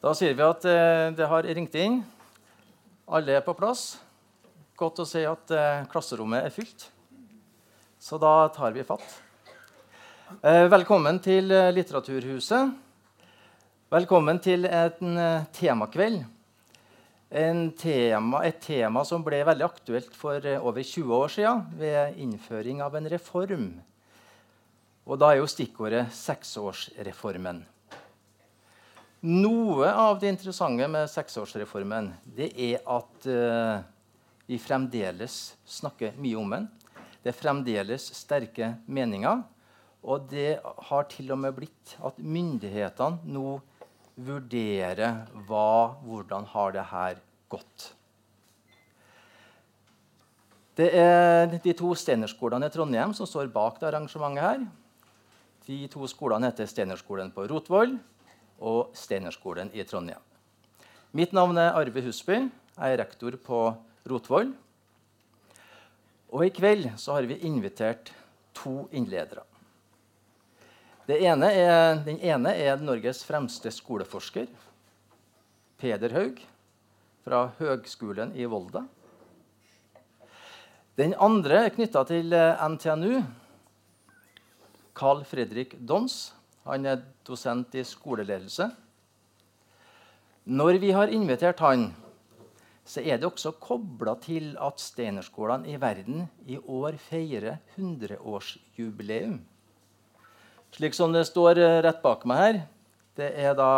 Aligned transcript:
Da 0.00 0.14
sier 0.16 0.32
vi 0.32 0.40
at 0.40 0.64
eh, 0.64 1.10
det 1.12 1.26
har 1.28 1.44
ringt 1.44 1.74
inn. 1.76 1.98
Alle 3.04 3.34
er 3.36 3.42
på 3.44 3.52
plass. 3.52 3.98
Godt 4.80 5.02
å 5.02 5.04
se 5.04 5.26
at 5.28 5.50
eh, 5.52 5.82
klasserommet 5.92 6.46
er 6.46 6.54
fylt. 6.54 6.86
Så 8.00 8.16
da 8.16 8.48
tar 8.54 8.72
vi 8.72 8.80
fatt. 8.88 9.04
Eh, 10.40 10.64
velkommen 10.72 11.18
til 11.20 11.52
eh, 11.52 11.68
Litteraturhuset. 11.76 12.72
Velkommen 13.92 14.40
til 14.40 14.64
en 14.70 15.20
eh, 15.20 15.44
temakveld. 15.58 16.22
En 17.42 17.60
tema, 17.76 18.40
et 18.48 18.56
tema 18.64 19.02
som 19.04 19.20
ble 19.26 19.42
veldig 19.50 19.66
aktuelt 19.66 20.16
for 20.16 20.40
eh, 20.40 20.64
over 20.64 20.80
20 20.80 21.12
år 21.18 21.34
siden 21.34 21.60
ved 21.82 22.16
innføring 22.24 22.80
av 22.80 22.96
en 22.96 23.10
reform. 23.12 23.68
Og 25.04 25.20
da 25.20 25.34
er 25.34 25.42
jo 25.42 25.52
stikkordet 25.52 26.06
seksårsreformen. 26.16 27.60
Noe 29.20 29.90
av 29.92 30.16
det 30.16 30.30
interessante 30.32 30.86
med 30.88 31.10
seksårsreformen 31.12 32.06
det 32.24 32.46
er 32.56 32.78
at 32.88 33.26
uh, 33.28 33.82
vi 34.48 34.56
fremdeles 34.56 35.34
snakker 35.68 36.14
mye 36.16 36.38
om 36.40 36.54
den. 36.54 36.68
Det 37.20 37.28
er 37.28 37.36
fremdeles 37.36 38.06
sterke 38.16 38.70
meninger. 38.88 39.42
Og 40.08 40.24
det 40.30 40.54
har 40.64 41.04
til 41.12 41.34
og 41.34 41.42
med 41.42 41.52
blitt 41.52 41.92
at 42.00 42.16
myndighetene 42.16 43.28
nå 43.28 43.58
vurderer 44.16 45.26
hva, 45.44 46.00
hvordan 46.00 46.48
har 46.54 46.72
det 46.72 46.84
her 46.88 47.20
gått. 47.52 47.90
Det 50.80 50.88
er 50.96 51.58
de 51.60 51.74
to 51.76 51.92
Steinerskolene 51.92 52.70
i 52.70 52.72
Trondheim 52.72 53.12
som 53.12 53.28
står 53.28 53.52
bak 53.52 53.76
det 53.82 53.90
arrangementet. 53.90 54.40
her. 54.40 54.64
De 55.68 55.84
to 55.92 56.08
skolene 56.08 56.48
heter 56.48 56.64
Steinerskolen 56.64 57.28
på 57.36 57.44
Rotvoll 57.52 57.98
og 58.60 58.94
Steinerskolen 58.96 59.72
i 59.74 59.84
Trondheim. 59.88 60.20
Mitt 61.16 61.32
navn 61.34 61.58
er 61.58 61.74
Arve 61.74 62.04
Husby. 62.04 62.44
Jeg 62.76 62.94
er 62.94 63.00
rektor 63.00 63.34
på 63.42 63.60
Rotvoll. 64.08 64.52
Og 66.30 66.46
i 66.46 66.52
kveld 66.54 66.92
så 67.00 67.16
har 67.16 67.26
vi 67.26 67.40
invitert 67.48 68.12
to 68.54 68.86
innledere. 68.94 69.42
Ene 71.10 71.48
er, 71.50 71.96
den 72.06 72.20
ene 72.22 72.52
er 72.54 72.78
Norges 72.78 73.24
fremste 73.26 73.72
skoleforsker, 73.74 74.46
Peder 75.80 76.12
Haug 76.14 76.38
fra 77.26 77.48
Høgskolen 77.58 78.36
i 78.38 78.46
Volda. 78.46 78.84
Den 81.00 81.16
andre 81.18 81.64
er 81.64 81.74
knytta 81.74 82.04
til 82.06 82.34
eh, 82.36 82.62
NTNU. 82.68 83.24
Carl 84.94 85.24
Fredrik 85.24 85.74
Dons 85.80 86.28
han 86.70 86.86
er 86.86 87.02
dosent 87.26 87.74
i 87.74 87.84
skoleledelse. 87.86 88.70
Når 90.50 90.78
vi 90.82 90.90
har 90.96 91.12
invitert 91.12 91.60
han, 91.60 91.90
så 92.90 93.02
er 93.04 93.20
det 93.20 93.28
også 93.28 93.52
kobla 93.60 94.16
til 94.22 94.54
at 94.58 94.80
steinerskolene 94.82 95.68
i 95.70 95.78
verden 95.78 96.24
i 96.50 96.56
år 96.58 96.96
feirer 96.98 97.60
100-årsjubileum. 97.76 99.38
Slik 100.74 100.94
som 100.94 101.12
det 101.14 101.26
står 101.28 101.58
eh, 101.58 101.80
rett 101.84 102.00
bak 102.02 102.24
meg 102.30 102.40
her. 102.40 102.60
Det 103.18 103.32
er 103.34 103.54
da 103.58 103.72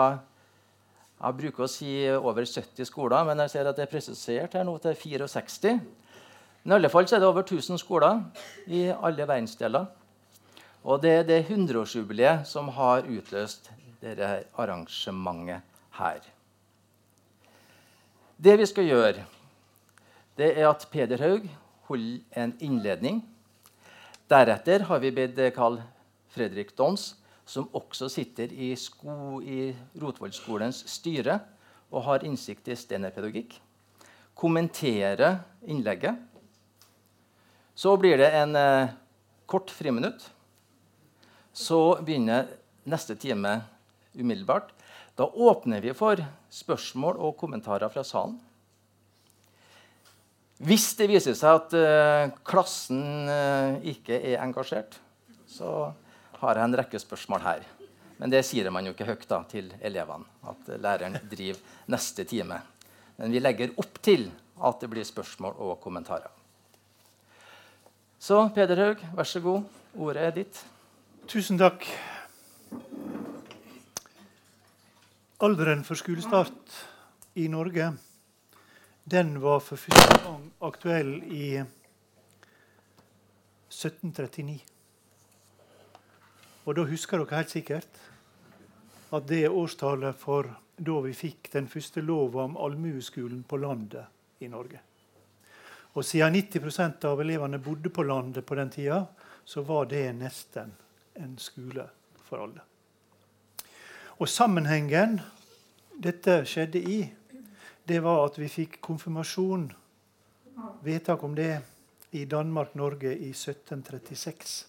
Jeg 1.22 1.36
bruker 1.38 1.64
å 1.64 1.70
si 1.70 1.90
over 2.10 2.42
70 2.42 2.88
skoler, 2.88 3.22
men 3.22 3.38
jeg 3.44 3.52
ser 3.52 3.68
at 3.70 3.76
det 3.78 3.84
er 3.84 3.90
presisert 3.92 4.56
her 4.58 4.64
nå 4.66 4.74
til 4.82 4.96
64. 4.98 5.76
Men 6.64 6.72
i 6.72 6.76
alle 6.80 6.90
fall 6.90 7.06
er 7.06 7.22
det 7.22 7.28
over 7.28 7.44
1000 7.44 7.78
skoler 7.78 8.24
i 8.66 8.88
alle 8.90 9.26
verdensdeler. 9.28 9.86
Og 10.82 11.02
det 11.02 11.10
er 11.14 11.26
det 11.26 11.40
100-årsjubileet 11.46 12.46
som 12.48 12.68
har 12.74 13.06
utløst 13.06 13.70
dette 14.02 14.30
arrangementet 14.58 15.62
her. 15.98 16.22
Det 18.42 18.56
vi 18.58 18.66
skal 18.66 18.88
gjøre, 18.88 19.24
det 20.34 20.48
er 20.58 20.66
at 20.66 20.88
Peder 20.90 21.22
Haug 21.22 21.46
holder 21.86 22.42
en 22.42 22.56
innledning. 22.58 23.22
Deretter 24.30 24.88
har 24.88 24.98
vi 24.98 25.12
bedt 25.14 25.38
Carl 25.54 25.78
Fredrik 26.34 26.74
Dons, 26.78 27.12
som 27.46 27.68
også 27.76 28.08
sitter 28.10 28.50
i, 28.50 28.72
sko, 28.74 29.38
i 29.44 29.70
Rotvollskolens 30.00 30.82
styre 30.90 31.38
og 31.92 32.06
har 32.06 32.24
innsikt 32.26 32.70
i 32.72 32.76
steinerpedagogikk, 32.78 33.58
kommentere 34.34 35.36
innlegget. 35.68 36.16
Så 37.74 37.94
blir 38.00 38.18
det 38.18 38.30
en 38.36 38.56
eh, 38.56 38.94
kort 39.46 39.70
friminutt. 39.70 40.24
Så 41.52 41.98
begynner 42.04 42.48
neste 42.88 43.16
time 43.16 43.60
umiddelbart. 44.16 44.72
Da 45.16 45.26
åpner 45.28 45.82
vi 45.84 45.92
for 45.96 46.20
spørsmål 46.52 47.20
og 47.20 47.36
kommentarer 47.40 47.92
fra 47.92 48.04
salen. 48.06 48.38
Hvis 50.62 50.92
det 50.96 51.08
viser 51.10 51.34
seg 51.34 51.58
at 51.58 51.72
uh, 51.74 52.32
klassen 52.46 53.02
uh, 53.26 53.82
ikke 53.82 54.14
er 54.14 54.38
engasjert, 54.44 54.94
så 55.50 55.90
har 56.38 56.58
jeg 56.58 56.68
en 56.68 56.76
rekke 56.78 57.00
spørsmål 57.02 57.42
her. 57.42 57.64
Men 58.22 58.30
det 58.30 58.44
sier 58.46 58.70
man 58.70 58.86
jo 58.86 58.92
ikke 58.94 59.08
høyt 59.08 59.26
da, 59.26 59.40
til 59.50 59.72
elevene. 59.82 60.28
At 60.46 60.70
læreren 60.78 61.18
driver 61.30 61.58
neste 61.90 62.24
time. 62.30 62.60
Men 63.18 63.34
vi 63.34 63.42
legger 63.42 63.74
opp 63.82 63.98
til 64.02 64.28
at 64.62 64.78
det 64.80 64.90
blir 64.92 65.06
spørsmål 65.06 65.58
og 65.58 65.80
kommentarer. 65.82 66.30
Så 68.22 68.44
Peder 68.54 68.78
Haug, 68.78 69.02
vær 69.18 69.26
så 69.26 69.42
god. 69.42 69.66
Ordet 69.98 70.22
er 70.22 70.36
ditt. 70.36 70.62
Tusen 71.26 71.58
takk. 71.58 71.98
Alderen 75.38 75.84
for 75.86 75.94
skolestart 75.94 76.86
i 77.38 77.48
Norge 77.48 77.92
den 79.04 79.40
var 79.40 79.60
for 79.62 79.76
første 79.78 80.18
gang 80.24 80.52
aktuell 80.66 81.22
i 81.22 81.62
1739. 81.62 84.60
Og 86.66 86.76
da 86.76 86.82
husker 86.90 87.18
dere 87.22 87.36
helt 87.38 87.50
sikkert 87.54 87.92
at 89.14 89.28
det 89.30 89.44
er 89.46 89.54
årstallet 89.54 90.18
for 90.18 90.50
da 90.74 91.00
vi 91.06 91.14
fikk 91.14 91.54
den 91.54 91.70
første 91.70 92.02
lova 92.02 92.50
om 92.50 92.58
allmueskolen 92.58 93.46
på 93.46 93.62
landet 93.62 94.42
i 94.42 94.50
Norge. 94.50 94.82
Og 95.94 96.02
siden 96.04 96.34
90% 96.34 97.04
av 97.06 97.20
elevene 97.22 97.62
bodde 97.62 97.94
på 97.94 98.02
landet 98.10 98.42
på 98.46 98.54
den 98.58 98.70
tida, 98.74 99.06
så 99.44 99.62
var 99.62 99.86
det 99.86 100.12
nesten 100.18 100.82
en 101.18 101.36
skole 101.38 101.86
for 102.28 102.44
alle. 102.44 102.64
Og 104.18 104.28
sammenhengen 104.28 105.18
dette 106.02 106.42
skjedde 106.48 106.80
i, 106.80 106.98
det 107.88 108.02
var 108.04 108.26
at 108.26 108.38
vi 108.38 108.48
fikk 108.50 108.78
konfirmasjon, 108.84 109.70
vedtak 110.84 111.22
om 111.24 111.34
det, 111.34 111.56
i 112.12 112.26
Danmark-Norge 112.28 113.14
i 113.16 113.30
1736. 113.32 114.66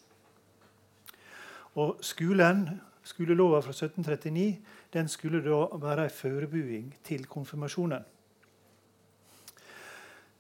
Og 1.76 2.00
skolen, 2.06 2.68
Skolelova 3.04 3.60
fra 3.60 3.74
1739 3.76 4.62
den 4.94 5.10
skulle 5.12 5.42
da 5.44 5.66
være 5.82 6.06
en 6.08 6.14
forberedelse 6.16 7.04
til 7.04 7.26
konfirmasjonen. 7.28 8.06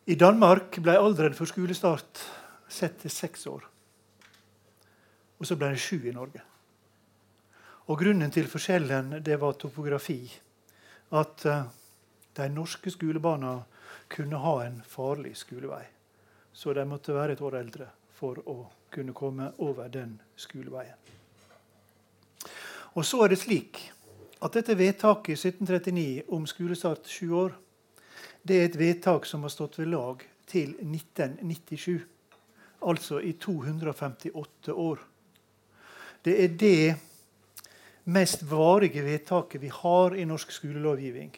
I 0.08 0.16
Danmark 0.16 0.80
ble 0.84 0.96
alderen 1.00 1.36
for 1.36 1.48
skolestart 1.48 2.22
sett 2.72 3.02
til 3.02 3.12
seks 3.12 3.48
år. 3.48 3.66
Og 5.44 5.48
så 5.48 5.58
ble 5.60 5.74
det 5.74 5.82
sju 5.84 5.98
i 6.08 6.16
Norge. 6.16 6.40
Og 7.92 8.00
Grunnen 8.00 8.32
til 8.32 8.46
forskjellen 8.48 9.18
det 9.20 9.36
var 9.42 9.58
topografi. 9.60 10.22
At 11.20 11.44
uh, 11.52 11.66
de 12.40 12.48
norske 12.48 12.94
skolebarna 12.94 13.58
kunne 14.08 14.40
ha 14.40 14.54
en 14.64 14.80
farlig 14.88 15.34
skolevei. 15.36 15.84
Så 16.54 16.72
de 16.72 16.88
måtte 16.88 17.12
være 17.12 17.36
et 17.36 17.44
år 17.44 17.60
eldre 17.60 17.90
for 18.16 18.40
å 18.48 18.58
kunne 18.94 19.12
komme 19.12 19.52
over 19.68 19.92
den 19.92 20.16
skoleveien. 20.40 20.96
Og 22.96 23.04
så 23.04 23.26
er 23.26 23.34
det 23.34 23.42
slik 23.44 23.84
at 24.40 24.56
dette 24.56 24.80
vedtaket 24.80 25.36
i 25.36 25.52
1739 25.52 26.24
om 26.32 26.48
skolestart 26.48 27.12
sju 27.12 27.34
år, 27.36 27.56
det 28.48 28.62
er 28.62 28.70
et 28.70 28.80
vedtak 28.80 29.28
som 29.28 29.44
har 29.44 29.52
stått 29.52 29.82
ved 29.82 29.92
lag 29.92 30.24
til 30.48 30.78
1997. 30.80 32.00
Altså 32.88 33.20
i 33.20 33.36
258 33.36 34.72
år. 34.72 35.10
Det 36.24 36.36
er 36.44 36.54
det 36.60 36.96
mest 38.04 38.44
varige 38.48 39.04
vedtaket 39.04 39.62
vi 39.62 39.72
har 39.72 40.16
i 40.16 40.26
norsk 40.26 40.52
skolelovgivning. 40.52 41.32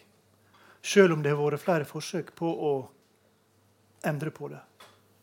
Selv 0.85 1.13
om 1.13 1.23
det 1.23 1.33
har 1.33 1.41
vært 1.41 1.63
flere 1.63 1.87
forsøk 1.89 2.33
på 2.37 2.49
å 2.49 2.73
endre 4.05 4.29
på 4.29 4.49
det 4.53 4.61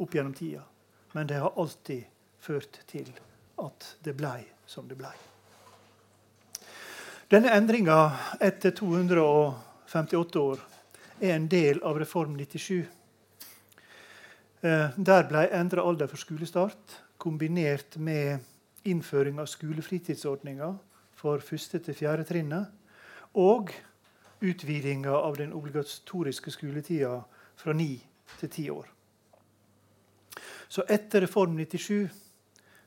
opp 0.02 0.14
gjennom 0.14 0.34
tida. 0.34 0.64
Men 1.12 1.28
det 1.30 1.38
har 1.38 1.54
alltid 1.56 2.02
ført 2.42 2.80
til 2.90 3.10
at 3.62 3.92
det 4.02 4.16
blei 4.18 4.40
som 4.66 4.88
det 4.88 4.98
blei. 4.98 5.14
Denne 7.30 7.52
endringa 7.54 7.98
etter 8.42 8.74
258 8.76 10.40
år 10.42 10.58
er 11.22 11.36
en 11.36 11.46
del 11.48 11.78
av 11.86 12.00
Reform 12.02 12.34
97. 12.36 12.82
Eh, 14.62 14.88
der 14.96 15.28
ble 15.30 15.46
endra 15.54 15.84
alder 15.86 16.10
for 16.10 16.20
skolestart 16.20 16.98
kombinert 17.22 17.96
med 17.96 18.42
innføring 18.84 19.38
av 19.40 19.46
skolefritidsordninger 19.46 20.74
for 21.14 21.42
1. 21.42 21.82
til 21.84 21.94
4. 21.94 22.24
trinnet 22.24 22.66
og 23.38 23.72
utvidinga 24.42 25.12
av 25.14 25.36
den 25.36 25.52
obligatoriske 25.52 26.50
skoletida 26.50 27.20
fra 27.56 27.72
ni 27.72 27.94
til 28.40 28.50
ti 28.50 28.68
år. 28.70 28.88
Så 30.68 30.84
etter 30.88 31.20
Reform 31.26 31.56
97 31.56 32.08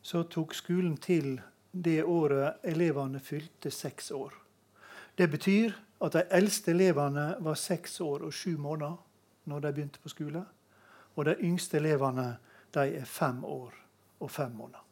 så 0.02 0.24
tok 0.24 0.54
skolen 0.54 0.98
til 0.98 1.38
det 1.72 2.04
året 2.04 2.64
elevene 2.64 3.20
fylte 3.20 3.72
seks 3.72 4.12
år. 4.12 4.34
Det 5.18 5.30
betyr 5.32 5.74
at 6.02 6.14
de 6.14 6.24
eldste 6.38 6.72
elevene 6.72 7.36
var 7.40 7.60
seks 7.60 8.02
år 8.02 8.26
og 8.28 8.34
sju 8.34 8.58
måneder 8.58 8.98
når 9.46 9.60
de 9.60 9.74
begynte 9.74 10.02
på 10.04 10.12
skole. 10.12 10.44
Og 11.16 11.26
de 11.26 11.36
yngste 11.48 11.78
elevene 11.78 12.36
de 12.74 12.88
er 13.00 13.06
fem 13.06 13.44
år 13.46 13.74
og 14.20 14.32
fem 14.32 14.52
måneder. 14.52 14.85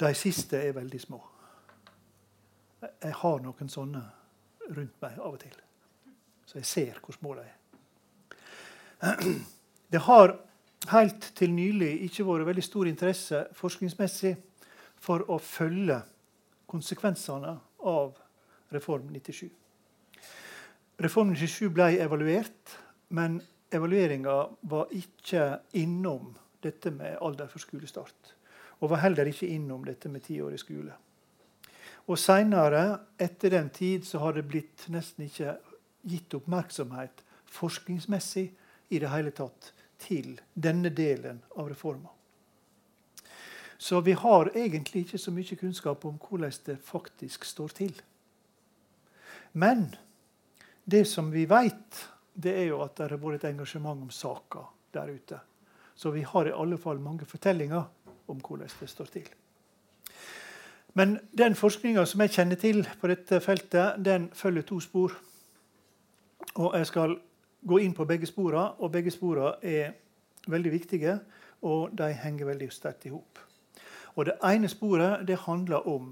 De 0.00 0.14
siste 0.16 0.56
er 0.56 0.72
veldig 0.72 1.00
små. 1.00 1.20
Jeg 2.80 3.12
har 3.20 3.40
noen 3.44 3.68
sånne 3.68 4.00
rundt 4.70 5.02
meg 5.02 5.18
av 5.18 5.34
og 5.34 5.40
til. 5.42 5.56
Så 6.48 6.60
jeg 6.60 6.68
ser 6.68 7.00
hvor 7.04 7.16
små 7.16 7.34
de 7.36 7.44
er. 7.44 7.56
Det 9.92 10.00
har 10.06 10.36
helt 10.88 11.24
til 11.36 11.52
nylig 11.52 11.96
ikke 12.06 12.24
vært 12.28 12.46
veldig 12.46 12.64
stor 12.64 12.88
interesse 12.88 13.42
forskningsmessig 13.58 14.36
for 15.02 15.24
å 15.28 15.38
følge 15.42 15.98
konsekvensene 16.70 17.56
av 17.90 18.14
Reform 18.70 19.10
97. 19.10 19.48
Reform 21.02 21.34
97 21.34 21.72
ble 21.74 21.90
evaluert, 22.04 22.76
men 23.16 23.40
evalueringa 23.72 24.36
var 24.70 24.92
ikke 24.94 25.46
innom 25.80 26.36
dette 26.62 26.92
med 26.94 27.18
alder 27.20 27.50
for 27.50 27.62
skolestart. 27.62 28.36
Og 28.80 28.90
var 28.90 29.04
heller 29.04 29.28
ikke 29.28 29.48
innom 29.48 29.84
dette 29.84 30.08
med 30.08 30.24
tiårig 30.24 30.60
skole. 30.60 30.94
Og 32.08 32.18
Seinere, 32.18 32.84
etter 33.20 33.52
den 33.52 33.68
tid, 33.70 34.06
så 34.08 34.18
har 34.24 34.34
det 34.34 34.48
blitt 34.48 34.86
nesten 34.90 35.26
ikke 35.28 35.58
gitt 36.08 36.34
oppmerksomhet 36.34 37.22
forskningsmessig 37.50 38.46
i 38.88 38.98
det 38.98 39.10
hele 39.12 39.30
tatt 39.36 39.72
til 40.00 40.38
denne 40.54 40.90
delen 40.96 41.42
av 41.56 41.68
reforma. 41.68 42.08
Så 43.80 44.00
vi 44.04 44.12
har 44.12 44.50
egentlig 44.56 45.06
ikke 45.06 45.18
så 45.18 45.32
mye 45.32 45.56
kunnskap 45.56 46.04
om 46.04 46.18
hvordan 46.20 46.52
det 46.66 46.76
faktisk 46.84 47.44
står 47.48 47.76
til. 47.76 47.94
Men 49.52 49.86
det 50.84 51.06
som 51.08 51.30
vi 51.32 51.46
vet, 51.48 52.02
det 52.34 52.52
er 52.58 52.66
jo 52.70 52.82
at 52.84 52.96
det 52.96 53.08
har 53.08 53.22
vært 53.22 53.40
et 53.40 53.48
engasjement 53.54 54.04
om 54.04 54.10
saka 54.12 54.66
der 54.92 55.14
ute. 55.14 55.40
Så 55.94 56.12
vi 56.12 56.22
har 56.22 56.48
i 56.48 56.52
alle 56.52 56.78
fall 56.80 57.00
mange 57.00 57.26
fortellinger 57.28 57.88
om 58.30 58.40
hvordan 58.40 58.68
det 58.80 58.88
står 58.88 59.10
til. 59.14 59.28
Men 60.94 61.18
den 61.38 61.54
forskninga 61.54 62.04
som 62.06 62.20
jeg 62.24 62.34
kjenner 62.34 62.58
til 62.58 62.82
på 63.00 63.10
dette 63.10 63.40
feltet, 63.40 64.00
den 64.04 64.30
følger 64.34 64.62
to 64.66 64.80
spor. 64.80 65.14
Og 66.54 66.74
jeg 66.78 66.86
skal 66.86 67.14
gå 67.66 67.78
inn 67.78 67.94
på 67.94 68.06
begge 68.08 68.26
sporene, 68.26 68.72
og 68.78 68.92
begge 68.92 69.12
sporene 69.14 69.54
er 69.62 69.92
veldig 70.50 70.72
viktige, 70.72 71.18
og 71.62 71.92
de 71.98 72.12
henger 72.12 72.48
veldig 72.48 72.72
sterkt 72.72 73.06
i 73.06 73.14
hop. 73.14 73.38
Det 74.20 74.36
ene 74.44 74.68
sporet 74.68 75.22
det 75.28 75.38
handler 75.46 75.86
om 75.88 76.10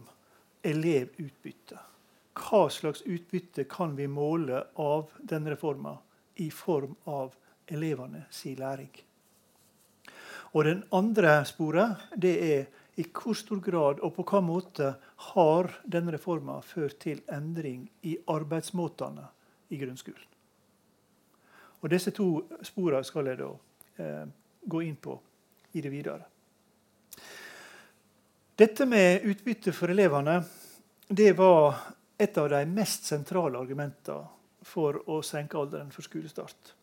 elevutbytte. 0.65 1.77
Hva 2.39 2.69
slags 2.71 3.03
utbytte 3.03 3.67
kan 3.69 3.97
vi 3.99 4.07
måle 4.07 4.63
av 4.79 5.11
denne 5.19 5.53
reforma 5.53 5.97
i 6.37 6.51
form 6.51 6.95
av 7.07 7.35
elevene 7.67 8.25
sin 8.31 8.57
læring? 8.57 9.08
Og 10.59 10.65
Den 10.65 10.81
andre 10.91 11.45
sporet 11.47 12.09
det 12.19 12.35
er 12.43 12.65
i 12.99 13.05
hvor 13.15 13.37
stor 13.39 13.61
grad 13.63 14.01
og 14.03 14.17
på 14.17 14.25
hva 14.27 14.41
måte 14.43 14.89
har 15.31 15.69
denne 15.87 16.11
reforma 16.17 16.57
ført 16.67 16.97
til 17.05 17.21
endring 17.31 17.85
i 18.03 18.17
arbeidsmåtene 18.27 19.27
i 19.71 19.79
grunnskolen. 19.79 20.25
Og 21.79 21.91
Disse 21.93 22.11
to 22.11 22.27
sporene 22.67 23.07
skal 23.07 23.31
jeg 23.31 23.39
da 23.39 23.53
eh, 24.03 24.25
gå 24.67 24.81
inn 24.83 24.97
på 24.99 25.15
i 25.79 25.85
det 25.85 25.93
videre. 25.95 26.27
Dette 28.59 28.87
med 28.91 29.29
utbytte 29.31 29.71
for 29.71 29.95
elevene 29.95 30.41
det 31.07 31.37
var 31.39 31.79
et 32.19 32.35
av 32.43 32.51
de 32.51 32.65
mest 32.67 33.07
sentrale 33.07 33.63
argumentene 33.63 34.27
for 34.67 34.99
å 35.07 35.23
senke 35.23 35.55
alderen 35.61 35.95
for 35.95 36.03
skolestart. 36.03 36.75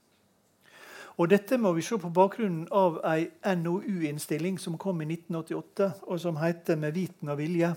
Og 1.17 1.29
Dette 1.31 1.57
må 1.57 1.71
vi 1.73 1.83
se 1.85 1.95
på 1.95 2.09
bakgrunnen 2.11 2.65
av 2.75 2.97
ei 3.07 3.29
NOU-innstilling 3.55 4.57
som 4.59 4.75
kom 4.77 4.99
i 5.01 5.05
1988, 5.07 5.91
og 6.03 6.19
som 6.19 6.35
heter 6.37 6.75
'Med 6.75 6.91
viten 6.93 7.29
og 7.29 7.37
vilje', 7.37 7.75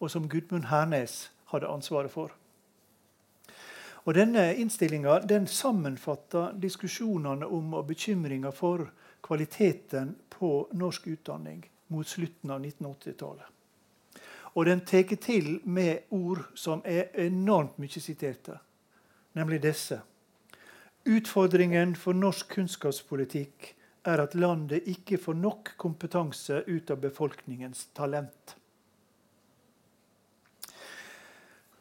og 0.00 0.10
som 0.10 0.28
Gudmund 0.28 0.64
Hernes 0.64 1.32
hadde 1.46 1.66
ansvaret 1.66 2.10
for. 2.10 2.30
Og 4.04 4.14
Denne 4.14 4.54
innstillinga 4.54 5.18
den 5.18 5.46
sammenfatter 5.46 6.52
diskusjonene 6.62 7.46
om 7.46 7.74
og 7.74 7.86
bekymringa 7.86 8.50
for 8.50 8.90
kvaliteten 9.22 10.16
på 10.30 10.68
norsk 10.72 11.06
utdanning 11.06 11.64
mot 11.88 12.06
slutten 12.06 12.50
av 12.50 12.60
1980-tallet. 12.60 13.46
Og 14.54 14.66
den 14.66 14.80
tar 14.80 15.02
til 15.02 15.60
med 15.64 15.98
ord 16.10 16.44
som 16.54 16.82
er 16.84 17.04
enormt 17.14 17.78
mye 17.78 18.00
siterte, 18.00 18.58
nemlig 19.34 19.62
disse. 19.62 20.00
Utfordringen 21.06 21.92
for 21.94 22.18
norsk 22.18 22.48
kunnskapspolitikk 22.56 23.68
er 24.10 24.22
at 24.24 24.32
landet 24.34 24.88
ikke 24.90 25.20
får 25.22 25.36
nok 25.38 25.70
kompetanse 25.78 26.64
ut 26.66 26.90
av 26.90 26.98
befolkningens 27.04 27.84
talent. 27.94 28.56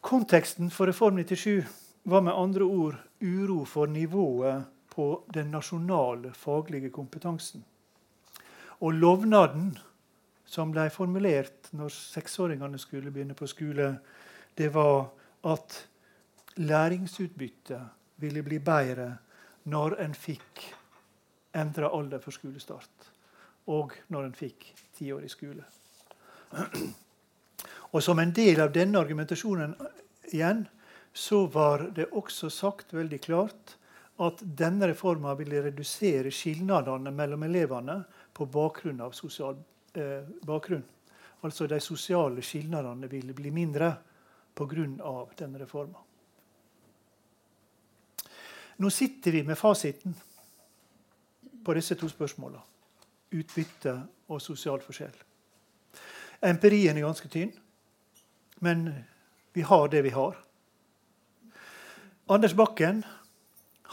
Konteksten 0.05 0.69
for 0.69 0.91
Reform 0.91 1.17
97 1.17 1.65
var 2.05 2.21
med 2.21 2.37
andre 2.37 2.69
ord 2.69 2.99
uro 3.25 3.63
for 3.65 3.89
nivået 3.89 4.69
på 4.93 5.07
den 5.33 5.49
nasjonale 5.51 6.29
faglige 6.37 6.93
kompetansen. 6.93 7.65
Og 8.85 8.93
lovnaden 8.93 9.73
som 10.45 10.69
ble 10.69 10.85
formulert 10.93 11.73
når 11.73 11.89
seksåringene 11.97 12.77
skulle 12.77 13.09
begynne 13.09 13.33
på 13.33 13.49
skole, 13.49 13.95
det 14.53 14.69
var 14.77 15.07
at 15.49 15.81
læringsutbyttet 16.61 18.04
ville 18.21 18.43
bli 18.43 18.59
bedre 18.59 19.09
når 19.71 19.97
en 20.03 20.13
fikk 20.13 20.63
endra 21.55 21.89
alder 21.95 22.21
for 22.23 22.35
skolestart, 22.35 23.09
og 23.71 23.95
når 24.13 24.27
en 24.27 24.37
fikk 24.37 24.67
tiårig 24.97 25.31
skole. 25.31 25.63
Og 27.95 28.03
Som 28.03 28.19
en 28.19 28.33
del 28.35 28.59
av 28.59 28.73
denne 28.75 28.99
argumentasjonen 28.99 29.75
igjen, 30.33 30.65
så 31.13 31.45
var 31.47 31.87
det 31.95 32.09
også 32.11 32.49
sagt 32.51 32.93
veldig 32.93 33.21
klart 33.23 33.77
at 34.19 34.41
denne 34.43 34.89
reforma 34.91 35.33
ville 35.35 35.61
redusere 35.63 36.31
skilnadene 36.31 37.11
mellom 37.11 37.43
elevene 37.47 38.01
på 38.35 38.47
bakgrunn 38.51 38.99
av 39.03 39.15
sosial 39.15 39.55
eh, 39.95 40.27
bakgrunn. 40.43 40.83
Altså 41.43 41.67
de 41.71 41.79
sosiale 41.79 42.43
skilnadene 42.43 43.07
ville 43.11 43.33
bli 43.33 43.51
mindre 43.51 43.93
pga. 44.55 45.25
denne 45.37 45.59
reforma. 45.59 45.99
Nå 48.77 48.89
sitter 48.89 49.31
vi 49.31 49.43
med 49.43 49.57
fasiten 49.57 50.15
på 51.65 51.73
disse 51.73 51.95
to 51.95 52.09
spørsmåla. 52.09 52.59
Utbytte 53.31 53.93
og 54.27 54.41
sosial 54.41 54.81
forskjell. 54.83 55.15
Empirien 56.43 56.97
er 56.97 57.05
ganske 57.07 57.29
tynn, 57.31 57.53
men 58.61 58.89
vi 59.53 59.61
har 59.61 59.87
det 59.87 60.03
vi 60.03 60.11
har. 60.13 60.35
Anders 62.29 62.53
Bakken 62.53 63.03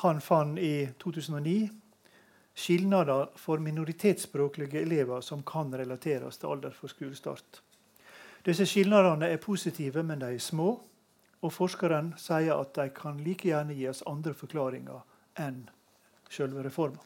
han 0.02 0.20
fant 0.20 0.58
i 0.58 0.88
2009 0.98 1.70
skilnader 2.54 3.30
for 3.36 3.58
minoritetsspråklige 3.58 4.82
elever 4.82 5.20
som 5.20 5.42
kan 5.42 5.72
relateres 5.74 6.36
til 6.38 6.46
alder 6.46 6.70
for 6.70 6.88
skolestart. 6.88 7.62
Disse 8.44 8.66
skilnadene 8.66 9.28
er 9.30 9.36
positive, 9.36 10.02
men 10.02 10.20
de 10.20 10.34
er 10.34 10.38
små. 10.38 10.80
Og 11.42 11.52
forskeren 11.52 12.12
sier 12.20 12.54
at 12.54 12.75
de 12.78 12.88
kan 12.94 13.18
like 13.22 13.49
gjerne 13.49 13.75
gi 13.75 13.88
oss 13.90 14.04
andre 14.06 14.34
forklaringer 14.34 15.02
enn 15.42 15.64
selve 16.30 16.62
reforma. 16.62 17.02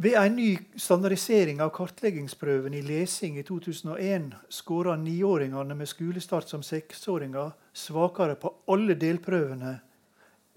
Ved 0.00 0.14
en 0.14 0.36
ny 0.36 0.52
standardisering 0.78 1.58
av 1.60 1.72
kartleggingsprøven 1.74 2.74
i 2.78 2.84
lesing 2.86 3.34
i 3.40 3.42
2001 3.42 4.28
skåra 4.54 4.94
niåringene 4.96 5.74
med 5.74 5.90
skolestart 5.90 6.46
som 6.48 6.62
seksåringer 6.62 7.50
svakere 7.74 8.36
på 8.38 8.52
alle 8.70 8.94
delprøvene 8.94 9.72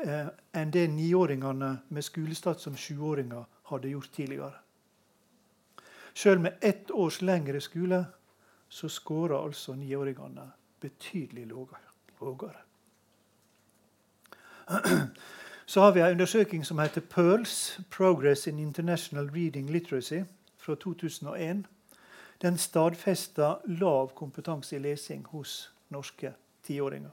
eh, 0.06 0.30
enn 0.53 0.74
det 0.75 0.86
niåringene 0.94 1.72
med 1.89 2.06
skolestart 2.06 2.62
som 2.62 2.77
sjuåringer 2.77 3.48
hadde 3.72 3.96
gjort 3.96 4.13
tidligere. 4.13 4.62
Sjøl 6.13 6.46
med 6.46 6.62
ett 6.62 6.91
års 6.94 7.24
lengre 7.25 7.63
skole 7.65 8.03
så 8.70 8.94
skåra 8.94 9.41
altså 9.41 9.74
niåringene 9.74 10.51
betydelig 10.82 11.48
lavere. 11.48 12.58
Så 15.66 15.82
har 15.82 15.92
vi 15.92 16.00
en 16.00 16.12
undersøking 16.12 16.66
som 16.66 16.80
heter 16.80 17.02
PEARLS, 17.02 17.80
Progress 17.90 18.48
in 18.48 18.60
International 18.60 19.30
Reading 19.30 19.70
Literacy, 19.70 20.22
fra 20.58 20.76
2001. 20.76 21.64
Den 22.42 22.58
stadfesta 22.58 23.56
lav 23.66 24.12
kompetanse 24.16 24.76
i 24.76 24.80
lesing 24.80 25.26
hos 25.30 25.72
norske 25.90 26.34
tiåringer. 26.64 27.10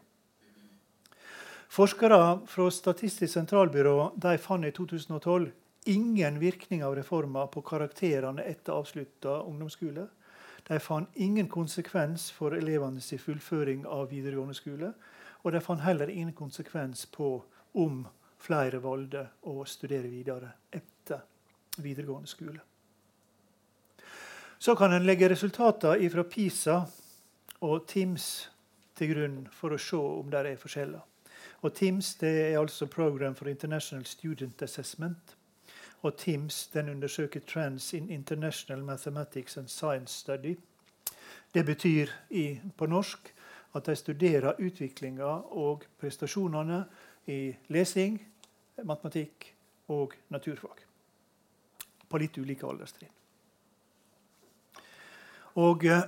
Forskere 1.69 2.41
fra 2.47 2.71
Statistisk 2.71 3.33
sentralbyrå 3.33 4.13
de 4.17 4.39
fant 4.39 4.65
i 4.65 4.71
2012 4.71 5.51
ingen 5.85 6.39
virkning 6.41 6.85
av 6.85 6.97
reformer 6.97 7.47
på 7.47 7.61
karakterene 7.63 8.43
etter 8.43 8.73
avslutta 8.73 9.43
ungdomsskole. 9.43 10.07
De 10.69 10.79
fant 10.81 11.09
ingen 11.17 11.49
konsekvens 11.49 12.29
for 12.33 12.57
elevenes 12.57 13.09
fullføring 13.23 13.87
av 13.87 14.11
videregående 14.11 14.55
skole. 14.55 14.93
Og 15.45 15.53
de 15.53 15.61
fant 15.65 15.81
heller 15.81 16.11
ingen 16.13 16.35
konsekvens 16.37 17.07
på 17.07 17.39
om 17.75 18.03
flere 18.39 18.81
valgte 18.83 19.25
å 19.49 19.65
studere 19.67 20.11
videre 20.11 20.51
etter 20.73 21.25
videregående 21.79 22.29
skole. 22.29 22.61
Så 24.59 24.75
kan 24.77 24.93
en 24.93 25.07
legge 25.07 25.29
resultatene 25.31 26.11
fra 26.11 26.25
PISA 26.27 26.79
og 27.63 27.87
TIMS 27.87 28.27
til 28.99 29.15
grunn 29.15 29.39
for 29.55 29.75
å 29.75 29.81
se 29.81 29.97
om 29.97 30.31
det 30.31 30.43
er 30.43 30.59
forskjeller. 30.59 31.05
Og 31.63 31.75
TIMS 31.75 32.15
det 32.21 32.33
er 32.43 32.59
altså 32.59 32.87
Program 32.91 33.35
for 33.35 33.49
International 33.51 34.05
Student 34.07 34.63
Assessment. 34.63 35.38
Og 36.03 36.17
TIMS 36.17 36.67
den 36.67 36.89
undersøker 36.89 37.41
Trends 37.41 37.93
in 37.95 38.11
International 38.11 38.85
Mathematics 38.85 39.57
and 39.57 39.69
Science 39.69 40.15
Study. 40.15 40.55
Det 41.55 41.67
betyr 41.67 42.07
i, 42.31 42.61
på 42.77 42.87
norsk 42.87 43.35
at 43.75 43.87
de 43.87 43.97
studerer 43.97 44.59
utviklinga 44.59 45.27
og 45.59 45.85
prestasjonene 46.01 46.85
i 47.27 47.57
lesing, 47.69 48.19
matematikk 48.85 49.55
og 49.89 50.15
naturfag. 50.29 50.85
På 52.09 52.19
litt 52.19 52.39
ulike 52.39 52.67
alderstrinn. 52.67 53.13
Og 55.59 55.85
eh, 55.85 56.03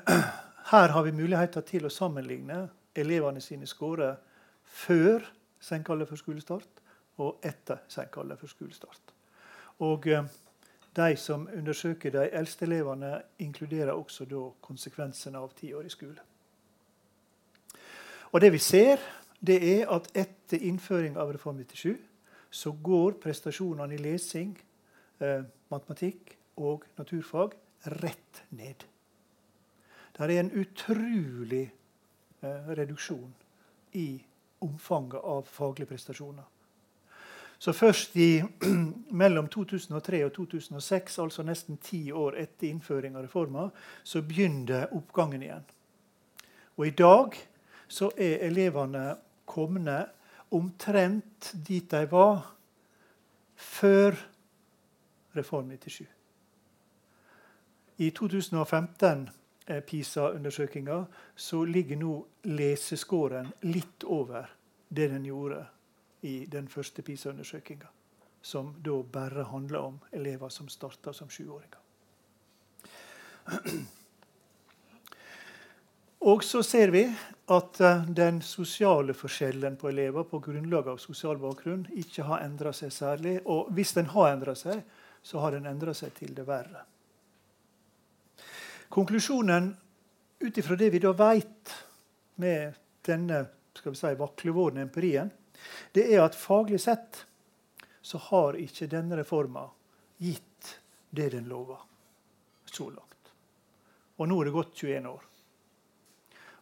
her 0.70 0.88
har 0.94 1.02
vi 1.02 1.12
muligheter 1.12 1.64
til 1.66 1.88
å 1.88 1.92
sammenligne 1.92 2.62
elevene 2.94 3.42
sine 3.42 3.66
scorer 3.66 4.14
før 4.64 5.26
senkallet 5.61 6.09
for 6.09 6.20
skolestart 6.20 6.85
og 7.20 7.42
etter 7.44 7.82
senkallet 7.90 8.38
for 8.38 8.52
skolestart. 8.52 9.20
Og 9.80 10.06
eh, 10.06 10.25
de 10.96 11.16
som 11.16 11.49
undersøker 11.56 12.10
de 12.10 12.26
eldste 12.32 12.64
elevene, 12.64 13.22
inkluderer 13.38 13.92
også 13.92 14.26
da 14.28 14.42
konsekvensene 14.60 15.38
av 15.38 15.54
ti 15.56 15.72
år 15.75 15.87
i 15.87 15.92
skole. 15.92 16.20
Og 18.32 18.40
det 18.40 18.52
vi 18.52 18.58
ser, 18.58 19.00
det 19.40 19.58
er 19.80 19.88
at 19.90 20.10
etter 20.14 20.62
innføring 20.68 21.16
av 21.18 21.32
Reform 21.32 21.58
97 21.64 21.96
så 22.50 22.72
går 22.82 23.16
prestasjonene 23.22 23.94
i 23.94 24.02
lesing, 24.02 24.56
eh, 25.20 25.42
matematikk 25.70 26.37
og 26.56 26.84
naturfag 26.99 27.54
rett 28.02 28.42
ned. 28.50 28.84
Det 30.16 30.26
er 30.26 30.40
en 30.40 30.52
utrolig 30.52 31.70
eh, 32.42 32.70
reduksjon 32.76 33.34
i 33.92 34.22
omfanget 34.60 35.20
av 35.25 35.46
faglige 35.49 35.87
prestasjoner. 35.87 36.44
Så 37.61 37.73
først 37.76 38.17
i, 38.17 38.40
mellom 39.23 39.49
2003 39.52 40.23
og 40.25 40.33
2006, 40.33 41.19
altså 41.21 41.45
nesten 41.45 41.76
ti 41.85 42.07
år 42.12 42.38
etter 42.40 42.71
innføring 42.71 43.17
av 43.17 43.26
reforma, 43.26 43.67
så 44.05 44.23
begynte 44.25 44.87
oppgangen 44.97 45.45
igjen. 45.45 45.67
Og 46.81 46.87
i 46.88 46.95
dag 46.97 47.37
så 47.88 48.09
er 48.17 48.47
elevene 48.49 49.12
kommet 49.45 50.17
omtrent 50.57 51.52
dit 51.67 51.90
de 51.90 52.07
var 52.11 52.47
før 53.57 54.17
Reform 55.37 55.69
97. 55.71 56.07
I 58.00 58.09
2015 58.17 59.29
Eh, 59.71 59.81
PISA-undersøkinga, 59.81 61.05
så 61.37 61.64
ligger 61.64 61.97
nå 61.97 62.14
leseskåren 62.43 63.52
litt 63.61 64.02
over 64.05 64.49
det 64.88 65.07
den 65.12 65.29
gjorde 65.29 65.61
i 66.23 66.47
den 66.47 66.69
første 66.69 67.03
PISA-undersøkinga. 67.03 67.89
Som 68.43 68.75
da 68.85 69.03
bare 69.03 69.45
handler 69.45 69.79
om 69.79 69.99
elever 70.12 70.49
som 70.49 70.69
starta 70.69 71.12
som 71.12 71.29
sjuåringer. 71.31 71.79
Og 76.21 76.45
så 76.45 76.61
ser 76.62 76.91
vi 76.93 77.07
at 77.49 77.81
eh, 77.81 78.03
den 78.12 78.43
sosiale 78.45 79.15
forskjellen 79.17 79.79
på 79.81 79.89
elever 79.89 80.27
på 80.29 80.39
grunnlag 80.45 80.91
av 80.93 80.99
sosial 81.00 81.39
bakgrunn 81.41 81.87
ikke 81.97 82.27
har 82.29 82.45
endra 82.45 82.75
seg 82.77 82.93
særlig. 82.93 83.39
Og 83.49 83.71
hvis 83.73 83.95
den 83.97 84.11
har 84.12 84.35
endra 84.35 84.55
seg, 84.55 84.83
så 85.23 85.41
har 85.41 85.57
den 85.57 85.69
endra 85.71 85.95
seg 85.97 86.12
til 86.19 86.35
det 86.37 86.45
verre. 86.49 86.85
Konklusjonen 88.93 89.71
ut 90.41 90.59
ifra 90.61 90.77
det 90.77 90.91
vi 90.93 91.00
da 91.00 91.15
veit 91.17 91.73
med 92.43 92.77
denne 93.07 93.45
skal 93.77 93.95
vi 93.95 94.00
si, 94.00 94.12
vaklevårende 94.19 94.85
empirien, 94.85 95.31
det 95.93 96.07
er 96.14 96.25
at 96.25 96.38
faglig 96.38 96.81
sett 96.81 97.25
så 98.02 98.19
har 98.31 98.59
ikke 98.59 98.88
denne 98.90 99.19
reforma 99.21 99.67
gitt 100.19 100.81
det 101.11 101.31
den 101.35 101.49
lova 101.50 101.79
så 102.64 102.90
langt. 102.90 103.33
Og 104.17 104.29
nå 104.29 104.40
er 104.40 104.49
det 104.49 104.55
gått 104.55 104.75
21 104.76 105.07
år. 105.11 105.23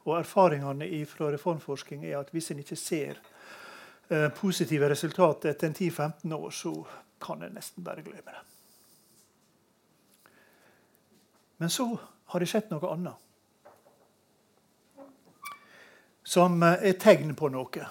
Og 0.08 0.14
erfaringene 0.18 0.88
fra 1.10 1.32
reformforskning 1.34 2.06
er 2.08 2.20
at 2.20 2.30
hvis 2.32 2.52
en 2.52 2.62
ikke 2.62 2.78
ser 2.78 3.18
eh, 4.08 4.28
positive 4.32 4.88
resultater 4.88 5.52
etter 5.52 5.74
10-15 5.74 6.32
år, 6.34 6.50
så 6.50 6.72
kan 7.20 7.42
en 7.42 7.56
nesten 7.58 7.84
bare 7.84 8.04
glemme 8.06 8.32
det. 8.32 8.44
Men 11.58 11.70
så 11.70 11.98
har 12.30 12.40
det 12.40 12.48
skjedd 12.48 12.70
noe 12.70 12.92
annet. 12.94 13.24
Som 16.22 16.62
eh, 16.62 16.88
er 16.88 17.00
tegn 17.02 17.34
på 17.36 17.50
noe. 17.52 17.88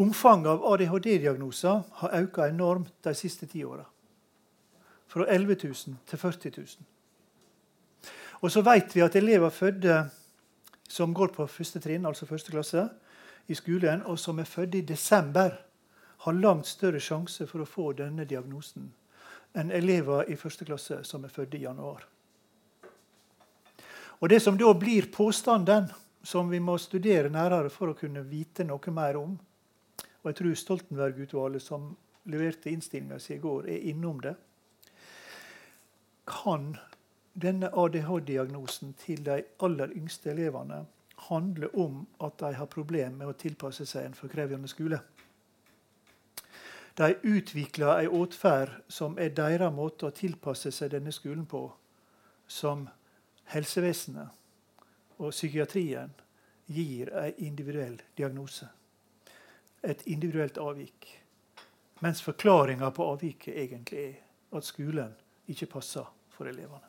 Omfanget 0.00 0.48
av 0.48 0.62
ADHD-diagnoser 0.64 1.82
har 2.00 2.14
økt 2.22 2.38
enormt 2.46 2.92
de 3.04 3.12
siste 3.14 3.44
ti 3.50 3.60
åra. 3.68 3.84
Fra 5.10 5.26
11 5.28 5.56
000 5.64 5.98
til 6.08 6.18
40 6.18 6.52
000. 6.56 6.68
Og 8.40 8.52
så 8.52 8.62
vet 8.64 8.94
vi 8.96 9.02
at 9.04 9.16
elever 9.20 9.52
fødte 9.52 9.98
som 10.88 11.12
går 11.14 11.34
på 11.34 11.46
første 11.46 11.82
trinn, 11.84 12.06
altså 12.06 12.26
første 12.26 12.54
klasse, 12.54 12.86
i 13.48 13.54
skolen, 13.54 14.02
og 14.06 14.18
som 14.18 14.38
er 14.38 14.48
født 14.48 14.74
i 14.74 14.86
desember, 14.88 15.58
har 16.20 16.32
langt 16.32 16.66
større 16.66 17.00
sjanse 17.00 17.46
for 17.46 17.60
å 17.60 17.68
få 17.68 17.92
denne 17.98 18.24
diagnosen 18.28 18.88
enn 19.58 19.70
elever 19.74 20.28
i 20.30 20.36
første 20.38 20.64
klasse 20.64 21.00
som 21.04 21.24
er 21.26 21.32
født 21.34 21.58
i 21.58 21.62
januar. 21.64 22.06
Og 24.20 24.28
Det 24.28 24.40
som 24.42 24.56
da 24.56 24.72
blir 24.72 25.12
påstanden, 25.12 25.90
som 26.22 26.50
vi 26.50 26.58
må 26.58 26.78
studere 26.78 27.28
nærmere 27.28 27.70
for 27.70 27.90
å 27.90 27.96
kunne 27.96 28.22
vite 28.22 28.64
noe 28.64 28.92
mer 28.92 29.16
om 29.16 29.38
og 30.22 30.30
Jeg 30.30 30.36
tror 30.36 30.54
Stoltenberg-utvalget, 30.54 31.62
som 31.62 31.96
leverte 32.24 32.70
innstillinga 32.70 33.18
si 33.18 33.34
i 33.34 33.38
går, 33.38 33.68
er 33.68 33.88
innom 33.90 34.20
det. 34.20 34.34
Kan 36.28 36.76
denne 37.32 37.70
ADHD-diagnosen 37.72 38.94
til 38.98 39.24
de 39.24 39.42
aller 39.60 39.92
yngste 39.96 40.30
elevene 40.30 40.84
handle 41.28 41.74
om 41.74 42.06
at 42.20 42.38
de 42.40 42.52
har 42.54 42.66
problemer 42.66 43.16
med 43.16 43.32
å 43.32 43.38
tilpasse 43.38 43.86
seg 43.86 44.04
en 44.04 44.14
for 44.14 44.28
krevende 44.28 44.68
skole? 44.68 45.00
De 46.98 47.14
utvikler 47.22 48.04
en 48.04 48.22
atferd 48.22 48.82
som 48.88 49.16
er 49.18 49.32
deres 49.32 49.72
måte 49.72 50.08
å 50.08 50.14
tilpasse 50.16 50.72
seg 50.72 50.90
denne 50.92 51.12
skolen 51.12 51.46
på, 51.48 51.62
som 52.46 52.88
helsevesenet 53.54 54.28
og 55.20 55.30
psykiatrien 55.30 56.12
gir 56.66 57.12
en 57.14 57.38
individuell 57.38 57.96
diagnose. 58.16 58.68
Et 59.82 60.06
individuelt 60.06 60.58
avvik. 60.58 61.08
Mens 62.00 62.22
forklaringa 62.22 62.90
på 62.90 63.04
avviket 63.12 63.56
egentlig 63.56 64.04
er 64.04 64.56
at 64.56 64.64
skolen 64.64 65.12
ikke 65.48 65.66
passer 65.66 66.06
for 66.32 66.48
elevene. 66.48 66.86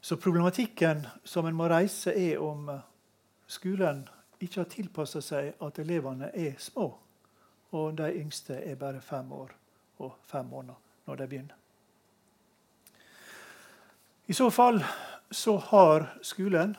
Så 0.00 0.16
problematikken 0.16 1.06
som 1.24 1.46
en 1.46 1.54
må 1.54 1.68
reise, 1.68 2.14
er 2.14 2.38
om 2.40 2.70
skolen 3.46 4.06
ikke 4.40 4.62
har 4.62 4.70
tilpassa 4.72 5.20
seg 5.20 5.50
at 5.60 5.78
elevene 5.82 6.30
er 6.32 6.54
små. 6.62 6.86
Og 7.76 7.96
de 7.98 8.08
yngste 8.16 8.56
er 8.56 8.78
bare 8.80 9.02
fem 9.04 9.32
år 9.32 9.52
og 9.98 10.14
fem 10.26 10.46
måneder 10.46 10.78
når 11.06 11.16
de 11.16 11.26
begynner. 11.28 11.56
I 14.28 14.32
så 14.32 14.50
fall 14.50 14.82
så 15.30 15.56
har 15.56 16.06
skolen 16.22 16.76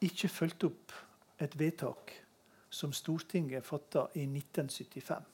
ikke 0.00 0.28
fulgt 0.28 0.64
opp 0.64 0.92
et 1.38 1.54
vedtak 1.58 2.12
som 2.70 2.92
Stortinget 2.92 3.66
fatta 3.66 4.08
i 4.14 4.26
1975. 4.26 5.24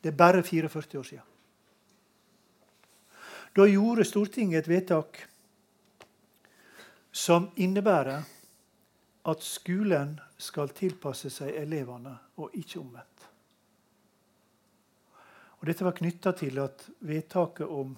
Det 0.00 0.12
er 0.12 0.16
bare 0.16 0.42
44 0.42 0.98
år 0.98 1.02
siden. 1.02 1.24
Da 3.56 3.66
gjorde 3.66 4.04
Stortinget 4.04 4.58
et 4.58 4.68
vedtak 4.68 5.18
som 7.12 7.50
innebærer 7.56 8.22
at 9.28 9.42
skolen 9.42 10.18
skal 10.38 10.70
tilpasse 10.76 11.30
seg 11.32 11.56
elevene, 11.58 12.14
og 12.38 12.54
ikke 12.54 12.78
omvendt. 12.80 13.24
Og 15.58 15.66
dette 15.66 15.84
var 15.84 15.96
knytta 15.98 16.32
til 16.38 16.60
at 16.62 16.86
vedtaket 17.00 17.66
om 17.66 17.96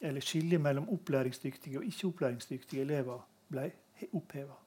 eller 0.00 0.20
skillet 0.20 0.60
mellom 0.60 0.88
opplæringsdyktige 0.92 1.78
og 1.78 1.84
ikke 1.84 2.06
opplæringsdyktige 2.10 2.82
elever 2.82 3.22
ble 3.48 3.70
oppheva. 4.12 4.58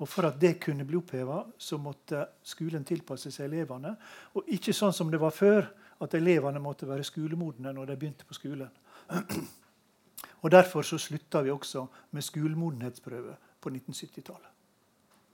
Og 0.00 0.08
For 0.08 0.26
at 0.26 0.40
det 0.40 0.56
kunne 0.60 0.84
bli 0.84 0.96
oppheva, 0.98 1.42
måtte 1.78 2.26
skolen 2.42 2.84
tilpasse 2.84 3.30
seg 3.30 3.50
elevene. 3.50 3.94
Og 4.34 4.48
ikke 4.48 4.72
sånn 4.72 4.92
som 4.92 5.10
det 5.10 5.20
var 5.20 5.30
før, 5.30 5.68
at 6.02 6.14
elevene 6.14 6.58
måtte 6.58 6.88
være 6.88 7.04
skolemodne 7.06 7.72
når 7.72 7.92
de 7.92 7.96
begynte 7.96 8.26
på 8.26 8.34
skolen. 8.34 8.70
Og 10.42 10.50
Derfor 10.50 10.82
så 10.82 10.98
slutta 10.98 11.42
vi 11.42 11.50
også 11.50 11.86
med 12.10 12.22
skolemodenhetsprøve 12.22 13.36
på 13.60 13.70
1970-tallet. 13.70 14.50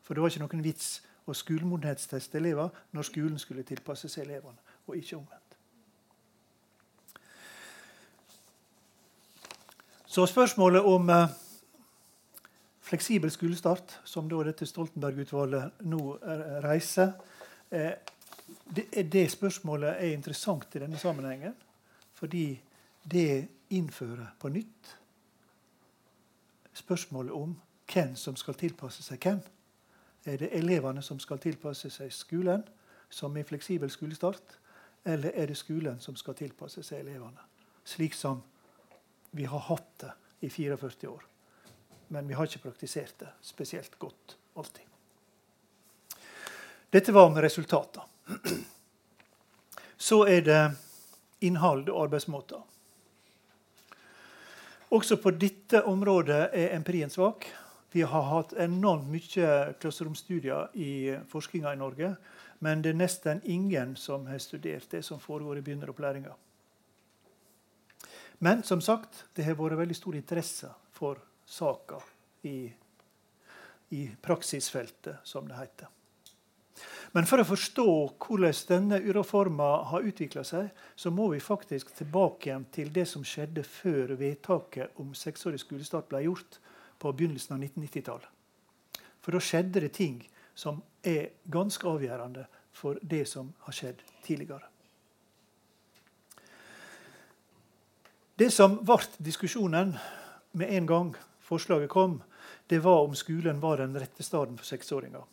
For 0.05 0.15
det 0.15 0.23
var 0.23 0.33
ikke 0.33 0.45
noen 0.45 0.65
vits 0.65 0.99
å 1.29 1.35
skolemodenhetsteste 1.37 2.41
elever 2.41 2.73
når 2.97 3.09
skolen 3.09 3.41
skulle 3.41 3.65
tilpasse 3.69 4.09
seg 4.09 4.27
elevene, 4.27 4.61
og 4.88 4.97
ikke 4.97 5.17
omvendt. 5.17 5.45
Så 10.09 10.25
spørsmålet 10.27 10.85
om 10.88 11.11
eh, 11.12 11.29
fleksibel 12.88 13.30
skolestart, 13.30 13.99
som 14.04 14.28
da 14.28 14.40
dette 14.47 14.66
Stoltenberg-utvalget 14.66 15.83
nå 15.88 16.02
eh, 16.16 16.45
reiser, 16.64 17.12
eh, 17.71 17.92
det, 18.64 18.87
det, 19.12 19.26
spørsmålet 19.30 19.99
er 19.99 20.14
interessant 20.14 20.75
i 20.76 20.80
denne 20.83 20.99
sammenhengen. 21.00 21.54
Fordi 22.16 22.61
det 23.04 23.49
innfører 23.71 24.33
på 24.40 24.49
nytt 24.49 24.95
spørsmålet 26.75 27.33
om 27.33 27.54
hvem 27.92 28.16
som 28.16 28.37
skal 28.37 28.57
tilpasse 28.59 29.04
seg 29.04 29.21
hvem. 29.23 29.40
Er 30.26 30.40
det 30.40 30.50
elevene 30.57 31.02
som 31.02 31.21
skal 31.21 31.40
tilpasse 31.42 31.90
seg 31.90 32.12
skolen, 32.12 32.64
som 33.11 33.37
i 33.37 33.45
fleksibel 33.47 33.90
skolestart? 33.90 34.59
Eller 35.04 35.33
er 35.35 35.47
det 35.47 35.57
skolen 35.57 36.00
som 36.00 36.16
skal 36.16 36.37
tilpasse 36.37 36.83
seg 36.83 37.04
elevene? 37.04 37.45
Slik 37.85 38.16
som 38.16 38.42
vi 39.30 39.45
har 39.45 39.64
hatt 39.71 39.92
det 40.00 40.12
i 40.40 40.50
44 40.50 41.09
år. 41.12 41.27
Men 42.09 42.29
vi 42.29 42.35
har 42.35 42.49
ikke 42.49 42.65
praktisert 42.69 43.15
det 43.21 43.29
spesielt 43.45 43.99
godt 43.99 44.37
alltid. 44.57 44.85
Dette 46.91 47.12
var 47.12 47.29
om 47.29 47.37
resultater. 47.37 48.03
Så 49.97 50.23
er 50.25 50.41
det 50.47 50.62
innhold 51.45 51.91
og 51.91 52.07
arbeidsmåter. 52.07 52.62
Også 54.88 55.19
på 55.21 55.35
dette 55.37 55.83
området 55.85 56.49
er 56.57 56.73
empirien 56.77 57.12
svak. 57.12 57.45
Vi 57.93 58.07
har 58.09 58.25
hatt 58.31 58.55
enormt 58.57 59.09
mye 59.12 59.75
klasseromstudier 59.81 60.73
i 60.81 61.17
forskninga 61.29 61.75
i 61.75 61.81
Norge. 61.81 62.15
Men 62.65 62.83
det 62.83 62.95
er 62.95 63.00
nesten 63.03 63.43
ingen 63.45 63.95
som 63.97 64.27
har 64.27 64.41
studert 64.43 64.88
det 64.91 65.05
som 65.05 65.21
foregår 65.21 65.61
i 65.61 65.65
begynneropplæringa. 65.67 66.33
Men 68.38 68.62
som 68.62 68.81
sagt, 68.81 69.25
det 69.35 69.45
har 69.45 69.59
vært 69.59 69.79
veldig 69.79 69.97
stor 69.97 70.17
interesse 70.17 70.71
for 70.95 71.21
saka 71.49 72.00
i, 72.47 72.73
i 73.88 74.02
praksisfeltet, 74.23 75.17
som 75.25 75.49
det 75.49 75.57
heter. 75.57 75.88
Men 77.17 77.26
for 77.26 77.40
å 77.40 77.47
forstå 77.49 77.88
hvordan 78.21 78.59
denne 78.69 78.99
uroforma 79.09 79.69
har 79.90 80.07
utvikla 80.07 80.45
seg, 80.47 80.69
så 80.95 81.11
må 81.11 81.31
vi 81.33 81.40
faktisk 81.43 81.90
tilbake 81.97 82.50
igjen 82.50 82.67
til 82.75 82.93
det 82.95 83.07
som 83.09 83.25
skjedde 83.26 83.64
før 83.67 84.12
vedtaket 84.21 85.00
om 85.00 85.14
seksårig 85.17 85.61
skolestart 85.62 86.11
ble 86.11 86.26
gjort 86.26 86.61
på 87.00 87.12
begynnelsen 87.17 87.57
av 87.57 87.64
1990-tallet. 87.64 88.31
For 89.25 89.35
da 89.35 89.43
skjedde 89.43 89.83
det 89.85 89.93
ting 89.97 90.21
som 90.59 90.83
er 91.07 91.33
ganske 91.50 91.88
avgjørende 91.88 92.45
for 92.76 93.00
det 93.02 93.25
som 93.31 93.50
har 93.67 93.75
skjedd 93.75 94.02
tidligere. 94.26 94.69
Det 98.38 98.52
som 98.55 98.76
ble 98.87 99.00
diskusjonen 99.25 99.97
med 100.59 100.71
en 100.76 100.87
gang 100.87 101.09
forslaget 101.49 101.90
kom, 101.90 102.21
det 102.69 102.83
var 102.85 103.02
om 103.07 103.17
skolen 103.17 103.61
var 103.61 103.81
den 103.81 103.97
rette 103.97 104.23
stedet 104.23 104.59
for 104.61 104.69
seksåringer 104.69 105.25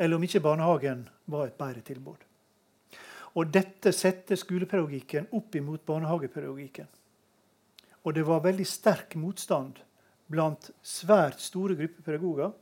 eller 0.00 0.16
om 0.16 0.22
ikke 0.24 0.40
barnehagen 0.40 1.02
var 1.28 1.50
et 1.50 1.58
bedre 1.60 1.82
tilbud. 1.84 2.22
Og 3.36 3.50
Dette 3.52 3.92
setter 3.92 4.38
skolepedagogikken 4.40 5.28
opp 5.36 5.54
imot 5.54 5.84
barnehagepedagogikken. 5.86 6.88
Og 8.08 8.14
det 8.16 8.24
var 8.26 8.40
veldig 8.40 8.66
sterk 8.66 9.14
motstand 9.20 9.76
blant 10.32 10.70
svært 10.82 11.42
store 11.44 11.76
grupper 11.76 12.06
pedagoger 12.06 12.54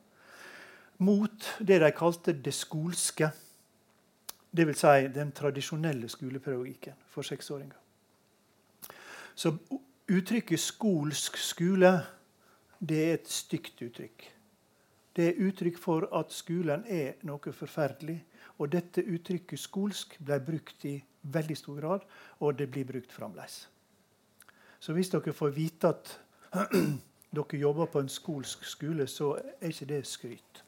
mot 1.07 1.51
det 1.61 1.79
de 1.79 1.93
kalte 1.95 2.35
det 2.35 2.55
skolske. 2.55 3.31
Dvs. 4.51 4.83
Si 4.83 5.09
den 5.15 5.31
tradisjonelle 5.33 6.09
skolepedagogikken 6.11 6.99
for 7.07 7.23
seksåringer. 7.23 7.79
Så 9.35 9.55
uttrykket 10.09 10.61
'skolsk 10.61 11.37
skole' 11.37 12.18
det 12.81 12.99
er 13.05 13.15
et 13.15 13.29
stygt 13.29 13.83
uttrykk. 13.83 14.27
Det 15.17 15.29
er 15.29 15.41
uttrykk 15.49 15.79
for 15.79 16.07
at 16.15 16.33
skolen 16.33 16.85
er 16.87 17.19
noe 17.27 17.53
forferdelig. 17.53 18.21
Og 18.59 18.73
dette 18.73 19.03
uttrykket 19.03 19.59
'skolsk' 19.59 20.19
ble 20.19 20.41
brukt 20.41 20.85
i 20.85 21.03
veldig 21.23 21.57
stor 21.57 21.81
grad, 21.81 22.01
og 22.41 22.59
det 22.59 22.71
blir 22.71 22.85
brukt 22.85 23.13
fremdeles. 23.13 23.69
Så 24.81 24.93
hvis 24.93 25.11
dere 25.11 25.33
får 25.33 25.51
vite 25.51 25.89
at 25.89 26.21
dere 27.37 27.59
jobber 27.59 27.87
på 27.87 27.99
en 27.99 28.09
skolsk 28.09 28.65
skole, 28.65 29.07
så 29.07 29.35
er 29.61 29.69
ikke 29.69 29.85
det 29.87 30.07
skryt. 30.07 30.65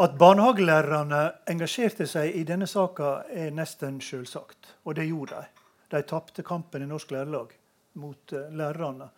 At 0.00 0.18
barnehagelærerne 0.18 1.32
engasjerte 1.50 2.06
seg 2.06 2.34
i 2.34 2.44
denne 2.48 2.66
saka, 2.66 3.22
er 3.28 3.50
nesten 3.50 4.00
selvsagt. 4.00 4.76
Og 4.84 4.96
det 4.96 5.08
gjorde 5.08 5.34
de. 5.34 5.64
De 5.90 6.02
tapte 6.02 6.42
kampen 6.42 6.82
i 6.82 6.86
Norsk 6.86 7.10
Lærerlag 7.10 7.52
mot 7.94 8.32
uh, 8.32 8.46
lærerne. 8.54 9.10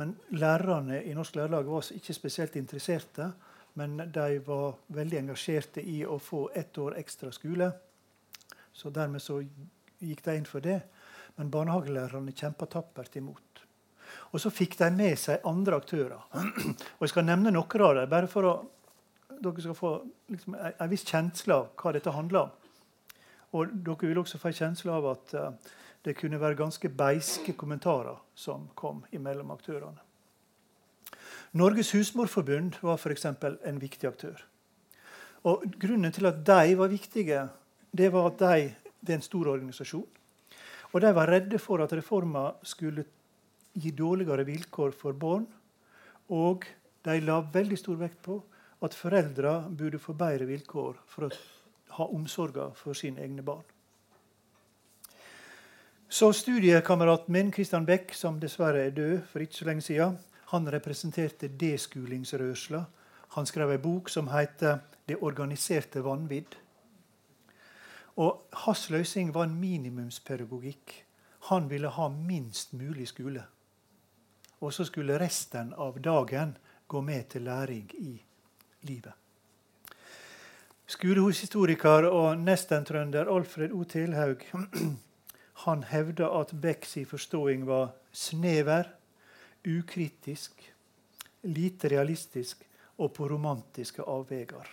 Men 0.00 0.14
lærerne 0.32 1.02
i 1.04 1.12
Norsk 1.14 1.36
Lærerlag 1.36 1.68
var 1.68 1.90
ikke 1.92 2.16
spesielt 2.16 2.56
interesserte. 2.56 3.30
Men 3.78 4.00
de 4.14 4.40
var 4.46 4.78
veldig 4.96 5.18
engasjerte 5.18 5.82
i 5.84 6.00
å 6.08 6.16
få 6.18 6.48
ett 6.56 6.78
år 6.80 6.96
ekstra 6.98 7.30
skole. 7.32 7.68
Så 8.72 8.90
dermed 8.90 9.22
så 9.22 9.38
gikk 10.00 10.24
de 10.24 10.36
inn 10.40 10.48
for 10.48 10.64
det. 10.64 10.80
Men 11.36 11.52
barnehagelærerne 11.52 12.34
kjempa 12.36 12.66
tappert 12.66 13.16
imot. 13.20 13.64
Og 14.32 14.40
så 14.42 14.50
fikk 14.50 14.78
de 14.80 14.88
med 14.94 15.18
seg 15.20 15.44
andre 15.46 15.78
aktører. 15.78 16.18
Og 16.98 17.04
Jeg 17.04 17.12
skal 17.12 17.28
nevne 17.28 17.52
noen 17.54 17.84
av 17.86 18.00
dem, 18.00 18.10
bare 18.10 18.30
for 18.30 18.48
å 18.48 18.54
dere 19.40 19.62
skal 19.62 19.76
få 19.76 19.92
liksom, 20.28 20.56
en 20.56 20.90
viss 20.90 21.06
kjensle 21.08 21.56
av 21.56 21.70
hva 21.80 21.92
dette 21.96 22.12
handler 22.12 22.40
om. 22.42 22.56
Og 23.56 23.76
dere 23.86 24.10
vil 24.10 24.20
også 24.20 24.40
få 24.40 24.50
en 24.50 24.58
kjensle 24.58 24.96
av 24.96 25.06
at 25.14 25.36
uh, 25.38 25.76
det 26.04 26.16
kunne 26.16 26.40
være 26.40 26.56
ganske 26.56 26.88
beiske 26.88 27.52
kommentarer 27.52 28.18
som 28.34 28.68
kom 28.74 29.02
imellom 29.12 29.50
aktørene. 29.52 30.00
Norges 31.52 31.92
husmorforbund 31.92 32.78
var 32.82 32.96
f.eks. 32.96 33.26
en 33.26 33.80
viktig 33.80 34.08
aktør. 34.08 34.38
Og 35.44 35.64
Grunnen 35.80 36.12
til 36.12 36.28
at 36.28 36.44
de 36.46 36.76
var 36.78 36.88
viktige, 36.92 37.48
det 37.92 38.12
var 38.12 38.30
at 38.30 38.38
de, 38.38 38.74
det 39.00 39.12
er 39.12 39.18
en 39.18 39.24
stor 39.24 39.48
organisasjon. 39.48 40.06
Og 40.92 41.00
de 41.00 41.14
var 41.14 41.30
redde 41.30 41.58
for 41.58 41.82
at 41.82 41.92
reforma 41.92 42.50
skulle 42.62 43.04
gi 43.74 43.90
dårligere 43.90 44.44
vilkår 44.44 44.94
for 44.96 45.12
barn. 45.12 45.46
Og 46.30 46.66
de 47.04 47.20
la 47.20 47.40
veldig 47.40 47.78
stor 47.78 47.98
vekt 48.00 48.22
på 48.22 48.40
at 48.84 48.96
foreldra 48.96 49.60
burde 49.68 50.00
få 50.00 50.14
bedre 50.18 50.48
vilkår 50.48 51.02
for 51.06 51.26
å 51.26 51.34
ha 51.98 52.08
omsorga 52.14 52.70
for 52.78 52.96
sine 52.96 53.22
egne 53.24 53.44
barn. 53.44 53.64
Så 56.12 56.32
studiekameraten 56.32 57.32
min 57.32 57.52
Christian 57.52 57.84
Beck, 57.86 58.14
som 58.14 58.40
dessverre 58.42 58.80
er 58.82 58.90
død 58.90 59.20
for 59.30 59.44
ikke 59.44 59.54
så 59.54 59.64
lenge 59.68 59.82
siden, 59.86 60.16
han 60.50 60.64
representerte 60.66 61.46
deskolingsrørsla. 61.54 62.80
Han 63.36 63.46
skrev 63.46 63.70
en 63.70 63.82
bok 63.82 64.08
som 64.08 64.28
heter 64.28 64.78
'Det 65.06 65.16
organiserte 65.22 66.02
vanvidd'. 66.02 66.56
Og 68.16 68.42
Hans 68.52 68.90
løsning 68.90 69.34
var 69.34 69.44
en 69.44 69.60
minimumspedagogikk. 69.60 71.06
Han 71.40 71.70
ville 71.70 71.88
ha 71.88 72.08
minst 72.08 72.72
mulig 72.72 73.08
skole. 73.08 73.44
Og 74.60 74.72
så 74.72 74.84
skulle 74.84 75.20
resten 75.20 75.74
av 75.78 76.00
dagen 76.00 76.56
gå 76.88 77.00
med 77.00 77.28
til 77.28 77.42
læring 77.42 77.90
i 77.94 78.22
livet. 78.82 79.12
Skolehushistoriker 80.86 82.04
og 82.04 82.38
nestentrønder 82.38 83.36
Alfred 83.36 83.72
O. 83.72 83.84
Tilhaug 83.84 84.42
Han 85.64 85.82
hevda 85.84 86.28
at 86.40 86.52
Becks 86.52 86.96
forståing 87.08 87.66
var 87.66 87.90
snever, 88.12 88.88
ukritisk, 89.64 90.72
lite 91.42 91.88
realistisk 91.88 92.64
og 92.96 93.12
på 93.16 93.28
romantiske 93.28 94.02
avveier. 94.02 94.68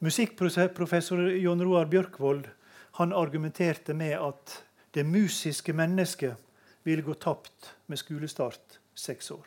Musikkprofessor 0.00 1.26
Jon 1.36 1.62
Roar 1.62 1.90
Bjørkvold 1.90 2.46
han 2.98 3.12
argumenterte 3.12 3.94
med 3.94 4.16
at 4.16 4.54
det 4.94 5.06
musiske 5.06 5.72
mennesket 5.72 6.36
ville 6.82 7.02
gå 7.02 7.14
tapt 7.14 7.74
med 7.86 7.98
skolestart 7.98 8.78
seks 8.94 9.30
år. 9.30 9.44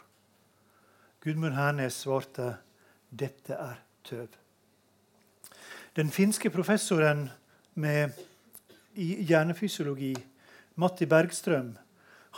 Gudmund 1.24 1.56
Hernes 1.56 2.04
svarte 2.04 2.56
dette 3.10 3.56
er 3.56 3.80
tøv. 4.04 4.28
Den 5.96 6.10
finske 6.12 6.50
professoren 6.50 7.30
med 7.74 8.12
i 8.96 9.24
hjernefysiologi, 9.26 10.14
Matti 10.76 11.06
Bergstrøm, 11.06 11.74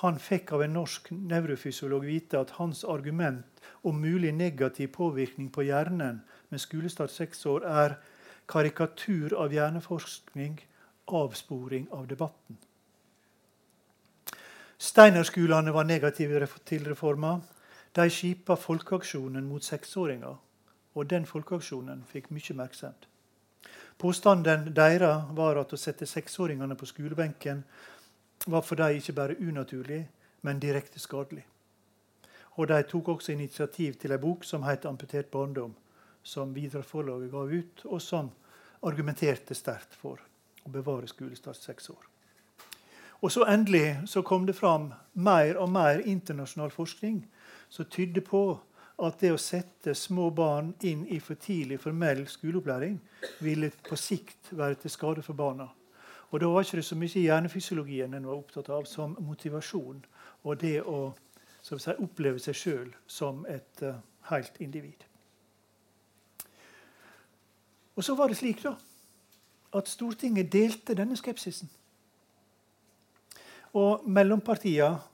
han 0.02 0.18
fikk 0.20 0.52
av 0.56 0.65
en 0.65 0.74
norsk 0.76 1.08
nevrofysiolog 1.15 2.04
vite 2.04 2.39
at 2.39 2.58
hans 2.58 2.84
argument 2.84 3.62
om 3.88 4.02
mulig 4.02 4.34
negativ 4.36 4.91
påvirkning 4.98 5.48
på 5.56 5.63
hjernen 5.63 6.20
med 6.52 6.60
skolestart 6.60 7.13
seks 7.13 7.46
år 7.48 7.63
er 7.63 7.96
karikatur 8.52 9.38
av 9.39 9.56
hjerneforskning, 9.56 10.60
avsporing 11.08 11.88
av 11.96 12.08
debatten. 12.12 12.60
Steinerskolene 14.78 15.72
var 15.72 15.88
negative 15.88 16.48
til 16.65 16.86
reforma. 16.89 17.39
De 17.96 18.10
skipa 18.12 18.58
folkeaksjonen 18.60 19.48
mot 19.48 19.63
seksåringer, 19.63 20.36
og 20.96 21.10
den 21.10 21.26
folkeaksjonen 21.26 22.04
fikk 22.12 22.28
mye 22.36 22.52
oppmerksomhet. 22.52 23.14
Påstanden 23.98 24.74
deres 24.76 25.24
var 25.32 25.56
at 25.56 25.74
å 25.74 25.80
sette 25.80 26.06
seksåringene 26.06 26.76
på 26.76 26.86
skolebenken 26.86 27.64
var 28.46 28.62
for 28.62 28.76
dem 28.76 28.98
ikke 28.98 29.16
bare 29.16 29.38
unaturlig, 29.40 30.02
men 30.42 30.60
direkte 30.60 31.00
skadelig. 31.00 31.46
Og 32.56 32.68
De 32.68 32.84
tok 32.84 33.08
også 33.08 33.32
initiativ 33.32 33.96
til 34.00 34.12
en 34.12 34.22
bok 34.22 34.44
som 34.44 34.64
het 34.64 34.86
'Amputert 34.86 35.32
barndom', 35.32 35.76
som 36.24 36.56
Vidar-forlaget 36.56 37.32
ga 37.32 37.38
ut, 37.38 37.86
og 37.86 38.02
som 38.02 38.32
argumenterte 38.84 39.56
sterkt 39.56 39.96
for 39.96 40.20
å 40.66 40.70
bevare 40.70 41.08
skolestart 41.08 41.56
seks 41.56 41.90
år. 41.90 42.06
Og 43.22 43.32
så 43.32 43.46
Endelig 43.46 44.02
så 44.06 44.22
kom 44.22 44.46
det 44.46 44.56
fram 44.56 44.94
mer 45.14 45.58
og 45.58 45.70
mer 45.70 46.00
internasjonal 46.00 46.72
forskning 46.72 47.26
som 47.70 47.86
tydde 47.86 48.22
på 48.22 48.60
at 48.98 49.20
det 49.20 49.32
å 49.36 49.40
sette 49.42 49.96
små 49.98 50.30
barn 50.32 50.72
inn 50.88 51.04
i 51.12 51.20
for 51.20 51.40
tidlig 51.40 51.82
formell 51.84 52.24
skoleopplæring 52.32 52.96
ville 53.44 53.72
på 53.84 53.98
sikt 54.00 54.54
være 54.56 54.80
til 54.80 54.94
skade 54.94 55.24
for 55.26 55.36
barna. 55.36 55.68
Og 56.32 56.40
Da 56.40 56.48
var 56.48 56.64
ikke 56.64 56.78
det 56.78 56.86
så 56.86 56.96
mye 56.96 57.22
hjernefysiologien 57.22 58.14
en 58.14 58.28
var 58.28 58.36
opptatt 58.36 58.70
av, 58.70 58.86
som 58.86 59.18
motivasjon 59.20 60.02
og 60.44 60.58
det 60.60 60.82
å 60.82 61.14
si, 61.62 61.92
oppleve 61.92 62.40
seg 62.40 62.56
sjøl 62.56 62.90
som 63.08 63.46
et 63.50 63.84
uh, 63.84 64.00
helt 64.30 64.60
individ. 64.60 65.06
Og 67.96 68.04
så 68.04 68.16
var 68.16 68.28
det 68.28 68.38
slik 68.38 68.64
da, 68.64 68.76
at 69.76 69.88
Stortinget 69.88 70.52
delte 70.52 70.96
denne 70.96 71.16
skepsisen. 71.16 71.70
Og 73.76 74.08
mellompartiene 74.08 75.12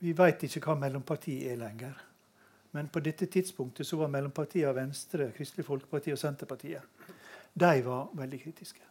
Vi 0.00 0.14
veit 0.16 0.40
ikke 0.40 0.62
hva 0.64 0.78
mellompartiet 0.80 1.50
er 1.52 1.58
lenger. 1.60 2.09
Men 2.72 2.88
på 2.88 3.00
dette 3.02 3.26
tidspunktet 3.26 3.86
så 3.86 3.96
var 3.98 4.12
mellompartiene 4.12 4.74
Venstre, 4.74 5.32
Kristelig 5.36 5.66
Folkeparti 5.66 6.12
og 6.14 6.18
Senterpartiet 6.18 6.82
de 7.54 7.82
var 7.82 8.08
veldig 8.12 8.42
kritiske. 8.42 8.82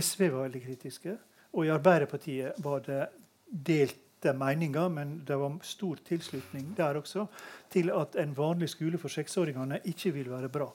SV 0.00 0.28
var 0.32 0.46
veldig 0.46 0.62
kritiske. 0.62 1.16
Og 1.52 1.66
i 1.66 1.70
Arbeiderpartiet 1.70 2.52
var 2.64 2.80
det 2.86 3.06
delte 3.46 4.32
meninger, 4.32 4.88
men 4.88 5.18
det 5.26 5.36
var 5.38 5.58
stor 5.62 6.00
tilslutning 6.06 6.72
der 6.76 6.96
også 6.98 7.26
til 7.70 7.90
at 7.90 8.16
en 8.18 8.36
vanlig 8.36 8.68
skole 8.68 8.98
for 8.98 9.08
seksåringene 9.08 9.80
ikke 9.84 10.14
vil 10.14 10.30
være 10.30 10.48
bra. 10.48 10.70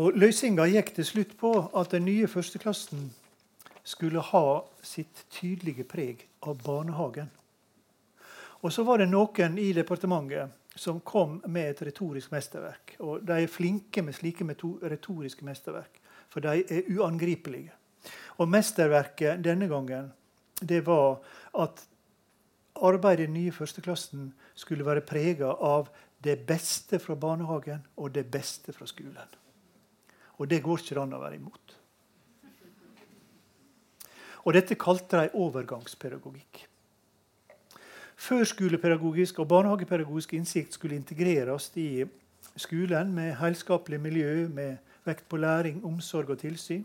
Og 0.00 0.12
Løsninga 0.16 0.66
gikk 0.66 0.94
til 0.94 1.04
slutt 1.04 1.36
på 1.38 1.52
at 1.76 1.90
den 1.92 2.04
nye 2.04 2.28
førsteklassen 2.28 3.10
skulle 3.84 4.20
ha 4.20 4.60
sitt 4.82 5.24
tydelige 5.30 5.84
preg 5.84 6.26
av 6.42 6.60
barnehagen. 6.64 7.30
Og 8.60 8.72
så 8.72 8.84
var 8.84 9.00
det 9.00 9.08
noen 9.08 9.56
i 9.58 9.70
departementet 9.72 10.56
som 10.76 11.00
kom 11.00 11.40
med 11.46 11.72
et 11.72 11.82
retorisk 11.88 12.32
mesterverk. 12.32 12.96
Og 13.00 13.24
de 13.26 13.42
er 13.42 13.50
flinke 13.50 14.02
med 14.04 14.16
slike 14.16 14.44
retoriske 14.46 15.44
mesterverk, 15.44 16.00
for 16.28 16.44
de 16.44 16.62
er 16.62 16.90
uangripelige. 16.92 17.72
Og 18.38 18.48
mesterverket 18.48 19.42
denne 19.44 19.68
gangen 19.68 20.12
det 20.60 20.82
var 20.86 21.20
at 21.56 21.82
arbeidet 22.80 23.24
i 23.24 23.26
den 23.26 23.36
nye 23.36 23.52
førsteklassen 23.52 24.30
skulle 24.54 24.86
være 24.86 25.04
prega 25.04 25.52
av 25.52 25.88
det 26.24 26.38
beste 26.46 27.00
fra 27.00 27.16
barnehagen 27.16 27.84
og 27.96 28.12
det 28.14 28.26
beste 28.30 28.72
fra 28.76 28.86
skolen. 28.88 29.36
Og 30.40 30.48
det 30.48 30.62
går 30.64 30.80
ikke 30.80 31.00
an 31.00 31.16
å 31.16 31.20
være 31.20 31.40
imot. 31.40 31.76
Og 34.44 34.56
dette 34.56 34.76
kalte 34.80 35.20
de 35.20 35.36
overgangspedagogikk. 35.36 36.69
Førskolepedagogisk 38.20 39.38
og 39.40 39.48
barnehagepedagogisk 39.48 40.34
innsikt 40.36 40.74
skulle 40.76 40.96
integreres 40.96 41.70
i 41.80 42.04
skolen 42.56 43.14
med 43.16 43.32
helskapelig 43.40 44.00
miljø, 44.00 44.48
med 44.48 44.76
vekt 45.08 45.24
på 45.28 45.36
læring, 45.40 45.84
omsorg 45.84 46.30
og 46.30 46.38
tilsyn. 46.38 46.84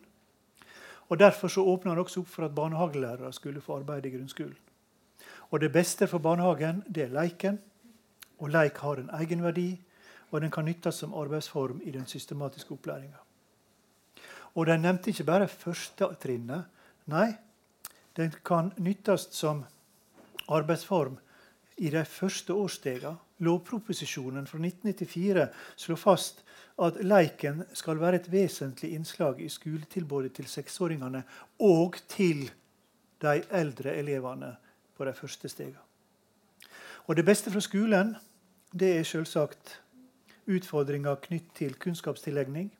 Og 1.09 1.19
Derfor 1.19 1.47
så 1.47 1.61
åpna 1.61 1.91
han 1.91 1.99
også 1.99 2.21
opp 2.23 2.27
for 2.27 2.45
at 2.45 2.55
barnehagelærere 2.55 3.33
skulle 3.33 3.61
få 3.61 3.79
arbeide 3.79 4.07
i 4.07 4.11
grunnskolen. 4.15 4.55
Og 5.51 5.59
Det 5.59 5.71
beste 5.71 6.07
for 6.07 6.17
barnehagen 6.17 6.83
det 6.87 7.03
er 7.03 7.13
leiken. 7.13 7.59
Og 8.39 8.49
leik 8.49 8.77
har 8.77 8.95
en 8.95 9.09
egenverdi, 9.09 9.81
og 10.31 10.41
den 10.41 10.51
kan 10.51 10.65
nyttes 10.65 10.95
som 10.95 11.13
arbeidsform 11.13 11.81
i 11.83 11.91
den 11.91 12.05
systematiske 12.05 12.71
opplæringa. 12.71 13.19
Og 14.55 14.65
den 14.65 14.81
nevnte 14.81 15.09
ikke 15.09 15.23
bare 15.23 15.47
førstetrinnet. 15.47 16.63
Nei, 17.05 17.35
den 18.17 18.33
kan 18.45 18.71
nyttes 18.77 19.27
som 19.31 19.65
arbeidsform 20.49 21.17
i 21.77 21.89
de 21.89 22.05
første 22.07 22.53
årstega, 22.53 23.15
Lovproposisjonen 23.43 24.45
fra 24.47 24.59
1994 24.61 25.47
slår 25.75 25.99
fast 25.99 26.43
at 26.79 27.01
leiken 27.03 27.65
skal 27.75 27.99
være 27.99 28.21
et 28.21 28.29
vesentlig 28.31 28.93
innslag 28.95 29.41
i 29.43 29.49
skoletilbudet 29.51 30.31
til 30.37 30.47
seksåringene 30.47 31.23
og 31.59 31.97
til 32.07 32.45
de 33.21 33.41
eldre 33.51 33.95
elevene 33.99 34.53
på 34.95 35.07
de 35.07 35.13
første 35.13 35.51
stegene. 35.51 35.83
Og 37.07 37.15
det 37.15 37.25
beste 37.27 37.51
fra 37.51 37.59
skolen 37.59 38.15
det 38.71 38.93
er 38.97 39.03
selvsagt 39.07 39.81
utfordringer 40.47 41.19
knytt 41.27 41.51
til 41.55 41.75
kunnskapstillegning, 41.79 42.71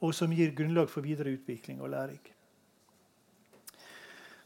og 0.00 0.14
som 0.14 0.32
gir 0.34 0.54
grunnlag 0.56 0.90
for 0.90 1.04
videre 1.06 1.34
utvikling 1.34 1.82
og 1.82 1.90
læring. 1.90 2.33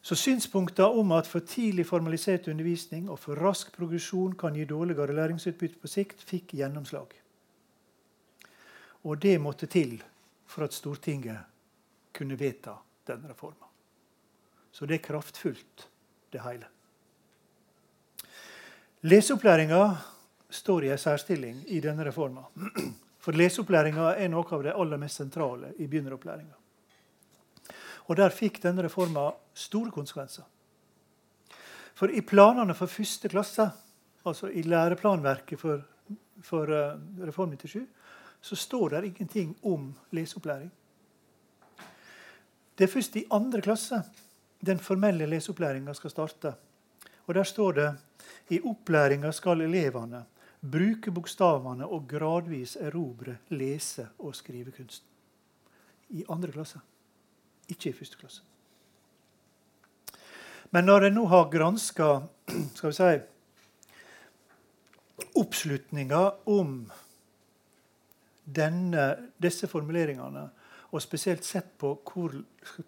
Så 0.02 0.14
synspunkter 0.14 0.98
om 0.98 1.12
at 1.12 1.26
for 1.26 1.40
tidlig 1.40 1.86
formalisert 1.86 2.48
undervisning 2.48 3.10
og 3.10 3.18
for 3.18 3.34
rask 3.34 3.72
progresjon 3.74 4.36
kan 4.38 4.54
gi 4.56 4.64
dårligere 4.64 5.14
læringsutbytte 5.16 5.80
på 5.82 5.90
sikt, 5.90 6.22
fikk 6.22 6.54
gjennomslag. 6.54 7.12
Og 9.04 9.22
det 9.22 9.40
måtte 9.40 9.66
til 9.66 9.98
for 10.46 10.64
at 10.64 10.74
Stortinget 10.74 11.38
kunne 12.14 12.38
vedta 12.38 12.78
denne 13.06 13.30
reforma. 13.30 13.66
Så 14.72 14.86
det 14.86 14.98
er 14.98 15.06
kraftfullt, 15.06 15.88
det 16.32 16.42
hele. 16.44 16.66
Leseopplæringa 19.02 19.82
står 20.50 20.84
i 20.84 20.90
en 20.92 20.98
særstilling 20.98 21.64
i 21.66 21.80
denne 21.80 22.04
reforma. 22.06 22.46
For 23.18 23.36
leseopplæringa 23.36 24.14
er 24.16 24.30
noe 24.32 24.46
av 24.54 24.64
det 24.64 24.74
aller 24.74 25.00
mest 25.00 25.20
sentrale 25.20 25.72
i 25.78 25.86
begynneropplæringa. 25.86 26.57
Og 28.08 28.16
der 28.16 28.32
fikk 28.32 28.62
denne 28.62 28.84
reforma 28.86 29.28
store 29.54 29.92
konsekvenser. 29.92 30.46
For 31.98 32.12
i 32.14 32.22
planene 32.22 32.76
for 32.78 32.90
første 32.90 33.28
klasse, 33.28 33.66
altså 34.24 34.48
i 34.48 34.62
læreplanverket 34.62 35.60
for, 35.60 35.82
for 36.42 36.70
uh, 36.70 37.26
Reform 37.26 37.56
97, 37.56 37.86
så 38.40 38.56
står 38.56 38.88
det 38.88 39.04
ingenting 39.04 39.56
om 39.66 39.90
leseopplæring. 40.10 40.70
Det 42.78 42.86
er 42.86 42.92
først 42.92 43.16
i 43.16 43.26
andre 43.34 43.60
klasse 43.60 44.02
den 44.66 44.78
formelle 44.78 45.26
leseopplæringa 45.26 45.92
skal 45.94 46.10
starte. 46.10 46.54
Og 47.26 47.34
Der 47.34 47.42
står 47.42 47.72
det 47.72 47.88
i 48.48 48.60
opplæringa 48.60 49.32
skal 49.32 49.60
elevene 49.60 50.24
bruke 50.62 51.10
bokstavene 51.10 51.86
og 51.86 52.06
gradvis 52.08 52.76
erobre 52.76 53.36
lese- 53.50 54.08
og 54.18 54.34
skrivekunsten. 54.34 55.08
I 56.10 56.24
andre 56.28 56.52
klasse. 56.52 56.80
Ikke 57.68 57.90
i 57.90 57.96
første 57.96 58.20
klasse. 58.20 58.44
Men 60.70 60.84
når 60.88 61.08
jeg 61.08 61.16
nå 61.16 61.24
har 61.32 61.50
granska 61.52 62.08
si, 63.00 63.10
oppslutninga 65.38 66.22
om 66.52 66.80
denne, 68.44 69.04
disse 69.40 69.68
formuleringene, 69.68 70.48
og 70.88 71.04
spesielt 71.04 71.44
sett 71.44 71.74
på 71.80 71.92
hvor, 72.08 72.32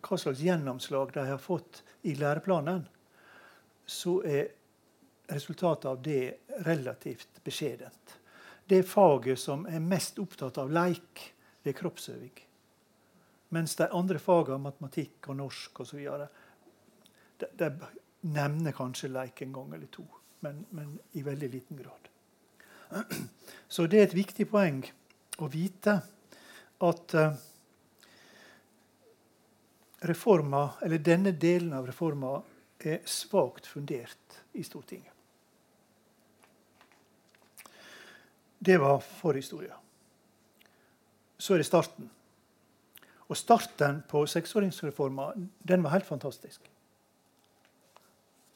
hva 0.00 0.18
slags 0.20 0.40
gjennomslag 0.40 1.12
de 1.16 1.26
har 1.28 1.40
fått 1.40 1.82
i 2.08 2.14
læreplanen, 2.16 2.86
så 3.84 4.20
er 4.24 4.48
resultatet 5.30 5.88
av 5.90 6.00
det 6.02 6.22
relativt 6.66 7.42
beskjedent. 7.44 8.16
Det 8.64 8.84
faget 8.86 9.40
som 9.40 9.66
er 9.68 9.82
mest 9.84 10.18
opptatt 10.22 10.58
av 10.62 10.72
leik, 10.72 11.26
det 11.60 11.74
er 11.74 11.80
kroppsøving. 11.80 12.49
Mens 13.50 13.74
de 13.78 13.88
andre 13.90 14.20
fagene, 14.22 14.62
matematikk 14.62 15.30
og 15.30 15.40
norsk 15.40 15.82
osv., 15.82 16.06
de, 17.40 17.48
de 17.58 17.70
nevner 18.30 18.74
kanskje 18.76 19.10
leik 19.10 19.42
en 19.42 19.54
gang 19.56 19.74
eller 19.74 19.90
to, 19.92 20.04
men, 20.44 20.64
men, 20.76 20.92
i 21.16 21.24
veldig 21.24 21.50
liten 21.50 21.80
grad. 21.80 22.10
Så 23.74 23.86
det 23.86 24.00
er 24.00 24.08
et 24.08 24.18
viktig 24.18 24.46
poeng 24.50 24.82
å 25.40 25.48
vite 25.50 25.96
at 26.80 27.14
uh, 27.16 27.32
reforma, 30.08 30.66
eller 30.84 31.02
denne 31.04 31.32
delen 31.32 31.72
av 31.76 31.88
reforma 31.88 32.38
er 32.80 33.02
svakt 33.08 33.68
fundert 33.68 34.40
i 34.56 34.64
Stortinget. 34.64 35.12
Det 38.60 38.76
var 38.80 39.00
forhistoria. 39.00 39.76
Så 41.40 41.54
er 41.54 41.62
det 41.62 41.68
starten. 41.68 42.10
Og 43.30 43.38
starten 43.38 44.02
på 44.10 44.24
seksåringsreforma 44.26 45.30
den 45.68 45.84
var 45.84 45.94
helt 45.94 46.06
fantastisk. 46.08 46.64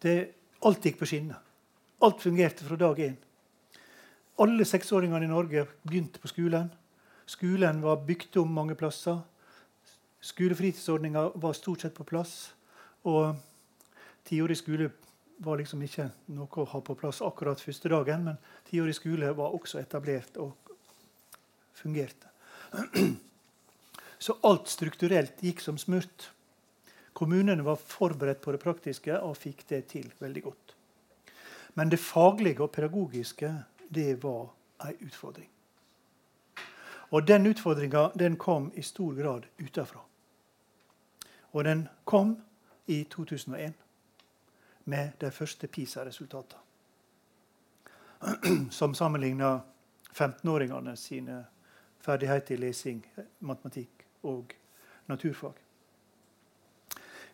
Det, 0.02 0.16
alt 0.66 0.84
gikk 0.84 0.98
på 0.98 1.06
skinner. 1.08 1.38
Alt 2.02 2.22
fungerte 2.22 2.66
fra 2.66 2.76
dag 2.76 2.98
én. 2.98 3.14
Alle 4.42 4.66
seksåringene 4.66 5.24
i 5.24 5.30
Norge 5.30 5.62
begynte 5.86 6.18
på 6.18 6.28
skolen. 6.28 6.72
Skolen 7.26 7.80
var 7.84 8.02
bygd 8.04 8.36
om 8.42 8.50
mange 8.50 8.74
plasser. 8.74 9.22
Skolefritidsordninga 10.20 11.28
var 11.34 11.54
stort 11.54 11.80
sett 11.84 11.94
på 11.94 12.04
plass. 12.04 12.52
Og 13.06 13.36
tiårig 14.26 14.58
skole 14.58 14.90
var 15.38 15.60
liksom 15.60 15.82
ikke 15.86 16.08
noe 16.34 16.62
å 16.62 16.66
ha 16.72 16.80
på 16.82 16.96
plass 16.98 17.22
akkurat 17.22 17.62
første 17.62 17.90
dagen, 17.92 18.26
men 18.26 18.40
tiårig 18.70 18.96
skole 18.98 19.30
var 19.38 19.54
også 19.54 19.78
etablert 19.78 20.36
og 20.42 20.74
fungerte. 21.78 22.26
Så 24.18 24.38
alt 24.42 24.68
strukturelt 24.68 25.42
gikk 25.42 25.60
som 25.60 25.78
smurt. 25.78 26.30
Kommunene 27.12 27.62
var 27.62 27.76
forberedt 27.76 28.40
på 28.40 28.52
det 28.52 28.58
praktiske 28.62 29.18
og 29.22 29.36
fikk 29.38 29.66
det 29.68 29.84
til 29.92 30.12
veldig 30.18 30.42
godt. 30.42 30.74
Men 31.74 31.90
det 31.90 32.00
faglige 32.02 32.62
og 32.62 32.72
pedagogiske 32.72 33.50
det 33.94 34.22
var 34.22 34.48
ei 34.86 34.96
utfordring. 35.06 35.50
Og 37.10 37.26
den 37.26 37.46
utfordringa 37.46 38.10
kom 38.38 38.72
i 38.74 38.82
stor 38.82 39.14
grad 39.14 39.46
utafra. 39.58 40.00
Og 41.52 41.64
den 41.64 41.88
kom 42.04 42.36
i 42.86 43.04
2001 43.04 43.72
med 44.84 45.10
de 45.20 45.30
første 45.30 45.66
PISA-resultatene. 45.66 46.60
Som 48.70 48.94
sammenligna 48.94 49.60
15-åringene 50.14 50.96
sine 50.96 51.44
ferdigheter 52.00 52.54
i 52.54 52.58
lesing, 52.58 53.06
matematikk 53.40 54.03
og 54.24 54.54
naturfag. 55.06 55.60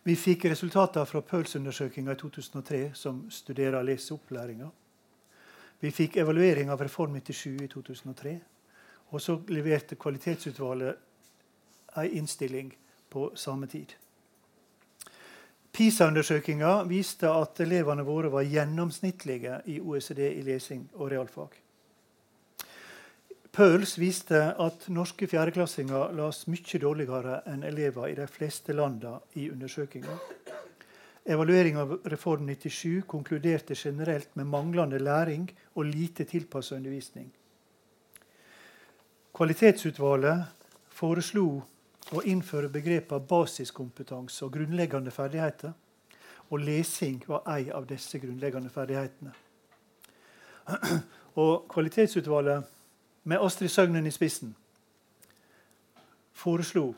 Vi 0.03 0.17
fikk 0.17 0.45
resultater 0.49 1.05
fra 1.05 1.21
PIRLS-undersøkinga 1.21 2.13
i 2.13 2.17
2003, 2.17 2.91
som 2.95 3.27
studerer 3.31 3.83
leseopplæringa. 3.85 4.69
Vi 5.81 5.91
fikk 5.91 6.17
evaluering 6.17 6.71
av 6.71 6.81
Reform 6.81 7.17
97 7.21 7.63
i 7.65 7.69
2003. 7.69 8.41
Og 9.11 9.21
så 9.21 9.41
leverte 9.49 9.97
Kvalitetsutvalget 9.97 10.95
ei 11.99 12.09
innstilling 12.19 12.73
på 13.11 13.33
samme 13.35 13.67
tid. 13.67 13.97
PISA-undersøkinga 15.73 16.83
viste 16.89 17.31
at 17.31 17.61
elevene 17.61 18.03
våre 18.07 18.31
var 18.33 18.47
gjennomsnittlige 18.47 19.61
i 19.67 19.81
OECD 19.81 20.23
i 20.33 20.43
lesing 20.47 20.89
og 20.95 21.11
realfag. 21.11 21.55
Pearls 23.53 23.97
viste 23.99 24.39
at 24.63 24.85
norske 24.95 25.27
fjerdeklassinger 25.27 26.13
las 26.15 26.45
mye 26.47 26.79
dårligere 26.79 27.41
enn 27.51 27.65
elever 27.67 28.13
i 28.13 28.15
de 28.15 28.29
fleste 28.31 28.77
landene 28.77 29.19
i 29.35 29.49
undersøkinga. 29.51 30.15
Evaluering 31.31 31.77
av 31.83 31.97
Reform 32.13 32.47
97 32.47 33.03
konkluderte 33.11 33.75
generelt 33.75 34.37
med 34.37 34.47
manglende 34.47 34.99
læring 35.03 35.51
og 35.75 35.85
lite 35.85 36.25
tilpassa 36.25 36.77
undervisning. 36.79 37.29
Kvalitetsutvalget 39.35 40.47
foreslo 40.95 41.45
å 42.15 42.23
innføre 42.27 42.71
begrepene 42.73 43.27
basiskompetanse 43.27 44.45
og 44.47 44.57
grunnleggende 44.57 45.11
ferdigheter. 45.15 45.75
Og 46.51 46.65
lesing 46.67 47.23
var 47.29 47.47
en 47.51 47.71
av 47.79 47.87
disse 47.87 48.19
grunnleggende 48.19 48.71
ferdighetene. 48.75 49.33
Og 51.43 51.69
Kvalitetsutvalget, 51.71 52.65
med 53.25 53.41
Astrid 53.41 53.69
Søgnen 53.69 54.07
i 54.07 54.11
spissen, 54.11 54.55
foreslo 56.33 56.95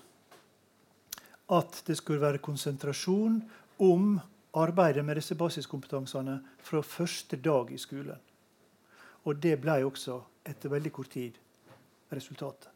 at 1.53 1.83
det 1.87 1.97
skulle 1.99 2.21
være 2.21 2.39
konsentrasjon 2.39 3.43
om 3.79 4.21
arbeidet 4.55 5.05
med 5.05 5.19
disse 5.19 5.35
basiskompetansene 5.35 6.39
fra 6.63 6.81
første 6.81 7.37
dag 7.37 7.73
i 7.73 7.79
skolen. 7.79 8.21
Og 9.25 9.43
det 9.43 9.59
ble 9.61 9.83
også 9.85 10.21
etter 10.47 10.73
veldig 10.73 10.93
kort 10.93 11.11
tid 11.15 11.39
resultatet. 12.13 12.69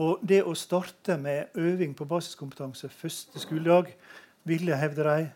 Og 0.00 0.22
det 0.24 0.40
å 0.46 0.54
starte 0.56 1.18
med 1.20 1.56
øving 1.60 1.92
på 1.96 2.06
basiskompetanse 2.08 2.88
første 2.88 3.40
skoledag 3.42 3.92
ville, 4.48 4.76
hevder 4.76 5.10
de, 5.10 5.30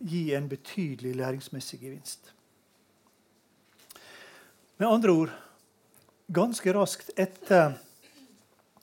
gi 0.00 0.32
en 0.34 0.48
betydelig 0.48 1.14
læringsmessig 1.16 1.80
gevinst. 1.80 2.32
Med 4.80 4.88
andre 4.88 5.12
ord 5.12 5.32
ganske 6.30 6.72
raskt 6.72 7.10
etter 7.18 7.74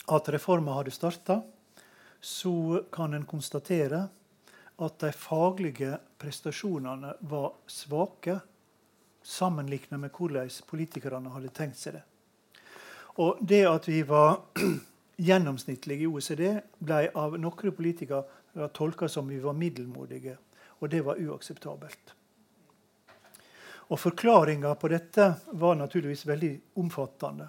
at 0.07 0.29
reforma 0.29 0.75
hadde 0.75 0.91
starta, 0.91 1.41
så 2.21 2.83
kan 2.91 3.13
en 3.13 3.25
konstatere 3.25 4.07
at 4.77 4.99
de 4.99 5.11
faglige 5.15 5.97
prestasjonene 6.19 7.13
var 7.29 7.53
svake 7.71 8.39
sammenlignet 9.23 9.99
med 9.99 10.11
hvordan 10.11 10.51
politikerne 10.67 11.31
hadde 11.33 11.53
tenkt 11.55 11.79
seg 11.79 11.97
det. 11.97 12.03
Og 13.23 13.39
det 13.41 13.63
at 13.69 13.87
vi 13.89 14.01
var 14.07 14.41
gjennomsnittlige 15.29 16.05
i 16.05 16.11
OECD, 16.11 16.59
ble 16.79 17.07
av 17.15 17.39
noen 17.39 17.73
politikere 17.79 18.69
tolka 18.75 19.09
som 19.09 19.27
vi 19.29 19.39
var 19.41 19.57
middelmådige. 19.57 20.37
Og 20.79 20.91
det 20.91 21.01
var 21.05 21.17
uakseptabelt. 21.17 22.16
Og 23.89 23.99
Forklaringa 23.99 24.73
på 24.75 24.89
dette 24.91 25.33
var 25.51 25.75
naturligvis 25.75 26.25
veldig 26.27 26.53
omfattende. 26.75 27.47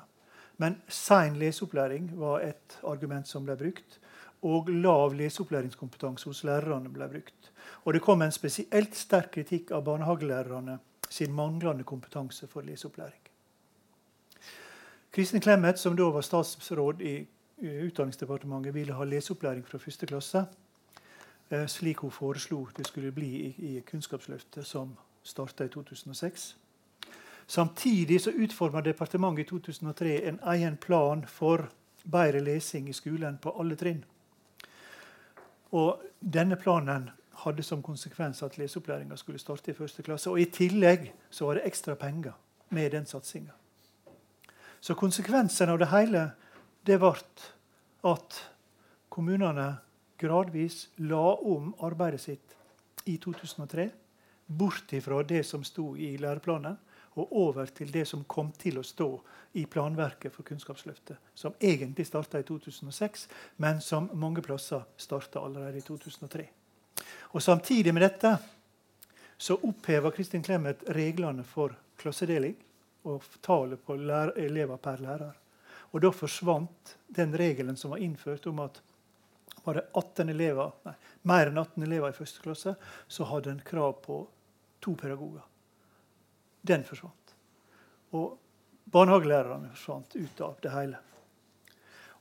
Men 0.57 0.81
sein 0.89 1.39
leseopplæring 1.39 2.11
var 2.19 2.41
et 2.47 2.79
argument 2.83 3.29
som 3.29 3.45
ble 3.47 3.57
brukt 3.57 3.99
og 4.43 4.69
lav 4.71 5.15
leseopplæringskompetanse 5.19 6.29
hos 6.31 6.45
lærerne 6.45 6.91
ble 6.95 7.09
brukt. 7.09 7.51
Og 7.85 7.95
det 7.95 8.03
kom 8.03 8.23
en 8.23 8.35
spesielt 8.35 8.95
sterk 8.95 9.33
kritikk 9.35 9.73
av 9.75 9.85
barnehagelærerne 9.87 10.79
sin 11.11 11.35
manglende 11.35 11.85
kompetanse 11.85 12.47
for 12.47 12.63
leseopplæring. 12.63 13.21
Kristin 15.13 15.43
Clemet, 15.43 15.79
som 15.79 15.97
da 15.97 16.11
var 16.13 16.23
statsråd 16.23 17.01
i 17.01 17.27
Utdanningsdepartementet, 17.59 18.75
ville 18.75 18.95
ha 18.95 19.05
leseopplæring 19.05 19.67
fra 19.67 19.79
første 19.79 20.07
klasse, 20.07 20.45
eh, 21.51 21.67
slik 21.67 21.99
hun 21.99 22.11
foreslo 22.11 22.67
det 22.77 22.87
skulle 22.87 23.13
bli 23.13 23.55
i, 23.59 23.81
Kunnskapsløftet, 23.81 24.67
som 24.67 24.97
starta 25.29 25.65
i 25.65 25.73
2006. 25.73 26.57
Samtidig 27.47 28.21
så 28.21 28.31
utforma 28.31 28.81
departementet 28.85 29.47
i 29.47 29.49
2003 29.49 30.15
en 30.29 30.41
egen 30.55 30.77
plan 30.77 31.27
for 31.27 31.69
bedre 32.05 32.41
lesing 32.45 32.89
i 32.89 32.97
skolen 32.97 33.39
på 33.43 33.53
alle 33.61 33.77
trinn. 33.77 34.03
Og 35.73 36.03
denne 36.21 36.57
planen 36.57 37.11
hadde 37.45 37.63
som 37.63 37.83
konsekvens 37.83 38.43
at 38.43 38.59
leseopplæringa 38.59 39.17
skulle 39.17 39.39
starte 39.39 39.71
i 39.71 39.77
første 39.77 40.03
klasse. 40.03 40.31
Og 40.31 40.41
i 40.41 40.51
tillegg 40.53 41.13
så 41.31 41.47
var 41.47 41.59
det 41.59 41.67
ekstra 41.69 41.95
penger 41.95 42.37
med 42.69 42.91
den 42.93 43.07
satsinga. 43.07 43.55
Så 44.81 44.95
konsekvensen 44.95 45.71
av 45.71 45.79
det 45.79 45.91
hele 45.93 46.31
det 46.87 46.99
ble 47.01 47.15
at 48.09 48.43
kommunene 49.09 49.71
gradvis 50.19 50.89
la 50.99 51.35
om 51.37 51.73
arbeidet 51.85 52.21
sitt 52.23 52.55
i 53.07 53.17
2003. 53.17 53.89
Bort 54.49 54.93
ifra 54.97 55.23
det 55.23 55.43
som 55.45 55.65
sto 55.65 55.93
i 55.97 56.17
læreplanen, 56.19 56.77
og 57.19 57.33
over 57.37 57.67
til 57.67 57.91
det 57.93 58.05
som 58.09 58.23
kom 58.25 58.53
til 58.57 58.79
å 58.79 58.85
stå 58.87 59.09
i 59.59 59.65
planverket 59.67 60.33
for 60.33 60.47
Kunnskapsløftet, 60.47 61.19
som 61.35 61.57
egentlig 61.61 62.07
starta 62.07 62.41
i 62.41 62.47
2006, 62.47 63.27
men 63.57 63.83
som 63.85 64.07
mange 64.15 64.43
plasser 64.45 64.87
starta 64.97 65.43
allerede 65.43 65.83
i 65.83 65.85
2003. 65.85 66.47
Og 67.35 67.43
Samtidig 67.43 67.93
med 67.95 68.07
dette 68.07 68.37
så 69.37 69.59
oppheva 69.69 70.11
Kristin 70.15 70.43
Clemet 70.43 70.87
reglene 70.97 71.45
for 71.45 71.75
klassedeling 71.99 72.57
og 73.05 73.27
tallet 73.45 73.85
på 73.85 73.99
elever 73.99 74.77
per 74.77 75.03
lærer. 75.03 75.35
Og 75.93 76.01
Da 76.01 76.11
forsvant 76.13 76.97
den 77.07 77.37
regelen 77.37 77.77
som 77.77 77.91
var 77.91 78.03
innført 78.05 78.47
om 78.47 78.61
at 78.65 78.81
var 79.65 79.75
det 79.75 79.87
18 79.93 80.29
elever, 80.29 80.73
nei, 80.85 80.95
mer 81.29 81.51
enn 81.51 81.59
18 81.59 81.83
elever 81.85 82.09
i 82.09 82.17
første 82.17 82.41
klasse, 82.41 82.75
så 83.09 83.25
hadde 83.29 83.51
en 83.51 83.65
krav 83.65 83.99
på 84.05 84.23
to 84.81 84.95
pedagoger. 84.95 85.45
Den 86.69 86.85
forsvant. 86.85 87.35
Og 88.13 88.39
barnehagelærerne 88.93 89.73
forsvant 89.75 90.17
ut 90.17 90.41
av 90.45 90.57
det 90.63 90.73
hele. 90.73 91.01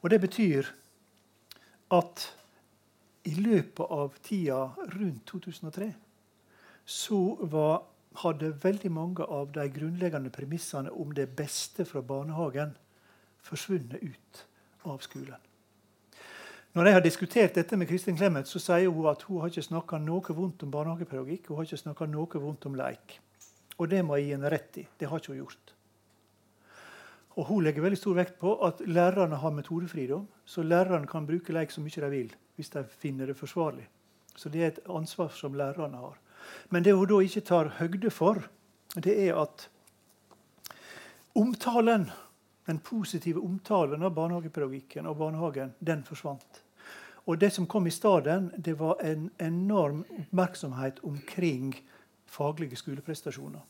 Og 0.01 0.09
det 0.09 0.21
betyr 0.21 0.67
at 1.91 2.25
i 3.27 3.35
løpet 3.35 3.91
av 3.91 4.15
tida 4.23 4.59
rundt 4.93 5.25
2003 5.27 5.87
så 6.87 7.19
var, 7.51 7.81
hadde 8.23 8.53
veldig 8.63 8.91
mange 8.91 9.25
av 9.25 9.51
de 9.55 9.65
grunnleggende 9.71 10.31
premissene 10.33 10.91
om 10.91 11.11
det 11.15 11.27
beste 11.35 11.85
fra 11.85 12.01
barnehagen 12.01 12.71
forsvunnet 13.43 14.03
ut 14.03 14.45
av 14.87 15.03
skolen. 15.03 15.46
Når 16.77 16.85
jeg 16.85 16.93
har 16.93 17.01
diskutert 17.01 17.55
dette 17.57 17.77
med 17.79 17.87
Kristin 17.89 18.17
Clemet, 18.19 18.45
så 18.45 18.59
sier 18.61 18.91
hun 18.93 19.07
at 19.09 19.23
hun 19.25 19.39
har 19.41 19.49
ikke 19.49 19.63
snakka 19.65 19.97
noe 19.97 20.33
vondt 20.37 20.61
om 20.61 20.69
barnehagepedagogikk. 20.69 21.47
Hun 21.49 21.57
har 21.57 21.65
ikke 21.65 21.79
snakka 21.81 22.05
noe 22.05 22.41
vondt 22.43 22.67
om 22.69 22.75
leik. 22.77 23.15
Og 23.81 23.89
det 23.89 24.03
må 24.05 24.19
jeg 24.19 24.27
gi 24.27 24.35
henne 24.35 24.51
rett 24.53 24.77
i. 24.77 24.83
Det 24.85 25.09
har 25.09 25.17
ikke 25.17 25.31
hun 25.31 25.39
gjort. 25.39 25.71
Og 27.33 27.47
Hun 27.49 27.63
legger 27.65 27.81
veldig 27.81 27.97
stor 27.97 28.19
vekt 28.19 28.37
på 28.37 28.51
at 28.67 28.83
lærerne 28.85 29.39
har 29.41 29.55
metodefridom, 29.55 30.27
så 30.45 30.61
lærerne 30.61 31.09
kan 31.09 31.25
bruke 31.25 31.53
leik 31.53 31.73
så 31.73 31.81
mye 31.81 32.03
de 32.05 32.11
vil 32.13 32.29
hvis 32.57 32.69
de 32.69 32.85
finner 32.85 33.25
det 33.25 33.37
forsvarlig. 33.41 33.87
Så 34.35 34.49
det 34.53 34.61
er 34.61 34.67
et 34.67 34.79
ansvar 34.85 35.33
som 35.33 35.57
lærerne 35.57 35.97
har. 35.97 36.21
Men 36.69 36.85
det 36.85 36.93
hun 36.93 37.09
da 37.09 37.23
ikke 37.25 37.41
tar 37.41 37.73
høgde 37.79 38.13
for, 38.13 38.43
det 38.93 39.17
er 39.17 39.41
at 39.41 39.65
omtalen, 41.33 42.11
den 42.69 42.79
positive 42.85 43.41
omtalen 43.41 44.03
av 44.03 44.13
barnehagepedagogikken 44.13 45.09
og 45.09 45.17
barnehagen, 45.17 45.73
den 45.81 46.05
forsvant. 46.05 46.66
Og 47.27 47.39
det 47.41 47.51
som 47.53 47.67
kom 47.67 47.87
i 47.87 47.91
stedet, 47.91 48.51
det 48.57 48.77
var 48.79 49.01
en 49.03 49.29
enorm 49.39 50.05
oppmerksomhet 50.19 50.99
omkring 51.03 51.75
faglige 52.25 52.75
skoleprestasjoner. 52.79 53.61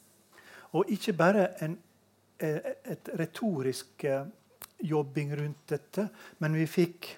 Og 0.77 0.85
ikke 0.93 1.13
bare 1.13 1.49
en 1.63 1.77
Eh, 2.39 2.59
et 2.83 3.09
retorisk 3.17 4.03
eh, 4.03 4.25
jobbing 4.85 5.31
rundt 5.39 5.69
dette. 5.69 6.07
Men 6.37 6.53
vi 6.53 6.67
fikk 6.69 7.09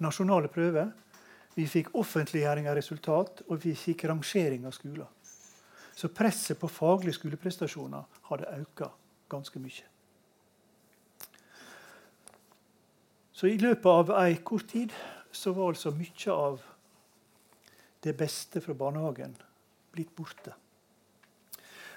nasjonale 0.00 0.48
prøver, 0.48 0.88
vi 1.52 1.66
fikk 1.68 1.90
offentliggjøring 2.00 2.70
av 2.70 2.78
resultat, 2.78 3.42
og 3.48 3.60
vi 3.60 3.74
fikk 3.76 4.06
rangering 4.08 4.64
av 4.64 4.72
skoler. 4.72 5.10
Så 5.92 6.08
presset 6.08 6.56
på 6.56 6.70
faglige 6.72 7.18
skoleprestasjoner 7.18 8.06
hadde 8.30 8.54
økt 8.62 8.86
ganske 9.28 9.60
mye. 9.60 9.84
Så 13.36 13.50
i 13.50 13.60
løpet 13.60 13.90
av 13.92 14.14
ei 14.22 14.38
kort 14.40 14.70
tid 14.72 14.94
så 15.32 15.52
var 15.56 15.72
altså 15.72 15.92
mye 15.96 16.34
av 16.34 16.60
det 18.02 18.14
beste 18.18 18.60
fra 18.60 18.74
barnehagen 18.74 19.34
blitt 19.92 20.12
borte. 20.16 20.54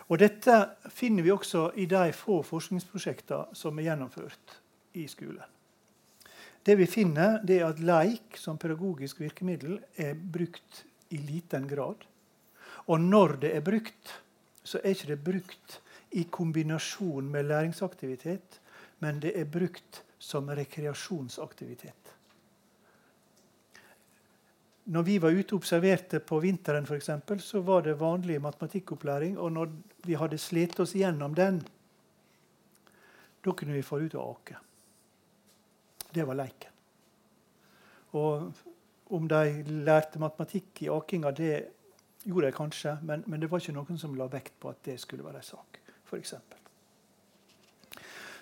Og 0.06 0.20
Dette 0.22 0.56
finner 0.94 1.26
vi 1.26 1.34
også 1.34 1.72
i 1.82 1.88
de 1.90 2.12
få 2.14 2.42
forskningsprosjektene 2.46 3.58
som 3.58 3.80
er 3.80 3.90
gjennomført 3.90 4.60
i 5.02 5.08
skolen. 5.10 5.46
Det 6.66 6.76
vi 6.78 6.88
finner, 6.90 7.40
det 7.46 7.60
er 7.60 7.68
at 7.68 7.82
leik 7.82 8.38
som 8.42 8.58
pedagogisk 8.58 9.20
virkemiddel 9.22 9.78
er 10.02 10.16
brukt 10.18 10.84
i 11.14 11.20
liten 11.22 11.68
grad. 11.70 12.06
Og 12.90 13.02
når 13.02 13.36
det 13.44 13.52
er 13.58 13.66
brukt, 13.66 14.14
så 14.66 14.82
er 14.82 14.96
ikke 14.96 15.12
det 15.12 15.24
brukt 15.26 15.80
i 16.18 16.26
kombinasjon 16.32 17.30
med 17.30 17.50
læringsaktivitet, 17.50 18.60
men 19.02 19.22
det 19.22 19.36
er 19.38 19.50
brukt 19.50 20.02
som 20.18 20.50
rekreasjonsaktivitet. 20.50 22.05
Når 24.86 25.04
vi 25.04 25.16
var 25.18 25.34
ute 25.34 25.56
og 25.56 25.64
observerte 25.64 26.20
på 26.22 26.38
vinteren, 26.44 26.86
for 26.86 26.96
eksempel, 26.96 27.40
så 27.42 27.62
var 27.66 27.82
det 27.88 27.98
vanlig 28.00 28.38
matematikkopplæring. 28.42 29.38
Og 29.42 29.52
når 29.52 29.72
vi 30.06 30.18
hadde 30.20 30.38
slitt 30.38 30.80
oss 30.80 30.94
gjennom 30.94 31.34
den, 31.36 31.58
da 33.46 33.54
kunne 33.54 33.74
vi 33.74 33.86
få 33.86 34.00
ut 34.06 34.16
og 34.16 34.36
ake. 34.36 34.60
Det 36.14 36.26
var 36.28 36.38
leiken. 36.38 36.76
Og 38.16 38.52
om 39.16 39.28
de 39.28 39.64
lærte 39.86 40.22
matematikk 40.22 40.86
i 40.86 40.92
akinga, 40.94 41.32
det 41.36 41.56
gjorde 42.26 42.48
de 42.48 42.56
kanskje, 42.56 42.98
men, 43.02 43.24
men, 43.28 43.42
det 43.42 43.50
var 43.52 43.62
ikke 43.62 43.76
noen 43.76 44.00
som 44.02 44.16
la 44.18 44.30
vekt 44.32 44.56
på 44.62 44.72
at 44.72 44.86
det 44.86 45.00
skulle 45.02 45.26
være 45.26 45.42
en 45.42 45.50
sak. 45.50 45.82
For 46.06 46.22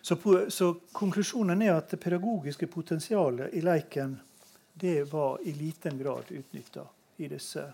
så, 0.04 0.16
så 0.52 0.70
konklusjonen 0.92 1.62
er 1.64 1.78
at 1.78 1.92
det 1.94 2.00
pedagogiske 2.04 2.68
potensialet 2.68 3.56
i 3.56 3.64
leiken 3.64 4.18
det 4.74 5.04
var 5.04 5.40
i 5.44 5.54
liten 5.54 5.98
grad 5.98 6.24
utnytta 6.30 6.88
i 7.18 7.28
disse 7.28 7.74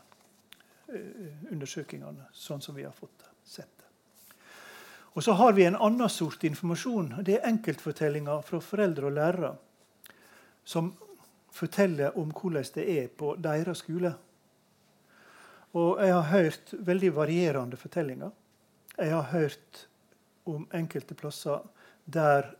undersøkingene, 1.52 2.30
sånn 2.34 2.62
som 2.62 2.76
vi 2.76 2.84
har 2.84 2.96
fått 2.96 3.26
sett 3.44 3.70
det. 3.78 3.86
Og 5.14 5.24
Så 5.24 5.34
har 5.34 5.54
vi 5.54 5.66
en 5.66 5.76
annen 5.76 6.10
sort 6.10 6.44
informasjon. 6.44 7.14
Det 7.24 7.38
er 7.38 7.48
enkeltfortellinger 7.50 8.42
fra 8.42 8.60
foreldre 8.60 9.10
og 9.10 9.16
lærere 9.18 9.54
som 10.64 10.92
forteller 11.52 12.18
om 12.18 12.32
hvordan 12.32 12.74
det 12.76 12.86
er 12.98 13.08
på 13.08 13.36
deres 13.36 13.84
skole. 13.84 14.14
Og 15.74 16.02
Jeg 16.02 16.14
har 16.14 16.22
hørt 16.22 16.74
veldig 16.74 17.16
varierende 17.16 17.78
fortellinger. 17.78 18.32
Jeg 18.98 19.12
har 19.12 19.32
hørt 19.32 19.88
om 20.46 20.68
enkelte 20.74 21.16
plasser 21.16 21.62
der 22.06 22.56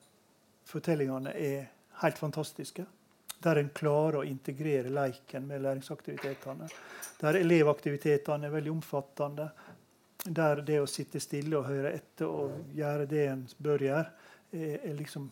fortellingene 0.66 1.34
er 1.34 1.66
helt 2.02 2.18
fantastiske 2.18 2.86
der 3.40 3.62
en 3.62 3.70
klarer 3.76 4.20
å 4.20 4.28
integrere 4.28 4.92
leiken 4.92 5.48
med 5.48 5.64
læringsaktivitetene. 5.64 6.68
Der 7.22 7.40
elevaktivitetene 7.40 8.48
er 8.48 8.56
veldig 8.56 8.74
omfattende. 8.74 9.50
Der 10.26 10.62
det 10.68 10.82
å 10.82 10.90
sitte 10.90 11.22
stille 11.24 11.56
og 11.60 11.70
høre 11.70 11.94
etter 11.96 12.28
og 12.28 12.76
gjøre 12.76 13.08
det 13.08 13.26
en 13.30 13.46
bør 13.64 13.86
gjøre, 13.88 14.06
er, 14.52 14.94
liksom 14.98 15.30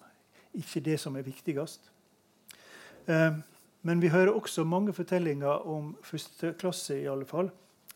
ikke 0.56 0.84
det 0.86 0.98
som 1.02 1.15
er 1.17 1.26
viktigst. 1.26 1.89
Eh, 3.12 3.39
men 3.88 4.04
vi 4.04 4.12
hører 4.13 4.36
også 4.36 4.63
mange 4.67 4.93
fortellinger 4.96 5.67
om 5.67 5.96
første 6.04 6.54
klasse, 6.60 7.00
i 7.02 7.10
alle 7.12 7.28
fall, 7.28 7.50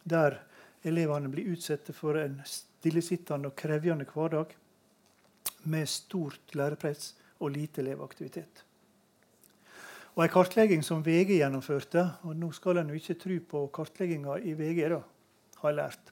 der 0.04 0.42
elevene 0.88 1.30
blir 1.32 1.54
utsatt 1.54 1.94
for 1.96 2.20
en 2.20 2.40
stillesittende 2.48 3.52
og 3.52 3.56
krevende 3.60 4.08
hverdag 4.10 4.56
med 5.72 5.90
stort 5.90 6.56
lærepress 6.58 7.14
og 7.40 7.54
lite 7.56 7.84
elevaktivitet. 7.84 8.66
Og 10.16 10.26
En 10.26 10.32
kartlegging 10.32 10.82
som 10.84 11.04
VG 11.06 11.38
gjennomførte 11.38 12.04
og 12.28 12.36
Nå 12.36 12.50
skal 12.52 12.82
en 12.82 12.90
jo 12.92 12.98
ikke 13.00 13.16
tro 13.20 13.38
på 13.54 13.62
kartlegginga 13.78 14.42
i 14.44 14.56
VG, 14.60 14.82
da, 14.92 15.00
har 15.62 15.72
jeg 15.72 15.78
lært. 15.78 16.12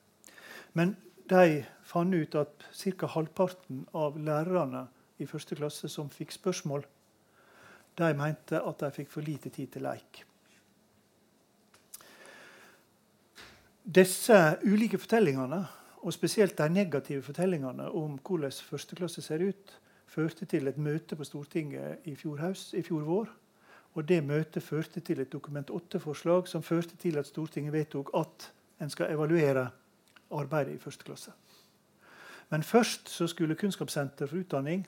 Men 0.73 0.93
de 1.29 1.65
fant 1.83 2.15
ut 2.15 2.37
at 2.39 2.63
ca. 2.71 3.09
halvparten 3.11 3.83
av 3.93 4.15
lærerne 4.17 4.85
i 5.19 5.27
første 5.27 5.57
klasse 5.59 5.89
som 5.91 6.07
fikk 6.09 6.31
spørsmål, 6.31 6.85
de 7.99 8.13
mente 8.15 8.61
at 8.63 8.79
de 8.79 8.91
fikk 8.95 9.11
for 9.11 9.25
lite 9.25 9.51
tid 9.51 9.73
til 9.73 9.83
leik. 9.83 10.23
Disse 13.83 14.37
ulike 14.63 14.97
fortellingene, 15.01 15.65
og 15.99 16.15
spesielt 16.15 16.55
de 16.57 16.69
negative 16.71 17.21
fortellingene 17.25 17.89
om 17.91 18.15
hvordan 18.23 18.55
første 18.63 18.95
klasse 18.95 19.21
ser 19.21 19.43
ut, 19.43 19.75
førte 20.07 20.45
til 20.45 20.71
et 20.71 20.77
møte 20.77 21.17
på 21.19 21.27
Stortinget 21.27 22.07
i 22.07 22.15
fjor, 22.15 22.39
høst, 22.39 22.71
i 22.73 22.85
fjor 22.85 23.03
vår 23.03 23.33
og 23.99 24.07
Det 24.07 24.21
møtet 24.23 24.63
førte 24.63 25.01
til 25.03 25.19
et 25.19 25.31
Dokument 25.31 25.69
8-forslag 25.69 26.47
som 26.47 26.63
førte 26.63 26.95
til 26.95 27.17
at 27.19 27.27
Stortinget 27.27 27.73
vedtok 27.73 28.13
at 28.15 28.51
en 28.79 28.89
skal 28.89 29.11
evaluere 29.11 29.69
arbeidet 30.31 30.77
i 30.77 30.79
første 30.79 31.03
klasse. 31.03 31.31
Men 32.49 32.63
først 32.63 33.09
så 33.09 33.27
skulle 33.27 33.55
Kunnskapssenter 33.55 34.27
for 34.27 34.39
utdanning 34.39 34.87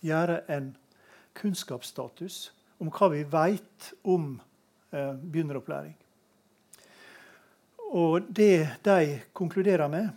gjøre 0.00 0.40
en 0.56 0.70
kunnskapsstatus 1.34 2.52
om 2.80 2.88
hva 2.88 3.10
vi 3.12 3.20
vet 3.28 3.90
om 4.04 4.40
eh, 4.92 5.14
begynneropplæring. 5.14 5.92
Og 7.92 8.22
det 8.36 8.68
de 8.84 9.20
konkluderer 9.32 9.88
med, 9.88 10.08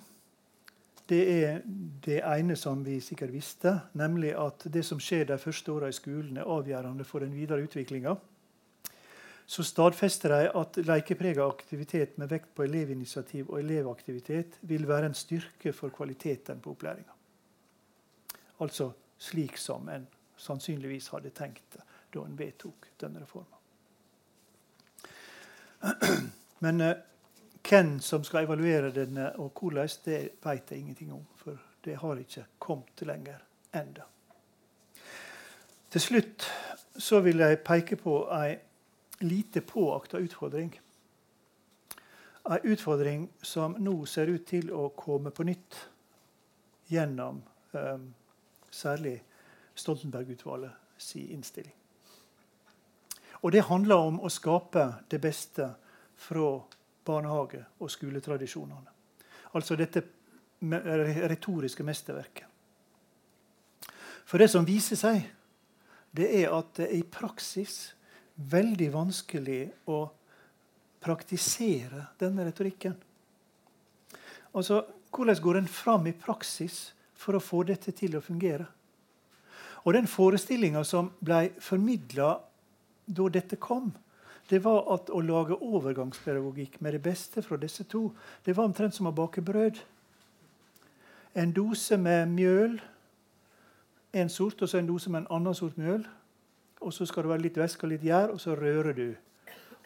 det 1.12 1.22
er 1.44 1.58
det 2.06 2.22
ene 2.24 2.56
som 2.56 2.86
vi 2.86 3.02
sikkert 3.04 3.34
visste, 3.34 3.74
nemlig 4.00 4.32
at 4.40 4.64
det 4.72 4.84
som 4.88 5.00
skjer 5.02 5.26
de 5.28 5.38
første 5.42 5.74
åra 5.74 5.90
i 5.92 5.96
skolen, 5.96 6.38
er 6.40 6.48
avgjørende 6.48 7.04
for 7.04 7.20
den 7.20 7.34
videre 7.36 7.66
utviklinga. 7.66 8.16
Så 9.52 9.66
stadfester 9.68 10.32
de 10.32 10.48
at 10.56 10.80
lekeprega 10.88 11.44
aktivitet 11.44 12.16
med 12.22 12.32
vekt 12.32 12.54
på 12.56 12.64
elevinitiativ 12.64 13.50
og 13.52 13.60
elevaktivitet 13.60 14.56
vil 14.72 14.88
være 14.88 15.12
en 15.12 15.18
styrke 15.18 15.74
for 15.76 15.92
kvaliteten 15.92 16.64
på 16.64 16.72
opplæringa. 16.78 17.18
Altså 18.64 18.94
slik 19.20 19.58
som 19.60 19.90
en 19.92 20.08
sannsynligvis 20.40 21.12
hadde 21.12 21.34
tenkt 21.36 21.82
da 22.14 22.24
en 22.24 22.40
vedtok 22.40 22.88
denne 23.02 23.20
reforma. 23.20 23.60
Men 26.64 26.82
eh, 26.82 26.96
hvem 27.70 28.00
som 28.00 28.24
skal 28.24 28.46
evaluere 28.46 28.92
denne, 28.92 29.32
og 29.40 29.52
hvordan, 29.60 29.90
det 30.06 30.30
vet 30.44 30.72
jeg 30.72 30.80
ingenting 30.80 31.14
om. 31.14 31.26
For 31.36 31.58
det 31.86 31.98
har 31.98 32.16
ikke 32.16 32.46
kommet 32.60 33.02
lenger 33.02 33.40
enda. 33.74 34.08
Til 35.92 36.02
slutt 36.02 36.46
så 36.98 37.20
vil 37.20 37.38
jeg 37.38 37.60
peke 37.66 37.96
på 37.96 38.16
ei 38.32 38.56
lite 39.22 39.62
påakta 39.62 40.18
utfordring. 40.18 40.72
Ei 42.52 42.60
utfordring 42.64 43.30
som 43.42 43.76
nå 43.80 44.06
ser 44.06 44.32
ut 44.32 44.46
til 44.48 44.72
å 44.74 44.90
komme 44.98 45.32
på 45.32 45.44
nytt 45.44 45.78
gjennom 46.92 47.44
um, 47.74 48.08
særlig 48.72 49.22
Stoltenberg-utvalget 49.76 50.72
si 50.98 51.28
innstilling. 51.34 51.76
Og 53.42 53.52
det 53.52 53.66
handler 53.66 53.96
om 53.96 54.20
å 54.22 54.30
skape 54.30 54.86
det 55.10 55.22
beste 55.22 55.72
fra 56.16 56.50
barnehage- 57.06 57.66
og 57.80 57.92
skoletradisjonene. 57.92 58.90
Altså 59.54 59.76
dette 59.76 60.04
retoriske 60.62 61.84
mesterverket. 61.84 62.46
For 64.26 64.38
det 64.38 64.50
som 64.52 64.66
viser 64.66 64.96
seg, 64.96 65.26
det 66.16 66.30
er 66.44 66.54
at 66.54 66.76
det 66.78 66.88
er 66.88 67.00
i 67.00 67.08
praksis 67.08 67.94
veldig 68.36 68.90
vanskelig 68.94 69.62
å 69.92 70.06
praktisere 71.02 72.08
denne 72.20 72.46
retorikken. 72.48 72.96
Altså, 74.56 74.86
Hvordan 75.12 75.42
går 75.44 75.58
en 75.58 75.68
fram 75.68 76.06
i 76.08 76.14
praksis 76.16 76.94
for 77.20 77.36
å 77.36 77.44
få 77.44 77.66
dette 77.68 77.92
til 77.92 78.16
å 78.16 78.22
fungere? 78.24 78.64
Og 79.84 79.94
Den 79.94 80.08
forestillinga 80.08 80.86
som 80.88 81.12
ble 81.20 81.50
formidla 81.60 82.38
da 83.06 83.28
dette 83.30 83.58
kom, 83.60 83.92
det 84.52 84.60
var 84.64 84.84
at 84.92 85.10
å 85.10 85.22
lage 85.24 85.56
overgangspedagogikk 85.56 86.82
med 86.84 86.98
det 86.98 87.02
beste 87.06 87.42
fra 87.42 87.58
disse 87.58 87.86
to, 87.88 88.10
det 88.46 88.58
var 88.58 88.68
omtrent 88.68 88.96
som 88.98 89.08
å 89.08 89.16
bake 89.16 89.42
brød. 89.42 89.80
En 91.40 91.54
dose 91.56 91.98
med 91.98 92.28
mjøl, 92.36 92.76
en 94.12 94.30
sort, 94.30 94.60
og 94.62 94.70
så 94.70 94.82
en 94.82 94.90
dose 94.90 95.10
med 95.10 95.24
en 95.24 95.32
annen 95.38 95.56
sort 95.56 95.80
mjøl. 95.80 96.04
Og 96.82 96.92
så 96.94 97.08
skal 97.08 97.24
det 97.24 97.32
være 97.32 97.46
litt 97.46 97.62
væske 97.62 97.88
og 97.88 97.94
litt 97.94 98.04
gjær, 98.04 98.34
og 98.36 98.42
så 98.44 98.58
rører 98.60 98.92
du. 98.98 99.08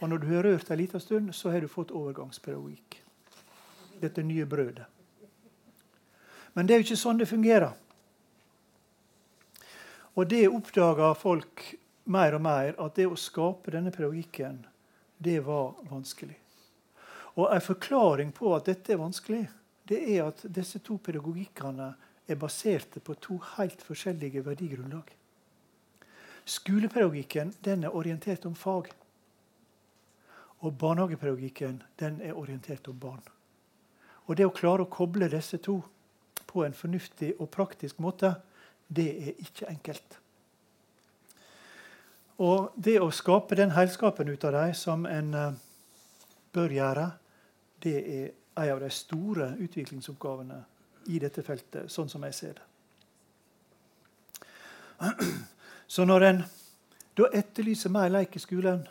Og 0.01 0.09
når 0.09 0.17
du 0.17 0.27
har 0.33 0.43
rørt 0.43 0.71
en 0.71 0.81
liten 0.81 0.99
stund, 0.99 1.33
så 1.35 1.53
har 1.53 1.61
du 1.61 1.69
fått 1.69 1.93
overgangspedagogikk. 1.93 2.97
Dette 4.01 4.23
nye 4.25 4.49
brødet. 4.49 4.89
Men 6.55 6.65
det 6.65 6.73
er 6.73 6.81
jo 6.81 6.87
ikke 6.89 7.03
sånn 7.03 7.19
det 7.19 7.29
fungerer. 7.29 7.75
Og 10.15 10.29
det 10.31 10.47
oppdaga 10.47 11.13
folk 11.19 11.75
mer 12.05 12.37
og 12.37 12.41
mer, 12.41 12.73
at 12.79 12.95
det 12.95 13.07
å 13.09 13.17
skape 13.19 13.73
denne 13.73 13.91
pedagogikken, 13.93 14.59
det 15.17 15.39
var 15.45 15.75
vanskelig. 15.89 16.37
Og 17.35 17.51
en 17.51 17.63
forklaring 17.63 18.31
på 18.35 18.53
at 18.55 18.69
dette 18.69 18.93
er 18.93 19.01
vanskelig, 19.01 19.43
det 19.85 19.99
er 20.15 20.27
at 20.29 20.45
disse 20.49 20.79
to 20.85 20.97
pedagogikkene 21.03 21.91
er 22.25 22.39
baserte 22.41 23.01
på 23.03 23.13
to 23.21 23.37
helt 23.55 23.81
forskjellige 23.85 24.45
verdigrunnlag. 24.45 25.11
Skolepedagogikken 26.45 27.53
den 27.65 27.83
er 27.83 27.95
orientert 27.95 28.45
om 28.45 28.55
fag. 28.55 28.91
Og 30.61 30.77
barnehagepedagogikken 30.77 31.81
den 31.99 32.21
er 32.21 32.37
orientert 32.37 32.87
om 32.87 32.99
barn. 32.99 33.21
Og 34.25 34.37
Det 34.37 34.45
å 34.45 34.53
klare 34.53 34.85
å 34.85 34.89
koble 34.89 35.29
disse 35.29 35.57
to 35.57 35.81
på 36.45 36.63
en 36.65 36.73
fornuftig 36.73 37.35
og 37.39 37.49
praktisk 37.53 37.99
måte, 37.99 38.35
det 38.87 39.09
er 39.27 39.41
ikke 39.41 39.69
enkelt. 39.69 40.19
Og 42.43 42.73
det 42.75 42.97
å 42.99 43.11
skape 43.15 43.55
den 43.55 43.71
heilskapen 43.71 44.29
ut 44.29 44.43
av 44.43 44.57
dem 44.57 44.73
som 44.75 45.05
en 45.07 45.33
uh, 45.35 45.53
bør 46.55 46.73
gjøre, 46.75 47.05
det 47.83 47.95
er 48.01 48.33
en 48.55 48.71
av 48.73 48.79
de 48.83 48.89
store 48.91 49.53
utviklingsoppgavene 49.59 50.59
i 51.11 51.19
dette 51.21 51.43
feltet, 51.45 51.91
sånn 51.91 52.09
som 52.11 52.23
jeg 52.27 52.35
ser 52.35 52.59
det. 52.59 52.65
Så 55.93 56.05
når 56.07 56.27
en 56.27 56.43
da 57.15 57.29
etterlyser 57.31 57.91
mer 57.93 58.09
leik 58.11 58.35
i 58.35 58.43
skolen, 58.43 58.83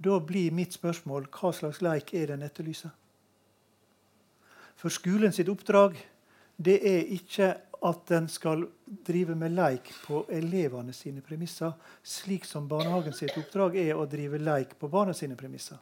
da 0.00 0.16
blir 0.24 0.54
mitt 0.54 0.74
spørsmål 0.74 1.28
hva 1.30 1.52
slags 1.54 1.82
leik 1.84 2.14
er 2.16 2.30
det 2.30 2.38
en 2.38 2.46
etterlyser? 2.46 2.90
For 4.80 4.90
skolen 4.90 5.34
sitt 5.36 5.50
oppdrag 5.52 5.98
det 6.56 6.78
er 6.88 7.12
ikke 7.14 7.52
at 7.82 8.06
den 8.06 8.28
skal 8.28 8.66
drive 8.86 9.34
med 9.34 9.54
leik 9.56 9.92
på 10.04 10.24
elevene 10.28 10.92
sine 10.92 11.22
premisser, 11.24 11.72
slik 12.02 12.44
som 12.44 12.68
barnehagen 12.68 13.14
sitt 13.16 13.36
oppdrag 13.40 13.78
er 13.80 13.96
å 13.96 14.08
drive 14.10 14.40
leik 14.40 14.76
på 14.78 14.88
barna 14.92 15.14
sine 15.16 15.36
premisser. 15.36 15.78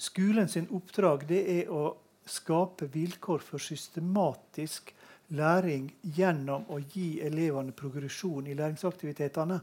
Skolen 0.00 0.48
sin 0.48 0.66
oppdrag 0.74 1.30
er 1.30 1.70
å 1.70 1.84
skape 2.26 2.88
vilkår 2.90 3.44
for 3.44 3.62
systematisk 3.62 4.94
læring 5.36 5.90
gjennom 6.02 6.66
å 6.70 6.80
gi 6.80 7.20
elevene 7.22 7.74
progresjon 7.76 8.48
i 8.50 8.56
læringsaktivitetene. 8.58 9.60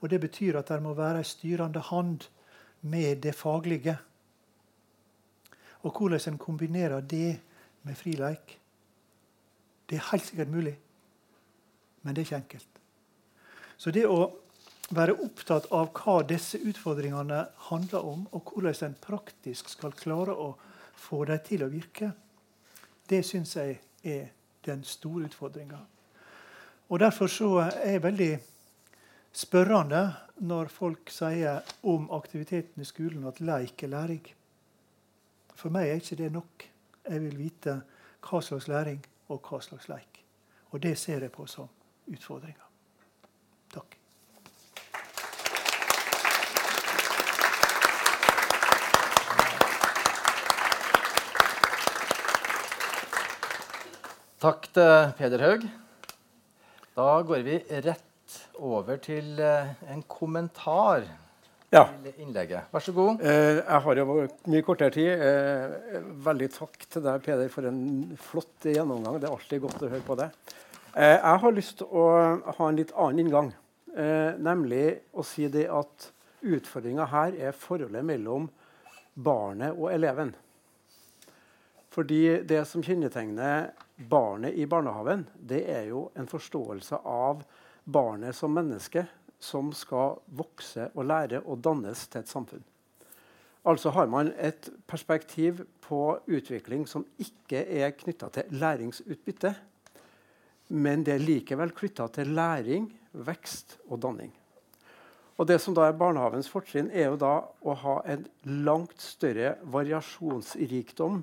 Og 0.00 0.08
Det 0.08 0.20
betyr 0.20 0.56
at 0.58 0.68
det 0.72 0.82
må 0.82 0.94
være 0.94 1.20
ei 1.20 1.28
styrende 1.28 1.80
hand 1.90 2.24
med 2.80 3.20
det 3.22 3.34
faglige. 3.36 3.98
Og 5.82 5.92
hvordan 5.92 6.32
en 6.32 6.38
kombinerer 6.38 7.00
det 7.00 7.40
med 7.82 7.96
frileik, 7.96 8.59
det 9.90 9.98
er 9.98 10.10
helt 10.12 10.26
sikkert 10.26 10.48
mulig. 10.48 10.76
Men 12.02 12.14
det 12.14 12.22
er 12.22 12.28
ikke 12.28 12.42
enkelt. 12.44 12.80
Så 13.76 13.90
det 13.90 14.06
å 14.06 14.20
være 14.94 15.16
opptatt 15.24 15.68
av 15.74 15.90
hva 15.94 16.20
disse 16.26 16.58
utfordringene 16.62 17.40
handler 17.70 18.06
om, 18.06 18.26
og 18.34 18.52
hvordan 18.52 18.90
en 18.90 18.98
praktisk 19.02 19.70
skal 19.72 19.94
klare 19.98 20.34
å 20.34 20.52
få 21.00 21.24
dem 21.28 21.42
til 21.46 21.64
å 21.64 21.70
virke, 21.72 22.12
det 23.10 23.22
syns 23.26 23.56
jeg 23.56 23.78
er 24.06 24.30
den 24.66 24.84
store 24.86 25.26
utfordringa. 25.26 25.78
Derfor 26.90 27.30
er 27.62 27.92
jeg 27.94 28.02
veldig 28.02 28.32
spørrende 29.32 30.02
når 30.42 30.70
folk 30.74 31.10
sier 31.14 31.62
om 31.86 32.08
aktiviteten 32.14 32.82
i 32.82 32.88
skolen 32.88 33.26
at 33.30 33.40
leik 33.40 33.82
er 33.86 33.94
læring. 33.94 34.24
For 35.54 35.70
meg 35.70 35.88
er 35.88 36.02
ikke 36.02 36.18
det 36.18 36.32
nok. 36.34 36.66
Jeg 37.06 37.22
vil 37.22 37.38
vite 37.38 37.80
hva 38.26 38.40
slags 38.42 38.68
læring 38.68 39.00
og 39.30 39.46
hva 39.46 39.60
slags 39.62 39.88
leik. 39.90 40.24
Og 40.70 40.82
det 40.82 40.96
ser 40.98 41.22
jeg 41.24 41.32
på 41.34 41.46
som 41.50 41.70
utfordringer. 42.10 42.66
Takk. 43.70 43.96
Takk 54.40 54.70
til 54.74 55.12
Peder 55.18 55.46
Haug. 55.46 55.66
Da 56.96 57.10
går 57.22 57.42
vi 57.46 57.58
rett 57.86 58.38
over 58.60 58.98
til 59.00 59.38
eh, 59.40 59.72
en 59.92 60.02
kommentar 60.10 61.06
ja. 61.70 61.84
innlegget. 62.18 62.70
Vær 62.72 62.82
så 62.84 62.94
god. 62.94 63.22
Eh, 63.22 63.60
jeg 63.60 63.82
har 63.86 64.00
jo 64.00 64.06
mye 64.50 64.66
kortere 64.66 64.94
tid. 64.94 65.10
Eh, 65.14 66.00
veldig 66.26 66.50
takk 66.54 66.86
til 66.90 67.04
deg, 67.06 67.22
Peder, 67.24 67.50
for 67.52 67.68
en 67.70 67.80
flott 68.30 68.66
gjennomgang. 68.66 69.20
Det 69.20 69.28
er 69.28 69.36
alltid 69.36 69.62
godt 69.64 69.84
å 69.86 69.90
høre 69.92 70.06
på 70.06 70.18
det. 70.18 70.30
Eh, 70.96 71.16
jeg 71.16 71.42
har 71.44 71.54
lyst 71.54 71.78
til 71.78 71.90
å 71.94 72.06
ha 72.58 72.68
en 72.68 72.78
litt 72.78 72.94
annen 72.98 73.22
inngang. 73.22 73.52
Eh, 73.94 74.38
nemlig 74.38 75.00
å 75.14 75.24
si 75.26 75.46
det 75.50 75.68
at 75.70 76.10
utfordringa 76.40 77.06
her 77.10 77.34
er 77.38 77.56
forholdet 77.56 78.06
mellom 78.06 78.48
barnet 79.14 79.74
og 79.76 79.90
eleven. 79.92 80.32
Fordi 81.90 82.40
det 82.46 82.62
som 82.70 82.82
kjennetegner 82.86 83.72
barnet 84.10 84.54
i 84.54 84.66
barnehagen, 84.70 85.26
det 85.34 85.64
er 85.70 85.88
jo 85.90 86.08
en 86.14 86.28
forståelse 86.30 87.02
av 87.02 87.42
barnet 87.84 88.36
som 88.36 88.54
menneske 88.54 89.04
som 89.40 89.72
skal 89.76 90.20
vokse 90.36 90.90
og 90.94 91.08
lære 91.08 91.40
og 91.42 91.62
dannes 91.64 92.06
til 92.08 92.22
et 92.22 92.30
samfunn. 92.30 92.64
Altså 93.66 93.90
har 93.92 94.08
man 94.08 94.32
et 94.40 94.70
perspektiv 94.88 95.64
på 95.84 96.18
utvikling 96.28 96.86
som 96.88 97.04
ikke 97.20 97.64
er 97.80 97.92
knytta 97.92 98.30
til 98.32 98.54
læringsutbytte, 98.56 99.54
men 100.70 101.04
det 101.04 101.16
er 101.16 101.24
likevel 101.24 101.74
knytta 101.76 102.06
til 102.14 102.32
læring, 102.36 102.88
vekst 103.12 103.78
og 103.88 104.00
danning. 104.02 104.30
Og 105.40 105.48
Det 105.48 105.56
som 105.60 105.74
da 105.74 105.88
er 105.88 105.96
barnehavens 105.96 106.48
fortrinn, 106.52 106.90
er 106.92 107.08
jo 107.08 107.16
da 107.16 107.34
å 107.64 107.74
ha 107.74 107.94
en 108.12 108.26
langt 108.44 109.00
større 109.00 109.54
variasjonsrikdom 109.72 111.22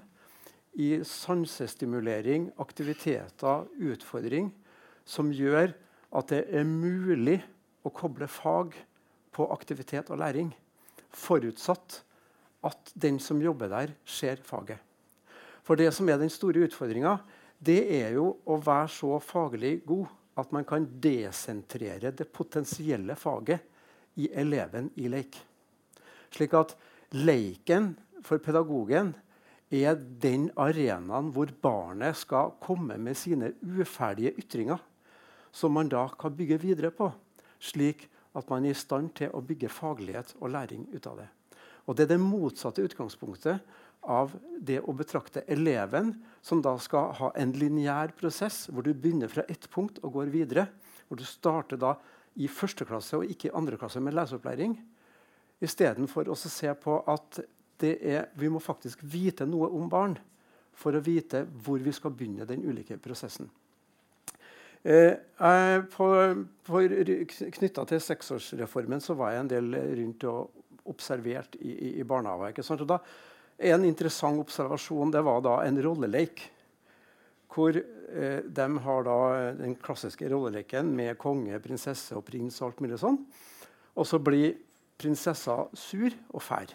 i 0.81 1.03
sansestimulering, 1.05 2.49
aktiviteter, 2.57 3.67
utfordring, 3.77 4.49
som 5.05 5.29
gjør 5.29 5.75
at 6.17 6.33
det 6.33 6.43
er 6.49 6.65
mulig 6.65 7.43
å 7.87 7.93
koble 7.95 8.27
fag 8.29 8.75
på 9.35 9.47
aktivitet 9.53 10.11
og 10.11 10.21
læring, 10.21 10.51
forutsatt 11.13 12.01
at 12.67 12.91
den 12.97 13.19
som 13.23 13.41
jobber 13.41 13.71
der, 13.71 13.93
ser 14.05 14.41
faget. 14.43 14.81
For 15.63 15.79
det 15.79 15.91
som 15.95 16.07
er 16.09 16.19
den 16.19 16.31
store 16.31 16.65
utfordringa, 16.67 17.17
det 17.59 17.79
er 17.97 18.15
jo 18.17 18.29
å 18.45 18.57
være 18.61 18.89
så 18.93 19.17
faglig 19.23 19.81
god 19.87 20.07
at 20.37 20.51
man 20.53 20.65
kan 20.67 20.85
desentrere 21.01 22.13
det 22.13 22.29
potensielle 22.33 23.17
faget 23.17 23.63
i 24.21 24.29
eleven 24.37 24.91
i 25.01 25.09
leik. 25.09 25.37
Slik 26.33 26.53
at 26.57 26.75
leiken 27.17 27.95
for 28.25 28.41
pedagogen 28.43 29.13
er 29.73 29.97
den 29.97 30.47
arenaen 30.59 31.31
hvor 31.35 31.51
barnet 31.61 32.19
skal 32.19 32.53
komme 32.63 32.97
med 33.01 33.17
sine 33.19 33.51
uferdige 33.61 34.35
ytringer, 34.39 34.79
som 35.51 35.73
man 35.73 35.89
da 35.89 36.05
kan 36.19 36.35
bygge 36.37 36.59
videre 36.61 36.91
på, 36.93 37.09
slik 37.59 38.07
at 38.37 38.49
man 38.49 38.65
er 38.65 38.75
i 38.75 38.77
stand 38.77 39.13
til 39.17 39.33
å 39.33 39.41
bygge 39.41 39.71
faglighet 39.71 40.35
og 40.39 40.51
læring 40.53 40.85
ut 40.93 41.07
av 41.09 41.23
det. 41.23 41.27
Og 41.87 41.95
Det 41.95 42.03
er 42.03 42.13
det 42.13 42.19
motsatte 42.21 42.83
utgangspunktet 42.83 43.61
av 44.03 44.33
det 44.59 44.79
å 44.83 44.93
betrakte 44.95 45.43
eleven, 45.47 46.13
som 46.41 46.61
da 46.61 46.75
skal 46.79 47.13
ha 47.17 47.31
en 47.35 47.53
lineær 47.55 48.13
prosess, 48.17 48.67
hvor 48.71 48.83
du 48.83 48.93
begynner 48.93 49.31
fra 49.31 49.45
ett 49.47 49.69
punkt 49.71 49.99
og 50.03 50.13
går 50.19 50.31
videre. 50.31 50.67
Hvor 51.07 51.19
du 51.19 51.23
starter 51.23 51.79
da 51.79 51.95
i 52.35 52.47
første 52.51 52.85
klasse 52.85 53.17
og 53.17 53.27
ikke 53.27 53.49
i 53.49 53.55
andre 53.55 53.79
klasse 53.79 54.01
med 54.03 54.15
leseopplæring. 54.15 54.75
Istedenfor 55.63 56.29
å 56.29 56.35
se 56.37 56.73
på 56.77 56.99
at 57.07 57.39
er, 57.81 58.27
vi 58.33 58.49
må 58.49 58.59
faktisk 58.59 59.03
vite 59.05 59.45
noe 59.45 59.69
om 59.73 59.89
barn 59.89 60.17
for 60.77 60.95
å 60.97 61.01
vite 61.03 61.43
hvor 61.63 61.81
vi 61.81 61.93
skal 61.93 62.13
begynne 62.13 62.45
den 62.49 62.65
ulike 62.65 62.97
prosessen. 63.01 63.49
Eh, 64.87 65.17
Knytta 67.57 67.83
til 67.89 67.99
seksårsreformen 67.99 69.01
så 69.03 69.17
var 69.19 69.33
jeg 69.33 69.43
en 69.43 69.49
del 69.51 69.73
rundt 69.99 70.23
og 70.29 70.87
observert 70.87 71.57
i, 71.59 71.73
i, 71.73 71.89
i 71.99 72.05
barnehage. 72.07 72.63
En 73.57 73.83
interessant 73.83 74.39
observasjon 74.39 75.11
det 75.11 75.25
var 75.27 75.43
da 75.43 75.57
en 75.65 75.81
rolleleik. 75.83 76.45
Hvor 77.51 77.75
eh, 77.75 78.39
de 78.45 78.67
har 78.85 79.03
da 79.07 79.19
den 79.59 79.75
klassiske 79.81 80.29
rolleleken 80.31 80.95
med 80.95 81.17
konge, 81.19 81.59
prinsesse 81.59 82.15
og 82.15 82.23
prins. 82.29 82.61
Og 82.61 82.69
alt 82.69 82.83
mulig 82.85 83.01
sånn. 83.03 83.19
Og 83.97 84.07
så 84.07 84.21
blir 84.23 84.55
prinsessa 84.97 85.65
sur 85.75 86.13
og 86.31 86.41
fær. 86.47 86.71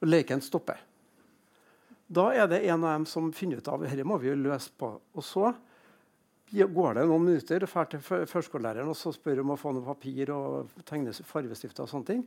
Og 0.00 0.08
leken 0.08 0.40
stopper. 0.40 0.80
Da 2.08 2.30
er 2.32 2.46
det 2.48 2.64
en 2.64 2.84
av 2.86 2.94
dem 2.94 3.08
som 3.10 3.34
finner 3.36 3.60
ut 3.60 3.68
av 3.68 3.82
dette 3.84 4.06
må 4.06 4.16
vi 4.22 4.30
jo 4.30 4.38
løse 4.38 4.72
på. 4.80 4.94
Og 5.12 5.24
så 5.26 5.50
går 6.50 6.94
det 6.96 7.04
noen 7.08 7.26
minutter 7.26 7.64
drar 7.64 7.88
til 7.90 8.00
førskolelæreren 8.00 8.88
og 8.88 8.96
så 8.96 9.12
spør 9.12 9.42
om 9.42 9.52
å 9.52 9.58
få 9.60 9.74
noe 9.76 9.84
papir 9.84 10.32
og 10.32 10.70
tegne 10.88 11.12
fargestifter. 11.12 11.84
Og 11.84 11.90
sånne 11.90 12.08
ting. 12.08 12.22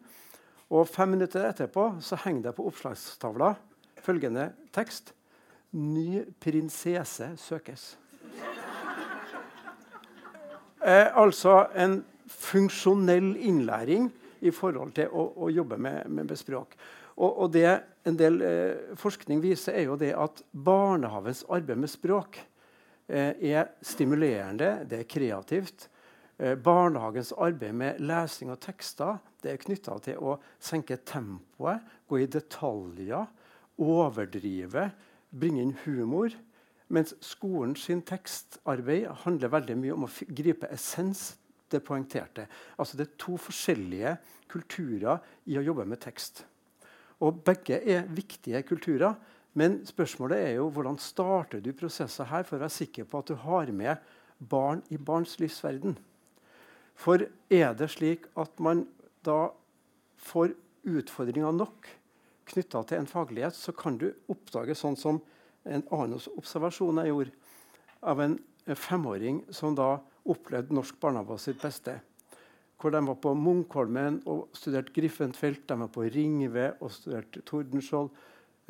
Og 0.71 0.85
fem 0.87 1.09
minutter 1.15 1.47
etterpå 1.49 1.87
så 2.03 2.19
henger 2.23 2.49
det 2.49 2.55
på 2.57 2.67
oppslagstavla 2.69 3.55
følgende 4.05 4.51
tekst. 4.75 5.13
Ny 5.71 6.23
prinsesse 6.43 7.31
søkes. 7.39 7.95
Eh, 10.81 11.07
altså 11.17 11.67
en 11.77 12.01
funksjonell 12.31 13.35
innlæring 13.37 14.09
i 14.41 14.51
forhold 14.53 14.95
til 14.97 15.11
å, 15.13 15.27
å 15.45 15.49
jobbe 15.53 15.77
med, 15.77 16.07
med, 16.09 16.31
språk. 16.37 16.73
Og, 17.17 17.29
og, 17.29 17.51
det 17.53 17.67
en 18.07 18.17
del 18.17 18.41
eh, 18.41 18.95
forskning 18.97 19.43
viser, 19.43 19.75
er 19.77 19.91
jo 19.91 19.97
det 19.99 20.13
at 20.17 20.41
barnehavens 20.51 21.43
arbeid 21.49 21.83
med 21.83 21.91
språk 21.91 22.39
er 23.11 23.73
stimulerende, 23.83 24.85
det 24.87 25.01
er 25.01 25.09
kreativt. 25.09 25.89
Eh, 26.41 26.55
barnehagens 26.55 27.33
arbeid 27.37 27.75
med 27.77 27.99
lesing 28.01 28.49
og 28.49 28.61
tekster 28.63 29.19
det 29.43 29.51
er 29.51 29.61
knytta 29.61 29.97
til 30.05 30.21
å 30.21 30.37
senke 30.61 30.99
tempoet, 31.05 31.81
gå 32.09 32.21
i 32.21 32.29
detaljer, 32.29 33.27
overdrive, 33.81 34.87
bringe 35.29 35.61
inn 35.65 35.75
humor. 35.85 36.33
Mens 36.91 37.13
skolens 37.23 37.85
tekstarbeid 37.87 39.07
handler 39.23 39.53
veldig 39.53 39.77
mye 39.79 39.95
om 39.95 40.07
å 40.07 40.11
gripe 40.29 40.69
essens. 40.73 41.37
Det 41.71 41.79
poengterte. 41.87 42.49
Altså 42.75 42.97
det 42.99 43.05
er 43.05 43.19
to 43.21 43.37
forskjellige 43.39 44.17
kulturer 44.51 45.21
i 45.47 45.55
å 45.55 45.63
jobbe 45.63 45.85
med 45.87 46.01
tekst. 46.03 46.41
Og 47.23 47.37
Begge 47.47 47.77
er 47.79 48.09
viktige 48.11 48.59
kulturer. 48.67 49.15
Men 49.57 49.81
spørsmålet 49.87 50.45
er 50.45 50.53
jo 50.59 50.69
hvordan 50.71 50.99
starter 51.01 51.59
du 51.63 51.73
prosesser 51.75 52.29
her 52.29 52.45
for 52.47 52.57
å 52.57 52.63
være 52.63 52.77
sikker 52.77 53.07
på 53.09 53.19
at 53.19 53.31
du 53.31 53.35
har 53.43 53.71
med 53.75 53.99
barn 54.39 54.83
i 54.89 54.97
barns 54.97 55.37
livsverden. 55.41 55.97
For 56.95 57.25
er 57.51 57.73
det 57.77 57.89
slik 57.91 58.27
at 58.39 58.61
man 58.63 58.85
da 59.25 59.51
får 60.21 60.53
utfordringer 60.87 61.53
nok 61.55 61.89
knytta 62.51 62.83
til 62.87 63.01
en 63.01 63.09
faglighet, 63.09 63.55
så 63.55 63.73
kan 63.75 63.97
du 64.01 64.09
oppdage 64.31 64.75
sånn 64.77 64.97
som 64.99 65.21
en 65.63 65.83
annen 65.93 66.17
observasjon 66.37 67.01
jeg 67.03 67.11
gjorde 67.11 67.35
av 68.11 68.21
en 68.23 68.39
femåring 68.77 69.43
som 69.53 69.75
da 69.77 69.99
opplevde 70.29 70.75
norsk 70.75 70.97
barnehage 71.01 71.37
sitt 71.41 71.61
beste. 71.61 71.99
Hvor 72.81 72.93
de 72.93 73.01
var 73.05 73.17
på 73.21 73.33
Munkholmen 73.37 74.21
og 74.29 74.55
studerte 74.57 74.93
Griffenfeldt, 74.95 75.67
de 75.69 75.77
var 75.83 75.89
på 75.93 76.05
Ringve 76.09 76.71
og 76.81 76.93
studerte 76.93 77.43
Tordenskjold. 77.45 78.09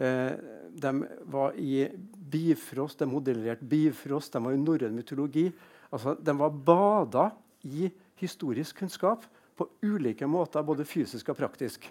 Eh, 0.02 0.34
de 0.72 1.08
var 1.30 1.54
i 1.54 1.86
Bifrost, 2.32 3.00
de 3.00 3.06
modellerte 3.06 3.66
Bifrost, 3.66 4.34
de 4.34 4.42
var 4.44 4.56
i 4.56 4.60
norrøn 4.62 4.96
mytologi. 4.98 5.46
Altså, 5.92 6.16
de 6.18 6.34
var 6.40 6.58
bada 6.70 7.26
i 7.68 7.90
historisk 8.22 8.80
kunnskap 8.82 9.26
på 9.58 9.68
ulike 9.86 10.26
måter, 10.26 10.64
både 10.66 10.88
fysisk 10.88 11.30
og 11.30 11.38
praktisk. 11.38 11.86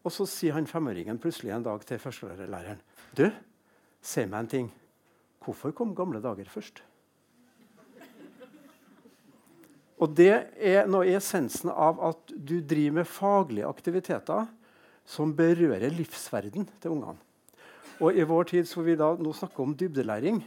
Og 0.00 0.14
så 0.14 0.24
sier 0.24 0.56
han 0.56 0.68
femåringen 0.68 1.18
plutselig 1.20 1.52
en 1.52 1.66
dag 1.66 1.82
til 1.84 2.00
førstelæreren 2.00 2.80
Du, 3.16 3.26
si 4.00 4.24
meg 4.24 4.38
en 4.38 4.48
ting. 4.54 4.70
Hvorfor 5.44 5.74
kom 5.76 5.92
gamle 5.96 6.22
dager 6.24 6.48
først? 6.48 6.80
Og 10.00 10.16
Det 10.16 10.32
er 10.56 10.88
noe 10.88 11.04
i 11.04 11.12
essensen 11.18 11.68
av 11.68 12.00
at 12.00 12.32
du 12.32 12.62
driver 12.64 13.02
med 13.02 13.08
faglige 13.08 13.68
aktiviteter 13.68 14.46
som 15.10 15.34
berører 15.34 15.90
livsverden 15.90 16.68
til 16.78 16.94
ungene. 16.94 17.18
Og 18.00 18.16
I 18.16 18.24
vår 18.24 18.52
tid 18.54 18.68
hvor 18.70 18.86
vi 18.86 18.96
da 18.96 19.10
nå 19.18 19.32
snakker 19.36 19.64
om 19.64 19.74
dybdelæring, 19.76 20.38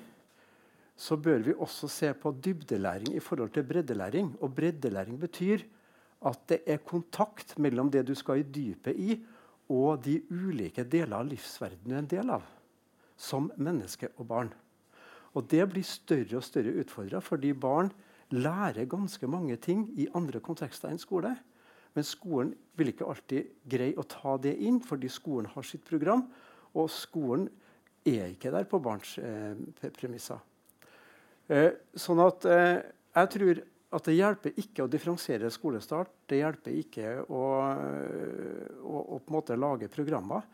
så 0.98 1.18
bør 1.18 1.44
vi 1.46 1.54
også 1.54 1.90
se 1.90 2.12
på 2.14 2.32
dybdelæring 2.46 3.14
i 3.16 3.22
forhold 3.22 3.52
til 3.54 3.66
breddelæring. 3.68 4.34
Og 4.42 4.56
breddelæring 4.56 5.20
betyr 5.20 5.66
at 6.26 6.40
det 6.50 6.62
er 6.66 6.82
kontakt 6.86 7.58
mellom 7.60 7.92
det 7.92 8.06
du 8.08 8.16
skal 8.16 8.40
i 8.40 8.48
dypet 8.48 8.96
i, 8.96 9.18
og 9.70 10.04
de 10.06 10.20
ulike 10.32 10.86
deler 10.86 11.18
av 11.18 11.28
livsverdenen 11.28 11.88
du 11.88 11.96
er 11.96 12.02
en 12.04 12.12
del 12.12 12.34
av. 12.38 12.44
Som 13.18 13.52
menneske 13.58 14.10
og 14.18 14.28
barn. 14.28 14.54
Og 15.34 15.50
Det 15.50 15.66
blir 15.70 15.84
større 15.84 16.38
og 16.38 16.46
større 16.46 16.76
utfordra, 16.80 17.20
fordi 17.20 17.54
barn 17.54 17.92
lærer 18.30 18.86
ganske 18.86 19.28
mange 19.28 19.58
ting 19.58 19.90
i 19.98 20.08
andre 20.14 20.40
kontekster 20.40 20.90
enn 20.90 21.02
skole. 21.02 21.36
Men 21.94 22.08
skolen 22.08 22.54
vil 22.78 22.90
ikke 22.90 23.10
alltid 23.10 23.52
greie 23.70 23.98
å 24.00 24.06
ta 24.10 24.38
det 24.42 24.56
inn, 24.66 24.80
fordi 24.82 25.12
skolen 25.12 25.50
har 25.54 25.68
sitt 25.68 25.84
program. 25.86 26.26
Og 26.74 26.90
skolen 26.92 27.46
er 28.06 28.32
ikke 28.34 28.52
der 28.54 28.66
på 28.70 28.82
barns 28.84 29.16
eh, 29.22 29.54
premisser. 29.96 30.42
Eh, 31.52 31.70
sånn 31.94 32.22
at 32.24 32.48
eh, 32.50 32.82
jeg 33.14 33.32
tror 33.36 33.62
at 33.94 34.08
det 34.10 34.16
hjelper 34.18 34.58
ikke 34.58 34.86
å 34.86 34.90
differensiere 34.90 35.52
skolestart. 35.54 36.10
Det 36.26 36.40
hjelper 36.40 36.78
ikke 36.80 37.10
å, 37.30 37.44
å, 38.82 38.96
å 39.04 39.20
på 39.22 39.30
en 39.30 39.36
måte 39.36 39.58
lage 39.60 39.90
programmer. 39.94 40.48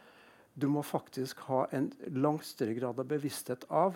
Du 0.52 0.68
må 0.68 0.84
faktisk 0.84 1.46
ha 1.48 1.64
en 1.72 1.88
langt 2.20 2.44
større 2.44 2.76
grad 2.76 3.00
av 3.00 3.08
bevissthet 3.08 3.64
av 3.72 3.96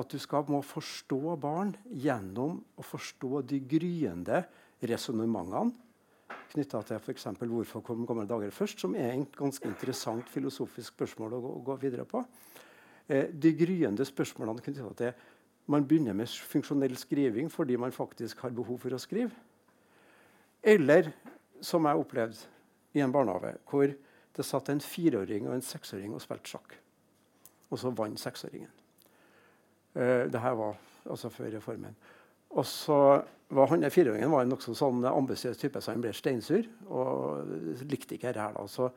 at 0.00 0.10
du 0.10 0.18
skal 0.22 0.48
må 0.50 0.58
forstå 0.64 1.36
barn 1.38 1.70
gjennom 1.86 2.58
å 2.74 2.86
forstå 2.86 3.44
de 3.46 3.60
gryende 3.70 4.42
resonnementene 4.90 5.70
knytta 6.52 6.82
til 6.86 6.98
f.eks. 7.00 7.26
hvorfor 7.40 7.84
kom 7.86 8.06
gamle 8.06 8.26
dager 8.28 8.50
først, 8.54 8.80
som 8.80 8.94
er 8.94 9.12
et 9.14 9.36
ganske 9.36 9.68
interessant 9.68 10.28
filosofisk 10.30 10.94
spørsmål 10.94 11.36
å 11.36 11.42
gå, 11.44 11.52
å 11.58 11.64
gå 11.66 11.76
videre 11.82 12.06
på. 12.08 12.24
Eh, 13.08 13.28
de 13.32 13.52
gryende 13.58 14.06
spørsmålene 14.06 14.64
knytta 14.64 14.94
til 14.98 15.12
man 15.70 15.86
begynner 15.86 16.16
med 16.16 16.30
funksjonell 16.50 16.96
skriving 16.98 17.50
fordi 17.52 17.76
man 17.78 17.94
faktisk 17.94 18.42
har 18.42 18.54
behov 18.54 18.80
for 18.82 18.94
å 18.94 19.00
skrive. 19.02 19.30
Eller 20.62 21.12
som 21.62 21.86
jeg 21.86 22.00
opplevde 22.00 22.48
i 22.96 23.02
en 23.04 23.12
barnehage, 23.12 23.54
hvor 23.70 23.92
det 24.36 24.46
satt 24.46 24.70
en 24.72 24.82
fireåring 24.82 25.48
og 25.48 25.54
en 25.54 25.64
seksåring 25.64 26.14
og 26.14 26.22
spilte 26.22 26.54
sjakk. 26.54 26.74
Og 27.70 27.78
så 27.78 27.92
vant 27.94 28.18
seksåringen. 28.18 28.70
Uh, 29.94 30.26
det 30.30 30.40
her 30.42 30.56
var 30.58 30.78
altså 31.04 31.30
før 31.30 31.52
reformen. 31.54 31.94
Og 32.50 32.66
så 32.66 33.00
var 33.50 33.70
han 33.72 33.86
fireåringen 33.90 34.30
var 34.30 34.44
en 34.44 34.52
nokså 34.52 34.74
sånn 34.78 35.02
ambisiøs 35.10 35.58
type, 35.58 35.80
så 35.82 35.94
han 35.94 36.02
ble 36.04 36.12
steinsur. 36.14 36.68
Og 36.88 37.80
likte 37.90 38.16
ikke 38.16 38.30
dette. 38.30 38.46
da. 38.56 38.66
Så, 38.70 38.90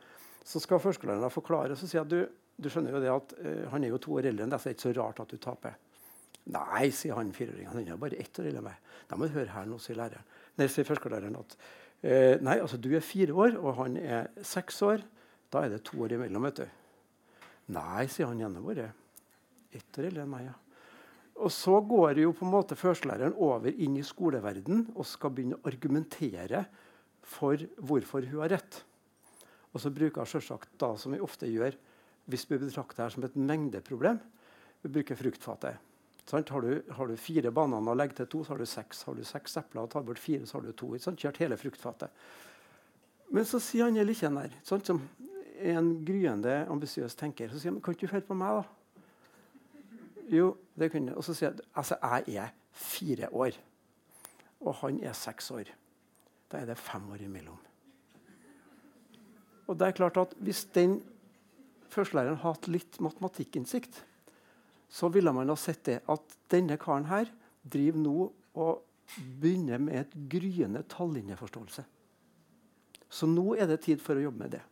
så 0.44 0.62
skal 0.62 0.82
førskolelæreren 0.82 1.32
forklare, 1.34 1.78
så 1.78 1.88
sier 1.90 2.04
at 2.04 2.12
du, 2.12 2.20
du 2.56 2.70
skjønner 2.70 2.94
jo 2.94 3.02
det 3.02 3.10
at 3.12 3.34
uh, 3.40 3.64
han 3.72 3.84
er 3.84 3.94
jo 3.94 4.02
to 4.04 4.14
år 4.18 4.30
eldre 4.30 4.46
enn 4.46 4.54
deg, 4.54 4.62
så 4.62 4.70
det 4.70 4.74
er 4.74 4.78
ikke 4.78 4.86
så 4.86 4.94
rart 5.00 5.22
at 5.24 5.34
du 5.34 5.42
taper. 5.42 5.78
Nei, 6.54 6.90
sier 6.94 7.16
han 7.18 7.32
fireåringen. 7.34 7.72
Han 7.72 7.82
er 7.88 8.00
bare 8.00 8.20
ett 8.20 8.38
år 8.38 8.50
eldre 8.50 8.62
enn 8.62 8.68
meg. 8.68 8.92
Da 9.10 9.18
må 9.18 9.26
du 9.26 9.34
høre 9.34 9.54
her 9.56 9.66
nå, 9.68 9.80
sier 9.82 9.98
læreren. 9.98 10.32
Nei, 10.60 10.70
sier 10.70 10.86
førskolelæreren 10.86 11.40
at 11.40 11.58
uh, 11.58 12.34
nei, 12.44 12.58
altså 12.60 12.78
du 12.78 12.92
er 12.94 13.04
fire 13.04 13.34
år, 13.46 13.58
og 13.58 13.80
han 13.82 13.98
er 13.98 14.30
seks 14.44 14.82
år. 14.86 15.02
Da 15.50 15.64
er 15.64 15.74
det 15.74 15.84
to 15.88 15.98
år 16.04 16.14
imellom, 16.14 16.46
vet 16.46 16.62
du. 16.62 16.82
Nei, 17.74 18.04
sier 18.12 18.30
han 18.30 18.42
gjennom 18.42 18.70
året. 18.70 19.02
ett 19.74 19.98
år 19.98 20.12
eldre 20.12 20.22
enn 20.22 20.30
meg. 20.30 20.46
ja. 20.46 20.58
Og 21.42 21.50
så 21.50 21.80
går 21.82 22.20
jo 22.22 22.32
på 22.36 22.46
en 22.46 22.52
måte 22.52 22.78
førstelæreren 22.78 23.34
over 23.42 23.74
inn 23.74 23.96
i 23.98 24.06
skoleverden 24.06 24.86
og 24.94 25.06
skal 25.08 25.32
begynne 25.34 25.58
å 25.58 25.66
argumentere 25.68 26.62
for 27.24 27.58
hvorfor 27.82 28.28
hun 28.30 28.44
har 28.44 28.54
rett. 28.54 28.78
Og 29.74 29.82
så 29.82 29.90
bruker 29.90 30.22
hun 30.22 30.30
selvsagt 30.30 30.76
da, 30.78 30.92
som 31.00 31.16
vi 31.16 31.22
ofte 31.24 31.50
gjør 31.50 31.74
hvis 32.30 32.46
vi 32.48 32.60
betrakter 32.60 33.04
det 33.04 33.12
som 33.16 33.26
et 33.26 33.34
mengdeproblem, 33.36 34.20
vi 34.84 34.92
bruker 34.94 35.18
fruktfatet. 35.18 35.90
Har 36.30 36.64
du, 36.64 36.70
har, 36.96 37.08
du, 37.08 37.16
fire 37.20 37.50
bananer 37.52 37.92
og 37.92 37.98
legger 38.00 38.22
til 38.22 38.30
to, 38.32 38.44
så 38.44 38.54
har 38.54 38.62
du 38.62 38.68
seks. 38.68 39.02
Har 39.04 39.16
du 39.18 39.24
seks 39.28 39.58
epler 39.60 39.82
og 39.82 39.90
tar 39.92 40.06
bort 40.06 40.20
fire, 40.20 40.46
så 40.48 40.56
har 40.56 40.64
du 40.64 40.72
to. 40.72 40.94
Kjørt 40.96 41.40
hele 41.42 41.58
fruktfatet. 41.60 42.14
Men 43.34 43.44
så 43.48 43.60
sier 43.60 43.90
han 43.90 43.98
Likkjen 44.06 44.38
der, 44.38 44.54
sånn, 44.64 44.84
som 44.86 45.02
en 45.60 45.90
gryende 46.06 46.62
ambisiøs 46.72 47.16
tenker, 47.18 47.50
så 47.50 47.60
sier 47.60 47.74
han 47.74 47.82
kan 47.84 47.96
ikke 47.96 48.08
du 48.08 48.14
høre 48.14 48.28
på 48.28 48.36
meg, 48.38 48.62
da? 48.62 48.83
Jo, 50.32 50.54
det 50.78 50.90
kunne. 50.92 51.16
Og 51.16 51.24
så 51.24 51.34
sier 51.34 51.50
jeg 51.50 51.66
altså, 51.74 51.98
jeg 52.00 52.36
er 52.40 52.54
fire 52.74 53.28
år, 53.32 53.58
og 54.64 54.74
han 54.82 55.00
er 55.04 55.16
seks 55.16 55.50
år. 55.54 55.70
Da 56.50 56.60
er 56.60 56.70
det 56.70 56.78
fem 56.78 57.06
år 57.12 57.24
imellom. 57.26 57.60
Og 59.66 59.78
det 59.78 59.86
er 59.86 59.96
klart 59.96 60.16
at 60.20 60.34
Hvis 60.38 60.64
den 60.74 61.02
førstelæreren 61.88 62.36
har 62.36 62.56
hatt 62.56 62.68
litt 62.68 63.00
matematikkinnsikt, 63.00 64.04
så 64.88 65.08
ville 65.08 65.32
man 65.32 65.48
ha 65.48 65.56
sett 65.58 65.84
det 65.86 66.00
at 66.10 66.36
denne 66.50 66.76
karen 66.80 67.06
her 67.08 67.30
driver 67.62 67.98
nå 67.98 68.18
og 68.54 68.82
begynner 69.40 69.78
med 69.82 70.00
et 70.00 70.14
gryende 70.30 70.82
tallinjeforståelse. 70.90 71.84
Så 73.10 73.26
nå 73.30 73.54
er 73.54 73.68
det 73.70 73.82
tid 73.84 74.02
for 74.02 74.18
å 74.18 74.24
jobbe 74.26 74.42
med 74.42 74.56
det. 74.56 74.62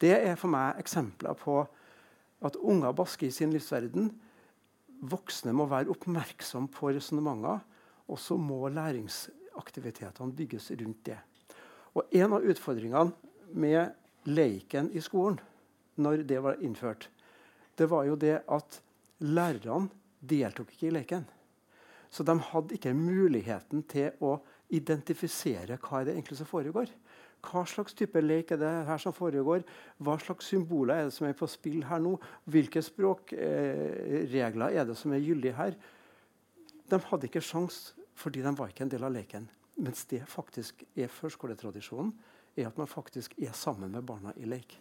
Det 0.00 0.12
er 0.14 0.36
for 0.38 0.52
meg 0.52 0.80
eksempler 0.82 1.36
på 1.38 1.60
at 2.44 2.58
unger 2.60 2.94
basker 2.94 3.28
i 3.28 3.34
sin 3.34 3.52
livsverden. 3.54 4.10
Voksne 5.04 5.52
må 5.52 5.66
være 5.68 5.92
oppmerksom 5.92 6.70
på 6.72 6.92
resonnementer, 6.94 7.60
og 8.08 8.20
så 8.20 8.36
må 8.40 8.68
læringsaktivitetene 8.72 10.36
bygges 10.36 10.70
rundt 10.80 11.04
det. 11.10 11.18
Og 11.94 12.08
En 12.12 12.32
av 12.36 12.44
utfordringene 12.44 13.12
med 13.54 13.92
leiken 14.26 14.90
i 14.92 15.02
skolen 15.04 15.38
når 16.00 16.24
det 16.26 16.40
var 16.42 16.58
innført, 16.64 17.08
det 17.76 17.86
var 17.90 18.06
jo 18.08 18.16
det 18.16 18.40
at 18.50 18.80
lærerne 19.22 19.90
deltok 20.20 20.72
ikke 20.74 20.88
i 20.88 20.94
leken. 20.94 21.24
Så 22.10 22.24
de 22.26 22.34
hadde 22.38 22.76
ikke 22.76 22.94
muligheten 22.94 23.82
til 23.90 24.14
å 24.22 24.38
identifisere 24.74 25.78
hva 25.82 26.04
det 26.04 26.14
egentlig 26.14 26.38
som 26.38 26.48
foregår. 26.48 26.90
Hva 27.44 27.64
slags 27.68 27.96
type 27.96 28.20
lek 28.22 28.54
er 28.54 28.60
det 28.60 28.72
her 28.88 29.00
som 29.02 29.14
foregår? 29.14 29.64
Hva 30.02 30.16
slags 30.22 30.48
symboler 30.50 31.02
er 31.02 31.08
det 31.08 31.16
som 31.16 31.28
er 31.28 31.36
på 31.38 31.48
spill 31.50 31.84
her 31.88 32.00
nå? 32.02 32.14
Hvilke 32.50 32.82
språkregler 32.84 34.70
eh, 34.70 34.78
er 34.80 34.88
det 34.88 34.96
som 34.98 35.12
er 35.12 35.24
gyldige 35.24 35.56
her? 35.58 35.76
De 36.90 37.00
hadde 37.10 37.28
ikke 37.28 37.44
sjans 37.44 37.92
fordi 38.14 38.44
de 38.44 38.52
var 38.54 38.70
ikke 38.70 38.84
en 38.86 38.92
del 38.92 39.04
av 39.06 39.12
leken. 39.14 39.48
Mens 39.82 40.04
det 40.10 40.22
faktisk 40.30 40.84
er 40.94 41.10
førskoletradisjonen, 41.10 42.12
er 42.54 42.68
at 42.68 42.76
man 42.78 42.86
faktisk 42.86 43.34
er 43.42 43.54
sammen 43.58 43.90
med 43.90 44.06
barna 44.06 44.30
i 44.38 44.46
lek. 44.46 44.76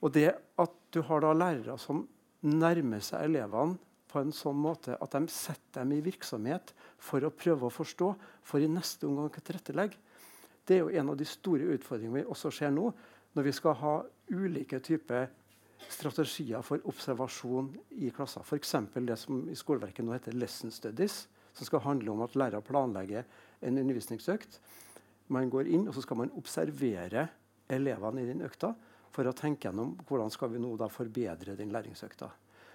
Og 0.00 0.14
det 0.14 0.30
at 0.32 0.76
du 0.94 1.02
har 1.04 1.20
da 1.20 1.34
lærere 1.36 1.76
som 1.78 2.06
nærmer 2.40 3.02
seg 3.04 3.26
elevene 3.28 3.76
på 4.10 4.22
en 4.22 4.32
sånn 4.34 4.58
måte 4.58 4.96
at 4.96 5.12
de 5.14 5.28
setter 5.30 5.82
dem 5.82 5.92
i 5.94 6.02
virksomhet 6.02 6.72
for 6.98 7.22
å 7.22 7.32
prøve 7.34 7.68
å 7.68 7.74
forstå, 7.74 8.08
for 8.42 8.64
i 8.64 8.70
neste 8.70 9.06
omgang 9.06 9.28
å 9.28 9.42
tilrettelegge, 9.44 10.00
det 10.70 10.76
er 10.78 10.84
jo 10.84 11.00
en 11.00 11.10
av 11.10 11.18
de 11.18 11.26
store 11.26 11.66
utfordringene 11.74 12.20
vi 12.20 12.30
også 12.30 12.52
ser 12.54 12.70
nå, 12.70 12.92
når 13.34 13.46
vi 13.46 13.52
skal 13.54 13.74
ha 13.80 13.94
ulike 14.30 14.78
typer 14.86 15.26
strategier 15.90 16.62
for 16.62 16.82
observasjon 16.90 17.72
i 17.98 18.12
klasser. 18.14 18.44
F.eks. 18.46 18.76
det 18.94 19.16
som 19.18 19.48
i 19.50 19.56
skoleverket 19.58 20.06
nå 20.06 20.14
heter 20.14 20.36
lesson 20.38 20.70
studies, 20.70 21.24
som 21.56 21.66
skal 21.66 21.82
handle 21.82 22.12
om 22.12 22.22
at 22.22 22.36
lærere 22.38 22.62
planlegger 22.62 23.26
en 23.66 23.80
undervisningsøkt. 23.82 24.60
Man 25.34 25.50
går 25.50 25.72
inn 25.74 25.88
og 25.88 25.96
så 25.96 26.04
skal 26.04 26.22
man 26.22 26.32
observere 26.38 27.26
elevene 27.70 28.22
i 28.22 28.30
den 28.30 28.44
økta 28.46 28.70
for 29.10 29.26
å 29.26 29.34
tenke 29.34 29.66
gjennom 29.66 29.96
hvordan 30.06 30.30
skal 30.30 30.52
vi 30.54 30.62
nå 30.62 30.76
da 30.78 30.86
forbedre 30.90 31.56
den 31.58 31.74
læringsøkta. 31.74 32.30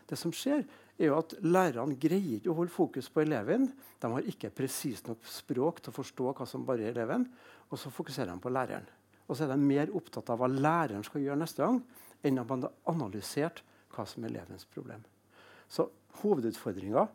Det 0.05 0.19
som 0.19 0.33
skjer, 0.35 0.65
er 0.97 1.09
jo 1.09 1.17
at 1.19 1.35
Lærerne 1.43 1.97
greier 1.99 2.37
ikke 2.37 2.51
å 2.53 2.57
holde 2.59 2.73
fokus 2.73 3.09
på 3.11 3.23
eleven. 3.25 3.67
De 3.99 4.11
har 4.11 4.29
ikke 4.31 4.53
presist 4.55 5.09
nok 5.09 5.25
språk 5.27 5.81
til 5.81 5.91
å 5.91 5.97
forstå 5.97 6.31
hva 6.37 6.47
som 6.47 6.63
bare 6.67 6.85
er 6.85 6.93
eleven. 6.93 7.27
Og 7.69 7.79
så 7.81 7.91
fokuserer 7.91 8.31
de 8.31 8.43
på 8.43 8.53
læreren. 8.53 8.87
Og 9.25 9.35
så 9.35 9.45
er 9.45 9.55
de 9.55 9.59
mer 9.59 9.91
opptatt 9.97 10.29
av 10.31 10.39
hva 10.39 10.49
læreren 10.51 11.03
skal 11.03 11.23
gjøre 11.23 11.41
neste 11.41 11.65
gang, 11.65 11.81
enn 12.25 12.39
at 12.39 12.49
man 12.49 12.67
har 12.67 12.75
analysert 12.93 13.63
hva 13.95 14.05
som 14.07 14.23
er 14.23 14.31
elevens 14.31 14.67
problem. 14.69 15.03
Så 15.67 15.87
hovedutfordringa 16.21 17.07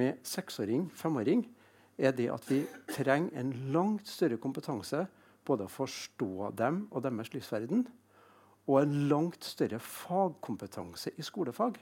med 0.00 0.22
seksåring, 0.26 0.88
femåring, 0.96 1.44
er 2.00 2.14
det 2.16 2.30
at 2.32 2.46
vi 2.48 2.62
trenger 2.88 3.34
en 3.36 3.52
langt 3.74 4.08
større 4.08 4.40
kompetanse 4.40 5.04
både 5.46 5.66
å 5.66 5.72
forstå 5.72 6.50
dem 6.56 6.86
og 6.90 7.04
deres 7.04 7.32
livsverden, 7.34 7.84
og 8.70 8.76
en 8.80 8.96
langt 9.10 9.44
større 9.44 9.80
fagkompetanse 9.82 11.12
i 11.18 11.24
skolefag 11.26 11.76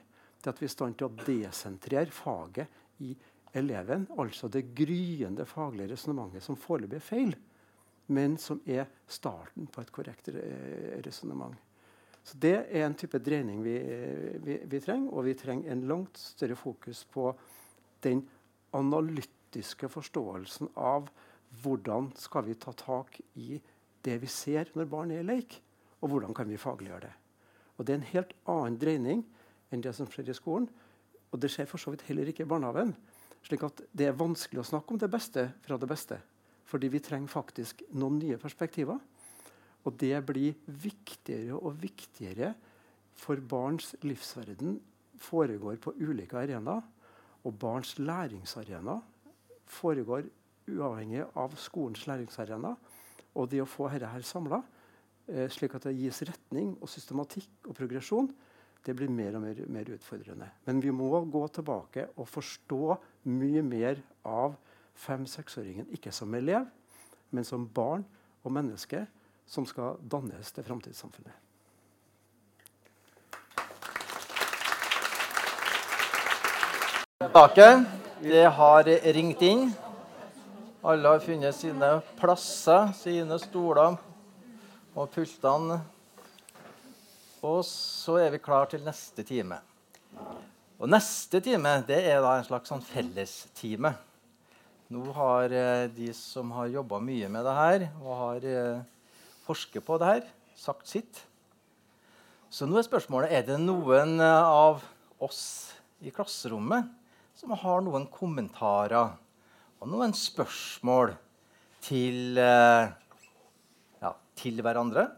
til 0.48 0.54
at 0.54 0.62
vi 0.62 0.66
er 0.66 0.72
i 0.72 0.76
stand 0.76 0.96
til 0.98 1.08
å 1.08 1.26
desentrere 1.26 2.14
faget 2.14 3.02
i 3.04 3.12
eleven. 3.58 4.06
Altså 4.18 4.48
det 4.52 4.70
gryende 4.76 5.46
faglige 5.48 5.92
resonnementet 5.92 6.44
som 6.44 6.58
foreløpig 6.58 6.98
er 6.98 7.04
feil, 7.04 7.36
men 8.14 8.36
som 8.40 8.60
er 8.66 8.88
starten 9.08 9.68
på 9.68 9.82
et 9.82 9.92
korrekt 9.92 10.30
resonnement. 11.04 11.56
Så 12.24 12.36
Det 12.36 12.56
er 12.68 12.84
en 12.84 12.96
type 12.96 13.18
dreining 13.24 13.62
vi, 13.64 13.76
vi, 14.44 14.58
vi, 14.64 14.80
trenger, 14.80 15.12
og 15.12 15.24
vi 15.24 15.34
trenger 15.34 15.72
en 15.72 15.86
langt 15.88 16.18
større 16.20 16.56
fokus 16.56 17.04
på 17.08 17.30
den 18.04 18.20
analytiske 18.76 19.88
forståelsen 19.88 20.68
av 20.76 21.08
hvordan 21.62 22.10
skal 22.20 22.44
vi 22.44 22.58
ta 22.60 22.74
tak 22.76 23.16
i 23.40 23.56
det 24.04 24.18
vi 24.20 24.28
ser 24.28 24.68
når 24.76 24.90
barn 24.92 25.14
er 25.14 25.22
i 25.22 25.28
leik, 25.28 25.56
og 26.04 26.12
hvordan 26.12 26.36
kan 26.36 26.48
vi 26.50 26.60
fagliggjøre 26.60 27.06
det. 27.06 27.14
Og 27.78 27.86
Det 27.86 27.94
er 27.94 27.98
en 27.98 28.12
helt 28.12 28.34
annen 28.44 28.78
dreining 28.78 29.24
enn 29.72 29.82
det 29.84 29.94
som 29.96 30.08
skjer 30.10 30.30
i 30.30 30.36
skolen. 30.36 30.68
Og 31.32 31.40
det 31.40 31.50
skjer 31.52 31.68
for 31.68 31.80
så 31.80 31.92
vidt 31.92 32.06
heller 32.08 32.28
ikke 32.28 32.46
i 32.46 32.50
barnehagen. 32.50 32.96
slik 33.42 33.62
at 33.62 33.80
det 33.94 34.08
er 34.08 34.16
vanskelig 34.18 34.60
å 34.60 34.66
snakke 34.66 34.92
om 34.92 34.98
det 34.98 35.10
beste 35.10 35.52
fra 35.62 35.78
det 35.78 35.88
beste. 35.88 36.18
Fordi 36.66 36.88
vi 36.88 37.00
trenger 37.00 37.28
faktisk 37.28 37.82
noen 37.92 38.18
nye 38.18 38.36
perspektiver. 38.36 38.98
Og 39.84 39.94
det 39.96 40.26
blir 40.26 40.54
viktigere 40.66 41.54
og 41.56 41.78
viktigere 41.80 42.54
for 43.18 43.40
barns 43.40 43.94
livsverden 44.02 44.80
foregår 45.18 45.78
på 45.82 45.94
ulike 46.00 46.36
arenaer. 46.38 46.82
Og 47.44 47.54
barns 47.58 47.94
læringsarena 47.98 48.98
foregår 49.64 50.26
uavhengig 50.68 51.24
av 51.38 51.54
skolens 51.56 52.04
læringsarena. 52.06 52.74
Og 53.38 53.48
det 53.50 53.62
å 53.62 53.68
få 53.68 53.88
dette 53.88 54.22
samla, 54.22 54.62
eh, 55.28 55.48
slik 55.48 55.74
at 55.74 55.82
det 55.82 55.96
gis 55.96 56.22
retning 56.22 56.76
og 56.82 56.88
systematikk 56.88 57.68
og 57.68 57.76
progresjon, 57.76 58.34
det 58.88 58.94
blir 58.96 59.10
mer 59.12 59.34
og 59.36 59.42
mer, 59.44 59.58
mer, 59.68 59.90
utfordrende. 59.92 60.46
Men 60.64 60.78
vi 60.80 60.88
må 60.94 61.10
gå 61.28 61.42
tilbake 61.52 62.06
og 62.16 62.28
forstå 62.28 62.94
mye 63.28 63.60
mer 63.60 63.98
av 64.24 64.54
fem-seksåringen. 64.96 65.90
Ikke 65.92 66.12
som 66.14 66.32
elev, 66.34 66.64
men 67.28 67.44
som 67.44 67.66
barn 67.68 68.06
og 68.40 68.54
menneske 68.56 69.02
som 69.44 69.66
skal 69.68 70.00
dannes 70.00 70.52
til 70.56 70.64
framtidssamfunnet. 70.64 71.36
Tilbake. 77.20 77.68
Det 78.24 78.46
har 78.56 78.88
ringt 79.18 79.44
inn. 79.44 79.68
Alle 80.80 81.12
har 81.12 81.20
funnet 81.20 81.54
sine 81.60 81.92
plasser, 82.16 82.88
sine 82.96 83.36
stoler 83.42 84.00
og 84.96 85.12
pultene 85.12 85.82
og 87.44 87.62
så 87.66 88.18
er 88.22 88.32
vi 88.34 88.42
klar 88.42 88.68
til 88.70 88.82
neste 88.86 89.24
time. 89.26 89.60
Og 90.78 90.90
neste 90.90 91.40
time 91.42 91.78
det 91.86 92.00
er 92.10 92.20
da 92.22 92.36
en 92.38 92.46
slags 92.46 92.70
sånn 92.70 92.84
fellestime. 92.84 93.92
Nå 94.88 95.04
har 95.14 95.52
eh, 95.52 95.86
de 95.92 96.10
som 96.16 96.50
har 96.56 96.70
jobba 96.72 97.00
mye 97.04 97.28
med 97.30 97.44
det 97.44 97.56
her, 97.58 97.86
og 98.00 98.12
har 98.22 98.46
eh, 98.48 98.84
forsket 99.44 99.84
på 99.84 99.98
det 100.00 100.12
her, 100.12 100.28
sagt 100.56 100.88
sitt. 100.88 101.22
Så 102.48 102.64
nå 102.64 102.78
er 102.80 102.86
spørsmålet 102.86 103.34
er 103.36 103.44
det 103.44 103.58
noen 103.60 104.16
eh, 104.24 104.48
av 104.48 104.80
oss 105.20 105.42
i 106.00 106.12
klasserommet 106.14 106.88
som 107.38 107.52
har 107.54 107.82
noen 107.84 108.06
kommentarer 108.10 109.12
og 109.78 109.90
noen 109.90 110.14
spørsmål 110.16 111.12
til, 111.84 112.38
eh, 112.40 112.88
ja, 114.02 114.12
til 114.38 114.62
hverandre 114.64 115.10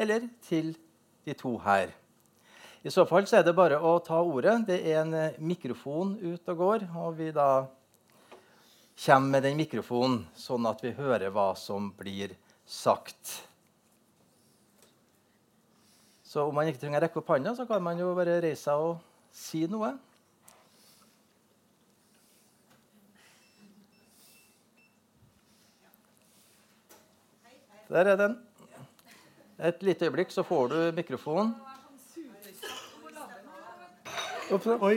eller 0.00 0.26
til 0.46 0.72
de 1.24 1.34
to 1.38 1.56
her. 1.64 1.92
I 2.82 2.90
så 2.90 3.04
fall 3.06 3.28
så 3.30 3.38
er 3.38 3.46
det 3.46 3.54
bare 3.54 3.78
å 3.78 3.94
ta 4.02 4.18
ordet. 4.18 4.56
Det 4.66 4.80
er 4.82 5.02
en 5.04 5.14
eh, 5.14 5.38
mikrofon 5.38 6.16
ute 6.18 6.54
og 6.54 6.58
går. 6.58 6.86
Og 6.98 7.14
vi 7.20 7.30
da 7.34 7.64
kommer 9.04 9.36
med 9.36 9.46
den 9.46 9.60
mikrofonen, 9.60 10.24
sånn 10.34 10.66
at 10.66 10.82
vi 10.82 10.94
hører 10.96 11.30
hva 11.34 11.52
som 11.58 11.92
blir 11.98 12.34
sagt. 12.66 13.38
Så 16.26 16.48
om 16.48 16.56
man 16.56 16.66
ikke 16.66 16.80
trenger 16.82 17.02
å 17.02 17.04
rekke 17.06 17.20
opp 17.20 17.30
hånda, 17.34 17.54
så 17.54 17.68
kan 17.68 17.82
man 17.84 17.98
jo 18.00 18.14
bare 18.16 18.40
reise 18.42 18.64
seg 18.64 18.82
og 18.82 18.98
si 19.36 19.66
noe. 19.70 19.94
Der 27.92 28.08
er 28.08 28.16
den. 28.16 28.38
Et 29.62 29.82
lite 29.82 30.04
øyeblikk, 30.04 30.30
så 30.30 30.42
får 30.42 30.68
du 30.68 30.78
mikrofonen. 30.96 31.54
Oi. 34.82 34.96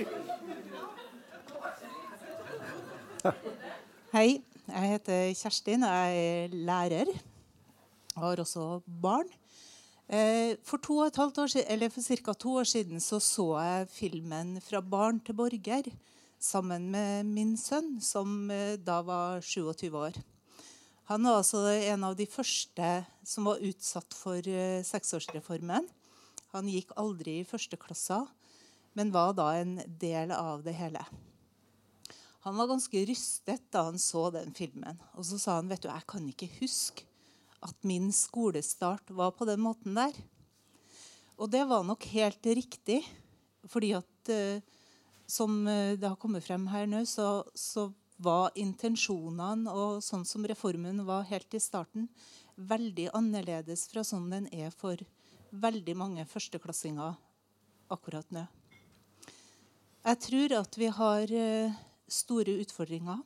Hei, 4.13 4.41
jeg 4.68 4.89
heter 4.89 5.34
Kjerstin. 5.38 5.86
Jeg 5.86 6.18
er 6.18 6.47
lærer. 6.47 7.11
Jeg 7.13 8.24
har 8.24 8.41
også 8.41 8.82
barn. 9.01 9.30
Eh, 10.09 10.57
for, 10.63 10.78
to 10.78 10.97
og 10.97 11.07
et 11.07 11.16
halvt 11.22 11.38
år 11.38 11.47
siden, 11.47 11.68
eller 11.70 11.89
for 11.89 12.01
ca. 12.01 12.34
to 12.34 12.57
år 12.57 12.63
siden 12.63 12.99
så, 12.99 13.20
så 13.20 13.59
jeg 13.59 13.88
filmen 13.89 14.61
'Fra 14.61 14.82
barn 14.82 15.20
til 15.20 15.34
borger' 15.34 15.91
sammen 16.39 16.91
med 16.91 17.24
min 17.24 17.57
sønn, 17.57 18.01
som 18.01 18.51
eh, 18.51 18.78
da 18.78 19.01
var 19.01 19.41
27 19.41 19.97
år. 19.97 20.11
Han 21.10 21.28
var 21.28 21.39
altså 21.39 21.62
en 21.70 22.03
av 22.08 22.16
de 22.18 22.26
første 22.26 22.89
som 23.26 23.49
var 23.49 23.62
utsatt 23.62 24.16
for 24.18 24.41
uh, 24.41 24.82
seksårsreformen. 24.86 25.86
Han 26.56 26.72
gikk 26.72 26.95
aldri 26.97 27.39
i 27.41 27.47
første 27.47 27.78
klasse, 27.78 28.24
men 28.97 29.14
var 29.14 29.36
da 29.38 29.51
en 29.60 29.78
del 30.01 30.34
av 30.34 30.64
det 30.66 30.74
hele. 30.80 31.03
Han 32.45 32.58
var 32.58 32.70
ganske 32.70 33.03
rystet 33.10 33.68
da 33.74 33.88
han 33.88 33.99
så 34.01 34.30
den 34.34 34.53
filmen. 34.58 34.97
Og 35.18 35.28
så 35.28 35.38
sa 35.41 35.60
han 35.60 35.70
vet 35.70 35.84
du, 35.86 35.89
jeg 35.91 36.08
kan 36.10 36.26
ikke 36.30 36.49
huske 36.60 37.06
at 37.66 37.78
min 37.86 38.12
skolestart 38.14 39.10
var 39.14 39.34
på 39.38 39.47
den 39.49 39.62
måten 39.66 39.97
der. 39.97 40.14
Og 41.38 41.49
det 41.51 41.66
var 41.68 41.86
nok 41.86 42.06
helt 42.14 42.45
riktig, 42.45 43.01
fordi 43.70 43.93
at 43.97 44.34
uh, 44.34 44.76
som 45.28 45.68
eh, 45.68 45.97
det 45.97 46.08
har 46.08 46.20
kommet 46.22 46.45
frem 46.45 46.68
her 46.70 46.86
nå, 46.89 47.01
så, 47.10 47.43
så 47.58 47.89
var 48.18 48.55
intensjonene 48.55 49.72
og 49.72 50.03
sånn 50.03 50.26
som 50.28 50.45
reformen 50.47 51.03
var 51.07 51.28
helt 51.30 51.53
i 51.53 51.61
starten, 51.61 52.07
veldig 52.55 53.09
annerledes 53.18 53.88
fra 53.91 54.05
sånn 54.07 54.30
den 54.32 54.47
er 54.55 54.72
for 54.72 55.01
veldig 55.51 55.95
mange 55.99 56.26
førsteklassinger 56.28 57.18
akkurat 57.91 58.30
nå. 58.34 58.45
Jeg 60.05 60.22
tror 60.22 60.53
at 60.59 60.78
vi 60.78 60.89
har 60.93 61.32
eh, 61.34 61.76
store 62.07 62.59
utfordringer. 62.61 63.24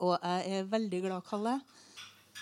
Og 0.00 0.16
jeg 0.16 0.56
er 0.56 0.70
veldig 0.70 1.00
glad, 1.04 1.24
Kalle, 1.28 1.58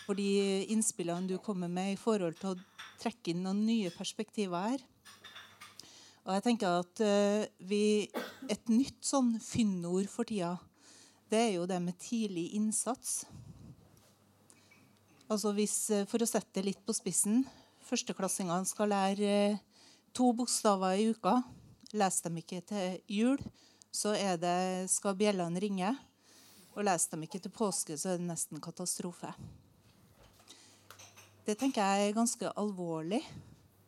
for 0.05 0.18
de 0.18 0.64
innspillene 0.70 1.26
du 1.26 1.36
kommer 1.43 1.68
med 1.68 1.93
i 1.93 1.99
forhold 1.99 2.39
til 2.39 2.55
å 2.55 2.86
trekke 3.03 3.32
inn 3.32 3.43
noen 3.45 3.64
nye 3.66 3.91
perspektiver 3.95 4.70
her. 4.70 4.84
Og 6.28 6.34
jeg 6.36 6.45
tenker 6.45 6.82
at 6.82 7.03
uh, 7.03 7.45
vi, 7.64 8.09
Et 8.49 8.70
nytt 8.70 9.01
sånn 9.05 9.34
fyndord 9.43 10.07
for 10.12 10.28
tida, 10.28 10.55
det 11.29 11.39
er 11.39 11.53
jo 11.59 11.66
det 11.68 11.79
med 11.83 11.99
tidlig 12.01 12.55
innsats. 12.57 13.22
Altså 15.29 15.53
hvis, 15.53 15.76
uh, 15.93 16.07
For 16.09 16.24
å 16.24 16.29
sette 16.29 16.57
det 16.57 16.70
litt 16.70 16.85
på 16.87 16.95
spissen 16.97 17.43
Førsteklassingene 17.89 18.68
skal 18.68 18.93
lære 18.93 19.33
uh, 19.53 19.59
to 20.16 20.31
bokstaver 20.37 20.97
i 20.97 21.09
uka. 21.12 21.39
Leser 21.97 22.29
dem 22.29 22.41
ikke 22.41 22.61
til 22.68 22.99
jul, 23.09 23.39
så 23.93 24.12
det, 24.41 24.89
skal 24.93 25.16
bjellene 25.16 25.61
ringe. 25.62 25.95
Og 26.76 26.85
leser 26.85 27.14
dem 27.14 27.24
ikke 27.24 27.41
til 27.41 27.53
påske, 27.55 27.97
så 27.97 28.12
er 28.12 28.20
det 28.20 28.29
nesten 28.29 28.61
katastrofe. 28.61 29.33
Det 31.49 31.57
tenker 31.57 31.81
jeg 31.81 32.11
er 32.11 32.16
ganske 32.16 32.53
alvorlig, 32.61 33.22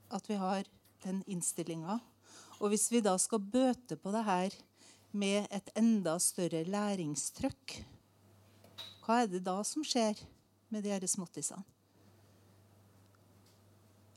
at 0.08 0.24
vi 0.30 0.38
har 0.40 0.64
den 1.04 1.20
innstillinga. 1.28 1.98
Og 2.60 2.72
hvis 2.72 2.88
vi 2.92 3.02
da 3.04 3.12
skal 3.20 3.40
bøte 3.40 3.98
på 4.00 4.12
det 4.14 4.24
her 4.24 4.56
med 5.12 5.46
et 5.50 5.70
enda 5.78 6.18
større 6.22 6.64
læringstrykk, 6.64 7.84
hva 9.04 9.22
er 9.24 9.28
det 9.32 9.42
da 9.46 9.64
som 9.66 9.84
skjer 9.86 10.14
med 10.70 10.82
de 10.86 11.08
småttisene? 11.08 11.64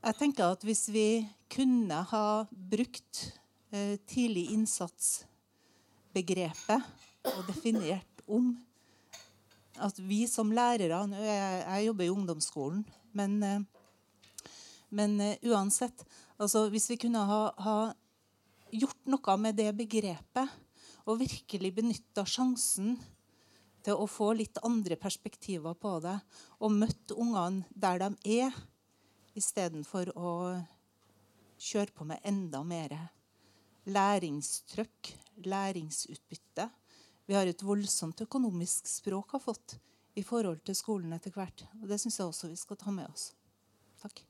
Jeg 0.04 0.16
tenker 0.20 0.44
at 0.52 0.64
hvis 0.68 0.90
vi 0.92 1.30
kunne 1.54 1.98
ha 2.10 2.46
brukt 2.52 3.40
eh, 3.72 3.96
tidlig 4.04 4.52
innsats-begrepet 4.52 6.82
og 7.32 7.48
definert 7.48 8.22
om 8.28 8.60
at 9.80 10.00
vi 10.04 10.28
som 10.28 10.52
lærere 10.54 11.08
jeg 11.16 11.86
jobber 11.86 12.04
i 12.04 12.10
ungdomsskolen 12.12 12.84
men, 13.16 13.44
eh, 13.44 13.62
men 14.90 15.22
eh, 15.22 15.38
uansett 15.48 16.06
altså 16.38 16.68
Hvis 16.70 16.90
vi 16.90 16.98
kunne 16.98 17.22
ha, 17.24 17.54
ha, 17.58 17.94
gjort 18.74 19.08
noe 19.08 19.38
med 19.40 19.56
det 19.56 19.70
begrepet 19.78 20.50
og 21.06 21.20
virkelig 21.20 21.74
benytta 21.76 22.26
sjansen 22.28 22.96
til 23.84 24.00
å 24.00 24.08
få 24.08 24.32
litt 24.38 24.60
andre 24.64 24.96
perspektiver 25.00 25.76
på 25.76 25.98
det 26.04 26.16
og 26.64 26.78
møtt 26.78 27.12
ungene 27.16 27.68
der 27.76 28.00
de 28.06 28.40
er, 28.44 28.54
istedenfor 29.34 30.14
å 30.16 30.32
kjøre 31.58 31.96
på 31.96 32.06
med 32.08 32.22
enda 32.28 32.62
mer 32.64 32.94
læringstrykk, 33.90 35.14
læringsutbytte. 35.44 36.68
Vi 37.26 37.36
har 37.36 37.50
et 37.50 37.64
voldsomt 37.66 38.22
økonomisk 38.24 38.88
språk 38.88 39.36
har 39.36 39.44
fått 39.44 39.78
i 40.16 40.24
forhold 40.24 40.62
til 40.64 40.78
skolen 40.78 41.16
etter 41.16 41.34
hvert. 41.36 41.66
Og 41.82 41.88
Det 41.90 42.00
syns 42.00 42.20
jeg 42.20 42.28
også 42.28 42.52
vi 42.52 42.60
skal 42.60 42.80
ta 42.80 42.94
med 42.94 43.10
oss. 43.10 43.32
Takk. 44.04 44.24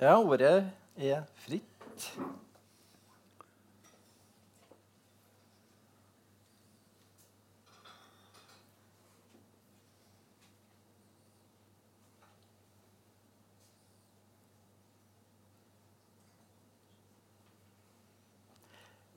Ja, 0.00 0.16
ordet 0.16 0.64
er 0.96 1.22
fritt. 1.34 1.66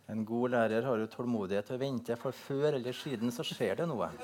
En 0.09 0.25
god 0.25 0.49
lærer 0.49 0.84
har 0.84 0.97
jo 0.99 1.07
tålmodighet 1.07 1.65
til 1.65 1.77
å 1.77 1.79
vente, 1.79 2.15
for 2.19 2.36
før 2.36 2.75
eller 2.75 2.91
siden 2.93 3.31
så 3.31 3.43
skjer 3.47 3.79
det 3.79 3.88
noe. 3.88 4.11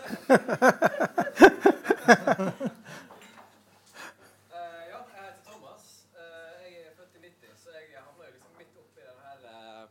Uh, 4.50 4.82
ja, 4.92 5.00
jeg 5.16 5.26
heter 5.26 5.42
Thomas. 5.46 5.84
Uh, 6.14 6.22
jeg 6.64 6.82
er 6.88 6.94
født 6.98 7.14
i 7.16 7.20
90, 7.26 7.54
så 7.64 7.70
jeg 7.76 7.84
havna 7.98 8.22
jo 8.28 8.32
liksom 8.36 8.52
midt 8.60 8.74
oppi 8.82 9.02
den 9.06 9.20
her 9.26 9.40
uh, 9.50 9.86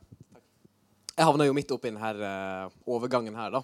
Jeg 1.19 1.27
havna 1.27 1.49
jo 1.49 1.55
midt 1.57 1.73
oppi 1.75 1.91
denne 1.91 2.03
her 2.03 2.71
overgangen 2.87 3.35
her, 3.35 3.51
da. 3.51 3.63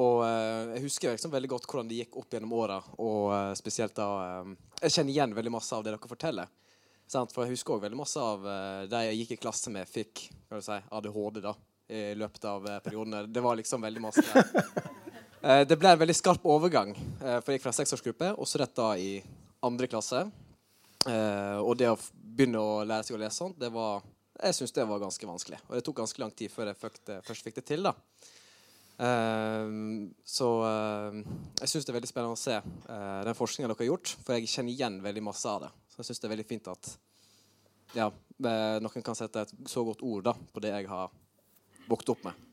og 0.00 0.22
jeg 0.24 0.80
husker 0.86 1.12
liksom 1.12 1.34
veldig 1.34 1.50
godt 1.52 1.66
hvordan 1.68 1.90
det 1.90 1.98
gikk 1.98 2.16
opp 2.16 2.32
gjennom 2.32 2.54
åra, 2.56 2.78
og 2.96 3.58
spesielt 3.58 3.92
da 3.98 4.06
Jeg 4.80 4.94
kjenner 4.94 5.12
igjen 5.12 5.36
veldig 5.36 5.52
masse 5.52 5.76
av 5.76 5.84
det 5.84 5.92
dere 5.92 6.08
forteller. 6.08 6.48
Sant? 7.10 7.30
For 7.32 7.46
jeg 7.46 7.54
husker 7.54 7.76
òg 7.76 7.84
veldig 7.86 7.98
masse 8.00 8.20
av 8.20 8.42
uh, 8.42 8.82
de 8.90 9.02
jeg 9.06 9.20
gikk 9.20 9.36
i 9.36 9.40
klasse 9.44 9.70
med, 9.72 9.86
fikk 9.88 10.26
kan 10.48 10.58
du 10.58 10.66
si, 10.66 10.78
ADHD 10.98 11.40
da, 11.44 11.52
i 11.86 12.02
løpet 12.18 12.48
av 12.50 12.66
uh, 12.66 12.78
periodene. 12.82 13.26
Det 13.30 13.42
var 13.44 13.58
liksom 13.60 13.86
veldig 13.86 14.02
masse 14.02 14.24
uh, 14.26 15.62
Det 15.70 15.78
ble 15.78 15.92
en 15.94 16.00
veldig 16.00 16.16
skarp 16.16 16.46
overgang, 16.50 16.90
for 17.20 17.52
jeg 17.52 17.60
gikk 17.60 17.66
fra 17.68 17.74
seksårsgruppe 17.76 18.32
og 18.34 18.48
så 18.50 18.58
rett 18.58 18.72
da 18.74 18.88
i 18.98 19.20
andre 19.62 19.86
klasse. 19.86 20.24
og 21.06 21.76
det 21.78 21.86
å 21.86 21.98
begynne 22.10 22.58
å 22.58 22.80
lære 22.82 23.06
seg 23.06 23.14
å 23.14 23.20
lese 23.20 23.38
sånt, 23.38 23.60
det 23.60 23.68
var 23.70 24.02
jeg 24.36 24.56
syns 24.56 24.74
det 24.76 24.86
var 24.88 25.02
ganske 25.02 25.28
vanskelig. 25.28 25.60
Og 25.68 25.76
det 25.76 25.84
tok 25.86 26.00
ganske 26.02 26.20
lang 26.22 26.32
tid 26.36 26.52
før 26.52 26.70
jeg 26.70 26.92
det, 27.08 27.20
først 27.26 27.46
fikk 27.46 27.60
det 27.60 27.66
til. 27.68 27.86
da. 27.86 27.94
Uh, 28.96 30.08
så 30.24 30.46
uh, 30.64 31.18
jeg 31.60 31.68
syns 31.68 31.84
det 31.84 31.92
er 31.92 31.98
veldig 31.98 32.08
spennende 32.08 32.36
å 32.36 32.40
se 32.40 32.54
uh, 32.56 33.20
den 33.28 33.36
forskninga 33.36 33.68
dere 33.68 33.82
har 33.82 33.90
gjort, 33.90 34.14
for 34.24 34.36
jeg 34.36 34.48
kjenner 34.48 34.72
igjen 34.72 35.02
veldig 35.04 35.24
masse 35.26 35.50
av 35.50 35.66
det. 35.66 35.72
Så 35.92 36.00
jeg 36.00 36.10
syns 36.10 36.22
det 36.22 36.28
er 36.28 36.34
veldig 36.36 36.48
fint 36.48 36.72
at 36.72 36.90
ja, 37.96 38.10
noen 38.82 39.04
kan 39.04 39.16
sette 39.16 39.46
et 39.46 39.52
så 39.70 39.84
godt 39.86 40.02
ord 40.04 40.26
da, 40.26 40.32
på 40.52 40.60
det 40.60 40.72
jeg 40.74 40.88
har 40.90 41.12
vokst 41.88 42.10
opp 42.12 42.26
med. 42.26 42.45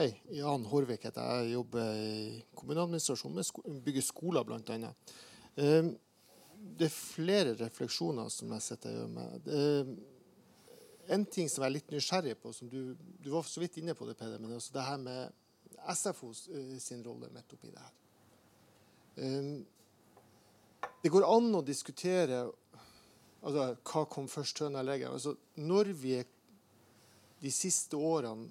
Hei, 0.00 0.14
Jan 0.32 0.62
Horvik 0.64 1.02
heter 1.04 1.26
jeg. 1.42 1.50
Jobber 1.58 1.90
i 2.00 2.38
kommuneadministrasjonen, 2.56 3.34
med 3.36 3.44
sko 3.44 3.60
bygger 3.84 4.04
skoler, 4.06 4.46
bl.a. 4.48 4.92
Um, 5.60 5.90
det 6.78 6.86
er 6.86 6.94
flere 6.94 7.50
refleksjoner 7.58 8.30
som 8.32 8.54
jeg 8.54 8.64
sitter 8.64 8.94
og 8.94 8.96
gjør 8.96 9.10
med. 9.18 9.50
Um, 9.52 9.90
en 11.12 11.26
ting 11.28 11.50
som 11.52 11.60
jeg 11.60 11.68
er 11.68 11.74
litt 11.74 11.92
nysgjerrig 11.92 12.32
på, 12.40 12.52
som 12.56 12.70
du, 12.72 12.94
du 12.96 13.28
var 13.34 13.44
så 13.44 13.60
vidt 13.60 13.76
inne 13.82 13.92
på 13.98 14.08
det, 14.08 14.14
Peder, 14.16 14.40
men 14.40 14.54
også 14.56 14.72
det 14.78 14.86
her 14.86 15.02
med 15.02 15.36
SFO 15.98 16.30
uh, 16.32 16.72
sin 16.80 17.04
rolle 17.04 17.28
midt 17.34 17.52
oppi 17.58 17.68
det 17.68 17.84
her. 17.84 17.92
Um, 19.20 19.52
det 21.04 21.12
går 21.12 21.28
an 21.28 21.60
å 21.60 21.62
diskutere 21.66 22.46
altså, 22.46 23.68
hva 23.76 24.06
kom 24.16 24.32
først, 24.32 24.64
høna 24.64 24.80
eller 24.80 24.96
egget. 24.96 25.12
Altså, 25.12 25.36
når 25.60 25.92
vi 25.92 26.16
de 27.44 27.52
siste 27.52 28.00
årene 28.00 28.48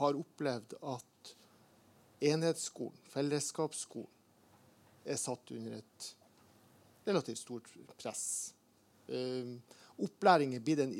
har 0.00 0.18
opplevd 0.18 0.76
at 0.82 1.32
enhetsskolen, 2.26 2.98
fellesskapsskolen, 3.12 4.12
er 5.06 5.18
satt 5.20 5.52
under 5.54 5.76
et 5.76 6.06
relativt 7.06 7.38
stort 7.38 7.68
press. 8.00 8.24
Uh, 9.06 9.54
opplæring 10.02 10.56
er 10.56 10.64
blitt 10.66 10.82
en, 10.82 10.94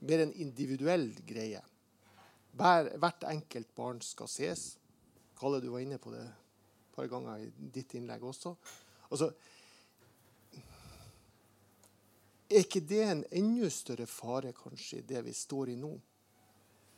mer 0.00 0.24
en 0.24 0.32
individuell 0.40 1.10
greie. 1.28 1.60
Hver, 2.56 2.88
hvert 2.96 3.26
enkelt 3.28 3.74
barn 3.76 4.00
skal 4.02 4.30
ses. 4.32 4.64
Kalle, 5.38 5.60
du 5.60 5.68
var 5.74 5.84
inne 5.84 6.00
på 6.00 6.14
det 6.14 6.24
et 6.24 6.96
par 6.96 7.10
ganger 7.12 7.44
i 7.44 7.68
ditt 7.74 7.92
innlegg 7.98 8.24
også. 8.24 8.54
Altså, 9.10 9.30
er 12.50 12.64
ikke 12.64 12.82
det 12.82 13.02
en 13.04 13.24
enda 13.36 13.68
større 13.70 14.08
fare 14.10 14.50
kanskje 14.56 14.98
i 14.98 15.06
det 15.06 15.20
vi 15.28 15.34
står 15.36 15.70
i 15.70 15.76
nå? 15.78 15.92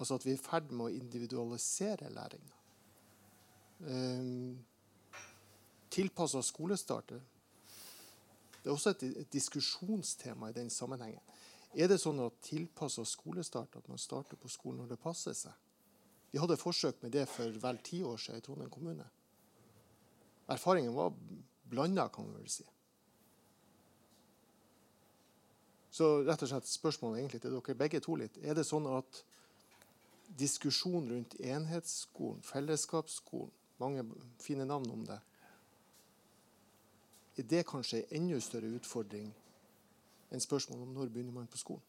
Altså 0.03 0.18
at 0.18 0.26
vi 0.26 0.34
er 0.34 0.40
i 0.40 0.42
ferd 0.42 0.72
med 0.74 0.88
å 0.88 0.94
individualisere 0.96 2.11
læringa. 2.11 2.57
Um, 3.82 4.59
Tilpassa 5.92 6.40
skolestart 6.42 7.12
det 8.62 8.70
er 8.70 8.76
også 8.76 8.92
et, 8.94 9.32
diskusjonstema 9.32 10.50
i 10.50 10.55
den 10.55 10.70
sammenhengen. 10.70 11.22
Er 11.74 11.88
det 11.90 11.98
sånn 11.98 12.20
at 12.22 12.36
tilpassa 12.46 13.05
skolestart, 13.09 13.74
at 13.80 13.88
man 13.90 13.98
starter 13.98 14.38
på 14.38 14.50
skolen 14.53 14.82
når 14.82 14.92
det 14.92 15.00
passer 15.03 15.34
seg? 15.34 15.57
Vi 16.32 16.40
hadde 16.40 16.61
forsøk 16.61 17.03
med 17.03 17.12
det 17.16 17.26
for 17.28 17.59
vel 17.64 17.80
ti 17.84 18.03
år 18.07 18.20
siden 18.20 18.38
i 18.38 18.44
Trondheim 18.44 18.70
kommune. 18.70 19.09
Erfaringen 20.53 20.94
var 20.94 21.11
blanda, 21.68 22.07
kan 22.12 22.28
man 22.28 22.38
vel 22.38 22.53
si. 22.53 22.64
Så 25.92 26.22
rett 26.24 26.44
og 26.44 26.48
slett 26.48 26.70
spørsmålet 26.70 27.20
egentlig 27.20 27.42
til 27.42 27.53
dere 27.57 27.76
begge 27.82 28.00
to 28.00 28.14
litt. 28.16 28.38
Er 28.40 28.57
det 28.57 28.64
sånn 28.68 28.86
at 28.88 29.24
diskusjon 30.39 31.11
rundt 31.11 31.35
enhetsskolen, 31.41 32.43
fellesskapsskolen, 32.43 33.53
mange 33.78 34.05
fine 34.41 34.64
navn 34.66 34.91
om 34.91 35.07
det, 35.07 35.18
er 37.39 37.43
det 37.43 37.66
kanskje 37.66 38.03
en 38.03 38.22
enda 38.22 38.41
større 38.41 38.68
utfordring 38.76 39.30
enn 40.33 40.41
spørsmålet 40.41 40.85
om 40.85 40.93
når 40.97 41.12
begynner 41.12 41.33
man 41.33 41.49
på 41.51 41.61
skolen? 41.61 41.89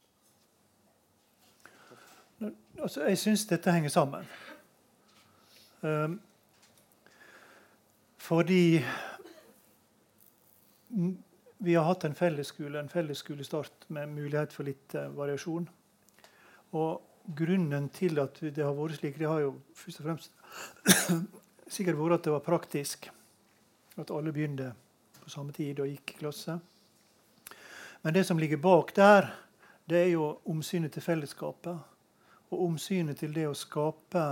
Altså, 2.80 3.04
jeg 3.08 3.18
syns 3.18 3.46
dette 3.48 3.72
henger 3.72 3.90
sammen. 3.90 4.26
Um, 5.82 6.22
fordi 8.18 8.82
vi 11.60 11.74
har 11.74 11.88
hatt 11.88 12.04
en 12.08 12.16
fellesskole, 12.16 12.80
en 12.80 12.90
fellesskolestart 12.90 13.88
med 13.88 14.12
mulighet 14.16 14.54
for 14.56 14.68
litt 14.68 14.96
uh, 14.96 15.08
variasjon. 15.16 15.70
Og 16.72 17.02
grunnen 17.24 17.90
til 17.90 18.20
at 18.20 18.40
det 18.42 18.64
har 18.64 18.76
vært 18.76 19.00
slik, 19.00 19.18
det 19.20 19.30
har 19.30 19.44
jo 19.44 19.56
først 19.78 20.02
og 20.02 20.08
fremst 20.10 20.32
sikkert 21.76 22.00
vært 22.00 22.20
at 22.20 22.28
det 22.28 22.36
var 22.36 22.46
praktisk. 22.46 23.10
At 23.98 24.12
alle 24.12 24.34
begynte 24.34 24.74
på 25.22 25.30
samme 25.30 25.54
tid 25.56 25.80
og 25.80 25.90
gikk 25.92 26.16
i 26.16 26.20
klasse. 26.24 26.58
Men 28.04 28.14
det 28.14 28.26
som 28.28 28.40
ligger 28.40 28.60
bak 28.60 28.96
der, 28.96 29.30
det 29.86 30.00
er 30.02 30.10
jo 30.16 30.26
omsynet 30.50 30.92
til 30.92 31.06
fellesskapet. 31.06 31.78
Og 32.52 32.66
omsynet 32.66 33.18
til 33.22 33.34
det 33.36 33.48
å 33.48 33.56
skape 33.56 34.26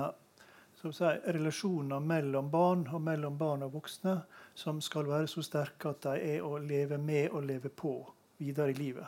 si, 0.81 1.05
relasjoner 1.05 1.99
mellom 2.03 2.49
barn 2.51 2.83
og 2.91 3.01
mellom 3.05 3.37
barn 3.37 3.63
og 3.63 3.77
voksne 3.77 4.17
som 4.57 4.81
skal 4.81 5.07
være 5.07 5.29
så 5.31 5.43
sterke 5.45 5.93
at 5.93 6.03
de 6.03 6.35
er 6.35 6.45
å 6.45 6.57
leve 6.59 6.97
med 6.97 7.31
og 7.31 7.45
leve 7.47 7.69
på 7.69 7.95
videre 8.41 8.73
i 8.73 8.77
livet. 8.77 9.07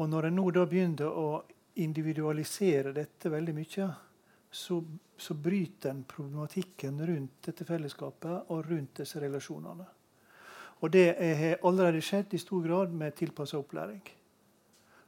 Og 0.00 0.08
når 0.08 0.30
en 0.30 0.38
nå 0.38 0.46
da 0.54 0.64
begynner 0.66 1.10
å 1.10 1.42
individualisere 1.74 2.92
dette 2.92 3.30
veldig 3.30 3.54
mye, 3.54 3.88
så, 4.50 4.80
så 5.16 5.34
bryter 5.34 5.92
en 5.92 6.04
problematikken 6.04 6.98
rundt 7.06 7.46
dette 7.46 7.64
fellesskapet 7.64 8.50
og 8.50 8.70
rundt 8.70 9.02
disse 9.02 9.20
relasjonene. 9.22 9.86
Og 10.80 10.90
det 10.90 11.06
har 11.36 11.60
allerede 11.68 12.00
skjedd 12.02 12.34
i 12.34 12.40
stor 12.40 12.62
grad 12.64 12.94
med 12.96 13.14
tilpassa 13.14 13.58
opplæring. 13.60 14.00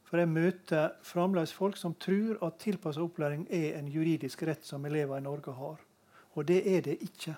For 0.05 0.21
jeg 0.21 0.29
møter 0.29 0.91
fremdeles 1.09 1.55
folk 1.57 1.79
som 1.81 1.95
tror 1.97 2.37
at 2.45 2.59
tilpassa 2.61 3.01
opplæring 3.01 3.47
er 3.49 3.79
en 3.79 3.89
juridisk 3.89 4.43
rett 4.45 4.67
som 4.69 4.85
elever 4.85 5.17
i 5.17 5.25
Norge 5.25 5.55
har. 5.57 5.81
Og 6.37 6.45
det 6.49 6.61
er 6.69 6.85
det 6.85 6.99
ikke. 7.01 7.35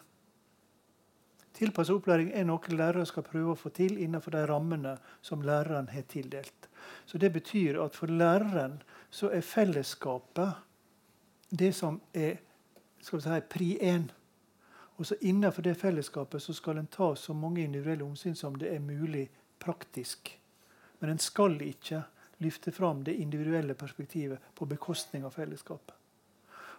Tilpassa 1.54 1.94
opplæring 1.94 2.32
er 2.34 2.42
noe 2.48 2.74
lærere 2.74 3.06
skal 3.06 3.22
prøve 3.22 3.54
å 3.54 3.58
få 3.58 3.70
til 3.70 4.00
innenfor 4.02 4.34
de 4.34 4.42
rammene 4.50 4.96
som 5.22 5.42
læreren 5.46 5.86
har 5.94 6.02
tildelt. 6.10 6.68
Så 7.06 7.18
Det 7.18 7.32
betyr 7.32 7.78
at 7.84 7.94
for 7.94 8.10
læreren 8.10 8.82
så 9.14 9.30
er 9.30 9.46
fellesskapet 9.46 10.50
det 11.50 11.74
som 11.74 12.00
er 12.14 12.40
skal 13.04 13.18
vi 13.18 13.22
si, 13.22 13.40
pri 13.50 13.78
én. 13.78 14.12
Innenfor 15.20 15.62
det 15.62 15.74
fellesskapet 15.74 16.42
så 16.42 16.54
skal 16.54 16.78
en 16.78 16.86
ta 16.86 17.16
så 17.16 17.32
mange 17.32 17.62
individuelle 17.62 18.04
omsyn 18.04 18.34
som 18.34 18.58
det 18.58 18.74
er 18.74 18.80
mulig 18.80 19.30
praktisk. 19.58 20.40
Men 20.98 21.10
en 21.10 21.18
skal 21.18 21.62
ikke 21.62 22.02
løfte 22.38 22.72
fram 22.72 23.04
det 23.04 23.14
individuelle 23.14 23.74
perspektivet 23.74 24.38
på 24.54 24.64
bekostning 24.64 25.24
av 25.24 25.30
fellesskapet. 25.30 25.94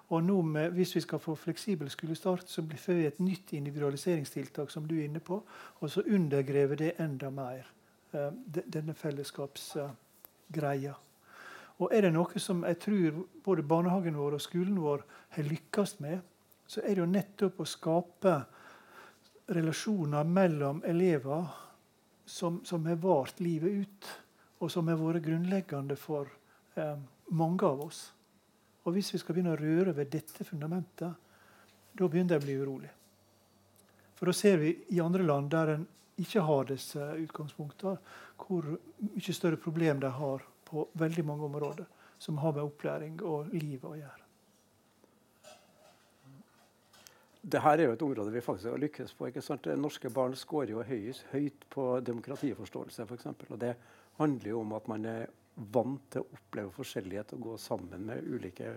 Og 0.10 0.24
nå 0.24 0.42
med, 0.42 0.72
Hvis 0.72 0.96
vi 0.96 1.02
skal 1.02 1.20
få 1.20 1.36
fleksibel 1.36 1.90
skolestart, 1.90 2.50
så 2.50 2.62
blir 2.62 2.80
vi 2.88 3.06
et 3.06 3.20
nytt 3.20 3.54
individualiseringstiltak 3.54 4.72
som 4.72 4.88
du 4.88 5.00
er 5.00 5.04
inne 5.04 5.20
på, 5.20 5.44
og 5.80 5.90
så 5.90 6.02
undergraver 6.02 6.76
det 6.76 6.92
enda 7.00 7.30
mer 7.30 7.72
uh, 8.14 8.32
denne 8.74 8.94
fellesskapsgreia. 8.94 10.94
Og 11.84 11.91
er 11.91 12.05
det 12.05 12.13
noe 12.15 12.39
som 12.39 12.63
jeg 12.63 12.80
tror 12.80 13.17
både 13.43 13.65
barnehagen 13.67 14.15
vår 14.15 14.38
og 14.38 14.43
skolen 14.43 14.78
vår 14.80 15.03
har 15.36 15.49
lykkes 15.49 15.97
med, 16.03 16.21
så 16.67 16.82
er 16.82 16.95
det 16.95 17.03
jo 17.03 17.09
nettopp 17.11 17.59
å 17.61 17.67
skape 17.67 18.36
relasjoner 19.55 20.23
mellom 20.26 20.82
elever 20.88 21.45
som, 22.26 22.61
som 22.65 22.86
har 22.89 22.95
vart 23.03 23.39
livet 23.43 23.84
ut 23.84 24.07
og 24.63 24.71
som 24.71 24.88
har 24.89 24.97
vært 24.97 25.26
grunnleggende 25.28 25.97
for 25.99 26.32
eh, 26.80 26.95
mange 27.36 27.67
av 27.67 27.84
oss. 27.86 28.07
Og 28.86 28.95
Hvis 28.95 29.11
vi 29.13 29.19
skal 29.21 29.36
begynne 29.36 29.53
å 29.53 29.59
røre 29.59 29.93
ved 29.97 30.09
dette 30.13 30.45
fundamentet, 30.47 31.11
da 31.95 32.07
begynner 32.07 32.36
jeg 32.36 32.43
å 32.43 32.45
bli 32.45 32.57
urolig. 32.61 32.91
For 34.15 34.32
da 34.32 34.36
ser 34.36 34.57
vi 34.61 34.71
i 34.95 35.01
andre 35.03 35.26
land 35.28 35.51
der 35.51 35.73
en 35.76 35.86
ikke 36.21 36.43
har 36.47 36.67
disse 36.69 37.11
utgangspunktene, 37.19 37.97
hvor 38.39 38.67
mye 38.71 39.36
større 39.36 39.59
problem 39.59 39.99
de 39.99 40.11
har 40.15 40.45
på 40.66 40.88
veldig 40.97 41.26
mange 41.26 41.47
områder 41.47 41.88
som 42.22 42.38
har 42.41 42.55
med 42.55 42.63
opplæring 42.66 43.20
og 43.24 43.51
livet 43.53 43.89
å 43.89 43.97
gjøre. 43.99 44.22
Dette 47.45 47.72
er 47.76 47.84
jo 47.86 47.93
et 47.93 48.01
område 48.01 48.32
vi 48.34 48.41
faktisk 48.41 48.72
har 48.72 48.82
lykkes 48.82 49.11
på. 49.13 49.28
ikke 49.30 49.41
sant? 49.45 49.68
Norske 49.78 50.09
barn 50.09 50.34
skårer 50.34 50.72
jo 50.74 50.82
høyt 50.82 51.68
på 51.70 51.84
demokratiforståelse, 52.01 53.05
f.eks. 53.05 53.28
Og 53.51 53.59
det 53.61 53.76
handler 54.18 54.49
jo 54.49 54.61
om 54.63 54.74
at 54.74 54.88
man 54.89 55.05
er 55.05 55.28
vant 55.55 56.01
til 56.11 56.24
å 56.24 56.39
oppleve 56.39 56.74
forskjellighet 56.74 57.36
og 57.36 57.43
gå 57.45 57.57
sammen 57.61 58.07
med 58.09 58.26
ulike, 58.26 58.72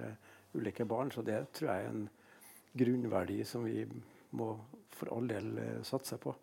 ulike 0.53 0.85
barn. 0.85 1.11
Så 1.15 1.25
det 1.25 1.41
tror 1.57 1.71
jeg 1.73 1.87
er 1.87 1.95
en 1.95 2.05
grunnverdi 2.79 3.41
som 3.49 3.65
vi 3.65 3.87
må 4.37 4.53
for 4.93 5.15
all 5.17 5.31
del 5.31 5.49
eh, 5.63 5.81
satse 5.87 6.19
på. 6.21 6.35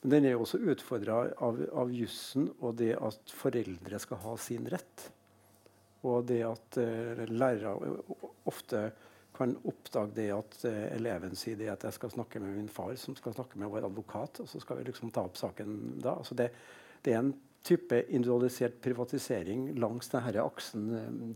Men 0.00 0.14
den 0.14 0.26
er 0.26 0.34
jo 0.36 0.44
også 0.46 0.62
utfordra 0.72 1.22
av, 1.44 1.60
av 1.76 1.90
jussen 1.92 2.48
og 2.58 2.78
det 2.80 2.94
at 2.96 3.34
foreldre 3.36 4.00
skal 4.00 4.22
ha 4.22 4.36
sin 4.40 4.68
rett. 4.72 5.10
Og 6.08 6.24
det 6.30 6.40
at 6.48 6.80
uh, 6.80 7.24
lærere 7.28 7.74
ofte 8.48 8.86
kan 9.36 9.52
oppdage 9.68 10.16
det 10.16 10.30
at 10.32 10.56
uh, 10.64 10.86
eleven 10.96 11.36
sier 11.36 11.60
det 11.60 11.68
at 11.72 11.84
jeg 11.84 11.98
skal 11.98 12.14
snakke 12.16 12.40
med 12.40 12.56
min 12.56 12.72
far, 12.72 12.94
som 13.00 13.16
skal 13.18 13.36
snakke 13.36 13.60
med 13.60 13.68
vår 13.72 13.90
advokat, 13.90 14.40
og 14.40 14.48
så 14.48 14.62
skal 14.62 14.80
vi 14.80 14.88
liksom 14.88 15.12
ta 15.12 15.26
opp 15.28 15.36
saken 15.40 16.00
da. 16.00 16.16
Altså 16.16 16.38
det, 16.38 16.48
det 17.04 17.12
er 17.12 17.20
en 17.20 17.34
type 17.66 18.00
individualisert 18.08 18.80
privatisering 18.80 19.74
langs 19.76 20.08
denne 20.08 20.40
aksen, 20.40 20.86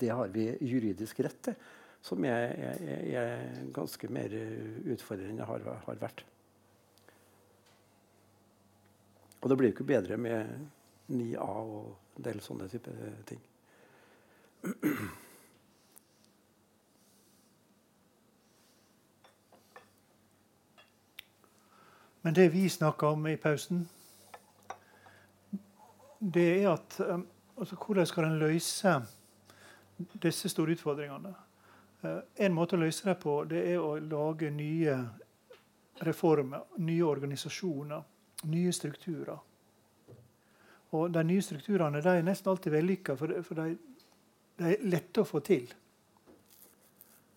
det 0.01 0.09
har 0.09 0.33
vi 0.33 0.55
juridisk 0.65 1.21
rett 1.27 1.51
til. 1.51 1.73
Som 2.05 2.25
er, 2.29 2.51
er, 2.61 3.05
er 3.17 3.45
ganske 3.73 4.09
mer 4.13 4.33
utfordrende 4.93 5.31
enn 5.33 5.39
det 5.41 5.47
har, 5.49 5.63
har, 5.87 6.01
vært. 6.03 6.25
Og 9.45 9.51
det 9.51 9.57
blir 9.61 9.69
jo 9.69 9.75
ikke 9.75 9.85
bedre 9.85 10.17
med 10.17 10.47
9A 11.13 11.45
og 11.45 12.17
en 12.17 12.25
del 12.25 12.39
sånne 12.41 12.65
type 12.73 12.93
ting. 13.29 13.43
Men 22.25 22.35
det 22.39 22.47
vi 22.55 22.69
snakka 22.73 23.11
om 23.13 23.27
i 23.29 23.37
pausen, 23.37 23.83
det 26.19 26.47
er 26.63 26.71
at 26.71 26.97
um, 27.01 27.27
altså, 27.59 27.77
Hvordan 27.77 28.07
skal 28.07 28.25
en 28.25 28.39
løse 28.39 28.95
disse 30.23 30.49
store 30.49 30.73
utfordringene? 30.73 31.35
Uh, 32.01 32.25
en 32.37 32.57
måte 32.57 32.79
å 32.79 32.81
løse 32.81 33.05
det 33.11 33.19
på 33.21 33.45
det 33.45 33.61
er 33.75 33.77
å 33.77 33.99
lage 34.01 34.49
nye 34.51 34.97
reformer, 36.01 36.65
nye 36.81 37.05
organisasjoner, 37.05 38.03
nye 38.51 38.73
strukturer. 38.73 39.39
Og 40.95 41.15
De 41.15 41.25
nye 41.27 41.43
strukturene 41.43 42.03
de 42.03 42.09
er 42.09 42.23
nesten 42.23 42.51
alltid 42.51 42.73
vellykka, 42.73 43.17
for, 43.19 43.33
for 43.43 43.55
de, 43.59 43.77
de, 44.59 44.65
er 44.71 44.85
lette 44.87 45.21
å 45.21 45.27
få 45.27 45.41
til. 45.45 45.67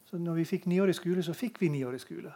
Så 0.07 0.19
når 0.21 0.33
vi 0.41 0.45
fikk 0.45 0.67
niårig 0.69 0.95
skole, 0.95 1.23
så 1.25 1.33
fikk 1.35 1.61
vi 1.61 1.71
niårig 1.73 2.01
skole. 2.03 2.31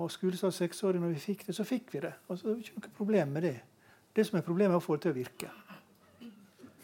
Og 0.00 0.12
skolestart 0.12 0.54
seksårig, 0.56 1.00
når 1.02 1.16
vi 1.16 1.24
fikk 1.26 1.46
det, 1.48 1.54
så 1.56 1.66
fikk 1.68 1.90
vi 1.94 2.04
det. 2.06 2.14
Og 2.28 2.38
så 2.38 2.48
er 2.48 2.54
det 2.54 2.64
ikke 2.64 2.78
noe 2.78 2.96
problem 2.96 3.34
med 3.36 3.42
det. 3.48 3.58
Det 4.16 4.26
som 4.26 4.38
er 4.38 4.46
problemet, 4.46 4.72
er 4.74 4.80
å 4.80 4.84
få 4.84 4.96
det 4.96 5.02
til 5.04 5.12
å 5.12 5.18
virke. 5.18 5.48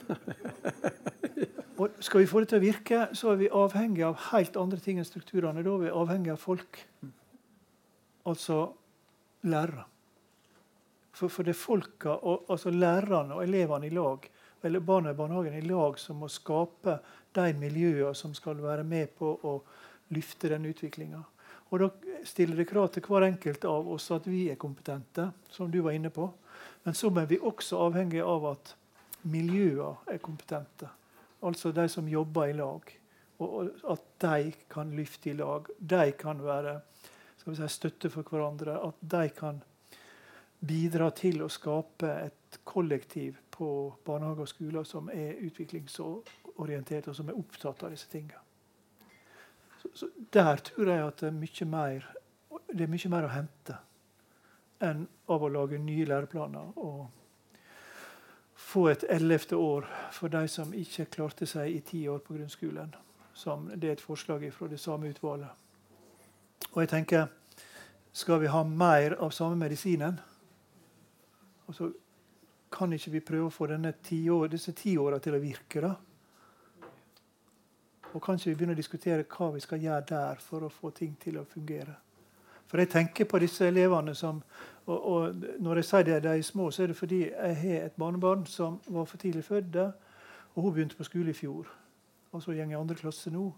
Og 1.76 1.96
skal 2.00 2.22
vi 2.22 2.28
få 2.28 2.40
det 2.40 2.48
til 2.50 2.61
å 2.61 2.64
virke, 2.64 2.98
så 3.16 3.32
er 3.32 3.40
vi 3.40 3.48
avhengig 3.52 4.04
av 4.07 4.20
helt 4.30 4.57
andre 4.57 4.80
ting 4.80 5.00
enn 5.00 5.09
strukturene. 5.09 5.64
Da 5.64 5.74
er 5.74 5.82
vi 5.84 5.92
avhengig 5.92 6.32
av 6.32 6.40
folk. 6.40 6.78
Altså 8.26 8.61
lærere. 9.46 9.84
For, 11.16 11.32
for 11.32 11.46
det 11.46 11.54
er 11.54 11.60
folka, 11.60 12.12
og, 12.12 12.44
altså 12.52 12.70
lærerne 12.70 13.38
og 13.38 13.44
elevene 13.46 13.88
i 13.88 13.94
lag, 13.94 14.26
eller 14.66 14.82
barna 14.84 15.12
i 15.12 15.16
barnehagen 15.16 15.54
i 15.56 15.64
lag, 15.64 15.98
som 15.98 16.20
må 16.20 16.28
skape 16.28 16.98
de 17.36 17.46
miljøene 17.56 18.14
som 18.16 18.34
skal 18.36 18.60
være 18.60 18.84
med 18.84 19.14
på 19.16 19.30
å 19.46 19.56
løfte 20.12 20.50
den 20.52 20.66
utviklinga. 20.68 21.22
Og 21.70 21.82
da 21.82 21.88
stiller 22.26 22.60
det 22.60 22.68
krav 22.70 22.90
til 22.94 23.06
hver 23.08 23.26
enkelt 23.26 23.64
av 23.66 23.88
oss 23.90 24.10
at 24.14 24.26
vi 24.28 24.46
er 24.52 24.58
kompetente, 24.60 25.30
som 25.50 25.70
du 25.70 25.80
var 25.82 25.96
inne 25.96 26.12
på. 26.14 26.28
Men 26.84 26.94
så 26.94 27.10
er 27.10 27.26
vi 27.30 27.40
også 27.42 27.80
avhengig 27.88 28.22
av 28.22 28.46
at 28.52 28.74
miljøene 29.26 30.12
er 30.12 30.22
kompetente. 30.22 30.88
Altså 31.42 31.72
de 31.74 31.88
som 31.90 32.08
jobber 32.08 32.52
i 32.52 32.56
lag. 32.56 32.92
Og 33.42 33.72
at 33.92 34.04
de 34.22 34.52
kan 34.72 34.92
lyfte 34.96 35.32
i 35.32 35.36
lag. 35.36 35.66
De 35.78 36.12
kan 36.18 36.38
være 36.42 36.78
si, 37.42 37.68
støtte 37.68 38.10
for 38.12 38.22
hverandre. 38.22 38.78
At 38.78 39.02
de 39.02 39.26
kan 39.34 39.58
bidra 40.61 41.11
til 41.11 41.42
å 41.44 41.50
skape 41.52 42.11
et 42.26 42.59
kollektiv 42.64 43.36
på 43.52 43.68
barnehager 44.07 44.46
og 44.46 44.50
skoler 44.50 44.86
som 44.88 45.11
er 45.12 45.40
utviklingsorientert, 45.46 47.09
og 47.09 47.16
som 47.16 47.28
er 47.28 47.38
opptatt 47.38 47.82
av 47.84 47.92
disse 47.94 48.09
tingene. 48.12 48.40
Så, 49.82 49.90
så 49.94 50.09
der 50.32 50.62
tror 50.64 50.90
jeg 50.90 51.04
at 51.04 51.20
det 51.20 51.28
er 51.28 51.36
mye 51.36 51.68
mer, 51.70 52.09
er 52.72 52.90
mye 52.90 53.12
mer 53.12 53.28
å 53.28 53.34
hente 53.34 53.76
enn 54.84 55.07
av 55.32 55.44
å 55.44 55.48
lage 55.48 55.78
nye 55.80 56.04
læreplaner 56.09 56.74
og 56.84 57.07
få 58.66 58.88
et 58.90 59.04
ellevte 59.12 59.57
år 59.57 59.86
for 60.12 60.32
de 60.32 60.44
som 60.48 60.74
ikke 60.74 61.09
klarte 61.16 61.46
seg 61.48 61.72
i 61.72 61.80
ti 61.84 62.02
år 62.09 62.20
på 62.24 62.36
grunnskolen. 62.36 62.94
Som 63.36 63.68
det 63.74 63.88
er 63.88 63.96
et 63.96 64.04
forslag 64.04 64.44
fra 64.52 64.68
det 64.68 64.80
samme 64.80 65.11
utvalget. 65.12 65.52
Og 66.72 66.80
jeg 66.82 66.88
tenker 66.88 67.28
skal 68.16 68.40
vi 68.40 68.48
ha 68.48 68.62
mer 68.64 69.18
av 69.20 69.30
samme 69.36 69.59
medisinen, 69.61 70.16
og 71.66 71.74
så 71.74 71.90
kan 72.72 72.92
ikke 72.92 73.10
vi 73.10 73.20
prøve 73.20 73.46
å 73.46 73.54
få 73.54 73.66
ti 74.02 74.28
år, 74.30 74.48
disse 74.48 74.72
ti 74.72 74.96
åra 74.98 75.18
til 75.18 75.34
å 75.34 75.40
virke. 75.40 75.80
da? 75.80 75.94
Og 78.12 78.22
kanskje 78.22 78.50
vi 78.50 78.54
begynner 78.54 78.74
å 78.74 78.76
diskutere 78.76 79.24
hva 79.24 79.52
vi 79.52 79.60
skal 79.60 79.82
gjøre 79.82 80.06
der 80.08 80.36
for 80.40 80.64
å 80.64 80.68
få 80.68 80.90
ting 80.90 81.16
til 81.20 81.38
å 81.38 81.44
fungere? 81.44 81.96
For 82.66 82.78
jeg 82.78 82.90
tenker 82.90 83.24
på 83.24 83.38
disse 83.38 83.66
elevene 83.66 84.14
som 84.14 84.42
og, 84.86 85.06
og, 85.06 85.34
Når 85.58 85.76
jeg 85.76 85.84
sier 85.84 86.02
det, 86.02 86.22
de 86.22 86.28
er 86.28 86.42
små, 86.42 86.70
så 86.70 86.82
er 86.82 86.86
det 86.86 86.96
fordi 86.96 87.20
jeg 87.24 87.56
har 87.56 87.86
et 87.86 87.96
barnebarn 87.98 88.46
som 88.46 88.80
var 88.86 89.04
for 89.04 89.18
tidlig 89.18 89.44
født. 89.44 89.76
Og 90.54 90.62
hun 90.62 90.72
begynte 90.72 90.96
på 90.96 91.04
skole 91.04 91.30
i 91.30 91.34
fjor. 91.34 91.66
Og 92.32 92.42
så 92.42 92.52
går 92.52 92.70
i 92.70 92.74
andre 92.78 92.94
klasse 92.94 93.30
nå. 93.30 93.52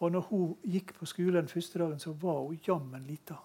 Og 0.00 0.12
når 0.12 0.20
hun 0.20 0.56
gikk 0.64 0.92
på 0.98 1.06
skolen 1.06 1.48
første 1.48 1.78
dagen, 1.78 1.98
så 1.98 2.12
var 2.12 2.42
hun 2.44 2.58
jammen 2.68 3.06
lita. 3.08 3.38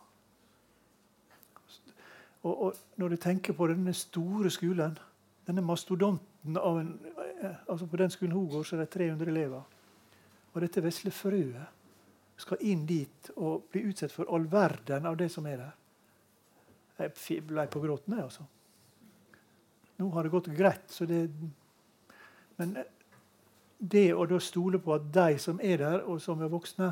Og, 2.43 2.61
og, 2.63 2.77
når 2.97 3.09
du 3.09 3.15
tenker 3.21 3.53
på 3.53 3.67
denne 3.69 3.93
store 3.93 4.49
skolen, 4.49 4.97
denne 5.47 5.61
mastodonten 5.61 6.57
en, 6.57 6.95
altså 7.69 7.85
På 7.85 7.97
den 7.97 8.09
skolen 8.09 8.31
hun 8.33 8.49
går, 8.49 8.63
så 8.63 8.75
er 8.75 8.79
det 8.79 8.89
300 8.89 9.29
elever. 9.29 9.61
Og 10.53 10.61
dette 10.61 10.83
vesle 10.83 11.11
frøet 11.11 12.41
skal 12.41 12.63
inn 12.65 12.85
dit 12.89 13.29
og 13.35 13.67
bli 13.71 13.83
utsatt 13.89 14.11
for 14.11 14.29
all 14.33 14.47
verden 14.51 15.05
av 15.05 15.17
det 15.17 15.29
som 15.31 15.45
er 15.45 15.61
der. 15.61 15.75
Jeg 17.01 17.43
ble 17.45 17.67
på 17.69 17.81
gråten, 17.81 18.13
jeg, 18.13 18.23
altså. 18.23 18.45
Nå 19.97 20.09
har 20.15 20.25
det 20.25 20.33
gått 20.33 20.49
greit, 20.57 20.89
så 20.89 21.05
det 21.05 21.29
Men 22.57 22.75
det 23.77 24.11
å 24.13 24.25
da 24.29 24.37
stole 24.39 24.77
på 24.79 24.93
at 24.93 25.07
de 25.13 25.37
som 25.41 25.59
er 25.63 25.77
der, 25.81 26.03
og 26.05 26.21
som 26.21 26.41
er 26.41 26.51
voksne, 26.51 26.91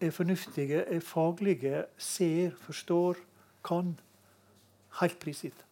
er 0.00 0.10
fornuftige, 0.14 0.84
er 0.86 1.00
faglige, 1.04 1.84
ser, 1.98 2.54
forstår, 2.64 3.18
kan, 3.64 3.98
helt 5.00 5.18
prisgitt. 5.20 5.64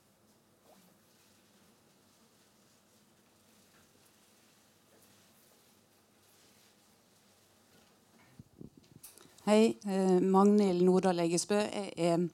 Hei, 9.47 9.79
eh, 9.87 10.21
Magnhild 10.21 10.83
Nordahl 10.83 11.21
Eggesbø. 11.23 11.55
Jeg 11.55 11.93
er 11.97 12.25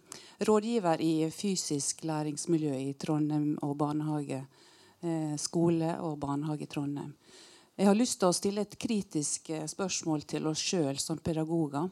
rådgiver 0.48 1.00
i 1.04 1.28
fysisk 1.30 2.04
læringsmiljø 2.08 2.72
i 2.72 2.94
Trondheim 2.96 3.58
og 3.62 3.76
barnehage. 3.76 4.46
Eh, 5.02 5.36
skole 5.36 6.00
og 6.00 6.18
barnehage 6.20 6.62
i 6.62 6.66
Trondheim. 6.66 7.12
Jeg 7.76 7.86
har 7.86 7.94
lyst 7.94 8.18
til 8.18 8.28
å 8.28 8.32
stille 8.32 8.64
et 8.64 8.78
kritisk 8.78 9.50
eh, 9.50 9.66
spørsmål 9.66 10.24
til 10.24 10.46
oss 10.46 10.64
sjøl 10.64 10.96
som 10.98 11.18
pedagoger. 11.18 11.90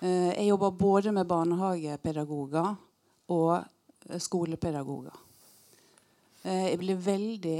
Jeg 0.00 0.46
jobber 0.46 0.70
både 0.70 1.12
med 1.12 1.26
barnehagepedagoger 1.26 2.76
og 3.34 4.18
skolepedagoger. 4.20 5.24
Jeg 6.48 6.78
ble 6.80 6.94
veldig 6.96 7.58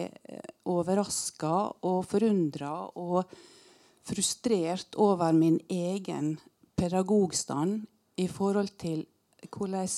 overraska 0.70 1.54
og 1.84 1.98
forundra 2.08 2.70
og 2.96 3.32
frustrert 4.08 4.96
over 4.96 5.34
min 5.36 5.58
egen 5.68 6.36
pedagogstand 6.78 7.82
i 8.16 8.28
forhold 8.30 8.72
til 8.80 9.04
hvordan 9.52 9.88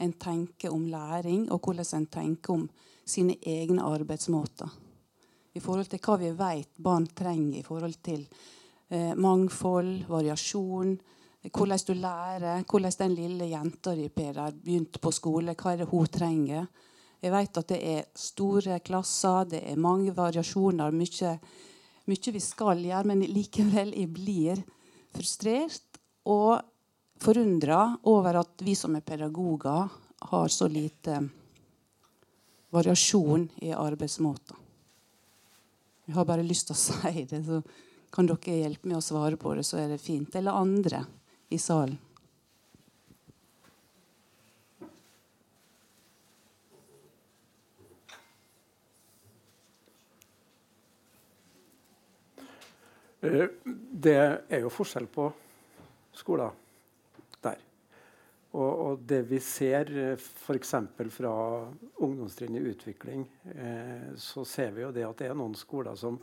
en 0.00 0.12
tenker 0.16 0.72
om 0.72 0.86
læring, 0.88 1.50
og 1.52 1.60
hvordan 1.60 1.86
en 2.00 2.06
tenker 2.06 2.54
om 2.54 2.68
sine 3.04 3.36
egne 3.46 3.82
arbeidsmåter. 3.82 4.70
I 5.54 5.60
forhold 5.60 5.90
til 5.90 6.00
hva 6.00 6.16
vi 6.16 6.30
vet 6.38 6.78
barn 6.78 7.06
trenger 7.06 7.58
i 7.58 7.66
forhold 7.66 7.98
til 8.02 8.22
eh, 8.88 9.14
mangfold, 9.18 10.06
variasjon, 10.08 10.94
hvordan 11.48 11.78
du 11.86 11.94
lærer, 11.94 12.64
hvordan 12.68 12.92
den 12.98 13.14
lille 13.16 13.48
jenta 13.48 13.94
di 13.94 14.10
har 14.36 14.52
begynte 14.52 14.98
på 15.00 15.12
skole, 15.12 15.54
hva 15.54 15.72
er 15.72 15.78
det 15.78 15.88
hun 15.88 16.06
trenger. 16.06 16.66
Jeg 17.20 17.32
vet 17.32 17.56
at 17.56 17.68
det 17.68 17.80
er 17.80 18.04
store 18.14 18.78
klasser, 18.80 19.44
det 19.44 19.62
er 19.64 19.76
mange 19.76 20.12
variasjoner, 20.12 20.90
mye 20.90 21.38
mye 22.10 22.32
vi 22.32 22.40
skal 22.40 22.80
gjøre, 22.82 23.06
men 23.06 23.24
likevel 23.28 23.92
jeg 23.94 24.08
blir 24.12 24.62
frustrert 25.14 26.00
og 26.26 26.60
forundra 27.20 27.96
over 28.08 28.40
at 28.40 28.64
vi 28.64 28.74
som 28.74 28.96
er 28.96 29.04
pedagoger, 29.04 29.88
har 30.20 30.48
så 30.52 30.68
lite 30.68 31.16
variasjon 32.70 33.46
i 33.64 33.70
arbeidsmåter. 33.72 34.56
Jeg 36.06 36.14
har 36.14 36.26
bare 36.26 36.44
lyst 36.44 36.68
til 36.68 36.76
å 36.76 36.82
si 37.12 37.24
det, 37.30 37.40
så 37.46 37.62
kan 38.10 38.28
dere 38.28 38.58
hjelpe 38.58 38.90
meg 38.90 38.98
å 38.98 39.04
svare 39.04 39.38
på 39.40 39.54
det, 39.54 39.64
så 39.64 39.78
er 39.80 39.88
det 39.92 40.02
fint. 40.02 40.34
Eller 40.36 40.56
andre 40.56 41.04
i 41.50 41.58
salen. 41.58 41.98
Eh, 53.20 53.46
det 53.92 54.16
er 54.48 54.62
jo 54.62 54.70
forskjell 54.72 55.08
på 55.12 55.26
skoler 56.16 56.54
der. 57.44 57.58
Og, 58.56 58.70
og 58.70 59.02
det 59.06 59.20
vi 59.28 59.40
ser 59.44 59.90
eh, 59.92 60.14
f.eks. 60.16 60.74
fra 61.12 61.34
ungdomstrinn 62.00 62.56
i 62.56 62.64
utvikling, 62.72 63.26
eh, 63.52 64.08
så 64.16 64.46
ser 64.48 64.72
vi 64.76 64.86
jo 64.86 64.94
det 64.94 65.04
at 65.06 65.20
det 65.20 65.28
er 65.30 65.36
noen 65.36 65.58
skoler 65.58 65.98
som 66.00 66.16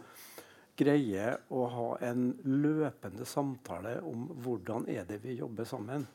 greier 0.77 1.39
å 1.49 1.65
ha 1.73 1.87
en 2.05 2.29
løpende 2.45 3.25
samtale 3.25 3.97
om 4.05 4.27
hvordan 4.43 4.85
er 4.93 5.07
det 5.09 5.19
vi 5.23 5.39
jobber 5.39 5.65
sammen. 5.65 6.05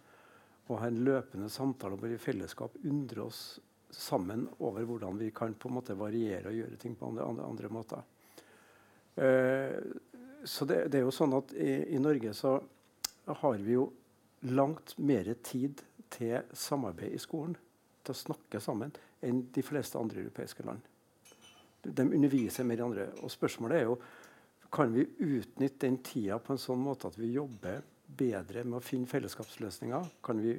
Og 0.68 0.78
ha 0.78 0.88
en 0.88 1.02
løpende 1.04 1.50
samtale 1.50 1.98
hvor 1.98 2.10
vi 2.12 2.16
i 2.16 2.22
fellesskap 2.22 2.78
undrer 2.86 3.24
oss 3.26 3.42
sammen 3.92 4.46
over 4.58 4.86
hvordan 4.88 5.18
vi 5.18 5.30
kan 5.34 5.54
på 5.54 5.68
en 5.68 5.76
måte 5.76 5.96
variere 5.98 6.48
og 6.48 6.56
gjøre 6.56 6.78
ting 6.80 6.94
på 6.96 7.10
andre, 7.10 7.26
andre, 7.28 7.48
andre 7.48 7.72
måter. 7.72 8.06
Uh, 9.16 9.82
så 10.44 10.64
det, 10.64 10.86
det, 10.90 11.00
er 11.00 11.04
jo 11.04 11.14
sånn 11.14 11.34
at 11.36 11.52
i, 11.54 11.72
i, 11.92 11.98
Norge 12.00 12.32
så 12.34 12.56
har 13.26 13.58
vi 13.60 13.76
jo 13.76 13.90
langt 14.48 14.96
mer 14.98 15.28
tid 15.44 15.82
til 16.12 16.40
samarbeid 16.56 17.14
i 17.14 17.20
skolen, 17.20 17.54
til 18.02 18.14
å 18.14 18.18
snakke 18.18 18.60
sammen, 18.62 18.90
enn 19.22 19.44
de 19.54 19.62
fleste 19.62 20.00
andre 20.00 20.24
europeiske 20.24 20.64
land. 20.66 20.80
De 21.82 22.06
underviser 22.08 22.66
mer 22.66 22.80
i 22.80 22.86
andre. 22.86 23.06
Og 23.22 23.30
spørsmålet 23.30 23.78
er 23.78 23.86
jo 23.86 24.00
kan 24.72 24.92
vi 24.92 25.06
utnytte 25.18 25.86
den 25.86 25.98
tida 25.98 26.38
på 26.40 26.54
en 26.54 26.60
sånn 26.60 26.80
måte 26.80 27.10
at 27.10 27.18
vi 27.20 27.34
jobber 27.34 27.82
bedre 28.06 28.64
med 28.64 28.78
å 28.78 28.84
finne 28.84 29.10
fellesskapsløsninger? 29.10 30.06
Kan 30.24 30.40
vi 30.40 30.54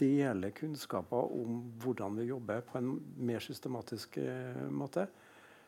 dele 0.00 0.48
kunnskaper 0.56 1.34
om 1.36 1.58
hvordan 1.82 2.16
vi 2.16 2.30
jobber 2.30 2.64
på 2.64 2.78
en 2.80 2.94
mer 3.20 3.44
systematisk 3.44 4.16
eh, 4.22 4.64
måte? 4.72 5.04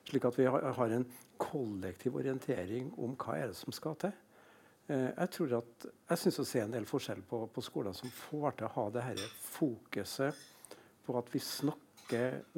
Slik 0.09 0.25
at 0.25 0.39
vi 0.41 0.49
har, 0.49 0.89
en 0.89 1.05
kollektiv 1.37 2.17
orientering 2.17 2.89
om 2.97 3.13
hva 3.19 3.37
er 3.39 3.53
det 3.53 3.59
som 3.61 3.75
skal 3.77 3.99
til. 4.01 4.17
Eh, 4.89 5.11
jeg 5.11 5.33
tror 5.37 5.59
at, 5.61 5.87
jeg 6.15 6.23
syns 6.25 6.41
å 6.41 6.49
se 6.49 6.65
en 6.65 6.73
del 6.73 6.89
forskjell 6.89 7.21
på, 7.29 7.45
på, 7.53 7.65
skoler 7.67 7.93
som 7.97 8.11
får 8.25 8.57
til 8.57 8.71
å 8.71 8.75
ha 8.79 8.89
det 8.95 9.05
her 9.11 9.25
fokuset 9.53 10.49
på 11.05 11.19
at 11.21 11.29
vi 11.35 11.45
snakker 11.45 11.92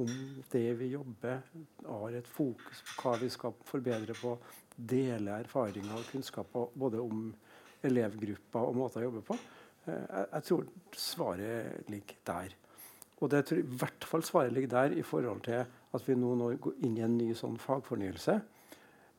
om 0.01 0.11
det 0.51 0.67
vi 0.81 0.91
jobber, 0.93 1.43
har 1.87 2.17
et 2.19 2.29
fokus 2.29 2.83
på 2.89 2.97
hva 3.03 3.19
vi 3.21 3.31
skal 3.33 3.55
forbedre 3.69 4.17
på, 4.19 4.37
dele 4.75 5.39
erfaringer 5.45 5.95
og 5.95 6.09
kunnskaper 6.11 6.73
både 6.75 7.03
om 7.03 7.29
elevgrupper 7.85 8.69
og 8.69 8.79
måter 8.79 9.03
å 9.03 9.09
jobbe 9.09 9.23
på. 9.29 9.39
Eh, 9.87 10.21
jeg, 10.23 10.45
tror 10.49 10.67
svaret 10.99 11.91
ligger 11.93 12.21
der. 12.27 12.55
Og 13.21 13.31
det 13.31 13.45
tror 13.47 13.61
jeg 13.61 13.69
i 13.69 13.81
hvert 13.83 14.09
fall 14.09 14.25
svaret 14.27 14.55
ligger 14.55 14.73
der 14.75 14.97
i 14.99 15.05
forhold 15.07 15.45
til 15.47 15.63
at 15.65 16.09
vi 16.09 16.17
nå, 16.19 16.35
nå 16.39 16.51
går 16.61 16.81
inn 16.87 16.99
i 16.99 17.05
en 17.07 17.19
ny 17.19 17.31
sånn 17.39 17.61
fagfornyelse 17.61 18.39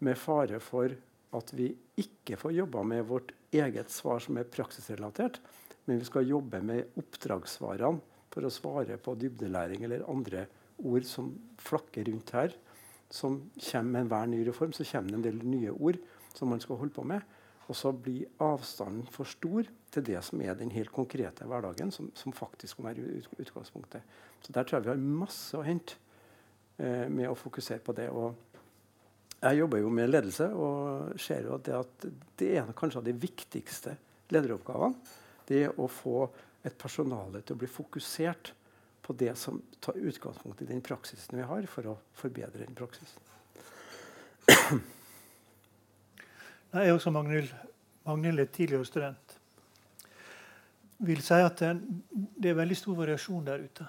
med 0.06 0.20
fare 0.20 0.60
for 0.64 0.92
at 1.36 1.54
vi 1.56 1.70
ikke 2.00 2.38
får 2.40 2.58
jobba 2.58 2.84
med 2.88 3.06
vårt 3.08 3.32
eget 3.56 3.92
svar 3.92 4.20
som 4.24 4.38
er 4.40 4.50
praksisrelatert, 4.52 5.40
Men 5.86 6.00
vi 6.02 6.06
skal 6.06 6.26
jobbe 6.26 6.62
med 6.66 6.96
oppdragsvarene 6.98 8.15
for 8.36 8.44
å 8.44 8.52
svare 8.52 9.00
på 9.00 9.16
dybdelæring 9.16 9.86
eller 9.88 10.04
andre 10.12 10.46
ord 10.84 11.08
som 11.08 11.32
flakker 11.64 12.10
rundt 12.10 12.36
her. 12.36 12.56
Som 13.08 13.46
kommer 13.56 13.94
med 13.94 14.02
enhver 14.04 14.28
ny 14.28 14.42
reform, 14.48 14.74
så 14.76 14.84
kommer 14.90 15.14
det 15.14 15.20
en 15.22 15.26
del 15.30 15.42
nye 15.48 15.72
ord 15.72 16.00
som 16.36 16.52
man 16.52 16.60
skal 16.60 16.82
holde 16.82 16.96
på 16.96 17.06
med. 17.08 17.24
Og 17.66 17.78
så 17.80 17.90
blir 17.96 18.28
avstanden 18.44 19.08
for 19.10 19.30
stor 19.30 19.66
til 19.94 20.06
det 20.06 20.20
som 20.28 20.42
er 20.44 20.58
den 20.60 20.74
helt 20.74 20.92
konkrete 20.94 21.48
hverdagen, 21.48 21.94
som, 21.96 22.12
som 22.14 22.36
faktisk 22.36 22.80
må 22.80 22.90
være 22.92 23.22
utgangspunktet. 23.40 24.04
Så 24.44 24.54
der 24.54 24.68
tror 24.68 24.78
jeg 24.80 24.86
vi 24.86 24.92
har 24.92 25.06
masse 25.24 25.58
å 25.58 25.64
hente 25.66 25.96
eh, 26.78 27.08
med 27.10 27.32
å 27.32 27.38
fokusere 27.40 27.82
på 27.82 27.96
det. 27.98 28.10
Og 28.12 28.36
jeg 29.40 29.62
jobber 29.62 29.82
jo 29.82 29.94
med 29.94 30.12
ledelse 30.12 30.50
og 30.54 31.16
ser 31.22 31.48
jo 31.48 31.56
at 31.58 31.66
det, 31.66 31.80
at 31.80 32.10
det 32.42 32.52
er 32.60 32.76
kanskje 32.78 33.02
av 33.02 33.08
de 33.08 33.16
viktigste 33.18 33.96
lederoppgavene. 34.36 35.16
Det 35.46 35.64
å 35.78 35.88
få 35.90 36.28
et 36.66 36.78
personale 36.78 37.42
til 37.46 37.56
å 37.56 37.60
bli 37.62 37.70
fokusert 37.70 38.54
på 39.06 39.14
det 39.14 39.36
som 39.38 39.62
tar 39.80 39.98
utgangspunkt 40.02 40.62
i 40.62 40.66
den 40.70 40.82
praksisen 40.82 41.38
vi 41.38 41.46
har, 41.46 41.66
for 41.70 41.92
å 41.92 41.96
forbedre 42.18 42.64
den 42.64 42.76
praksisen. 42.78 43.22
Jeg 46.76 46.88
er 46.90 46.94
også 46.94 47.14
Magnhild, 47.14 47.52
Magnhild 48.06 48.40
er 48.42 48.50
tidligere 48.52 48.86
student. 48.86 49.38
vil 50.98 51.22
si 51.22 51.34
at 51.34 51.60
det 51.60 52.50
er 52.50 52.58
veldig 52.58 52.78
stor 52.78 52.96
variasjon 52.96 53.46
der 53.46 53.64
ute. 53.64 53.86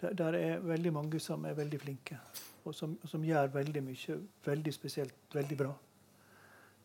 Der, 0.00 0.12
der 0.14 0.34
er 0.38 0.58
veldig 0.58 0.92
mange 0.92 1.20
som 1.20 1.44
er 1.44 1.54
veldig 1.54 1.80
flinke, 1.80 2.18
og 2.64 2.74
som, 2.74 2.98
som 3.04 3.24
gjør 3.24 3.46
veldig 3.52 3.82
mye 3.84 4.18
veldig 4.44 4.72
spesielt, 4.72 5.14
veldig 5.34 5.56
bra. 5.58 5.72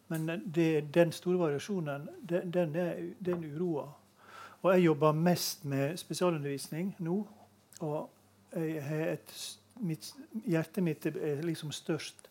Men 0.08 0.42
det, 0.56 0.94
den 0.94 1.12
store 1.12 1.40
variasjonen, 1.40 2.10
den, 2.30 2.54
den, 2.54 2.76
er, 2.76 3.14
den 3.26 3.46
uroer. 3.56 3.94
Og 4.66 4.72
jeg 4.74 4.88
jobber 4.88 5.12
mest 5.12 5.66
med 5.66 5.98
spesialundervisning 6.02 6.96
nå. 7.06 7.20
Og 7.86 8.56
et, 8.58 9.34
mitt, 9.86 10.08
hjertet 10.42 10.84
mitt 10.84 11.06
er 11.06 11.44
liksom 11.46 11.70
størst 11.72 12.26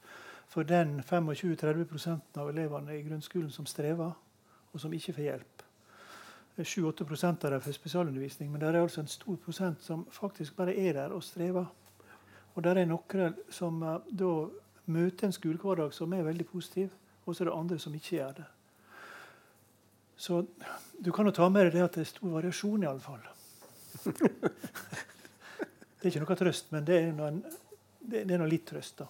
for 0.51 0.67
den 0.67 0.97
25-30% 1.07 2.41
av 2.43 2.51
elevene 2.51 2.97
i 2.97 3.05
grunnskolen 3.07 3.53
som 3.55 3.69
strever, 3.71 4.17
og 4.73 4.83
som 4.83 4.93
ikke 4.93 5.15
får 5.15 5.27
hjelp. 5.29 5.63
7-8 6.59 7.31
av 7.31 7.51
dem 7.53 7.63
får 7.63 7.79
spesialundervisning, 7.79 8.51
men 8.51 8.61
det 8.61 8.69
er 8.69 8.81
altså 8.81 9.05
en 9.05 9.15
stor 9.15 9.39
prosent 9.45 9.87
som 9.87 10.03
faktisk 10.11 10.57
bare 10.57 10.75
er 10.75 10.93
der 10.99 11.15
og 11.15 11.23
strever. 11.23 11.71
Og 12.55 12.65
det 12.65 12.75
er 12.75 12.91
noen 12.91 13.39
som 13.51 13.79
uh, 13.83 14.01
da 14.11 14.33
møter 14.87 15.31
en 15.31 15.39
skolehverdag 15.39 15.95
som 15.95 16.13
er 16.13 16.27
veldig 16.27 16.51
positiv, 16.51 16.91
og 17.27 17.37
så 17.37 17.45
er 17.45 17.53
det 17.53 17.59
andre 17.61 17.79
som 17.79 17.95
ikke 17.95 18.17
gjør 18.17 18.37
det. 18.43 18.51
Så 20.17 20.45
du 20.99 21.13
kan 21.13 21.27
jo 21.27 21.35
ta 21.35 21.49
med 21.51 21.67
deg 21.67 21.77
det 21.77 21.85
at 21.85 21.97
det 21.99 22.05
er 22.05 22.11
stor 22.13 22.31
variasjon, 22.37 22.85
iallfall. 22.87 23.23
det 25.99 26.05
er 26.05 26.11
ikke 26.13 26.23
noe 26.23 26.39
trøst, 26.39 26.71
men 26.75 26.87
det 26.87 27.01
er 27.01 27.13
noe, 27.17 28.49
litt 28.51 28.67
trøst, 28.71 29.03
da. 29.03 29.09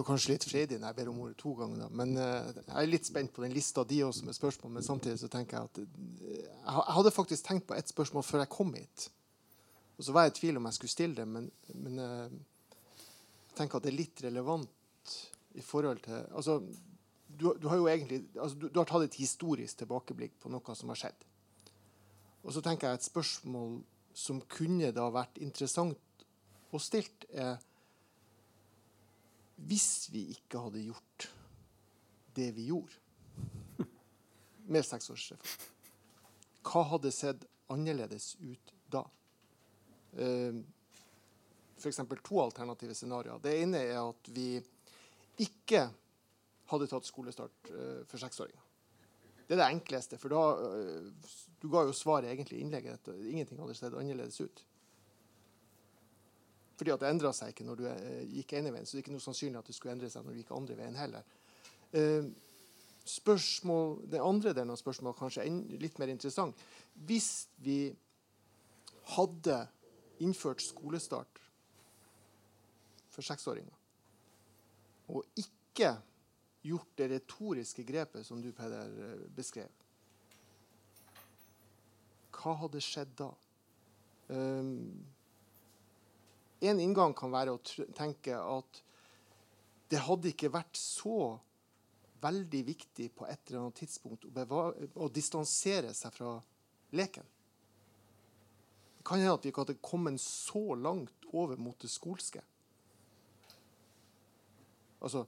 Jo 0.00 0.06
kanskje 0.08 0.34
litt 0.34 0.46
freidig 0.48 0.78
når 0.80 0.90
jeg 0.90 0.98
ber 0.98 1.12
om 1.12 1.22
ordet 1.24 1.38
to 1.40 1.52
ganger. 1.58 1.84
Da. 1.84 1.88
Men 2.00 2.16
uh, 2.18 2.50
jeg 2.58 2.76
er 2.82 2.90
litt 2.90 3.08
spent 3.08 3.32
på 3.36 3.44
den 3.44 3.54
lista 3.54 3.84
de 3.86 4.02
også 4.06 4.26
med 4.26 4.36
spørsmål. 4.36 4.74
Men 4.76 4.86
samtidig 4.86 5.20
så 5.22 5.30
tenker 5.32 5.58
jeg 5.58 5.70
at 5.70 5.80
uh, 5.80 6.36
Jeg 6.64 6.96
hadde 6.96 7.14
faktisk 7.14 7.46
tenkt 7.46 7.68
på 7.68 7.78
ett 7.78 7.92
spørsmål 7.92 8.26
før 8.26 8.44
jeg 8.44 8.52
kom 8.56 8.74
hit. 8.76 9.08
Og 9.98 10.06
så 10.06 10.16
var 10.16 10.26
jeg 10.26 10.34
i 10.34 10.38
tvil 10.40 10.60
om 10.60 10.68
jeg 10.68 10.78
skulle 10.78 10.94
stille 10.94 11.18
det, 11.18 11.26
men, 11.28 11.50
men 11.76 11.98
jeg 12.00 13.56
tenker 13.58 13.76
at 13.76 13.84
det 13.84 13.90
er 13.90 13.98
litt 13.98 14.22
relevant 14.24 15.16
i 15.60 15.64
forhold 15.64 16.00
til 16.06 16.22
Altså, 16.30 16.60
du, 17.28 17.50
du 17.60 17.68
har 17.68 17.76
jo 17.76 17.88
egentlig 17.88 18.22
altså, 18.34 18.56
du, 18.56 18.68
du, 18.68 18.78
har 18.80 18.88
tatt 18.88 19.04
et 19.06 19.18
historisk 19.20 19.82
tilbakeblikk 19.82 20.38
på 20.40 20.52
noe 20.52 20.76
som 20.76 20.92
har 20.92 21.00
skjedd. 21.02 21.26
Og 22.40 22.54
så 22.56 22.62
tenker 22.64 22.88
jeg 22.88 23.00
et 23.00 23.10
spørsmål 23.10 23.80
som 24.16 24.40
kunne 24.50 24.90
da 24.96 25.06
vært 25.12 25.38
interessant 25.42 26.24
å 26.72 26.80
stilt, 26.82 27.26
er 27.30 27.58
hvis 29.68 30.08
vi 30.12 30.28
ikke 30.34 30.62
hadde 30.64 30.86
gjort 30.86 31.28
det 32.36 32.50
vi 32.56 32.68
gjorde 32.70 33.86
med 34.72 34.86
seksårsreformen, 34.86 35.76
hva 36.60 36.82
hadde 36.92 37.10
sett 37.14 37.46
annerledes 37.72 38.34
ut 38.40 38.72
da? 38.92 39.02
Uh, 40.18 40.60
F.eks. 41.80 42.00
to 42.22 42.40
alternative 42.42 42.94
scenarioer. 42.94 43.40
Det 43.40 43.54
ene 43.62 43.80
er 43.88 44.00
at 44.02 44.28
vi 44.34 44.58
ikke 45.40 45.86
hadde 46.70 46.88
tatt 46.90 47.08
skolestart 47.08 47.70
uh, 47.72 48.02
for 48.10 48.20
seksåringer. 48.20 48.66
Det 49.46 49.56
er 49.56 49.62
det 49.62 49.70
enkleste, 49.72 50.18
for 50.20 50.30
da 50.30 50.42
uh, 50.60 51.30
Du 51.60 51.68
ga 51.72 51.82
jo 51.88 51.96
svaret 51.96 52.30
egentlig 52.30 52.60
i 52.60 52.64
innlegget. 52.64 53.08
Ingenting 53.32 53.58
hadde 53.60 53.74
sett 53.76 53.96
annerledes 53.96 54.40
ut. 54.40 54.62
Fordi 56.80 56.94
at 56.94 57.02
det 57.02 57.08
endra 57.12 57.28
seg 57.36 57.50
ikke 57.52 57.64
når 57.68 57.76
du 57.76 57.82
eh, 57.90 58.20
gikk 58.38 58.54
ene 58.56 58.70
veien. 58.72 58.86
Så 58.88 58.96
det 58.96 59.02
er 59.02 59.04
ikke 59.04 59.12
noe 59.12 59.20
sannsynlig 59.20 59.58
at 59.60 59.66
det 59.68 59.74
skulle 59.76 59.92
endre 59.92 60.08
seg 60.08 60.24
når 60.24 60.32
du 60.32 60.40
gikk 60.40 60.52
andre 60.56 60.76
veien 60.78 60.94
heller. 60.96 61.26
Eh, 61.92 62.30
spørsmål, 63.04 63.98
det 64.08 64.22
andre 64.24 64.54
delen 64.56 64.72
av 64.72 64.80
spørsmålet 64.80 65.18
kanskje 65.18 65.44
er 65.44 65.82
litt 65.82 66.00
mer 66.00 66.08
interessant. 66.08 66.62
Hvis 67.04 67.50
vi 67.60 67.82
hadde 69.12 69.58
innført 70.24 70.64
skolestart 70.64 71.44
for 73.12 73.28
seksåringer, 73.28 73.76
og 75.12 75.28
ikke 75.36 75.92
gjort 76.64 76.96
det 76.96 77.12
retoriske 77.12 77.84
grepet 77.84 78.24
som 78.24 78.40
du, 78.40 78.54
Peder, 78.56 78.88
eh, 79.04 79.28
beskrev, 79.36 79.68
hva 82.40 82.56
hadde 82.64 82.80
skjedd 82.80 83.12
da? 83.20 83.34
Um, 84.32 85.02
en 86.60 86.80
inngang 86.80 87.14
kan 87.16 87.32
være 87.32 87.54
å 87.54 87.60
tenke 87.96 88.36
at 88.36 88.82
det 89.90 90.02
hadde 90.04 90.30
ikke 90.30 90.52
vært 90.52 90.76
så 90.78 91.38
veldig 92.20 92.60
viktig 92.66 93.08
på 93.16 93.26
et 93.26 93.40
eller 93.48 93.64
annet 93.64 93.80
tidspunkt 93.80 94.26
å, 94.28 94.62
å 95.00 95.08
distansere 95.08 95.94
seg 95.96 96.14
fra 96.14 96.34
leken. 96.96 97.26
Det 98.98 99.06
kan 99.08 99.22
hende 99.22 99.38
at 99.38 99.44
vi 99.44 99.50
ikke 99.50 99.64
hadde 99.64 99.80
kommet 99.80 100.20
så 100.20 100.76
langt 100.76 101.28
over 101.32 101.56
mot 101.56 101.80
det 101.80 101.88
skolske. 101.90 102.42
Altså, 105.00 105.24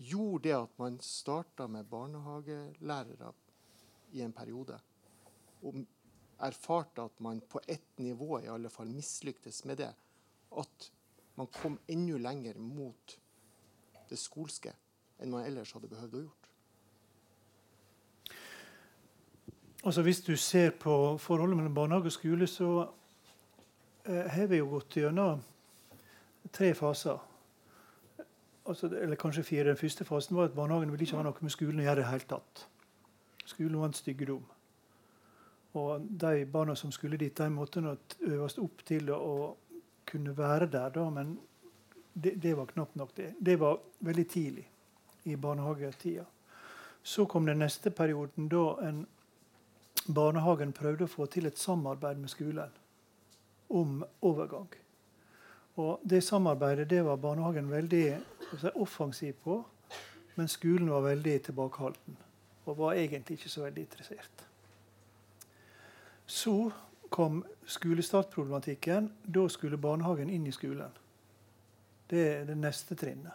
Gjorde 0.00 0.48
det 0.48 0.54
at 0.56 0.78
man 0.80 0.94
starta 1.04 1.66
med 1.68 1.84
barnehagelærere 1.90 3.32
i 4.16 4.22
en 4.24 4.32
periode, 4.32 4.78
og 5.62 5.82
erfarte 6.40 7.04
at 7.04 7.20
man 7.20 7.42
på 7.44 7.60
ett 7.68 7.98
nivå 8.00 8.38
i 8.40 8.48
alle 8.48 8.70
fall 8.72 8.88
mislyktes 8.88 9.64
med 9.68 9.82
det, 9.82 9.90
at 10.58 10.90
man 11.36 11.46
kom 11.54 11.78
enda 11.88 12.18
lenger 12.18 12.58
mot 12.58 13.18
det 14.10 14.18
skolske 14.18 14.72
enn 15.20 15.30
man 15.30 15.44
ellers 15.44 15.72
hadde 15.76 15.88
behøvd 15.90 16.16
å 16.16 16.22
gjort. 16.24 16.48
Altså 19.84 20.02
Hvis 20.02 20.20
du 20.20 20.36
ser 20.36 20.70
på 20.70 21.16
forholdet 21.18 21.56
mellom 21.56 21.74
barnehage 21.74 22.10
og 22.10 22.12
skole, 22.12 22.46
så 22.46 22.88
eh, 24.04 24.26
har 24.28 24.46
vi 24.46 24.60
jo 24.60 24.68
gått 24.74 24.96
gjennom 24.96 25.40
tre 26.52 26.74
faser. 26.74 27.18
Altså, 28.66 28.86
eller 28.86 29.16
kanskje 29.16 29.42
fire. 29.42 29.68
Den 29.68 29.76
første 29.76 30.04
fasen 30.04 30.36
var 30.36 30.50
at 30.50 30.54
barnehagen 30.54 30.92
ville 30.92 31.04
ikke 31.04 31.16
ha 31.16 31.24
noe 31.24 31.40
med 31.40 31.50
skolen 31.50 31.80
å 31.80 31.86
gjøre. 31.86 32.02
det 32.02 32.10
hele 32.10 32.28
tatt. 32.28 32.66
Skolen 33.44 33.80
var 33.80 33.88
en 33.88 33.96
styggedom. 33.96 34.44
Og 35.80 36.06
de 36.20 36.46
barna 36.46 36.74
som 36.74 36.92
skulle 36.92 37.16
dit, 37.16 37.38
de 37.38 37.50
måtte 37.50 37.96
øves 38.20 38.58
opp 38.58 38.84
til 38.84 39.10
å 39.14 39.56
kunne 40.10 40.36
være 40.36 40.66
der, 40.66 40.90
da, 40.90 41.06
men 41.10 41.38
det, 42.12 42.34
det, 42.42 42.56
var 42.56 42.66
knapt 42.66 42.96
nok 42.96 43.16
det. 43.16 43.32
Det 43.38 43.56
var 43.60 43.78
veldig 44.00 44.26
tidlig 44.28 44.66
i 45.24 45.36
barnehagetida. 45.36 46.24
Så 47.02 47.24
kom 47.24 47.46
den 47.46 47.62
neste 47.62 47.90
perioden 47.90 48.48
da 48.48 48.64
en 48.84 49.06
barnehagen 50.06 50.72
prøvde 50.76 51.06
å 51.06 51.12
få 51.12 51.26
til 51.30 51.46
et 51.46 51.58
samarbeid 51.58 52.20
med 52.20 52.32
skolen 52.32 52.78
om 53.70 54.02
overgang. 54.20 54.68
Og 55.80 56.00
Det 56.02 56.24
samarbeidet 56.24 56.90
det 56.90 57.04
var 57.04 57.16
barnehagen 57.16 57.70
veldig 57.70 58.04
si, 58.58 58.72
offensiv 58.74 59.32
på, 59.44 59.62
men 60.34 60.48
skolen 60.48 60.90
var 60.90 61.06
veldig 61.06 61.42
tilbakeholden 61.42 62.18
og 62.66 62.78
var 62.78 62.98
egentlig 62.98 63.38
ikke 63.38 63.48
så 63.48 63.62
veldig 63.64 63.82
interessert. 63.82 64.46
Så 66.26 66.70
kom 67.10 67.44
skolestartproblematikken. 67.66 69.10
Da 69.22 69.48
skulle 69.48 69.76
barnehagen 69.76 70.30
inn 70.30 70.46
i 70.46 70.54
skolen. 70.54 70.90
Det 72.10 72.22
er 72.28 72.44
det 72.48 72.56
neste 72.58 72.96
trinnet. 72.98 73.34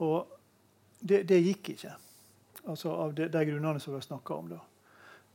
Og 0.00 0.28
det, 1.00 1.24
det 1.28 1.40
gikk 1.40 1.74
ikke. 1.74 1.94
Altså 2.68 2.92
av 2.92 3.14
de, 3.16 3.28
de 3.32 3.44
grunnene 3.48 3.80
som 3.80 3.92
vi 3.92 3.98
har 3.98 4.06
snakka 4.06 4.34
om. 4.34 4.52
da. 4.52 4.60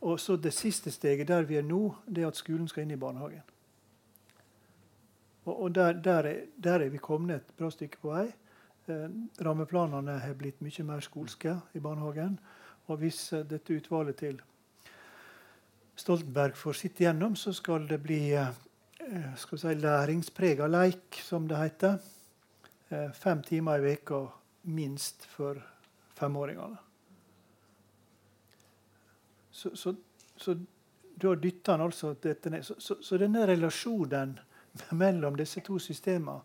Og 0.06 0.20
så 0.20 0.36
Det 0.36 0.54
siste 0.54 0.92
steget 0.92 1.28
der 1.28 1.44
vi 1.44 1.58
er 1.58 1.66
nå, 1.66 1.96
det 2.06 2.24
er 2.24 2.28
at 2.28 2.38
skolen 2.38 2.68
skal 2.68 2.86
inn 2.86 2.92
i 2.92 3.02
barnehagen. 3.02 3.44
Og, 5.46 5.62
og 5.62 5.76
der, 5.76 5.94
der, 5.94 6.24
er, 6.24 6.42
der, 6.58 6.80
er, 6.80 6.90
vi 6.90 6.98
kommet 6.98 7.36
et 7.36 7.54
bra 7.58 7.70
stykke 7.70 7.98
på 8.02 8.14
vei. 8.14 8.28
Eh, 8.88 9.10
rammeplanene 9.46 10.20
har 10.20 10.34
blitt 10.38 10.62
mye 10.62 10.84
mer 10.86 11.02
skolske 11.06 11.58
i 11.74 11.80
barnehagen. 11.80 12.40
Og 12.88 12.98
hvis 13.02 13.34
eh, 13.34 13.46
dette 13.46 13.74
utvalget 13.74 14.22
til 14.22 14.42
Stoltenberg 15.96 16.56
får 16.60 16.74
sitte 16.74 17.04
gjennom, 17.04 17.36
så 17.36 17.54
skal 17.54 17.88
det 17.88 18.02
bli 18.04 18.34
eh, 18.36 18.52
skal 19.38 19.60
si, 19.60 19.76
læringsprega 19.80 20.68
leik, 20.68 21.22
som 21.24 21.48
det 21.48 21.60
heter. 21.60 21.98
Eh, 22.90 23.12
fem 23.12 23.44
timer 23.44 23.80
i 23.80 23.86
veka 23.94 24.26
minst 24.62 25.26
for 25.26 25.62
femåringene. 26.16 26.78
Så, 29.52 29.72
så, 29.76 29.96
så 30.38 30.58
da 31.22 31.36
dytter 31.36 31.72
han 31.72 31.82
altså 31.82 32.14
dette 32.24 32.50
ned. 32.50 32.64
Så, 32.64 32.76
så, 32.80 32.98
så, 33.02 33.18
denne 33.18 33.46
relasjonen 33.48 34.36
mellom 34.92 35.38
disse 35.40 35.64
to 35.64 35.80
systemene 35.80 36.42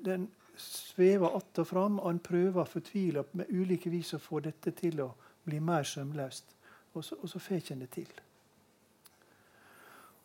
den 0.00 0.30
svever 0.56 1.36
att 1.36 1.58
og 1.58 1.66
fram, 1.66 1.98
og 1.98 2.10
en 2.10 2.18
prøver 2.18 2.64
fortvila 2.64 3.22
med 3.32 3.46
ulike 3.50 3.90
vis 3.90 4.14
å 4.14 4.18
få 4.18 4.40
dette 4.40 4.70
til 4.70 5.00
å 5.00 5.12
bli 5.44 5.60
mer 5.60 5.82
sømløst. 5.82 6.54
Og 6.94 7.04
så, 7.04 7.16
og 7.22 7.28
så 7.28 7.38
får 7.38 7.72
en 7.72 7.80
det 7.80 7.90
til. 7.90 8.10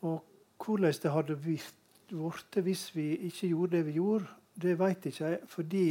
Og 0.06 0.24
hvordan 0.64 0.94
det 1.02 1.12
hadde 1.12 1.36
blitt 1.36 1.74
hvis 2.08 2.96
vi 2.96 3.16
ikke 3.28 3.48
gjorde 3.48 3.76
det 3.76 3.86
vi 3.86 3.92
gjorde, 3.98 4.26
det 4.54 4.78
vet 4.78 5.06
ikke 5.06 5.24
jeg. 5.24 5.40
Fordi 5.46 5.82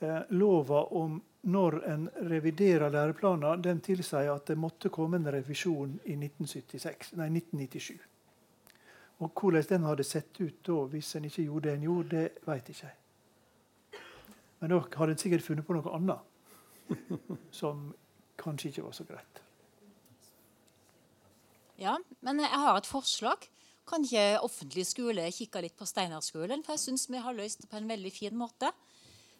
eh, 0.00 0.22
lova 0.30 0.84
om 0.96 1.20
når 1.42 1.76
en 1.92 2.08
reviderer 2.30 2.90
læreplaner, 2.90 3.56
den 3.56 3.80
tilsier 3.80 4.32
at 4.32 4.46
det 4.48 4.58
måtte 4.58 4.88
komme 4.88 5.16
en 5.16 5.32
revisjon 5.32 5.98
i 6.04 6.16
1976, 6.16 7.14
nei, 7.16 7.28
1997. 7.28 8.00
Og 9.20 9.30
Hvordan 9.40 9.64
den 9.68 9.84
hadde 9.84 10.04
sett 10.04 10.40
ut 10.40 10.64
da, 10.66 10.72
hvis 10.88 11.14
en 11.16 11.24
ikke 11.24 11.42
gjorde 11.42 11.68
det 11.68 11.74
en 11.76 11.82
gjorde, 11.82 12.08
det 12.16 12.28
vet 12.46 12.68
ikke 12.68 12.86
jeg. 12.86 12.96
Men 14.60 14.70
da 14.70 14.80
hadde 14.96 15.12
en 15.12 15.18
sikkert 15.18 15.44
funnet 15.44 15.66
på 15.66 15.76
noe 15.76 15.96
annet 15.96 16.18
som 17.60 17.94
kanskje 18.40 18.68
ikke 18.68 18.84
var 18.84 18.96
så 18.96 19.04
greit. 19.08 19.29
Ja, 21.80 21.96
men 22.20 22.42
jeg 22.44 22.60
har 22.60 22.76
et 22.76 22.88
forslag. 22.88 23.46
Kan 23.88 24.04
ikke 24.04 24.42
offentlig 24.44 24.84
skole 24.84 25.24
kikke 25.32 25.62
litt 25.64 25.78
på 25.78 25.88
Steinerskolen? 25.88 26.60
For 26.62 26.76
jeg 26.76 26.82
syns 26.82 27.08
vi 27.08 27.22
har 27.24 27.36
løst 27.36 27.62
det 27.62 27.70
på 27.70 27.78
en 27.80 27.88
veldig 27.88 28.12
fin 28.12 28.36
måte 28.36 28.68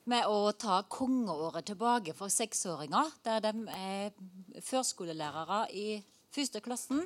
med 0.09 0.25
å 0.25 0.49
ta 0.57 0.81
kongeåret 0.89 1.69
tilbake 1.69 2.15
for 2.17 2.33
seksåringer, 2.33 3.13
der 3.27 3.45
de 3.45 3.53
er 3.77 4.63
førskolelærere 4.65 5.67
i 5.77 6.01
første 6.33 6.63
klassen. 6.65 7.05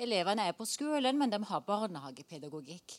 Elevene 0.00 0.48
er 0.48 0.56
på 0.56 0.64
skolen, 0.64 1.20
men 1.20 1.30
de 1.30 1.42
har 1.44 1.66
barnehagepedagogikk. 1.68 2.96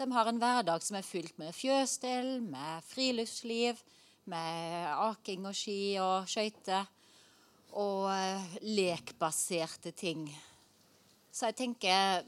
De 0.00 0.10
har 0.10 0.26
en 0.26 0.42
hverdag 0.42 0.82
som 0.82 0.98
er 0.98 1.06
fylt 1.06 1.38
med 1.38 1.54
fjøsstell, 1.54 2.40
med 2.42 2.82
friluftsliv, 2.90 3.78
med 4.26 4.90
aking 4.96 5.46
og 5.46 5.54
ski 5.54 5.80
og 6.02 6.26
skøyter. 6.28 6.90
Og 7.78 8.08
eh, 8.10 8.54
lekbaserte 8.66 9.94
ting. 9.94 10.24
Så 11.30 11.50
jeg 11.50 11.58
tenker 11.62 12.26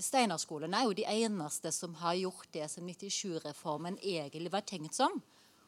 Steinerskolen 0.00 0.74
er 0.76 0.86
jo 0.86 0.94
de 0.94 1.04
eneste 1.08 1.72
som 1.74 1.96
har 2.00 2.14
gjort 2.18 2.48
det 2.54 2.68
som 2.70 2.86
97-reformen 2.86 3.98
egentlig 3.98 4.52
var 4.52 4.62
tenkt 4.66 4.94
som, 4.96 5.16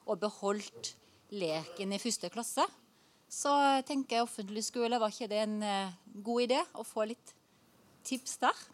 og 0.06 0.20
beholdt 0.22 0.92
leken 1.34 1.94
i 1.94 2.00
første 2.00 2.30
klasse. 2.32 2.64
Så 3.32 3.50
tenker 3.88 4.18
jeg 4.18 4.26
offentlig 4.26 4.62
skole, 4.66 5.00
var 5.00 5.12
ikke 5.12 5.30
det 5.32 5.40
en 5.42 5.58
uh, 5.64 5.94
god 6.22 6.46
idé 6.46 6.60
å 6.76 6.84
få 6.86 7.06
litt 7.10 7.34
tips 8.06 8.36
der? 8.44 8.64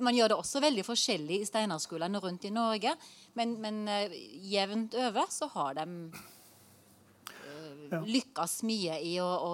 Man 0.00 0.16
gjør 0.16 0.32
det 0.32 0.38
også 0.40 0.62
veldig 0.64 0.84
forskjellig 0.86 1.42
i 1.42 1.48
Steinerskolene 1.48 2.20
rundt 2.22 2.46
i 2.48 2.54
Norge, 2.54 2.94
men, 3.36 3.56
men 3.60 3.82
uh, 3.90 4.14
jevnt 4.48 4.96
over 4.96 5.28
så 5.34 5.50
har 5.58 5.76
de 5.82 5.88
ja. 7.90 8.00
lykkes 8.00 8.62
mye 8.68 8.96
i 9.04 9.16
å, 9.20 9.28
å 9.28 9.52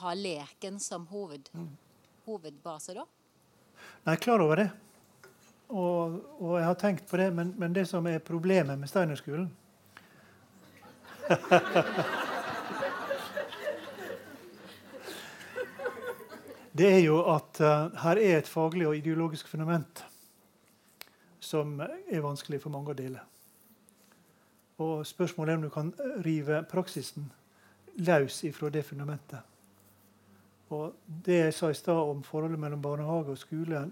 ha 0.00 0.14
leken 0.14 0.80
som 0.80 1.06
hoved, 1.10 1.50
mm. 1.52 1.68
hovedbase, 2.26 2.94
da. 2.96 3.04
Nei, 4.04 4.14
jeg 4.14 4.18
er 4.18 4.24
klar 4.24 4.40
over 4.44 4.56
det. 4.62 4.70
Og, 5.68 6.20
og, 6.38 6.58
jeg 6.58 6.66
har 6.66 6.74
tenkt 6.80 7.06
på 7.10 7.16
det, 7.16 7.34
men, 7.34 7.54
men 7.58 7.74
det 7.74 7.88
som 7.88 8.06
er 8.06 8.18
problemet 8.22 8.78
med 8.78 8.88
Steinerskolen 8.88 9.50
Det 16.74 16.88
er 16.90 17.00
jo 17.00 17.20
at 17.30 17.60
uh, 17.62 17.94
her 18.02 18.16
er 18.18 18.38
et 18.38 18.48
faglig 18.50 18.86
og 18.90 18.96
ideologisk 18.98 19.48
fundament 19.48 20.04
som 21.40 21.80
er 21.80 22.20
vanskelig 22.24 22.58
for 22.62 22.70
mange 22.74 22.90
å 22.90 22.98
dele. 22.98 23.20
Og 24.82 25.06
spørsmålet 25.06 25.52
er 25.52 25.56
om 25.60 25.66
du 25.66 25.70
kan 25.70 25.92
rive 26.26 26.64
praksisen 26.66 27.28
løs 27.94 28.42
ifra 28.48 28.72
det 28.74 28.82
fundamentet. 28.88 29.53
Og 30.72 30.94
det 31.26 31.38
jeg 31.38 31.54
sa 31.54 31.70
i 31.70 31.76
stad 31.76 32.00
om 32.10 32.22
forholdet 32.24 32.60
mellom 32.60 32.82
barnehage 32.82 33.34
og 33.34 33.38
skole, 33.38 33.84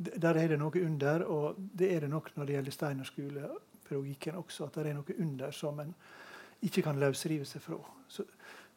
der 0.00 0.38
er 0.40 0.48
det 0.48 0.58
noe 0.58 0.84
under. 0.84 1.24
Og 1.28 1.60
det 1.78 1.92
er 1.94 2.06
det 2.06 2.10
nok 2.10 2.32
når 2.36 2.46
det 2.46 2.56
gjelder 2.56 2.76
Steiner 2.76 3.08
skole-pedagogikken 3.08 4.40
også, 4.40 4.66
at 4.66 4.80
det 4.80 4.92
er 4.92 4.98
noe 4.98 5.18
under 5.18 5.52
som 5.56 5.80
en 5.80 5.94
ikke 6.62 6.84
kan 6.84 7.00
løsrive 7.00 7.44
seg 7.48 7.62
fra. 7.64 7.78
Så, 8.08 8.24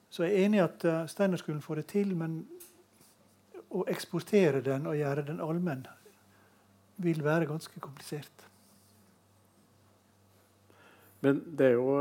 så 0.09 0.23
jeg 0.23 0.35
er 0.35 0.45
enig 0.45 0.59
i 0.59 0.63
at 0.63 0.85
uh, 0.87 1.03
Steinerskolen 1.09 1.61
får 1.61 1.81
det 1.81 1.87
til, 1.91 2.15
men 2.15 2.43
å 3.73 3.83
eksportere 3.89 4.61
den 4.63 4.87
og 4.87 4.97
gjøre 4.99 5.25
den 5.27 5.41
allmenn 5.41 5.87
vil 7.03 7.23
være 7.25 7.49
ganske 7.49 7.79
komplisert. 7.81 8.47
Men 11.23 11.39
det 11.57 11.71
er 11.71 11.77
jo 11.79 11.95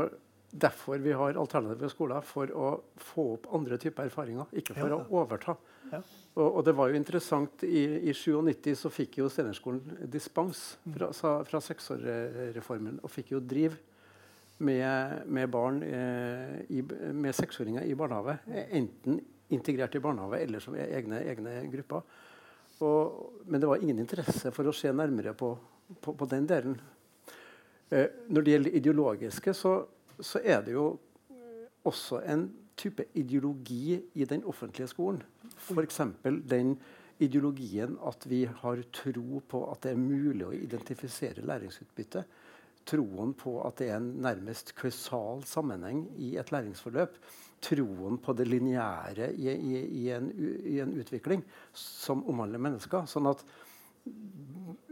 derfor 0.53 1.01
vi 1.01 1.13
har 1.17 1.37
alternative 1.39 1.89
skoler, 1.89 2.21
for 2.21 2.51
å 2.53 2.73
få 3.01 3.25
opp 3.37 3.47
andre 3.57 3.79
typer 3.81 4.09
erfaringer, 4.09 4.51
ikke 4.53 4.75
for 4.77 4.93
ja. 4.93 4.99
å 4.99 5.21
overta. 5.23 5.55
Ja. 5.91 6.01
Og, 6.33 6.45
og, 6.47 6.59
det 6.65 6.73
var 6.77 6.89
jo 6.89 6.97
interessant, 6.97 7.65
I, 7.65 7.83
i 8.09 8.13
97 8.13 8.75
så 8.85 8.91
fikk 8.93 9.19
jo 9.21 9.29
Steinerskolen 9.29 9.97
dispens 10.09 10.61
fra, 10.95 11.09
fra 11.45 11.61
seksårsreformen 11.61 13.01
og 13.03 13.11
fikk 13.13 13.35
jo 13.35 13.41
drive 13.41 13.77
med, 14.63 15.25
med 15.25 15.49
barn 15.53 15.81
eh, 15.85 16.61
i, 16.73 16.81
med 17.13 17.35
seksåringer 17.37 17.85
i 17.89 17.95
barnehage. 17.97 18.37
Enten 18.69 19.19
integrert 19.53 19.95
i 19.95 20.01
barnehage 20.01 20.41
eller 20.45 20.63
som 20.63 20.77
egne, 20.77 21.21
egne 21.33 21.57
grupper. 21.73 22.05
Og, 22.83 23.43
men 23.45 23.61
det 23.61 23.69
var 23.69 23.83
ingen 23.83 24.01
interesse 24.01 24.51
for 24.53 24.67
å 24.67 24.75
se 24.75 24.91
nærmere 24.93 25.35
på, 25.37 25.53
på, 26.01 26.15
på 26.17 26.29
den 26.29 26.47
delen. 26.49 26.77
Eh, 27.93 28.09
når 28.29 28.45
det 28.45 28.55
gjelder 28.55 28.79
ideologiske, 28.79 29.53
så 29.53 29.75
så 30.23 30.41
er 30.43 30.63
det 30.65 30.73
jo 30.75 30.87
også 31.83 32.21
en 32.31 32.47
type 32.79 33.05
ideologi 33.13 33.99
i 34.13 34.25
den 34.25 34.43
offentlige 34.49 34.87
skolen. 34.87 35.21
F.eks. 35.57 36.01
den 36.23 36.77
ideologien 37.19 37.97
at 38.07 38.25
vi 38.29 38.43
har 38.45 38.81
tro 38.93 39.41
på 39.49 39.63
at 39.71 39.83
det 39.85 39.93
er 39.93 40.01
mulig 40.01 40.47
å 40.47 40.55
identifisere 40.55 41.45
læringsutbytte. 41.45 42.23
Troen 42.83 43.31
på 43.39 43.55
at 43.63 43.79
det 43.79 43.89
er 43.91 43.99
en 44.01 44.09
nærmest 44.23 44.73
kausal 44.75 45.43
sammenheng 45.47 46.03
i 46.19 46.33
et 46.39 46.51
læringsforløp. 46.51 47.15
Troen 47.63 48.17
på 48.19 48.33
det 48.35 48.47
lineære 48.49 49.29
i, 49.39 49.47
i, 49.53 49.83
i, 50.03 50.09
en, 50.11 50.31
i, 50.35 50.79
en, 50.83 50.91
utvikling 50.99 51.45
som 51.71 52.25
omhandler 52.27 52.59
mennesker. 52.59 53.07
Sånn 53.07 53.29
at 53.31 53.45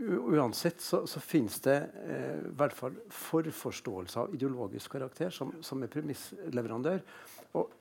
uansett 0.01 0.81
så, 0.81 1.07
så 1.07 1.19
finnes 1.19 1.59
det 1.61 1.77
eh, 2.07 2.39
i 2.47 2.53
hvert 2.57 2.75
fall 2.75 2.95
forforståelse 3.13 4.19
av 4.19 4.33
ideologisk 4.35 4.95
karakter 4.97 5.29
som, 5.33 5.53
som 5.61 5.83
er 5.83 5.91
premissleverandør. 5.91 7.01
Og 7.59 7.71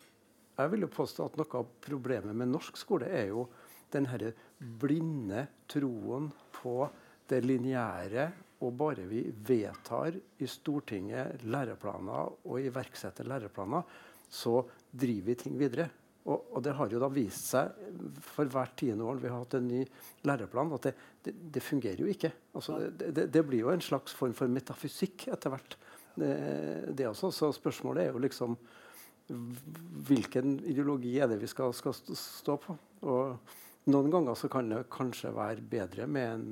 jeg 0.60 0.72
vil 0.74 0.84
jo 0.84 0.92
påstå 0.92 1.26
at 1.26 1.38
Noe 1.40 1.62
av 1.62 1.70
problemet 1.80 2.36
med 2.36 2.52
norsk 2.52 2.76
skole 2.80 3.08
er 3.08 3.30
jo 3.30 3.46
den 3.90 4.06
herre 4.10 4.34
blinde 4.58 5.46
troen 5.70 6.28
på 6.60 6.84
det 7.30 7.40
lineære. 7.46 8.28
Og 8.60 8.74
bare 8.76 9.06
vi 9.08 9.22
vedtar 9.32 10.18
i 10.18 10.48
Stortinget 10.50 11.46
læreplaner 11.48 12.34
og 12.44 12.60
iverksetter 12.60 13.24
læreplaner, 13.24 13.86
så 14.28 14.60
driver 14.92 15.30
vi 15.30 15.38
ting 15.40 15.56
videre. 15.58 15.88
Og, 16.30 16.50
og, 16.54 16.60
det 16.62 16.76
har 16.78 16.92
jo 16.92 17.00
da 17.02 17.08
vist 17.10 17.50
seg 17.50 17.74
for 18.22 18.50
hvert 18.52 18.76
tiende 18.78 19.06
år 19.06 19.18
vi 19.18 19.30
har 19.30 19.42
hatt 19.42 19.56
en 19.58 19.66
ny 19.66 19.80
læreplan, 20.28 20.74
at 20.76 20.86
det, 20.86 20.92
det, 21.26 21.34
det 21.56 21.62
fungerer 21.64 22.04
jo 22.04 22.10
ikke. 22.10 22.30
Altså, 22.54 22.78
det, 23.00 23.26
det, 23.34 23.42
blir 23.46 23.64
jo 23.64 23.72
en 23.72 23.82
slags 23.82 24.14
form 24.16 24.36
for 24.38 24.52
metafysikk 24.52 25.26
etter 25.34 25.54
hvert. 25.54 25.76
Det, 26.20 27.06
også. 27.08 27.30
Så 27.34 27.50
spørsmålet 27.56 28.04
er 28.04 28.14
jo 28.14 28.22
liksom 28.22 28.56
hvilken 29.30 30.56
ideologi 30.66 31.12
er 31.22 31.30
det 31.30 31.38
vi 31.42 31.50
skal, 31.50 31.74
skal 31.76 31.94
stå 31.94 32.56
på? 32.62 32.74
Og 33.06 33.90
noen 33.90 34.10
ganger 34.12 34.38
så 34.38 34.50
kan 34.52 34.70
det 34.70 34.88
kanskje 34.92 35.32
være 35.34 35.64
bedre 35.70 36.08
med 36.10 36.32
en 36.34 36.48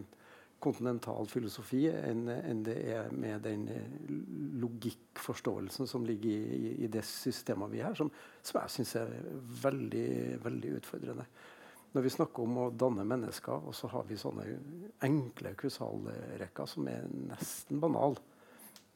kontinental 0.62 1.28
filosofi 1.30 1.84
enn, 1.90 2.24
en 2.28 2.62
det 2.66 2.76
er 2.90 3.12
med 3.14 3.44
den 3.46 3.66
eh, 3.70 4.08
logikkforståelsen 4.62 5.86
som 5.90 6.06
ligger 6.06 6.30
i, 6.30 6.56
i, 6.56 6.72
i 6.84 6.90
det 6.90 7.04
systemet 7.06 7.70
vi 7.72 7.84
har, 7.84 7.94
som, 7.98 8.10
som 8.42 8.60
jeg 8.62 8.74
syns 8.74 8.96
er 8.98 9.12
veldig, 9.62 10.08
veldig 10.44 10.74
utfordrende. 10.80 11.28
Når 11.94 12.04
vi 12.04 12.12
snakker 12.12 12.44
om 12.44 12.58
å 12.60 12.66
danne 12.74 13.06
mennesker, 13.08 13.68
og 13.70 13.74
så 13.74 13.88
har 13.94 14.04
vi 14.08 14.18
sånne 14.20 14.44
enkle 15.06 15.54
kausalrekker 15.56 16.68
som 16.68 16.90
er 16.90 17.06
nesten 17.30 17.80
banale. 17.80 18.20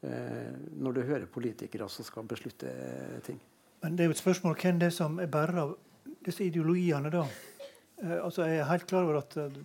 Eh, 0.03 0.51
når 0.83 0.99
du 0.99 1.01
hører 1.07 1.31
politikere 1.31 1.89
som 1.89 2.05
skal 2.05 2.27
beslutte 2.29 2.75
ting. 3.25 3.39
Men 3.83 3.97
det 3.97 4.05
er 4.05 4.11
jo 4.11 4.17
et 4.17 4.21
spørsmål 4.21 4.59
hvem 4.59 4.83
det 4.83 4.91
er 4.91 4.95
som 4.95 5.19
er 5.23 5.31
bærer 5.31 5.63
av 5.63 5.77
disse 6.27 6.45
ideologiene. 6.45 7.11
da. 7.11 7.25
Eh, 8.03 8.25
altså 8.25 8.45
Jeg 8.45 8.57
er 8.57 8.65
helt 8.65 8.87
klar 8.87 9.03
over 9.03 9.19
at 9.19 9.37
eh, 9.37 9.59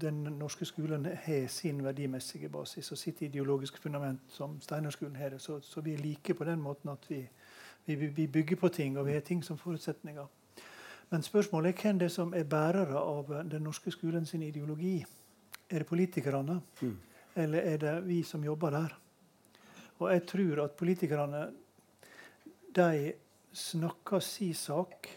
den 0.00 0.14
norske 0.38 0.64
skolen 0.64 1.04
har 1.04 1.46
sin 1.48 1.84
verdimessige 1.84 2.48
basis 2.48 2.92
og 2.92 2.98
sitt 2.98 3.22
ideologiske 3.22 3.80
fundament, 3.80 4.20
som 4.28 4.60
Steinerskolen 4.60 5.16
har 5.16 5.28
det. 5.28 5.40
Så, 5.40 5.60
så, 5.60 5.80
vi 5.80 5.94
er 5.94 5.98
like 5.98 6.34
på 6.34 6.44
den 6.44 6.60
måten 6.60 6.90
at 6.90 7.06
vi, 7.08 7.28
vi, 7.86 7.94
vi, 7.94 8.26
bygger 8.26 8.56
på 8.56 8.68
ting, 8.68 8.98
og 8.98 9.06
vi 9.06 9.12
har 9.12 9.20
ting 9.20 9.44
som 9.44 9.58
forutsetninger. 9.58 10.26
Men 11.10 11.22
spørsmålet 11.22 11.68
er 11.68 11.82
hvem 11.82 11.98
det 11.98 12.04
er 12.04 12.12
som 12.12 12.34
er 12.34 12.44
bærere 12.44 13.00
av 13.00 13.32
den 13.50 13.62
norske 13.62 13.90
skolen 13.90 14.26
sin 14.26 14.42
ideologi. 14.42 15.04
Er 15.70 15.78
det 15.78 15.86
politikerne, 15.86 16.60
mm. 16.80 16.98
eller 17.36 17.58
er 17.58 17.76
det 17.76 18.06
vi 18.06 18.22
som 18.22 18.44
jobber 18.44 18.70
der? 18.70 18.98
Og 19.98 20.12
jeg 20.12 20.26
tror 20.26 20.64
at 20.64 20.70
politikerne 20.70 21.48
de 22.76 23.12
snakker 23.52 24.20
si 24.20 24.52
sak, 24.52 25.08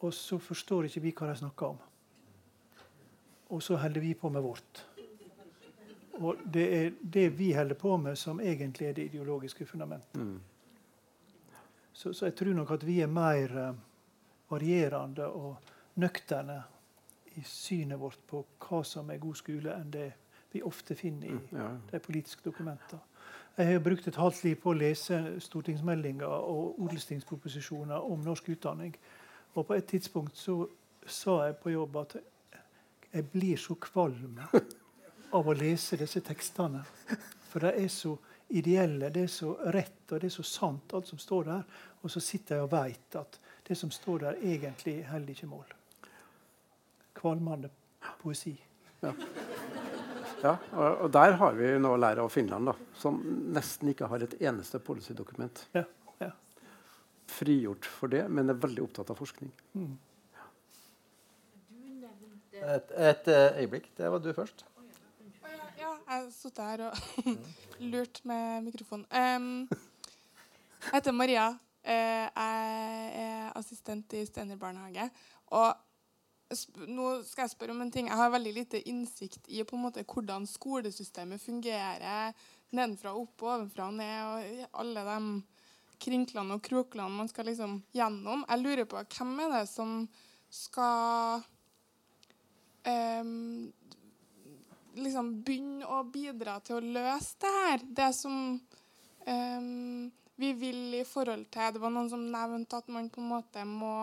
og 0.00 0.14
så 0.14 0.38
forstår 0.42 0.88
ikke 0.88 1.00
vi 1.04 1.12
hva 1.14 1.28
de 1.30 1.36
snakker 1.38 1.66
om. 1.66 1.76
Og 3.54 3.62
så 3.62 3.76
holder 3.78 4.02
vi 4.02 4.14
på 4.18 4.28
med 4.28 4.42
vårt. 4.42 4.80
Og 6.14 6.36
det 6.54 6.64
er 6.76 6.90
det 7.14 7.38
vi 7.38 7.52
holder 7.52 7.74
på 7.74 7.96
med, 7.96 8.16
som 8.16 8.40
egentlig 8.40 8.88
er 8.88 8.92
det 8.92 9.04
ideologiske 9.04 9.66
fundamentet. 9.66 10.20
Mm. 10.20 10.40
Så, 11.92 12.12
så, 12.12 12.26
jeg 12.26 12.34
tror 12.34 12.54
nok 12.54 12.70
at 12.70 12.86
vi 12.86 13.00
er 13.00 13.06
mer 13.06 13.68
uh, 13.68 13.76
varierende 14.50 15.26
og 15.26 15.56
nøkterne 15.94 16.62
i 17.34 17.42
synet 17.46 18.00
vårt 18.00 18.18
på 18.26 18.44
hva 18.58 18.82
som 18.86 19.10
er 19.10 19.22
god 19.22 19.34
skole, 19.34 19.74
enn 19.74 19.90
det 19.90 20.12
vi 20.52 20.62
ofte 20.62 20.94
finner 20.94 21.28
i 21.28 21.34
mm, 21.34 21.58
ja. 21.58 21.68
de 21.90 21.98
politiske 21.98 22.42
dokumentene. 22.44 23.00
Jeg 23.56 23.72
har 23.72 23.82
brukt 23.82 24.08
et 24.08 24.16
halvt 24.18 24.44
liv 24.44 24.56
på 24.62 24.70
å 24.70 24.78
lese 24.78 25.18
stortingsmeldinger 25.42 26.26
og 26.26 26.80
odelstingsproposisjoner 26.82 28.06
om 28.10 28.22
norsk 28.22 28.48
utdanning. 28.54 28.94
Og 29.54 29.66
på 29.66 29.74
et 29.76 29.86
tidspunkt 29.86 30.36
så 30.38 30.64
sa 31.06 31.44
jeg 31.46 31.58
på 31.62 31.74
jobb 31.74 31.98
at 32.02 32.16
jeg 33.14 33.26
blir 33.30 33.60
så 33.60 33.76
kvalm 33.78 34.40
av 35.34 35.48
å 35.48 35.54
lese 35.56 35.98
disse 36.00 36.22
tekstene. 36.24 36.82
For 37.50 37.62
de 37.62 37.70
er 37.84 37.90
så 37.92 38.16
ideelle, 38.54 39.10
det 39.14 39.26
er 39.28 39.30
så 39.30 39.54
rett 39.74 40.12
og 40.12 40.20
det 40.20 40.28
er 40.28 40.34
så 40.34 40.44
sant, 40.46 40.94
alt 40.94 41.08
som 41.10 41.20
står 41.22 41.48
der. 41.50 41.62
Og 42.02 42.12
så 42.12 42.20
sitter 42.22 42.58
jeg 42.58 42.66
og 42.66 42.72
veit 42.74 43.18
at 43.18 43.38
det 43.64 43.76
som 43.78 43.92
står 43.94 44.26
der, 44.26 44.42
egentlig 44.42 44.98
holder 45.08 45.34
ikke 45.36 45.48
mål. 45.48 45.74
Kvalmende 47.16 47.70
poesi. 48.20 48.56
Ja. 49.00 49.14
Ja, 50.44 50.58
og, 50.76 51.06
der 51.12 51.38
har 51.40 51.54
vi 51.56 51.70
noe 51.80 51.96
å 51.96 52.00
lære 52.00 52.20
av 52.20 52.32
Finland, 52.32 52.68
da, 52.68 52.74
som 53.00 53.16
nesten 53.54 53.88
ikke 53.94 54.10
har 54.10 54.26
et 54.26 54.34
eneste 54.44 54.76
policydokument. 54.84 55.62
Ja. 55.72 55.86
Frigjort 57.30 57.86
for 57.88 58.12
det, 58.12 58.24
men 58.28 58.52
er 58.52 58.58
veldig 58.60 58.84
opptatt 58.84 59.10
av 59.12 59.18
forskning. 59.18 59.50
Mm. 59.74 59.94
Et, 62.54 62.92
et, 62.96 63.28
eh, 63.28 63.58
øyeblikk. 63.60 63.90
Det 63.96 64.10
var 64.10 64.22
du 64.22 64.32
først. 64.32 64.64
Ja, 65.78 65.90
jeg 66.08 66.28
satt 66.32 66.58
her 66.62 66.84
og 66.86 67.26
lurt 67.92 68.20
med 68.24 68.68
mikrofonen. 68.68 69.06
Um, 69.10 69.68
jeg 70.84 70.94
heter 70.94 71.12
Maria. 71.12 71.48
Uh, 71.84 71.90
jeg 71.90 73.10
er 73.24 73.50
assistent 73.58 74.12
i 74.16 74.24
Stener 74.26 74.56
barnehage. 74.56 75.10
Og 75.52 75.74
nå 76.88 77.08
skal 77.26 77.44
jeg 77.44 77.54
spørre 77.54 77.74
om 77.74 77.82
en 77.84 77.92
ting. 77.92 78.08
Jeg 78.08 78.16
har 78.16 78.32
veldig 78.32 78.52
lite 78.54 78.80
innsikt 78.88 79.48
i 79.48 79.64
på 79.64 79.76
en 79.76 79.84
måte 79.84 80.04
hvordan 80.08 80.46
skolesystemet 80.48 81.42
fungerer 81.42 82.32
nedenfra 82.74 83.14
og 83.14 83.26
opp, 83.28 83.44
ovenfra 83.46 83.88
og 83.90 83.98
ned, 83.98 84.22
og 84.24 84.80
alle 84.82 85.04
de 85.08 85.18
krinklene 86.00 86.56
og 86.56 86.62
kroklene 86.64 87.18
man 87.18 87.30
skal 87.30 87.48
liksom 87.48 87.78
gjennom. 87.94 88.44
Jeg 88.48 88.62
lurer 88.62 88.88
på 88.88 89.00
hvem 89.16 89.32
er 89.44 89.52
det 89.58 89.64
som 89.70 89.96
skal 90.54 91.42
um, 92.86 93.72
liksom 94.98 95.32
begynne 95.46 95.88
å 95.88 96.02
bidra 96.06 96.58
til 96.64 96.78
å 96.78 96.92
løse 96.98 97.40
det 97.42 97.54
her? 97.58 97.86
Det 98.02 98.10
som 98.16 98.36
um, 99.26 100.12
vi 100.34 100.52
vil 100.58 100.96
i 100.98 101.04
forhold 101.06 101.46
til 101.54 101.74
Det 101.74 101.82
var 101.82 101.92
noen 101.94 102.10
som 102.10 102.22
nevnte 102.30 102.78
at 102.78 102.88
man 102.90 103.10
på 103.10 103.22
en 103.22 103.30
måte 103.30 103.64
må 103.66 103.96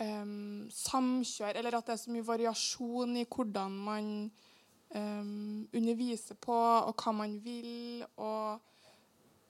um, 0.00 0.64
samkjøre, 0.72 1.58
eller 1.60 1.78
at 1.78 1.88
det 1.88 1.96
er 1.96 2.04
så 2.04 2.14
mye 2.14 2.28
variasjon 2.32 3.20
i 3.20 3.28
hvordan 3.28 3.78
man 3.90 4.10
underviser 4.94 6.36
på, 6.38 6.54
og 6.54 6.92
hva 7.02 7.10
man 7.18 7.32
vil. 7.42 8.04
Og 8.14 8.73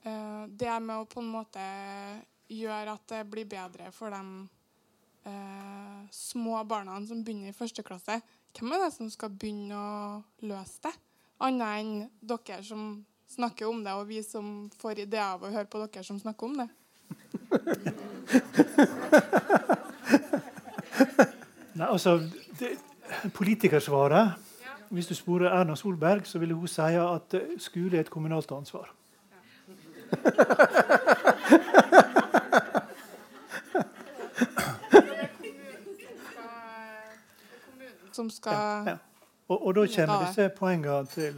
uh, 0.06 0.44
det 0.48 0.76
med 0.82 0.97
å 0.97 1.09
på 1.10 1.22
en 1.22 1.32
måte 1.32 1.64
gjøre 2.52 2.94
at 2.94 3.05
det 3.10 3.22
blir 3.31 3.48
bedre 3.48 3.90
for 3.94 4.12
de 4.12 4.22
uh, 5.28 6.01
små 6.12 6.64
barna 6.68 6.98
som 7.09 7.24
begynner 7.24 7.48
i 7.52 7.56
første 7.56 7.82
klasse. 7.86 8.20
Hvem 8.55 8.72
er 8.74 8.78
det 8.85 8.93
som 8.94 9.10
skal 9.10 9.31
begynne 9.32 9.74
å 9.74 10.22
løse 10.47 10.78
det? 10.86 10.94
Annet 11.44 11.81
enn 11.81 12.09
dere 12.22 12.62
som 12.64 13.05
snakker 13.35 13.66
om 13.66 13.85
det, 13.85 13.93
og 13.93 14.09
vi 14.09 14.22
som 14.22 14.70
får 14.78 14.98
ideer 15.06 15.35
av 15.35 15.43
å 15.43 15.51
høre 15.52 15.66
på 15.70 15.78
dere 15.82 16.05
som 16.06 16.20
snakker 16.20 16.47
om 16.47 16.56
det. 16.62 16.68
Nei, 21.74 21.89
altså, 21.89 22.20
det, 22.60 22.78
Politikersvaret 23.35 24.28
Hvis 24.94 25.06
du 25.10 25.14
sporer 25.14 25.51
Erna 25.51 25.74
Solberg, 25.76 26.26
så 26.26 26.39
ville 26.39 26.55
hun 26.55 26.68
si 26.70 26.81
at 26.81 27.35
eh, 27.35 27.59
skole 27.59 27.97
er 27.97 28.01
et 28.05 28.10
kommunalt 28.12 28.52
ansvar. 28.55 28.93
Som 38.15 38.31
skal 38.31 38.55
ja, 38.55 38.85
ja. 38.86 38.97
Og, 39.47 39.66
og, 39.66 39.74
da 39.74 39.86
kommer 39.97 40.27
disse 40.27 40.49
poengene 40.57 41.07
til 41.12 41.35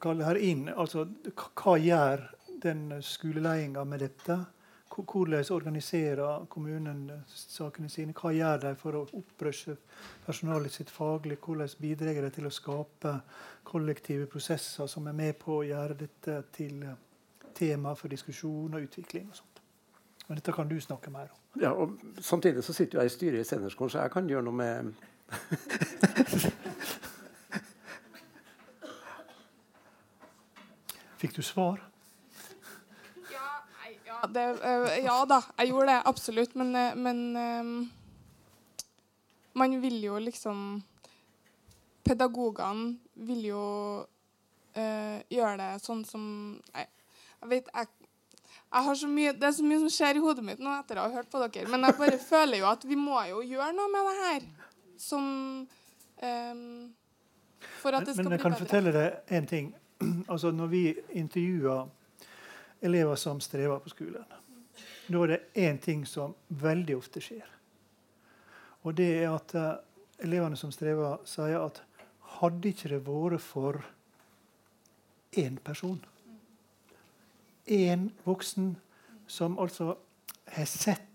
Kalle 0.00 0.24
her 0.24 0.38
inn. 0.40 0.68
Altså, 0.72 1.04
hva 1.36 1.76
gjør 1.78 2.22
den 2.62 2.88
skoleledelsen 3.04 3.88
med 3.88 4.00
dette? 4.00 4.38
Hvordan 4.94 5.44
organiserer 5.50 6.46
kommunen 6.50 7.10
sakene 7.26 7.88
sine? 7.90 8.14
Hva 8.14 8.30
gjør 8.32 8.60
de 8.62 8.74
for 8.78 8.96
å 8.96 9.06
opprushe 9.18 9.76
personalet 10.26 10.72
sitt 10.72 10.90
faglig? 10.90 11.38
Hvordan 11.42 11.68
bidrar 11.80 12.22
de 12.22 12.30
til 12.34 12.46
å 12.46 12.54
skape 12.54 13.16
kollektive 13.66 14.28
prosesser 14.30 14.86
som 14.90 15.08
er 15.10 15.18
med 15.18 15.34
på 15.40 15.58
å 15.58 15.66
gjøre 15.66 15.98
dette 15.98 16.40
til 16.54 16.84
tema 17.54 17.94
for 17.94 18.08
diskusjon 18.08 18.74
og 18.74 18.82
utvikling? 18.82 19.28
og 19.30 19.36
sånt. 19.36 19.62
Men 20.28 20.36
dette 20.40 20.52
kan 20.52 20.68
du 20.68 20.80
snakke 20.80 21.10
mer 21.10 21.28
om. 21.30 21.38
Ja, 21.60 21.70
og 21.70 21.98
Samtidig 22.20 22.64
så 22.64 22.72
sitter 22.72 22.98
jeg 22.98 23.06
i 23.06 23.08
styret 23.12 23.40
i 23.40 23.44
Senderskolen, 23.44 23.90
så 23.90 23.98
jeg 24.00 24.10
kan 24.10 24.28
gjøre 24.28 24.42
noe 24.42 24.54
med 24.54 24.92
Fikk 31.20 31.36
du 31.36 31.42
svar? 31.42 31.80
det, 34.28 34.44
uh, 34.64 35.04
ja 35.04 35.18
da, 35.28 35.40
jeg 35.58 35.70
gjorde 35.70 35.92
det 35.92 36.00
absolutt. 36.08 36.56
Men, 36.56 36.74
uh, 36.76 36.96
men 36.96 37.36
um, 37.36 37.92
man 39.54 39.78
vil 39.82 40.00
jo 40.04 40.18
liksom 40.18 40.82
Pedagogene 42.04 42.98
vil 43.14 43.46
jo 43.48 43.64
uh, 44.76 45.18
gjøre 45.32 45.56
det 45.60 45.70
sånn 45.84 46.04
som 46.04 46.24
Jeg, 46.74 46.90
jeg 47.44 47.50
vet 47.50 47.70
jeg, 47.70 47.88
jeg 48.74 48.86
har 48.88 48.94
så 48.98 49.08
mye, 49.08 49.32
Det 49.36 49.46
er 49.48 49.54
så 49.54 49.64
mye 49.68 49.80
som 49.84 49.90
skjer 49.92 50.18
i 50.18 50.24
hodet 50.24 50.44
mitt 50.44 50.60
nå 50.64 50.72
etter 50.80 50.98
å 50.98 51.06
ha 51.06 51.20
hørt 51.20 51.30
på 51.30 51.40
dere. 51.44 51.68
Men 51.70 51.86
jeg 51.86 51.98
bare 52.00 52.20
føler 52.32 52.62
jo 52.62 52.68
at 52.72 52.84
vi 52.88 52.98
må 52.98 53.20
jo 53.30 53.42
gjøre 53.44 53.72
noe 53.76 53.92
med 53.92 54.08
det 54.08 54.14
her. 54.20 54.46
Som 54.98 55.26
um, 56.22 56.62
For 57.82 57.94
at 57.94 58.08
det 58.08 58.16
skal 58.16 58.24
bli 58.24 58.24
bedre. 58.24 58.24
men 58.24 58.36
jeg 58.36 58.42
kan 58.42 58.56
fortelle 58.58 58.94
deg 58.96 59.36
én 59.38 59.50
ting. 59.50 59.72
Altså, 60.32 60.50
når 60.50 60.66
vi 60.72 60.82
intervjuer 61.16 61.86
elever 62.84 63.16
som 63.16 63.40
strever 63.40 63.78
på 63.80 63.92
skolen. 63.92 64.24
Da 65.08 65.22
er 65.22 65.30
det 65.34 65.40
én 65.54 65.78
ting 65.80 66.02
som 66.08 66.34
veldig 66.48 66.96
ofte 66.96 67.22
skjer. 67.24 67.46
Og 68.84 68.96
det 68.96 69.06
er 69.22 69.30
at 69.30 69.54
uh, 69.56 69.70
elevene 70.24 70.56
som 70.60 70.72
strever, 70.72 71.22
sier 71.28 71.62
at 71.62 71.80
hadde 72.40 72.72
ikke 72.74 72.90
det 72.92 73.00
vært 73.06 73.44
for 73.44 73.80
én 75.40 75.56
person, 75.64 76.02
én 77.66 78.10
voksen, 78.24 78.74
som 79.26 79.58
altså 79.58 79.94
har 80.52 80.68
sett 80.68 81.10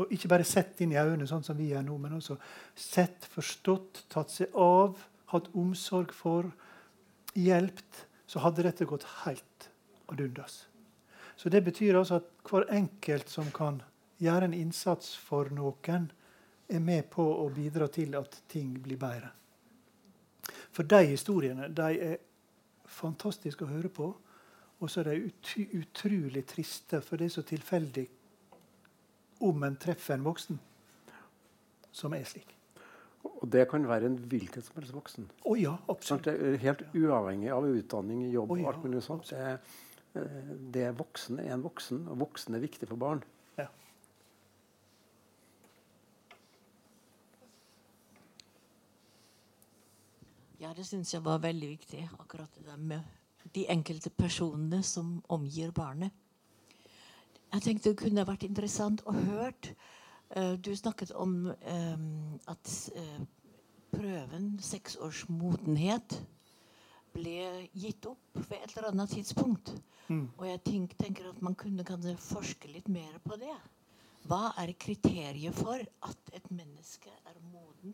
og 0.00 0.12
ikke 0.14 0.30
bare 0.32 0.46
sett 0.48 0.80
inn 0.80 0.94
i 0.94 0.98
øynene, 0.98 1.26
sånn 1.28 1.44
som 1.44 1.56
vi 1.58 1.68
gjør 1.70 1.84
nå, 1.84 1.98
men 2.00 2.16
også 2.16 2.38
sett, 2.74 3.26
forstått, 3.28 4.06
tatt 4.12 4.32
seg 4.32 4.54
av, 4.56 4.96
hatt 5.32 5.50
omsorg 5.58 6.14
for, 6.16 6.48
hjulpet, 7.36 8.06
så 8.26 8.40
hadde 8.44 8.64
dette 8.64 8.88
gått 8.88 9.04
helt 9.22 9.68
ad 10.08 10.20
undas. 10.24 10.62
Så 11.36 11.52
det 11.52 11.62
betyr 11.66 11.98
altså 11.98 12.20
at 12.20 12.28
hver 12.48 12.66
enkelt 12.72 13.28
som 13.28 13.48
kan 13.54 13.82
gjøre 14.22 14.48
en 14.48 14.56
innsats 14.56 15.14
for 15.18 15.52
noen, 15.52 16.10
er 16.72 16.80
med 16.80 17.08
på 17.12 17.24
å 17.42 17.48
bidra 17.52 17.88
til 17.92 18.14
at 18.16 18.38
ting 18.48 18.72
blir 18.80 18.96
bedre. 19.00 19.28
For 20.72 20.88
de 20.88 21.02
historiene 21.10 21.68
de 21.68 21.88
er 22.00 22.20
fantastiske 22.88 23.66
å 23.66 23.68
høre 23.68 23.90
på. 23.92 24.08
Og 24.82 24.90
så 24.90 25.00
er 25.00 25.12
de 25.12 25.28
ut 25.30 25.50
utrolig 25.78 26.42
triste, 26.50 26.98
for 27.06 27.20
det 27.20 27.28
er 27.28 27.36
så 27.36 27.44
tilfeldig 27.46 28.08
om 29.46 29.62
en 29.62 29.76
treffer 29.78 30.16
en 30.16 30.26
voksen 30.26 30.58
som 31.94 32.16
er 32.16 32.26
slik. 32.26 32.50
Og 33.22 33.46
det 33.52 33.68
kan 33.70 33.86
være 33.86 34.10
en 34.10 34.18
hvilken 34.30 34.62
som 34.62 34.80
helst 34.80 34.94
voksen? 34.94 35.28
Oh, 35.46 35.54
ja, 35.60 35.76
absolutt. 35.90 36.26
Helt 36.62 36.82
uavhengig 36.94 37.52
av 37.54 37.68
utdanning, 37.68 38.24
jobb 38.32 38.50
oh, 38.50 38.58
ja, 38.58 38.72
alt 38.72 38.82
mulig 38.82 39.04
sånt. 39.06 39.30
Det, 39.30 40.18
eh, 40.18 40.52
det 40.74 40.84
er 40.88 40.98
voksen 40.98 41.38
er 41.38 41.54
en 41.54 41.62
voksen, 41.62 42.02
og 42.10 42.18
voksen 42.26 42.58
er 42.58 42.66
viktig 42.66 42.90
for 42.90 42.98
barn. 42.98 43.22
Ja. 43.58 43.68
ja, 50.66 50.74
det 50.74 50.90
syns 50.90 51.14
jeg 51.14 51.22
var 51.22 51.42
veldig 51.46 51.74
viktig. 51.76 52.08
Akkurat 52.18 52.50
det 52.58 52.66
der 52.66 52.78
med 52.78 53.21
de 53.54 53.66
enkelte 53.70 54.10
personene 54.10 54.82
som 54.82 55.18
omgir 55.28 55.72
barnet. 55.74 56.10
Jeg 57.52 57.62
tenkte 57.62 57.90
det 57.90 58.00
kunne 58.00 58.26
vært 58.26 58.46
interessant 58.48 59.02
å 59.06 59.12
høre 59.12 59.74
Uh, 60.36 60.52
du 60.52 60.76
snakket 60.76 61.10
om 61.10 61.46
um, 61.46 62.38
at 62.48 62.90
uh, 62.96 63.24
prøven 63.92 64.54
seksårsmodenhet 64.64 66.14
ble 67.12 67.68
gitt 67.76 68.06
opp 68.08 68.38
ved 68.38 68.56
et 68.56 68.72
eller 68.72 68.88
annet 68.94 69.12
tidspunkt. 69.12 69.74
Mm. 70.08 70.30
Og 70.38 70.46
jeg 70.48 70.62
tenk, 70.64 70.94
tenker 70.96 71.28
at 71.28 71.42
man 71.44 71.56
kunne 71.58 71.84
kanskje 71.84 72.16
forske 72.16 72.72
litt 72.72 72.88
mer 72.88 73.18
på 73.26 73.36
det. 73.42 73.52
Hva 74.24 74.54
er 74.62 74.72
kriteriet 74.80 75.52
for 75.58 75.76
at 76.08 76.32
et 76.32 76.48
menneske 76.48 77.12
er 77.28 77.36
moden 77.52 77.92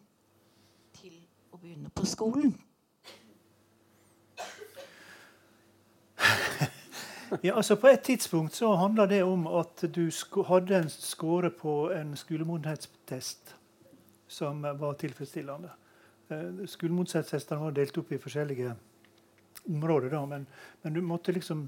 til 0.94 1.18
å 1.50 1.58
begynne 1.58 1.90
på 1.90 2.06
skolen? 2.06 2.54
Ja, 7.44 7.56
altså 7.56 7.76
På 7.76 7.90
et 7.92 8.00
tidspunkt 8.00 8.55
så 8.56 8.70
handla 8.80 9.05
det 9.06 9.22
om 9.22 9.46
at 9.46 9.84
du 9.94 10.09
hadde 10.48 10.78
en 10.78 10.88
skåre 10.88 11.50
på 11.50 11.90
en 11.92 12.16
skolemodenhetstest 12.16 13.55
som 14.28 14.62
var 14.62 14.92
tilfredsstillende. 14.92 15.70
Eh, 16.28 16.66
Skolemodenhetstestene 16.66 17.60
var 17.60 17.76
delt 17.76 17.98
opp 17.98 18.12
i 18.12 18.20
forskjellige 18.20 18.74
områder, 19.68 20.10
da, 20.12 20.24
men, 20.26 20.46
men, 20.82 20.94
du 20.94 21.00
måtte 21.02 21.32
liksom 21.32 21.66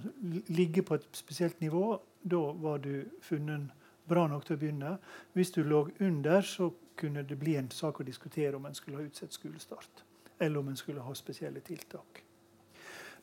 ligge 0.49 0.83
på 0.83 0.97
et 0.97 1.09
spesielt 1.13 1.61
nivå. 1.61 1.99
Da 2.23 2.41
var 2.53 2.79
du 2.79 3.05
funnet 3.23 3.71
bra 4.09 4.27
nok 4.29 4.45
til 4.47 4.57
å 4.57 4.61
begynne. 4.61 4.97
Hvis 5.37 5.53
du 5.57 5.63
lå 5.65 5.87
under, 6.01 6.41
så 6.43 6.71
kunne 7.01 7.25
det 7.25 7.39
bli 7.41 7.57
en 7.57 7.71
sak 7.73 8.01
å 8.01 8.07
diskutere 8.07 8.57
om 8.57 8.67
en 8.69 8.77
skulle 8.77 9.01
ha 9.01 9.07
utsatt 9.07 9.33
skolestart, 9.33 10.05
eller 10.41 10.61
om 10.61 10.69
en 10.69 10.77
skulle 10.77 11.05
ha 11.05 11.15
spesielle 11.17 11.61
tiltak. 11.65 12.25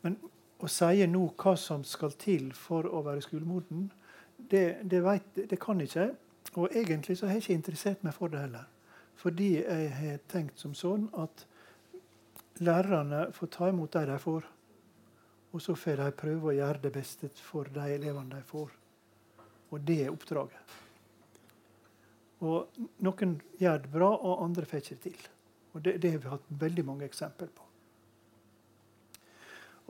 Men 0.01 0.17
å 0.57 0.69
si 0.71 1.05
nå 1.05 1.23
hva 1.37 1.53
som 1.59 1.83
skal 1.85 2.15
til 2.17 2.49
for 2.57 2.87
å 2.89 3.03
være 3.05 3.25
skolemoden, 3.25 3.91
det, 4.37 4.79
det, 4.83 5.01
vet, 5.05 5.27
det 5.49 5.59
kan 5.61 5.81
ikke 5.81 5.99
jeg. 5.99 6.15
Og 6.57 6.73
egentlig 6.73 7.17
så 7.19 7.27
har 7.27 7.37
jeg 7.37 7.45
ikke 7.45 7.59
interessert 7.59 8.03
meg 8.05 8.15
for 8.15 8.33
det 8.33 8.41
heller. 8.41 8.65
Fordi 9.17 9.51
jeg 9.59 9.91
har 9.97 10.19
tenkt 10.29 10.61
som 10.61 10.73
sånn 10.77 11.07
at 11.17 11.45
lærerne 12.63 13.27
får 13.33 13.51
ta 13.53 13.69
imot 13.69 13.93
det 13.93 14.05
de 14.09 14.17
får. 14.21 14.47
Og 15.53 15.63
så 15.63 15.75
får 15.77 16.01
de 16.01 16.09
prøve 16.17 16.51
å 16.51 16.57
gjøre 16.57 16.83
det 16.85 16.93
beste 16.95 17.29
for 17.41 17.69
de 17.73 17.85
elevene 17.95 18.37
de 18.37 18.43
får. 18.45 18.73
Og 19.73 19.81
det 19.83 20.01
er 20.05 20.13
oppdraget. 20.13 20.75
Og 22.45 22.77
noen 23.05 23.39
gjør 23.57 23.79
det 23.83 23.91
bra, 23.91 24.11
og 24.13 24.43
andre 24.45 24.65
får 24.69 24.83
ikke 24.83 24.97
det 24.97 25.03
til. 25.07 25.29
Og 25.73 25.83
det, 25.85 25.95
det 26.01 26.11
har 26.13 26.21
vi 26.21 26.33
hatt 26.33 26.51
veldig 26.65 26.85
mange 26.85 27.07
eksempler 27.09 27.49
på. 27.53 27.65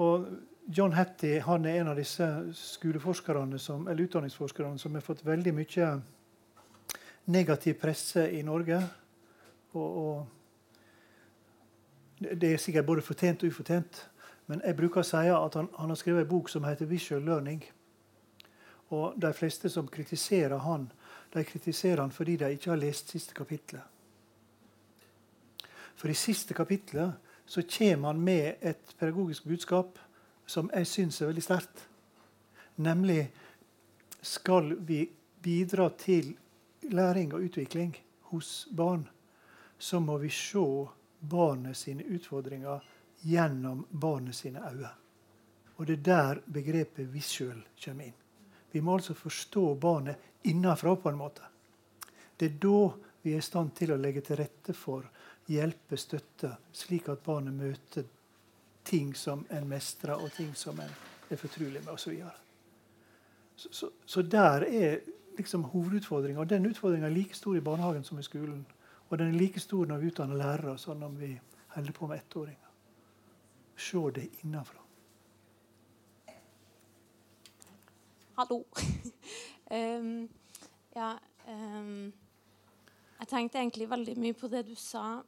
Og 0.03 0.27
John 0.69 0.91
Hattie 0.91 1.39
han 1.39 1.65
er 1.65 1.79
en 1.79 1.87
av 1.93 1.95
disse 1.95 2.25
skoleforskerne 2.51 3.59
som, 3.59 3.85
eller 3.87 4.03
utdanningsforskerne 4.03 4.79
som 4.79 4.95
har 4.97 5.03
fått 5.05 5.23
veldig 5.23 5.53
mye 5.55 5.91
negativ 7.31 7.77
presse 7.79 8.25
i 8.35 8.41
Norge. 8.43 8.81
Og, 9.79 9.97
og, 10.03 10.27
det 12.19 12.51
er 12.51 12.59
sikkert 12.59 12.85
både 12.89 13.05
fortjent 13.05 13.45
og 13.45 13.53
ufortjent. 13.53 14.01
Men 14.51 14.59
jeg 14.65 14.75
bruker 14.75 15.03
å 15.03 15.07
si 15.07 15.29
at 15.31 15.55
han, 15.55 15.69
han 15.77 15.93
har 15.93 15.99
skrevet 15.99 16.25
en 16.25 16.31
bok 16.33 16.49
som 16.51 16.67
heter 16.67 16.85
'Visual 16.85 17.23
Learning'. 17.23 17.63
Og 18.89 19.15
de 19.21 19.33
fleste 19.33 19.69
som 19.69 19.87
kritiserer 19.87 20.57
han, 20.57 20.91
de 21.33 21.43
kritiserer 21.43 22.01
han 22.01 22.11
fordi 22.11 22.35
de 22.35 22.51
ikke 22.51 22.69
har 22.69 22.79
lest 22.79 23.09
siste 23.09 23.33
kapitlet. 23.33 23.81
For 25.95 26.07
i 26.11 26.13
siste 26.13 26.53
kapitlet 26.53 27.13
så 27.45 27.63
kommer 27.77 28.07
han 28.07 28.19
med 28.19 28.55
et 28.61 28.95
pedagogisk 28.99 29.43
budskap 29.47 29.99
som 30.47 30.71
jeg 30.73 30.87
syns 30.87 31.21
er 31.21 31.31
veldig 31.31 31.43
sterkt. 31.43 31.83
Nemlig 32.81 33.27
skal 34.21 34.73
vi 34.87 35.03
bidra 35.43 35.89
til 35.99 36.33
læring 36.91 37.33
og 37.35 37.43
utvikling 37.49 37.95
hos 38.31 38.67
barn, 38.71 39.07
så 39.77 39.99
må 39.99 40.17
vi 40.17 40.29
se 40.33 40.63
barnet 41.19 41.77
sine 41.77 42.03
utfordringer 42.03 42.85
gjennom 43.21 43.85
barnet 43.91 44.35
sine 44.35 44.63
øyne. 44.63 44.93
Og 45.77 45.87
det 45.87 45.99
er 45.99 46.03
der 46.03 46.41
begrepet 46.45 47.07
'visual' 47.13 47.67
kommer 47.83 48.03
inn. 48.03 48.13
Vi 48.71 48.81
må 48.81 48.93
altså 48.93 49.13
forstå 49.13 49.75
barnet 49.75 50.15
innenfra 50.43 50.95
på 50.95 51.09
en 51.09 51.17
måte. 51.17 51.41
Det 52.37 52.45
er 52.45 52.57
da 52.61 52.93
vi 53.21 53.33
er 53.33 53.37
i 53.37 53.41
stand 53.41 53.75
til 53.75 53.91
å 53.91 53.97
legge 53.97 54.21
til 54.21 54.37
rette 54.37 54.73
for 54.73 55.09
hjelpe, 55.47 55.97
støtte, 55.97 56.57
slik 56.73 57.09
at 57.09 57.23
barnet 57.23 57.53
møter 57.53 58.03
ting 58.87 59.11
som 59.15 59.45
en 59.51 59.67
mestrer, 59.67 60.15
og 60.15 60.31
ting 60.31 60.55
som 60.55 60.79
en 60.79 60.95
er 61.29 61.35
fortrolig 61.35 61.83
med, 61.83 61.91
osv. 61.93 62.23
Så, 63.55 63.67
så, 63.71 63.89
så 64.05 64.21
der 64.21 64.63
er 64.67 64.99
liksom 65.37 65.63
hovedutfordringa. 65.63 66.39
Og 66.39 66.49
den 66.49 66.65
utfordringa 66.65 67.05
er 67.05 67.15
like 67.15 67.35
stor 67.35 67.55
i 67.55 67.61
barnehagen 67.61 68.03
som 68.03 68.19
i 68.19 68.23
skolen. 68.23 68.65
Og 69.09 69.19
den 69.19 69.27
er 69.27 69.39
like 69.39 69.59
stor 69.59 69.85
når 69.85 69.97
vi 69.97 70.11
utdanner 70.11 70.37
lærere, 70.39 70.77
sånn 70.77 71.03
om 71.03 71.15
vi 71.19 71.33
holder 71.75 71.95
på 71.95 72.07
med 72.07 72.21
ettåringer. 72.21 72.71
Se 73.77 74.03
det 74.15 74.27
innenfra. 74.43 74.81
Hallo. 78.37 78.63
um, 79.71 80.29
ja 80.99 81.17
um, 81.47 82.13
Jeg 83.19 83.27
tenkte 83.27 83.57
egentlig 83.57 83.89
veldig 83.89 84.13
mye 84.19 84.33
på 84.37 84.47
det 84.47 84.61
du 84.67 84.75
sa 84.77 85.23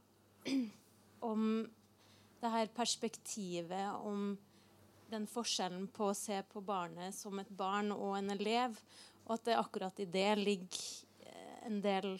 om 1.31 1.41
det 2.39 2.51
her 2.53 2.71
perspektivet 2.75 4.05
om 4.05 4.37
den 5.09 5.25
forskjellen 5.29 5.87
på 5.93 6.09
å 6.09 6.17
se 6.17 6.37
på 6.51 6.61
barnet 6.63 7.15
som 7.15 7.39
et 7.41 7.49
barn 7.49 7.91
og 7.95 8.15
en 8.19 8.33
elev, 8.35 8.77
og 9.25 9.35
at 9.37 9.47
det 9.49 9.57
akkurat 9.59 10.01
i 10.01 10.07
det 10.09 10.29
ligger 10.39 10.83
eh, 11.25 11.57
en 11.69 11.81
del 11.83 12.15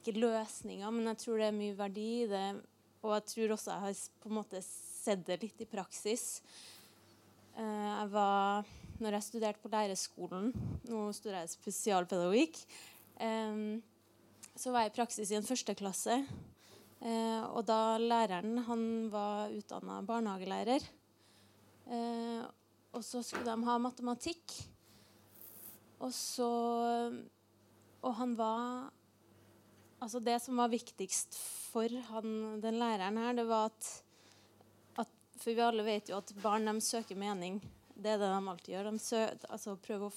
Ikke 0.00 0.14
løsninger, 0.16 0.88
men 0.94 1.10
jeg 1.10 1.18
tror 1.20 1.40
det 1.40 1.46
er 1.50 1.56
mye 1.56 1.76
verdi 1.76 2.10
i 2.22 2.28
det. 2.30 2.44
Og 3.04 3.10
jeg 3.12 3.24
tror 3.32 3.52
også 3.52 3.72
jeg 3.72 3.82
har 3.84 3.98
på 4.22 4.30
en 4.30 4.36
måte 4.38 4.60
sett 4.64 5.26
det 5.26 5.36
litt 5.42 5.60
i 5.60 5.68
praksis. 5.68 6.40
Eh, 7.52 7.88
jeg 7.90 8.08
var, 8.14 8.70
når 9.00 9.18
jeg 9.18 9.26
studerte 9.26 9.60
på 9.60 9.72
lærerskolen, 9.72 10.54
nå 10.88 11.02
studerer 11.16 11.44
jeg 11.44 11.52
spesialpedagogikk, 11.58 12.62
eh, 13.20 13.60
så 14.56 14.72
var 14.72 14.86
jeg 14.86 14.94
i 14.94 14.96
praksis 15.02 15.34
i 15.34 15.38
en 15.40 15.48
førsteklasse. 15.50 16.16
Eh, 17.00 17.42
og 17.48 17.64
da 17.64 17.96
læreren 17.96 18.58
han 18.66 18.82
var 19.12 19.52
utdanna 19.56 20.02
barnehagelærer, 20.04 20.84
eh, 21.88 22.42
og 22.92 23.04
så 23.06 23.22
skulle 23.24 23.48
de 23.48 23.68
ha 23.68 23.76
matematikk. 23.80 24.56
Og 26.00 26.12
så 26.16 26.48
Og 28.00 28.14
han 28.16 28.34
var 28.36 28.90
Altså, 30.00 30.18
det 30.18 30.38
som 30.40 30.56
var 30.56 30.70
viktigst 30.72 31.36
for 31.36 31.88
han, 32.08 32.60
den 32.62 32.78
læreren 32.80 33.18
her, 33.20 33.34
det 33.36 33.44
var 33.44 33.66
at, 33.68 33.88
at 34.96 35.10
For 35.36 35.52
vi 35.52 35.60
alle 35.60 35.84
vet 35.84 36.08
jo 36.08 36.16
at 36.16 36.32
barn 36.40 36.64
de 36.64 36.80
søker 36.80 37.16
mening. 37.16 37.60
Det 37.94 38.14
er 38.14 38.16
det 38.16 38.30
de 38.32 38.48
alltid 38.48 38.72
gjør. 38.72 38.90
De 38.90 38.98
sø, 38.98 39.26
altså 39.50 39.76
prøver 39.76 40.08
å, 40.08 40.12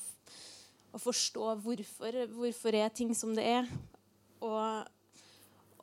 å 0.95 1.01
forstå 1.03 1.55
hvorfor, 1.65 2.25
hvorfor 2.31 2.79
er 2.79 2.95
ting 2.95 3.11
som 3.15 3.35
det 3.35 3.43
er. 3.43 3.67
Og 4.39 4.87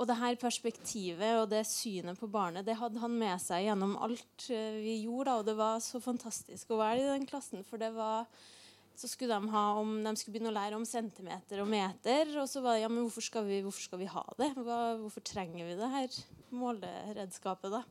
og 0.01 0.07
det 0.09 0.17
her 0.17 0.39
perspektivet 0.41 1.43
og 1.43 1.51
det 1.53 1.67
synet 1.69 2.17
på 2.17 2.29
barnet 2.33 2.65
det 2.65 2.79
hadde 2.81 3.03
han 3.03 3.19
med 3.21 3.37
seg 3.43 3.67
gjennom 3.67 3.99
alt 4.01 4.47
eh, 4.49 4.79
vi 4.81 4.95
gjorde. 5.03 5.35
Og 5.41 5.51
det 5.51 5.57
var 5.59 5.83
så 5.85 6.01
fantastisk 6.01 6.73
å 6.73 6.81
være 6.81 7.03
i 7.03 7.11
den 7.11 7.29
klassen, 7.29 7.67
for 7.69 7.83
det 7.83 7.93
var 7.93 8.25
så 9.01 9.09
skulle 9.09 9.37
de 9.37 9.53
ha 9.53 9.65
om 9.81 9.93
de 10.05 10.13
skulle 10.19 10.35
begynne 10.35 10.51
å 10.51 10.57
lære 10.57 10.77
om 10.77 10.85
centimeter 10.89 11.63
og 11.63 11.69
meter. 11.73 12.35
Og 12.41 12.49
så 12.51 12.61
var 12.65 12.77
det 12.77 12.83
ja, 12.85 12.91
men 12.93 13.07
hvorfor 13.07 13.25
skal 13.25 13.47
vi, 13.49 13.63
hvorfor 13.65 13.87
skal 13.87 14.01
vi 14.03 14.11
ha 14.13 14.25
det? 14.41 14.51
Hva, 14.59 14.81
hvorfor 15.01 15.25
trenger 15.25 15.69
vi 15.69 15.77
det 15.79 15.93
her 15.95 16.19
måleredskapet, 16.53 17.73
da? 17.73 17.85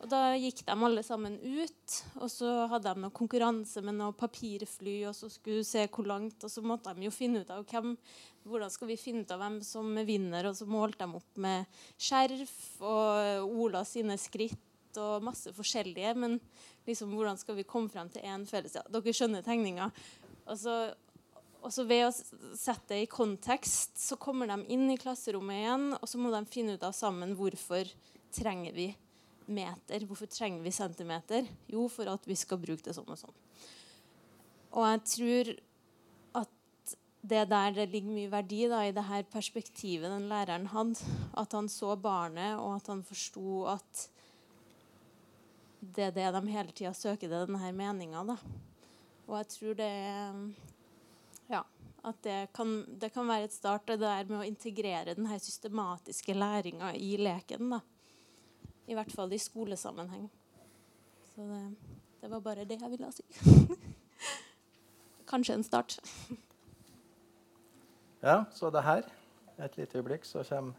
Og 0.00 0.08
Da 0.08 0.20
gikk 0.40 0.62
de 0.64 0.72
alle 0.72 1.02
sammen 1.04 1.34
ut, 1.36 1.96
og 2.22 2.30
så 2.32 2.50
hadde 2.72 2.94
de 2.94 3.02
noe 3.02 3.12
konkurranse 3.12 3.82
med 3.84 3.98
noe 3.98 4.16
papirfly. 4.16 5.02
og 5.10 5.14
så 5.18 5.28
skulle 5.28 5.66
se 5.66 5.84
hvor 5.92 6.08
langt, 6.08 6.40
og 6.44 6.50
så 6.50 6.62
måtte 6.64 6.94
de 6.96 7.04
jo 7.04 7.12
finne 7.12 7.42
ut 7.42 7.50
av 7.52 7.66
hvem, 7.68 7.98
hvordan 8.50 8.72
skal 8.72 8.90
vi 8.90 8.98
finne 9.00 9.24
ut 9.24 9.34
av 9.34 9.42
hvem 9.42 9.60
som 9.66 9.92
vinner. 10.06 10.50
Og 10.50 10.58
så 10.58 10.66
målte 10.68 11.04
de 11.04 11.20
opp 11.20 11.40
med 11.40 11.82
skjerf 12.00 12.56
og 12.82 13.54
Ola 13.64 13.84
sine 13.88 14.18
skritt 14.20 14.98
og 15.00 15.22
masse 15.24 15.52
forskjellige. 15.54 16.16
Men 16.18 16.38
liksom, 16.88 17.14
hvordan 17.14 17.38
skal 17.40 17.58
vi 17.58 17.68
komme 17.68 17.92
frem 17.92 18.10
til 18.12 18.26
én 18.26 18.46
felles 18.48 18.76
ja, 18.78 18.84
Dere 18.90 19.14
skjønner 19.16 19.46
tegninga. 19.46 19.92
Og 20.50 20.58
og 21.60 21.72
så 21.74 21.84
ved 21.84 22.06
å 22.06 22.12
sette 22.56 22.94
det 22.94 23.02
i 23.04 23.10
kontekst, 23.10 23.98
så 24.00 24.16
kommer 24.20 24.48
de 24.48 24.62
inn 24.72 24.86
i 24.92 24.98
klasserommet 25.00 25.58
igjen, 25.58 25.86
og 25.98 26.08
så 26.08 26.20
må 26.20 26.32
de 26.32 26.40
finne 26.48 26.76
ut 26.76 26.86
av 26.86 26.94
sammen 26.96 27.34
hvorfor 27.36 27.90
trenger 28.32 28.72
vi 28.76 28.86
meter. 29.50 30.06
Hvorfor 30.08 30.30
trenger 30.30 30.64
vi 30.64 30.72
centimeter? 30.72 31.48
Jo, 31.68 31.84
for 31.92 32.08
at 32.12 32.24
vi 32.28 32.38
skal 32.38 32.60
bruke 32.62 32.86
det 32.86 32.94
sånn 32.96 33.10
og 33.10 33.20
sånn. 33.20 33.36
Og 34.70 34.86
jeg 34.86 35.02
tror 35.12 35.52
det 37.20 37.42
der 37.50 37.74
det 37.76 37.88
ligger 37.92 38.14
mye 38.14 38.30
verdi 38.32 38.62
da, 38.70 38.80
i 38.86 38.94
det 38.96 39.04
her 39.04 39.26
perspektivet 39.28 40.08
den 40.08 40.28
læreren 40.30 40.66
hadde. 40.72 41.04
At 41.36 41.52
han 41.52 41.68
så 41.68 41.96
barnet, 41.96 42.56
og 42.58 42.78
at 42.78 42.86
han 42.88 43.02
forsto 43.04 43.66
at 43.68 44.08
det 45.80 46.10
er 46.10 46.16
det 46.16 46.32
de 46.36 46.52
hele 46.52 46.72
tida 46.72 46.92
søker, 46.92 47.28
det 47.28 47.36
er 47.36 47.46
denne 47.46 47.72
meninga. 47.72 48.24
Og 49.26 49.36
jeg 49.36 49.48
tror 49.48 49.74
det 49.74 49.92
Ja. 51.50 51.62
At 52.04 52.22
det 52.22 52.52
kan, 52.54 52.86
det 53.00 53.12
kan 53.12 53.28
være 53.28 53.44
et 53.44 53.52
start, 53.52 53.86
det 53.86 54.00
der 54.00 54.24
med 54.24 54.40
å 54.40 54.48
integrere 54.48 55.14
den 55.14 55.26
systematiske 55.38 56.32
læringa 56.32 56.94
i 56.94 57.16
leken. 57.16 57.70
da. 57.70 57.80
I 58.88 58.94
hvert 58.94 59.12
fall 59.12 59.32
i 59.32 59.38
skolesammenheng. 59.38 60.30
Så 61.34 61.42
det, 61.42 61.76
det 62.22 62.30
var 62.30 62.40
bare 62.40 62.64
det 62.64 62.80
jeg 62.80 62.90
ville 62.90 63.12
si. 63.12 63.22
Kanskje 65.30 65.54
en 65.54 65.64
start. 65.64 66.00
Ja, 68.20 68.44
så 68.52 68.68
det 68.70 68.82
her. 68.84 69.02
Et 69.58 69.76
lite 69.76 69.98
øyeblikk, 69.98 70.24
så 70.24 70.44
kommer 70.44 70.74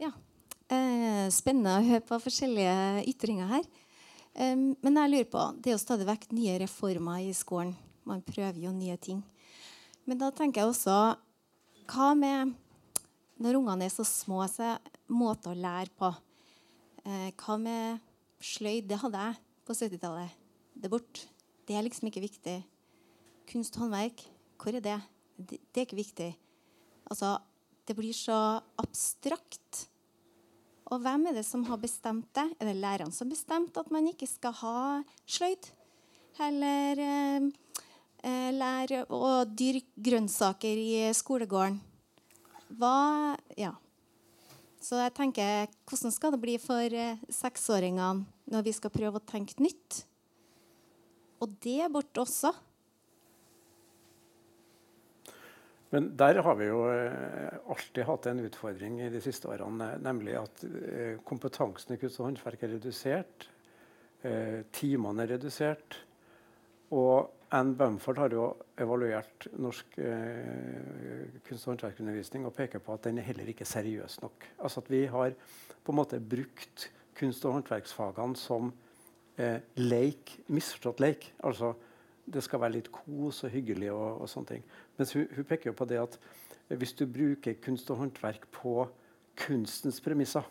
Ja. 0.00 0.10
Eh, 0.68 1.30
spennende 1.30 1.76
å 1.78 1.84
høre 1.86 2.00
på 2.00 2.18
forskjellige 2.18 3.04
ytringer 3.06 3.46
her. 3.46 3.62
Um, 4.34 4.76
men 4.82 4.96
jeg 4.96 5.10
lurer 5.12 5.28
på, 5.30 5.44
det 5.60 5.70
er 5.70 5.76
jo 5.76 5.82
stadig 5.82 6.08
vekk 6.08 6.30
nye 6.32 6.58
reformer 6.58 7.20
i 7.22 7.32
skolen. 7.36 7.76
Man 8.08 8.22
prøver 8.22 8.58
jo 8.64 8.72
nye 8.72 8.96
ting. 8.96 9.22
Men 10.06 10.18
da 10.18 10.32
tenker 10.34 10.62
jeg 10.62 10.72
også 10.72 10.96
Hva 11.86 12.14
med 12.16 12.54
når 13.42 13.58
ungene 13.58 13.88
er 13.88 13.92
så 13.92 14.04
små, 14.06 14.44
så 14.50 14.74
er 14.74 14.92
måter 15.10 15.52
å 15.52 15.58
lære 15.58 15.90
på? 15.98 16.10
Eh, 17.02 17.30
hva 17.42 17.56
med 17.58 18.02
sløyd? 18.42 18.86
Det 18.90 19.00
hadde 19.02 19.22
jeg 19.26 19.40
på 19.66 19.76
70-tallet. 19.76 20.36
Det 20.74 20.86
er 20.86 20.92
borte. 20.92 21.26
Det 21.66 21.76
er 21.76 21.84
liksom 21.86 22.08
ikke 22.10 22.22
viktig. 22.22 22.56
Kunst 23.50 23.76
og 23.76 23.86
håndverk, 23.86 24.22
hvor 24.62 24.74
er 24.78 24.84
det? 24.84 24.98
det? 25.36 25.58
Det 25.72 25.82
er 25.82 25.88
ikke 25.88 25.98
viktig. 25.98 26.30
Altså, 27.10 27.34
det 27.86 27.98
blir 27.98 28.14
så 28.14 28.38
abstrakt. 28.80 29.86
Og 30.92 31.02
hvem 31.02 31.28
er 31.30 31.38
det 31.38 31.46
som 31.48 31.64
har 31.66 31.80
bestemt 31.82 32.28
det? 32.36 32.46
Er 32.60 32.70
det 32.70 32.78
lærerne 32.78 33.14
som 33.14 33.26
har 33.26 33.34
bestemt 33.34 33.78
at 33.80 33.90
man 33.94 34.06
ikke 34.10 34.28
skal 34.30 34.54
ha 34.62 34.78
sløyd? 35.26 35.70
Eller 36.42 37.00
eh, 37.02 37.48
eh, 38.22 38.50
lære 38.54 39.06
å 39.10 39.42
dyrke 39.48 39.90
grønnsaker 40.10 40.78
i 40.78 41.08
skolegården? 41.16 41.80
Hva 42.78 43.36
Ja. 43.58 43.74
Så 44.82 44.98
jeg 44.98 45.14
tenker, 45.14 45.70
hvordan 45.86 46.10
skal 46.10 46.32
det 46.34 46.40
bli 46.42 46.56
for 46.58 46.94
eh, 46.98 47.20
seksåringene 47.30 48.24
når 48.50 48.64
vi 48.66 48.72
skal 48.74 48.90
prøve 48.90 49.20
å 49.20 49.22
tenke 49.22 49.54
nytt? 49.62 50.00
Og 51.42 51.52
det 51.62 51.76
er 51.84 51.92
borte 51.92 52.24
også. 52.24 52.50
Men 55.94 56.08
der 56.18 56.40
har 56.42 56.58
vi 56.58 56.66
jo 56.66 56.80
eh, 56.90 57.60
alltid 57.70 58.08
hatt 58.08 58.26
en 58.32 58.42
utfordring 58.42 58.98
i 59.06 59.12
de 59.12 59.22
siste 59.22 59.46
årene. 59.54 59.92
Nemlig 60.02 60.34
at 60.40 60.66
eh, 60.66 61.14
kompetansen 61.30 61.94
i 61.94 62.00
kunst 62.02 62.18
og 62.18 62.32
håndverk 62.32 62.66
er 62.66 62.76
redusert. 62.78 63.48
Timene 64.74 65.24
er 65.24 65.32
redusert. 65.34 65.96
Og 66.94 67.30
Anne 67.52 67.74
Bamford 67.76 68.16
har 68.16 68.32
jo 68.32 68.44
evaluert 68.80 69.44
norsk 69.60 69.98
eh, 70.00 71.34
kunst- 71.44 71.66
og 71.66 71.74
håndverkundervisning 71.74 72.46
og 72.48 72.54
peker 72.56 72.80
på 72.80 72.94
at 72.94 73.04
den 73.04 73.18
er 73.20 73.26
heller 73.26 73.50
ikke 73.52 73.66
seriøs 73.68 74.22
nok. 74.22 74.46
Altså 74.64 74.80
at 74.80 74.88
Vi 74.90 75.04
har 75.04 75.34
på 75.84 75.92
en 75.92 75.98
måte 75.98 76.20
brukt 76.20 76.86
kunst- 77.18 77.44
og 77.44 77.58
håndverksfagene 77.58 78.36
som 78.40 78.70
eh, 79.36 79.60
leik, 79.76 80.38
misforstått 80.48 81.02
leik. 81.04 81.26
Altså 81.44 81.74
det 82.24 82.42
skal 82.46 82.62
være 82.62 82.78
litt 82.78 82.88
kos 82.92 83.42
og 83.44 83.52
hyggelig. 83.52 83.92
og, 83.92 84.22
og 84.22 84.32
sånne 84.32 84.48
ting. 84.54 84.64
Mens 84.96 85.12
hun, 85.12 85.28
hun, 85.36 85.44
peker 85.44 85.70
jo 85.70 85.76
på 85.76 85.84
det 85.84 86.00
at 86.00 86.18
hvis 86.72 86.96
du 86.96 87.04
bruker 87.04 87.60
kunst 87.60 87.90
og 87.92 88.00
håndverk 88.00 88.48
på 88.50 88.88
kunstens 89.36 90.00
premisser 90.00 90.48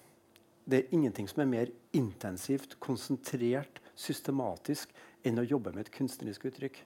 Det 0.69 0.77
er 0.77 0.93
ingenting 0.93 1.27
som 1.27 1.41
er 1.41 1.49
mer 1.49 1.67
intensivt, 1.97 2.77
konsentrert, 2.79 3.81
systematisk 3.95 4.93
enn 5.25 5.41
å 5.41 5.49
jobbe 5.49 5.73
med 5.73 5.87
et 5.87 5.93
kunstnerisk 5.95 6.45
uttrykk. 6.45 6.77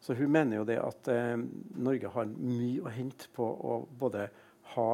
Så 0.00 0.14
hun 0.14 0.32
mener 0.32 0.60
jo 0.60 0.66
det 0.68 0.78
at 0.80 1.08
eh, 1.12 1.36
Norge 1.78 2.10
har 2.14 2.28
mye 2.30 2.84
å 2.86 2.92
hente 2.92 3.30
på 3.34 3.44
å 3.44 3.80
både 3.98 4.28
ha 4.74 4.88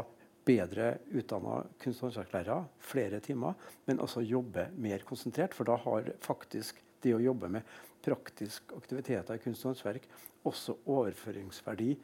bedre 0.44 0.98
utdanna 1.16 1.62
kunst- 1.80 2.02
og 2.02 2.10
håndverklærere, 2.10 2.64
flere 2.84 3.20
timer, 3.24 3.54
men 3.88 4.00
også 4.04 4.24
jobbe 4.24 4.68
mer 4.80 5.04
konsentrert. 5.06 5.56
For 5.56 5.68
da 5.68 5.76
har 5.84 6.10
faktisk 6.24 6.80
det 7.04 7.14
å 7.16 7.22
jobbe 7.22 7.50
med 7.52 7.68
praktiske 8.04 8.76
aktiviteter 8.76 9.36
i 9.36 9.44
kunst 9.44 9.64
og 9.64 9.74
håndverk 9.74 10.08
også 10.48 10.76
overføringsverdi 10.92 11.94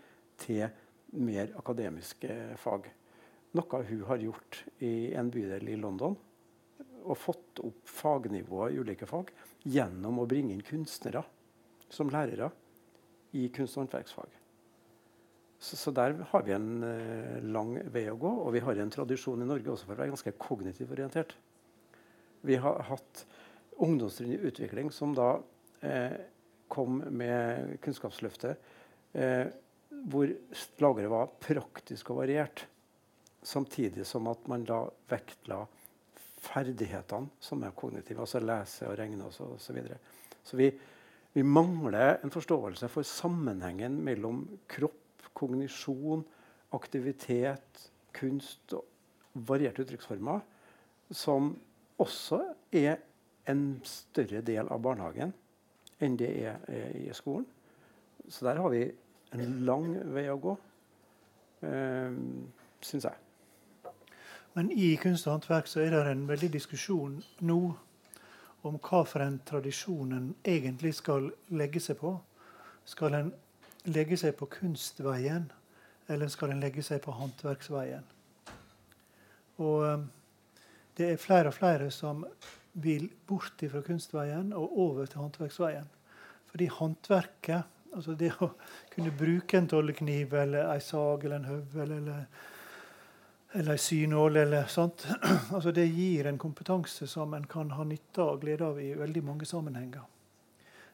til 0.41 0.65
mer 1.21 1.53
akademiske 1.61 2.57
fag. 2.61 2.89
Noe 3.59 3.83
hun 3.89 4.03
har 4.09 4.23
gjort 4.23 4.63
i 4.87 5.13
en 5.19 5.31
bydel 5.33 5.73
i 5.73 5.79
London. 5.81 6.17
Og 7.01 7.17
fått 7.17 7.61
opp 7.65 7.89
fagnivået 7.89 8.75
i 8.75 8.81
ulike 8.81 9.09
fag 9.09 9.33
gjennom 9.65 10.21
å 10.21 10.27
bringe 10.29 10.53
inn 10.53 10.65
kunstnere 10.65 11.23
som 11.91 12.13
lærere 12.13 12.51
i 13.37 13.49
kunst- 13.55 13.77
og 13.77 13.85
håndverksfag. 13.85 14.37
Så, 15.61 15.77
så, 15.77 15.93
der 15.93 16.17
har 16.31 16.43
vi 16.47 16.55
en 16.57 16.71
uh, 16.83 17.37
lang 17.53 17.75
vei 17.93 18.07
å 18.09 18.17
gå. 18.17 18.31
Og 18.47 18.55
vi 18.57 18.63
har 18.65 18.81
en 18.81 18.93
tradisjon 18.93 19.45
i 19.45 19.49
Norge 19.49 19.69
også 19.69 19.89
for 19.89 19.97
å 19.97 20.01
være 20.01 20.15
ganske 20.15 20.37
kognitivt 20.41 20.95
orientert. 20.97 21.35
Vi 22.49 22.57
har 22.57 22.81
hatt 22.89 23.25
ungdomstrinn 23.81 24.33
i 24.33 24.41
utvikling 24.49 24.89
som 24.93 25.13
da 25.17 25.35
eh, 25.85 26.17
kom 26.73 27.03
med 27.17 27.77
Kunnskapsløftet, 27.85 28.71
eh, 29.13 29.47
hvor 30.09 30.33
lageret 30.81 31.13
var 31.13 31.33
praktisk 31.43 32.13
og 32.13 32.23
variert. 32.23 32.65
Samtidig 33.43 34.07
som 34.09 34.29
at 34.33 34.49
man 34.49 34.65
da 34.69 34.83
vektla 35.11 35.63
ferdighetene 36.41 37.29
som 37.41 37.65
er 37.65 37.77
kognitive, 37.77 38.23
altså 38.25 38.41
lese 38.41 38.89
og 38.89 38.97
regne 39.01 39.29
osv. 39.29 39.37
Så, 39.37 39.49
og 39.57 39.61
så, 39.61 39.77
videre. 39.77 40.01
så 40.45 40.61
vi, 40.61 40.71
vi 41.33 41.43
mangler 41.43 42.19
en 42.25 42.33
forståelse 42.33 42.89
for 42.91 43.07
sammenhengen 43.07 44.01
mellom 44.05 44.43
kropp, 44.71 45.29
kognisjon, 45.35 46.25
aktivitet, 46.75 47.91
kunst 48.17 48.75
og 48.75 48.87
varierte 49.47 49.85
uttrykksformer, 49.85 50.41
som 51.11 51.53
også 52.01 52.41
er 52.75 52.99
en 53.51 53.81
større 53.87 54.43
del 54.47 54.69
av 54.71 54.83
barnehagen 54.83 55.33
enn 56.01 56.17
det 56.19 56.31
er, 56.43 56.59
er 56.69 56.95
i 56.97 57.09
skolen. 57.15 57.47
Så 58.29 58.47
der 58.47 58.61
har 58.63 58.73
vi 58.73 58.85
en 59.37 59.59
lang 59.67 59.91
vei 60.15 60.27
å 60.33 60.39
gå, 60.41 60.55
eh, 61.67 62.17
syns 62.83 63.07
jeg. 63.07 63.93
Men 64.55 64.71
i 64.75 64.97
kunst 64.99 65.29
og 65.29 65.37
håndverk 65.37 65.69
så 65.71 65.85
er 65.85 65.95
det 65.95 66.03
en 66.11 66.27
veldig 66.29 66.51
diskusjon 66.57 67.21
nå 67.47 67.61
om 68.63 68.77
hva 68.79 69.03
for 69.09 69.25
en 69.25 69.39
tradisjon 69.47 70.13
en 70.13 70.29
egentlig 70.45 70.93
skal 70.99 71.31
legge 71.57 71.81
seg 71.81 71.99
på. 72.01 72.15
Skal 72.85 73.17
en 73.17 73.33
legge 73.89 74.19
seg 74.21 74.37
på 74.37 74.49
kunstveien, 74.51 75.49
eller 76.11 76.29
skal 76.29 76.53
en 76.53 76.63
legge 76.63 76.85
seg 76.85 77.03
på 77.05 77.15
håndverksveien? 77.17 78.07
Og 79.61 79.85
um, 79.87 80.07
det 80.97 81.13
er 81.13 81.21
flere 81.21 81.53
og 81.53 81.57
flere 81.57 81.91
som 81.95 82.25
vil 82.73 83.09
bort 83.27 83.63
fra 83.73 83.83
kunstveien 83.85 84.53
og 84.57 84.79
over 84.79 85.07
til 85.07 85.25
håndverksveien. 85.25 85.89
Fordi 86.51 86.73
håndverket 86.81 87.77
Altså 87.91 88.15
det 88.15 88.29
å 88.39 88.53
kunne 88.93 89.11
bruke 89.19 89.59
en 89.59 89.67
tollekniv 89.67 90.35
eller 90.39 90.69
ei 90.71 90.79
sag 90.85 91.25
eller 91.25 91.41
en 91.41 91.49
høvel 91.49 91.97
eller, 91.97 92.21
eller 93.53 93.73
ei 93.73 93.79
synål 93.79 94.37
eller 94.37 94.65
sånt, 94.71 95.07
altså 95.55 95.73
det 95.73 95.87
gir 95.87 96.27
en 96.27 96.39
kompetanse 96.39 97.07
som 97.07 97.35
en 97.35 97.47
kan 97.47 97.71
ha 97.75 97.85
nytte 97.85 98.23
og 98.23 98.43
glede 98.45 98.67
av 98.67 98.81
i 98.81 98.93
veldig 98.95 99.23
mange 99.27 99.49
sammenhenger. 99.49 100.05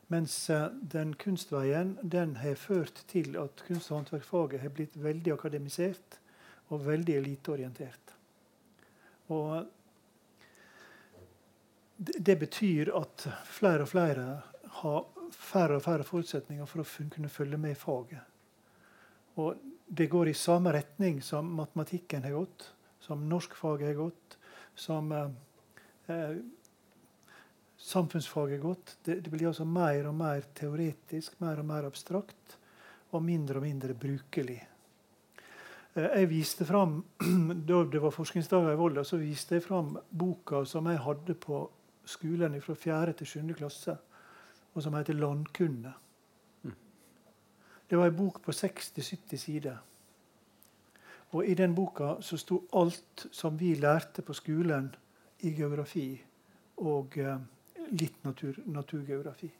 Mens 0.08 0.34
uh, 0.50 0.68
den 0.80 1.14
kunstveien 1.18 1.96
den 2.02 2.36
har 2.40 2.54
ført 2.54 3.02
til 3.10 3.36
at 3.42 3.64
kunst- 3.66 3.90
og 3.90 3.98
håndverksfaget 3.98 4.62
har 4.62 4.72
blitt 4.72 4.96
veldig 4.96 5.34
akademisert 5.34 6.20
og 6.68 6.86
veldig 6.86 7.16
eliteorientert. 7.16 8.14
Og 9.28 9.66
det 11.98 12.38
betyr 12.38 12.92
at 12.96 13.28
flere 13.44 13.82
og 13.82 13.88
flere 13.88 14.26
har 14.80 15.04
færre 15.32 15.76
og 15.76 15.82
færre 15.82 16.04
forutsetninger 16.06 16.68
for 16.70 16.82
å 16.82 17.08
kunne 17.12 17.32
følge 17.32 17.58
med 17.58 17.74
i 17.74 17.78
faget. 17.78 18.22
Og 19.36 19.56
det 19.86 20.06
går 20.06 20.28
i 20.28 20.34
samme 20.34 20.72
retning 20.72 21.22
som 21.22 21.54
matematikken 21.54 22.22
har 22.22 22.30
gått, 22.30 22.72
som 23.00 23.28
norskfaget 23.28 23.86
har 23.86 23.94
gått, 23.94 24.38
som 24.74 25.12
eh, 25.12 25.30
eh, 26.06 26.36
samfunnsfaget 27.76 28.58
har 28.58 28.68
gått. 28.68 28.96
Det, 29.02 29.20
det, 29.20 29.30
blir 29.30 29.48
altså 29.48 29.64
mer 29.64 30.08
og 30.08 30.14
mer 30.14 30.48
teoretisk, 30.54 31.38
mer 31.40 31.60
og 31.62 31.68
mer 31.68 31.86
abstrakt 31.86 32.58
og 33.14 33.22
mindre 33.22 33.60
og 33.60 33.66
mindre 33.66 33.94
brukelig. 33.94 34.58
Eh, 35.94 36.08
jeg 36.08 36.30
viste 36.32 36.66
fram, 36.66 36.98
Da 37.68 37.84
det 37.84 38.02
var 38.02 38.14
forskningsdager 38.14 38.74
i 38.74 38.80
Volda, 38.80 39.04
så 39.04 39.20
viste 39.22 39.56
jeg 39.56 39.66
fram 39.68 39.94
boka 40.10 40.64
som 40.66 40.90
jeg 40.90 41.04
hadde 41.04 41.38
på 41.38 41.62
skolen 42.06 42.58
fra 42.62 42.74
4. 42.74 43.14
til 43.20 43.26
7. 43.26 43.54
klasse 43.58 43.96
og 44.76 44.82
som 44.82 44.94
heter 44.94 45.14
'Landkunde'. 45.14 46.05
Det 47.90 47.98
var 47.98 48.06
en 48.06 48.16
bok 48.16 48.42
på 48.42 48.52
60-70 48.52 49.36
sider. 49.36 49.76
Og 51.30 51.46
I 51.46 51.54
den 51.54 51.74
boka 51.74 52.16
så 52.20 52.38
sto 52.38 52.62
alt 52.72 53.26
som 53.32 53.58
vi 53.60 53.74
lærte 53.74 54.22
på 54.22 54.34
skolen 54.34 54.88
i 55.40 55.52
geografi 55.54 56.08
og 56.76 57.18
eh, 57.18 57.38
litt 57.90 58.24
natur, 58.24 58.58
naturgeografi. 58.66 59.50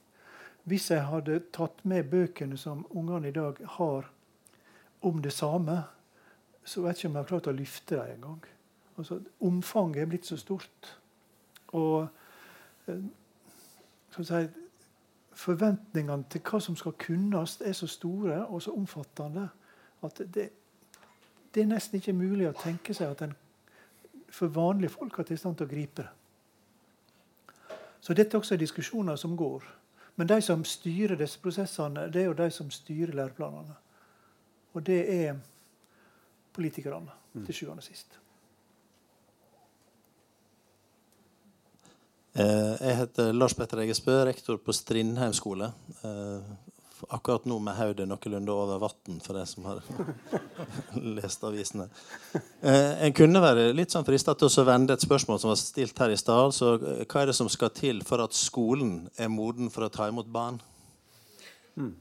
Hvis 0.67 0.91
jeg 0.91 1.07
hadde 1.07 1.41
tatt 1.55 1.85
med 1.85 2.09
bøkene 2.11 2.59
som 2.59 2.87
ungene 2.91 3.29
i 3.29 3.35
dag 3.35 3.59
har 3.77 4.11
om 5.07 5.23
det 5.23 5.33
samme, 5.33 5.83
så 6.65 6.83
vet 6.83 6.97
jeg 6.97 7.05
ikke 7.05 7.09
om 7.09 7.15
jeg 7.15 7.23
har 7.23 7.29
klart 7.31 7.51
å 7.51 7.55
løfte 7.55 7.99
dem 7.99 8.15
engang. 8.17 8.47
Altså, 8.97 9.21
omfanget 9.41 10.03
er 10.03 10.11
blitt 10.11 10.27
så 10.27 10.39
stort. 10.41 10.97
Og 11.77 12.09
eh, 12.89 13.05
si, 14.17 14.43
forventningene 15.37 16.25
til 16.33 16.41
hva 16.49 16.61
som 16.61 16.77
skal 16.77 16.95
kunnes, 17.01 17.61
er 17.61 17.73
så 17.77 17.87
store 17.87 18.47
og 18.47 18.63
så 18.63 18.73
omfattende 18.73 19.49
at 20.05 20.23
det, 20.35 20.51
det 21.55 21.63
er 21.63 21.69
nesten 21.71 22.01
ikke 22.01 22.17
mulig 22.17 22.49
å 22.49 22.57
tenke 22.57 22.95
seg 22.95 23.13
at 23.13 23.27
en 23.27 23.35
for 24.37 24.53
vanlige 24.53 24.93
folk 24.93 25.19
er 25.19 25.33
i 25.33 25.39
stand 25.41 25.57
til 25.57 25.69
å 25.69 25.71
gripe 25.71 26.03
det. 26.03 26.09
Så 28.01 28.15
dette 28.15 28.37
er 28.37 28.43
også 28.43 28.59
diskusjoner 28.61 29.17
som 29.17 29.37
går. 29.37 29.65
Men 30.17 30.29
de 30.29 30.41
som 30.45 30.65
styrer 30.65 31.17
disse 31.19 31.41
prosessene, 31.41 32.07
det 32.13 32.23
er 32.23 32.29
jo 32.31 32.37
de 32.37 32.51
som 32.53 32.71
styrer 32.71 33.15
læreplanene. 33.17 33.75
Og 34.77 34.85
det 34.87 35.01
er 35.15 35.39
politikerne, 36.53 37.13
til 37.47 37.55
sjuende 37.55 37.83
og 37.83 37.89
sist. 37.89 38.19
Jeg 42.37 42.97
heter 42.99 43.33
Lars 43.33 43.55
Petter 43.57 43.81
Eggesbø, 43.81 44.13
rektor 44.29 44.59
på 44.61 44.75
Strindheim 44.77 45.33
skole. 45.33 45.71
Eh, 46.05 46.51
akkurat 47.09 47.47
nå 47.49 47.57
med 47.65 47.77
hodet 47.79 48.05
noenlunde 48.09 48.53
over 48.53 48.81
vann, 48.83 49.21
for 49.25 49.39
de 49.39 49.45
som 49.49 49.65
har 49.69 49.81
lest 51.17 51.45
avisene. 51.49 51.89
Eh, 52.61 53.07
en 53.07 53.17
kunne 53.17 53.41
være 53.41 53.71
litt 53.77 53.95
sånn 53.95 54.05
frista 54.05 54.37
til 54.37 54.51
å 54.51 54.67
vende 54.69 54.97
et 54.97 55.05
spørsmål 55.05 55.41
som 55.41 55.53
var 55.53 55.61
stilt 55.61 56.05
her 56.05 56.13
i 56.13 56.21
stad. 56.21 56.53
Så 56.57 56.75
hva 56.77 57.23
er 57.23 57.31
det 57.31 57.39
som 57.39 57.49
skal 57.53 57.73
til 57.77 58.05
for 58.05 58.25
at 58.25 58.37
skolen 58.37 59.07
er 59.17 59.33
moden 59.33 59.73
for 59.73 59.87
å 59.87 59.93
ta 59.93 60.11
imot 60.13 60.29
barn? 60.33 60.61
Mm. 61.77 61.93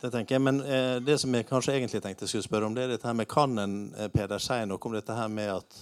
det 0.00 0.10
tenker 0.12 0.36
jeg, 0.36 0.42
Men 0.44 0.58
det 1.02 1.16
som 1.18 1.32
jeg 1.34 1.46
kanskje 1.48 1.72
egentlig 1.72 2.02
tenkte 2.04 2.26
jeg 2.26 2.34
skulle 2.34 2.46
spørre 2.46 2.68
om, 2.68 2.74
det 2.76 2.84
er 2.84 2.92
dette 2.92 3.08
her 3.08 3.16
med 3.16 3.26
kan 3.26 3.58
en 3.58 3.78
Peder 4.12 4.38
si 4.38 4.58
noe 4.68 4.78
om 4.78 4.94
dette 4.94 5.16
her 5.16 5.32
med 5.32 5.48
at 5.56 5.78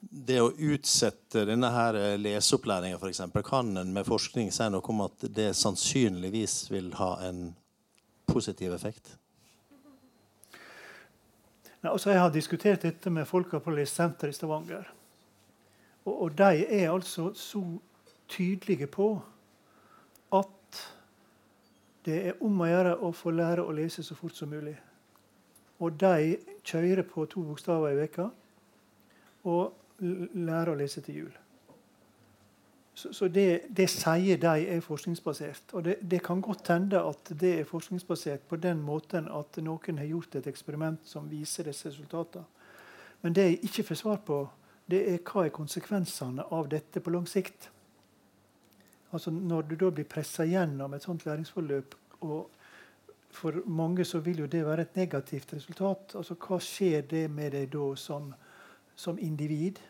det 0.00 0.40
å 0.40 0.50
utsette 0.50 1.44
denne 1.48 1.68
her 1.74 1.96
eh, 1.98 2.18
leseopplæringa 2.20 2.98
f.eks. 2.98 3.22
kan 3.44 3.76
en 3.76 3.92
med 3.92 4.06
forskning 4.08 4.50
si 4.52 4.68
noe 4.72 4.84
om 4.92 5.04
at 5.04 5.26
det 5.28 5.50
sannsynligvis 5.58 6.70
vil 6.72 6.92
ha 7.00 7.12
en 7.28 7.50
positiv 8.30 8.72
effekt? 8.74 9.16
Nei, 11.80 11.92
altså 11.92 12.12
jeg 12.12 12.20
har 12.20 12.32
diskutert 12.32 12.82
dette 12.84 13.12
med 13.12 13.28
folka 13.28 13.60
på 13.60 13.72
Lesesenteret 13.72 14.34
i 14.34 14.36
Stavanger. 14.36 14.88
Og, 16.04 16.14
og, 16.14 16.30
de 16.36 16.64
er 16.64 16.90
altså 16.90 17.30
så 17.36 17.62
tydelige 18.28 18.86
på 18.86 19.14
at 20.36 20.80
det 22.04 22.18
er 22.30 22.44
om 22.44 22.60
å 22.60 22.68
gjøre 22.68 22.94
å 23.04 23.12
få 23.16 23.32
lære 23.36 23.64
å 23.64 23.74
lese 23.76 24.04
så 24.04 24.16
fort 24.16 24.36
som 24.36 24.52
mulig. 24.52 24.76
Og 25.80 25.96
de 26.00 26.36
kjører 26.64 27.04
på 27.08 27.24
to 27.28 27.44
bokstaver 27.44 27.92
i 27.92 28.00
veka. 28.00 28.28
Og 29.48 29.79
lære 30.00 30.72
å 30.72 30.78
lese 30.80 31.02
til 31.04 31.22
jul. 31.22 31.38
Så, 32.94 33.12
så 33.12 33.28
det, 33.32 33.62
det, 33.76 33.86
sier 33.88 34.40
de 34.40 34.64
er 34.74 34.80
forskningsbasert. 34.84 35.72
Og 35.72 35.84
det, 35.84 35.96
det, 36.02 36.20
kan 36.24 36.42
godt 36.44 36.68
hende 36.68 37.00
at 37.00 37.32
det 37.40 37.52
er 37.60 37.68
forskningsbasert 37.68 38.48
på 38.48 38.58
den 38.60 38.82
måten 38.84 39.28
at 39.32 39.56
noen 39.64 40.00
har 40.02 40.08
gjort 40.10 40.36
et 40.36 40.48
eksperiment 40.50 41.00
som 41.08 41.30
viser 41.30 41.70
disse 41.70 41.88
resultatene. 41.88 42.44
Men 43.22 43.36
det 43.36 43.46
jeg 43.46 43.58
ikke 43.68 43.86
får 43.90 44.00
svar 44.00 44.20
på, 44.26 44.40
det 44.90 45.00
er 45.12 45.20
hva 45.24 45.44
er 45.46 45.54
konsekvensene 45.54 46.46
av 46.50 46.68
dette 46.72 47.00
på 47.00 47.12
lang 47.12 47.28
sikt. 47.28 47.68
Altså 49.12 49.30
Når 49.30 49.62
du 49.68 49.74
da 49.76 49.90
blir 49.90 50.08
pressa 50.08 50.44
gjennom 50.44 50.94
et 50.94 51.04
sånt 51.04 51.26
læringsforløp, 51.26 51.94
og 52.20 52.50
for 53.30 53.62
mange 53.66 54.04
så 54.04 54.20
vil 54.24 54.42
jo 54.44 54.46
det 54.50 54.64
være 54.66 54.82
et 54.82 54.96
negativt 54.96 55.54
resultat, 55.54 56.14
altså 56.18 56.34
hva 56.34 56.58
skjer 56.62 57.06
det 57.10 57.28
med 57.30 57.52
deg 57.54 57.68
da 57.72 57.86
som, 57.96 58.32
som 59.00 59.18
individ? 59.18 59.80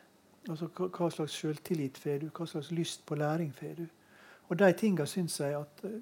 Altså, 0.49 0.71
hva 0.71 1.11
slags 1.13 1.37
selvtillit 1.37 1.99
får 2.01 2.23
du? 2.23 2.29
Hva 2.35 2.47
slags 2.49 2.71
lyst 2.75 3.03
på 3.07 3.19
læring 3.19 3.53
får 3.55 3.75
du? 3.83 3.87
Og 4.51 4.59
de 4.59 4.71
tingene 4.75 5.07
syns 5.07 5.39
jeg 5.41 5.55
at 5.59 5.85
uh, 5.87 5.99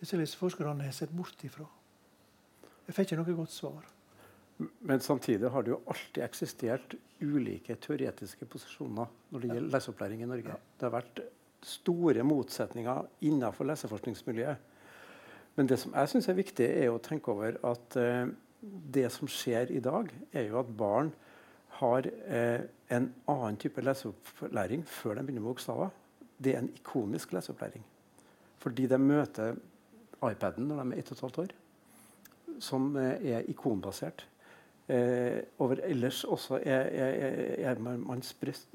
disse 0.00 0.38
forskerne 0.38 0.84
har 0.84 0.96
sett 0.96 1.12
bort 1.14 1.44
ifra. 1.46 1.66
Jeg 2.84 2.96
fikk 2.96 3.12
ikke 3.12 3.20
noe 3.22 3.36
godt 3.38 3.54
svar. 3.54 3.86
Men 4.86 5.00
samtidig 5.00 5.50
har 5.50 5.64
det 5.64 5.72
jo 5.72 5.80
alltid 5.90 6.22
eksistert 6.22 6.94
ulike 7.24 7.74
teoretiske 7.80 8.46
posisjoner 8.50 9.08
når 9.32 9.40
det 9.40 9.50
gjelder 9.50 9.72
leseopplæring 9.74 10.22
i 10.22 10.28
Norge. 10.30 10.58
Det 10.78 10.86
har 10.86 10.94
vært 10.94 11.24
store 11.64 12.22
motsetninger 12.26 13.08
innenfor 13.24 13.66
leseforskningsmiljøet. 13.70 14.70
Men 15.56 15.70
det 15.70 15.78
som 15.80 15.94
jeg 15.94 16.10
syns 16.10 16.28
er 16.28 16.38
viktig, 16.38 16.66
er 16.66 16.92
å 16.92 17.00
tenke 17.02 17.32
over 17.32 17.56
at 17.64 17.98
uh, 17.98 18.26
det 18.60 19.06
som 19.12 19.30
skjer 19.30 19.72
i 19.72 19.82
dag, 19.82 20.10
er 20.32 20.48
jo 20.50 20.60
at 20.60 20.72
barn 20.76 21.12
har 21.80 22.06
eh, 22.06 22.60
en 22.94 23.08
annen 23.30 23.56
type 23.60 23.82
leseopplæring 23.82 24.84
før 24.86 25.18
de 25.18 25.24
begynner 25.26 25.42
med 25.42 25.50
bokstaver. 25.52 25.90
Det 26.38 26.54
er 26.54 26.62
en 26.62 26.72
ikonisk 26.74 27.32
leseopplæring. 27.32 27.84
Fordi 28.58 28.86
de 28.86 28.98
møter 28.98 29.56
iPaden 30.30 30.68
når 30.68 30.84
de 30.84 30.98
er 30.98 31.02
1 31.04 31.16
12 31.16 31.38
år, 31.38 31.56
som 32.60 32.96
eh, 32.96 33.32
er 33.34 33.50
ikonbasert. 33.50 34.26
Eh, 34.84 35.40
over 35.58 35.80
ellers 35.82 36.24
også 36.24 36.58
er, 36.60 36.82
er, 36.92 37.54
er 37.70 37.78
man 37.80 38.22
spredt, 38.22 38.66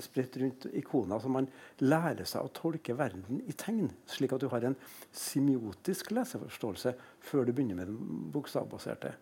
spredt, 0.00 0.38
rundt 0.40 0.66
ikoner. 0.72 1.18
så 1.18 1.28
Man 1.28 1.48
lærer 1.84 2.24
seg 2.24 2.40
å 2.40 2.52
tolke 2.54 2.96
verden 2.96 3.42
i 3.44 3.52
tegn, 3.52 3.90
slik 4.08 4.32
at 4.32 4.40
du 4.40 4.48
har 4.48 4.64
en 4.64 4.76
semiotisk 5.12 6.14
leseforståelse 6.16 6.94
før 7.20 7.44
du 7.44 7.52
begynner 7.52 7.76
med 7.76 7.92
den 7.92 8.30
bokstavbaserte. 8.32 9.12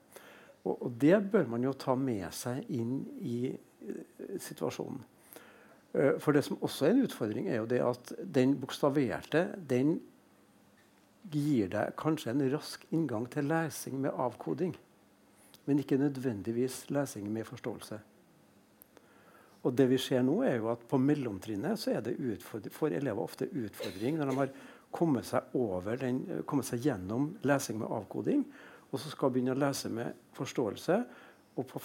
Og, 0.63 0.77
og, 0.77 0.93
det 1.01 1.19
bør 1.33 1.49
man 1.51 1.65
jo 1.67 1.75
ta 1.75 1.97
med 1.99 2.29
seg 2.37 2.63
inn 2.71 3.01
i 3.19 3.51
uh, 3.51 4.39
situasjonen. 4.41 5.03
Uh, 5.93 6.15
for 6.23 6.37
det 6.37 6.45
som 6.47 6.61
også 6.63 6.87
er 6.87 6.95
en 6.95 7.05
utfordring, 7.09 7.51
er 7.51 7.61
jo 7.61 7.69
det 7.71 7.83
at 7.85 8.15
den 8.23 8.55
bokstaverte 8.61 9.49
den 9.59 9.99
gir 11.33 11.69
deg 11.71 11.93
kanskje 11.99 12.33
en 12.33 12.47
rask 12.53 12.87
inngang 12.91 13.29
til 13.31 13.47
lesing 13.51 14.01
med 14.03 14.15
avkoding. 14.15 14.75
Men 15.67 15.79
ikke 15.79 16.01
nødvendigvis 16.01 16.89
lesing 16.91 17.29
med 17.31 17.47
forståelse. 17.47 18.01
Og 19.63 19.75
det 19.79 19.87
vi 19.93 19.99
ser 20.03 20.25
nå 20.27 20.41
er 20.43 20.57
jo 20.59 20.73
at 20.73 20.83
På 20.91 20.99
mellomtrinnet 20.99 21.79
så 21.79 21.97
er 21.97 22.01
det 22.03 22.17
for 22.43 22.91
elever 22.91 23.23
ofte 23.23 23.47
utfordring 23.47 24.19
når 24.19 24.31
de 24.31 24.37
har 24.41 24.55
kommet 24.93 25.25
seg, 25.25 25.55
den, 26.01 26.19
kommet 26.45 26.69
seg 26.69 26.83
gjennom 26.85 27.31
lesing 27.47 27.79
med 27.81 27.89
avkoding 27.89 28.43
og 28.93 29.01
så 29.01 29.11
skal 29.13 29.31
du 29.31 29.39
begynne 29.39 29.55
å 29.55 29.61
lese 29.61 29.89
med 29.93 30.13
forståelse. 30.37 30.99
Og 31.57 31.69
på, 31.69 31.81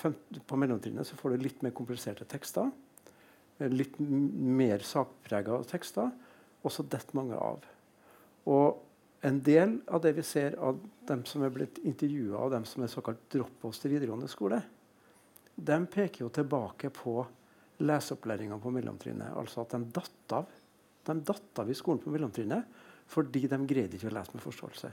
på 0.47 0.59
mellomtrinnet 0.59 1.07
får 1.15 1.33
du 1.33 1.45
litt 1.45 1.63
mer 1.63 1.75
kompliserte 1.75 2.27
tekster. 2.27 2.67
Litt 3.71 3.95
mer 3.99 4.83
sakprega 4.85 5.61
tekster. 5.69 6.11
Og 6.63 6.73
så 6.73 6.83
detter 6.83 7.15
mange 7.15 7.39
av. 7.39 7.63
Og 8.51 8.83
en 9.27 9.39
del 9.43 9.79
av 9.87 10.03
det 10.03 10.13
vi 10.19 10.25
ser 10.27 10.59
av 10.61 10.77
dem 11.07 11.23
som 11.27 11.43
er 11.43 11.53
blitt 11.53 11.79
intervjua, 11.87 12.37
av 12.43 12.51
dem 12.53 12.67
som 12.67 12.83
er 12.83 12.91
såkalt 12.91 13.23
drop-offs 13.33 13.79
til 13.81 13.95
videregående 13.95 14.29
skole, 14.31 14.59
de 15.57 15.77
peker 15.89 16.25
jo 16.25 16.29
tilbake 16.33 16.91
på 16.93 17.15
leseopplæringa 17.87 18.59
på 18.61 18.71
mellomtrinnet. 18.75 19.33
Altså 19.39 19.63
at 19.63 19.73
de 19.73 19.81
datt 19.95 20.35
av. 20.37 20.51
De 21.07 21.15
datt 21.23 21.61
av 21.63 21.71
i 21.71 21.77
skolen 21.77 22.03
på 22.03 22.11
mellomtrinnet 22.13 22.83
fordi 23.07 23.45
de 23.47 23.61
greide 23.63 23.95
ikke 23.95 24.09
å 24.09 24.15
lese 24.17 24.33
med 24.35 24.43
forståelse. 24.43 24.89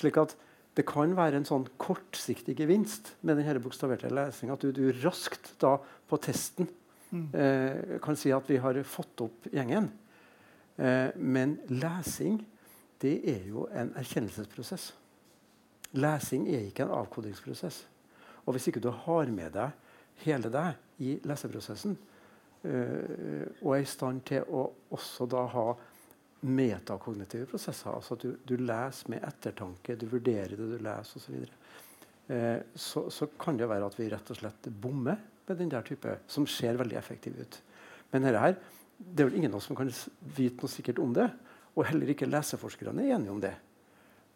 Slik 0.00 0.16
at 0.22 0.32
det 0.80 0.86
kan 0.88 1.12
være 1.16 1.36
en 1.36 1.48
sånn 1.48 1.66
kortsiktig 1.80 2.54
gevinst 2.56 3.12
med 3.26 3.36
denne 3.36 3.60
bokstaverte 3.60 4.08
lesinga. 4.12 4.56
At 4.56 4.64
du, 4.64 4.70
du, 4.72 4.86
raskt 5.02 5.52
da 5.60 5.74
på 6.08 6.18
testen 6.24 6.70
mm. 7.10 7.26
eh, 7.36 7.98
kan 8.00 8.16
si 8.16 8.32
at 8.32 8.48
vi 8.48 8.56
har 8.62 8.78
fått 8.88 9.20
opp 9.26 9.50
gjengen. 9.52 9.90
Eh, 10.80 11.12
men 11.20 11.58
lesing 11.68 12.40
det 13.00 13.18
er 13.28 13.44
jo 13.50 13.66
en 13.76 13.92
erkjennelsesprosess. 14.00 14.90
Lesing 16.00 16.46
er 16.48 16.68
ikke 16.68 16.86
en 16.86 16.96
avkodingsprosess. 16.96 17.82
Og 18.46 18.56
hvis 18.56 18.70
ikke 18.70 18.82
du 18.82 18.90
har 19.04 19.28
med 19.32 19.52
deg 19.56 19.76
hele 20.24 20.48
deg 20.52 21.04
i 21.04 21.18
leseprosessen, 21.28 21.96
eh, 22.64 23.44
og 23.60 23.74
er 23.76 23.84
i 23.84 23.88
stand 23.88 24.24
til 24.28 24.48
å 24.48 24.68
også 24.96 25.28
da 25.28 25.44
ha 25.52 25.66
metakognitive 26.40 27.48
prosesser, 27.50 27.92
altså 27.92 28.16
at 28.16 28.24
du, 28.24 28.30
du, 28.48 28.54
leser 28.60 29.12
med 29.12 29.24
ettertanke, 29.28 29.96
du 29.98 30.06
vurderer 30.08 30.56
det 30.56 30.68
du 30.72 30.78
leser 30.80 31.20
osv., 31.20 31.42
så, 32.30 32.36
eh, 32.36 33.08
så, 33.10 33.28
kan 33.40 33.58
det 33.58 33.68
være 33.68 33.90
at 33.90 33.98
vi 33.98 34.08
rett 34.12 34.32
og 34.32 34.38
slett 34.38 34.70
bommer 34.70 35.18
med 35.46 35.58
den 35.58 35.72
der 35.72 35.84
type, 35.86 36.20
som 36.30 36.46
ser 36.48 36.78
veldig 36.80 36.98
effektiv 36.98 37.40
ut. 37.40 37.60
Men 38.12 38.28
her, 38.28 38.54
det 38.98 39.24
er 39.24 39.30
vel 39.30 39.40
ingen 39.40 39.54
av 39.54 39.60
oss 39.60 39.68
som 39.70 39.78
kan 39.78 39.90
vite 40.36 40.62
noe 40.62 40.70
sikkert 40.70 41.02
om 41.02 41.12
det. 41.16 41.28
Og 41.76 41.86
heller 41.86 42.12
ikke 42.12 42.28
leseforskerne 42.28 43.04
er 43.04 43.16
enige 43.16 43.34
om 43.34 43.42
det. 43.42 43.52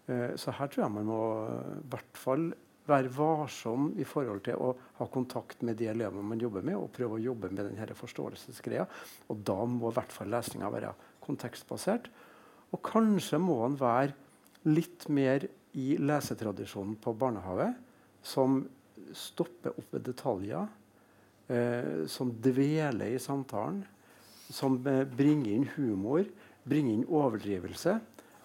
Uh, 0.08 0.34
så 0.38 0.52
her 0.54 0.70
tror 0.70 0.84
jeg 0.84 0.94
man 0.94 1.08
må 1.08 1.20
i 1.48 1.86
hvert 1.90 2.20
fall 2.20 2.50
være 2.84 3.10
varsom 3.16 3.92
i 3.96 4.04
forhold 4.04 4.42
til 4.44 4.60
å 4.60 4.72
ha 4.98 5.06
kontakt 5.12 5.62
med 5.64 5.78
de 5.80 5.88
elevene 5.88 6.26
man 6.34 6.40
jobber 6.40 6.64
med, 6.66 6.76
og 6.76 6.92
prøve 6.92 7.16
å 7.16 7.22
jobbe 7.22 7.50
med 7.50 7.62
denne 7.70 7.96
forståelsesgreia. 7.96 8.84
Og 9.32 9.40
da 9.46 9.56
må 9.64 9.88
i 9.88 9.96
hvert 9.96 10.12
fall 10.12 10.32
lesninga 10.32 10.70
være 10.72 10.92
kontekstbasert. 11.24 12.08
Og 12.74 12.82
kanskje 12.84 13.40
må 13.42 13.60
han 13.62 13.76
være 13.80 14.14
litt 14.68 15.08
mer 15.12 15.46
i 15.74 15.94
lesetradisjonen 15.98 16.96
på 17.02 17.14
barnehage, 17.18 17.72
som 18.24 18.62
stopper 19.14 19.74
opp 19.74 19.92
ved 19.94 20.06
detaljer, 20.06 20.70
eh, 21.50 22.06
som 22.10 22.32
dveler 22.42 23.14
i 23.14 23.20
samtalen, 23.22 23.82
som 24.48 24.78
eh, 24.88 25.04
bringer 25.04 25.52
inn 25.52 25.68
humor, 25.76 26.24
bringer 26.64 26.98
inn 26.98 27.06
overdrivelse. 27.06 27.98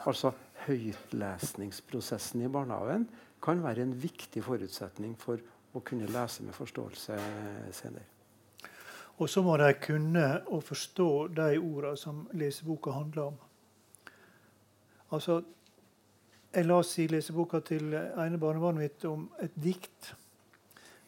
Altså 0.09 0.33
høytlesningsprosessen 0.65 2.43
i 2.43 2.51
barnehagen 2.51 3.07
kan 3.43 3.63
være 3.63 3.85
en 3.85 3.95
viktig 3.95 4.43
forutsetning 4.43 5.15
for 5.19 5.39
å 5.75 5.83
kunne 5.85 6.09
lese 6.11 6.43
med 6.43 6.57
forståelse 6.57 7.19
senere. 7.75 8.18
Og 9.19 9.29
så 9.29 9.41
må 9.43 9.57
de 9.59 9.73
kunne 9.83 10.27
og 10.47 10.63
forstå 10.63 11.27
de 11.35 11.57
ordene 11.57 11.97
som 11.99 12.21
leseboka 12.33 12.91
handler 12.95 13.23
om. 13.23 13.33
Altså, 15.11 15.41
Jeg 16.53 16.65
leste 16.65 17.03
i 17.03 17.07
leseboka 17.07 17.59
til 17.59 17.93
ene 17.93 18.37
barnebarnet 18.41 18.81
mitt 18.81 19.03
om 19.05 19.27
et 19.37 19.51
dikt 19.53 20.15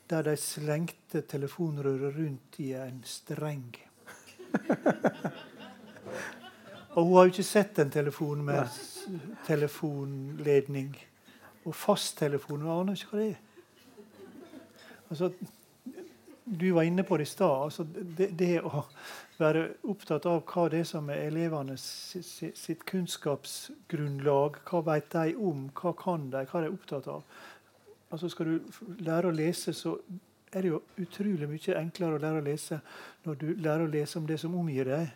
der 0.10 0.22
de 0.22 0.36
slengte 0.38 1.22
telefonrøret 1.22 2.18
rundt 2.18 2.60
i 2.60 2.74
en 2.78 3.02
streng. 3.04 3.76
Og 6.96 7.06
hun 7.06 7.16
har 7.16 7.24
jo 7.24 7.32
ikke 7.32 7.48
sett 7.48 7.80
en 7.80 7.90
telefon 7.90 8.44
med 8.46 8.68
telefonledning. 9.48 10.94
Og 11.66 11.76
fasttelefon 11.76 12.62
Hun 12.62 12.72
aner 12.76 12.94
ikke 12.94 13.16
hva 13.16 13.24
det 13.24 13.32
er. 13.32 13.40
Altså, 15.10 15.32
du 16.60 16.72
var 16.72 16.84
inne 16.84 17.04
på 17.04 17.18
det 17.18 17.24
i 17.24 17.32
stad. 17.32 17.64
Altså, 17.64 17.84
det, 18.18 18.28
det, 18.40 18.60
å 18.62 18.84
være 19.40 19.64
opptatt 19.88 20.26
av 20.28 20.42
hva 20.50 20.66
det 20.72 20.82
er 20.84 20.90
som 20.90 21.08
er 21.10 21.24
elevenes 21.30 21.86
sitt, 22.12 22.58
sitt 22.60 22.84
kunnskapsgrunnlag. 22.90 24.60
Hva 24.68 24.82
vet 24.90 25.08
de 25.14 25.38
om? 25.40 25.70
Hva 25.78 25.94
kan 25.96 26.28
de? 26.34 26.44
Hva 26.50 26.60
er 26.60 26.68
de 26.68 26.76
opptatt 26.76 27.08
av? 27.12 27.24
Altså, 28.12 28.28
skal 28.34 28.52
du 28.52 28.84
lære 29.00 29.32
å 29.32 29.36
lese, 29.36 29.74
så 29.78 29.96
er 30.52 30.66
det 30.66 30.74
jo 30.74 30.82
utrolig 31.00 31.48
mye 31.48 31.80
enklere 31.80 32.20
å 32.20 32.22
lære 32.26 32.42
å 32.42 32.46
lese 32.50 32.82
når 33.24 33.40
du 33.40 33.48
lærer 33.56 33.86
å 33.86 33.92
lese 33.94 34.20
om 34.20 34.28
det 34.28 34.42
som 34.42 34.58
omgir 34.60 34.92
deg, 34.92 35.16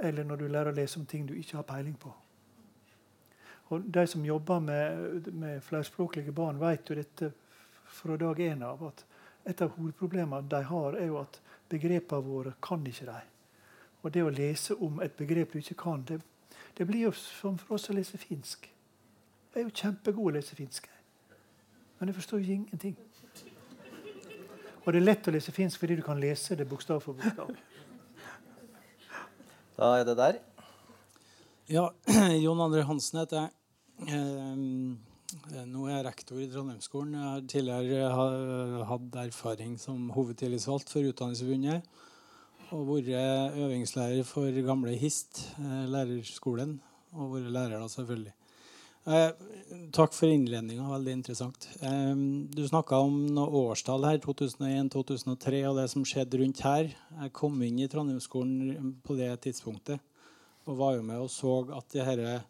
eller 0.00 0.24
når 0.24 0.40
du 0.40 0.48
lærer 0.48 0.72
å 0.72 0.78
lese 0.80 1.00
om 1.00 1.06
ting 1.06 1.28
du 1.28 1.34
ikke 1.36 1.58
har 1.60 1.68
peiling 1.68 1.98
på. 2.00 2.14
Og 3.72 3.84
De 3.84 4.06
som 4.08 4.24
jobber 4.24 4.64
med, 4.64 5.28
med 5.36 5.60
flerspråklige 5.64 6.32
barn, 6.32 6.60
vet 6.60 6.88
jo 6.88 6.96
dette 6.96 7.32
fra 7.92 8.16
dag 8.16 8.40
én 8.40 8.64
av. 8.64 8.80
at 8.88 9.04
Et 9.48 9.62
av 9.62 9.72
hovedproblemene 9.76 10.48
de 10.50 10.62
har, 10.68 10.96
er 10.98 11.08
jo 11.10 11.18
at 11.22 11.40
begrepene 11.72 12.26
våre 12.26 12.54
kan 12.62 12.84
ikke 12.86 13.08
de. 13.08 13.20
Og 14.02 14.12
det 14.14 14.22
å 14.22 14.34
lese 14.34 14.76
om 14.82 15.00
et 15.02 15.14
begrep 15.18 15.54
du 15.54 15.58
ikke 15.60 15.78
kan, 15.82 16.02
det, 16.06 16.20
det 16.78 16.86
blir 16.86 17.08
jo 17.08 17.12
som 17.16 17.58
for 17.58 17.78
oss 17.78 17.90
å 17.90 17.96
lese 17.96 18.18
finsk. 18.18 18.68
Jeg 19.52 19.60
er 19.60 19.68
jo 19.68 19.74
kjempegod 19.82 20.30
å 20.30 20.36
lese 20.38 20.56
finsk. 20.58 20.88
Men 21.98 22.10
jeg 22.10 22.18
forstår 22.18 22.42
jo 22.42 22.56
ingenting. 22.56 22.96
Og 24.82 24.88
det 24.90 24.98
er 24.98 25.06
lett 25.06 25.28
å 25.28 25.34
lese 25.34 25.54
finsk 25.54 25.78
fordi 25.78 26.00
du 26.00 26.02
kan 26.06 26.18
lese 26.18 26.56
det 26.58 26.66
bokstav 26.68 27.02
for 27.04 27.18
bokstav. 27.18 27.52
Da 29.72 29.86
er 29.98 30.04
det 30.04 30.14
der. 30.18 30.36
Ja, 31.72 31.86
Jon 32.44 32.60
André 32.60 32.82
Hansen 32.86 33.22
heter 33.22 33.46
jeg. 33.46 35.11
Eh, 35.50 35.64
nå 35.66 35.88
er 35.88 35.96
jeg 35.96 36.06
rektor 36.06 36.38
i 36.38 36.48
Trondheimsskolen. 36.50 37.16
Jeg 37.16 37.26
har 37.26 37.46
tidligere 37.50 38.84
hatt 38.86 39.16
erfaring 39.24 39.74
som 39.80 40.10
hovedtillitsvalgt 40.14 40.92
for 40.92 41.08
Utdanningsforbundet. 41.08 41.88
Og 42.72 42.86
vært 42.88 43.10
øvingslærer 43.58 44.22
for 44.24 44.62
gamle 44.64 44.94
HIST, 44.96 45.42
eh, 45.58 45.88
lærerskolen. 45.90 46.78
Og 47.12 47.34
vært 47.34 47.52
lærer, 47.52 47.80
da, 47.80 47.88
selvfølgelig. 47.88 48.32
Eh, 49.04 49.32
takk 49.92 50.12
for 50.14 50.26
innledninga. 50.30 50.86
Veldig 50.86 51.12
interessant. 51.12 51.66
Du 52.54 52.62
snakka 52.68 53.02
om 53.02 53.26
noen 53.26 53.52
årstall 53.52 54.04
her. 54.04 54.18
2001-2003 54.18 55.66
og 55.66 55.76
det 55.76 55.90
som 55.90 56.04
skjedde 56.04 56.38
rundt 56.38 56.60
her. 56.60 56.94
Jeg 57.20 57.32
kom 57.32 57.60
inn 57.62 57.80
i 57.80 57.88
Trondheimsskolen 57.88 59.02
på 59.02 59.16
det 59.16 59.40
tidspunktet 59.40 59.98
og 60.66 60.78
var 60.78 60.94
jo 60.94 61.02
med 61.02 61.18
og 61.18 61.30
så 61.30 61.76
at 61.76 61.88
de 61.90 61.98
disse 61.98 62.42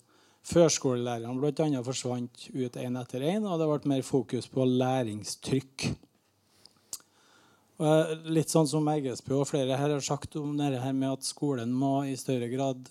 førskolelærerne 0.47 1.39
bl.a. 1.39 1.83
forsvant 1.87 2.49
ut 2.55 2.79
én 2.81 2.99
etter 3.01 3.27
én, 3.35 3.45
og 3.47 3.61
det 3.61 3.69
ble 3.71 3.93
mer 3.93 4.07
fokus 4.07 4.49
på 4.51 4.67
læringstrykk. 4.67 5.91
Litt 8.31 8.53
sånn 8.53 8.69
som 8.71 8.89
Eggesbø 8.93 9.41
og 9.41 9.49
flere 9.51 9.79
her 9.79 9.95
har 9.97 10.03
sagt 10.05 10.37
om 10.39 10.53
det 10.59 10.77
her 10.83 10.95
med 10.95 11.17
at 11.17 11.27
skolen 11.27 11.73
må 11.75 12.03
i 12.07 12.19
større 12.19 12.51
grad 12.53 12.91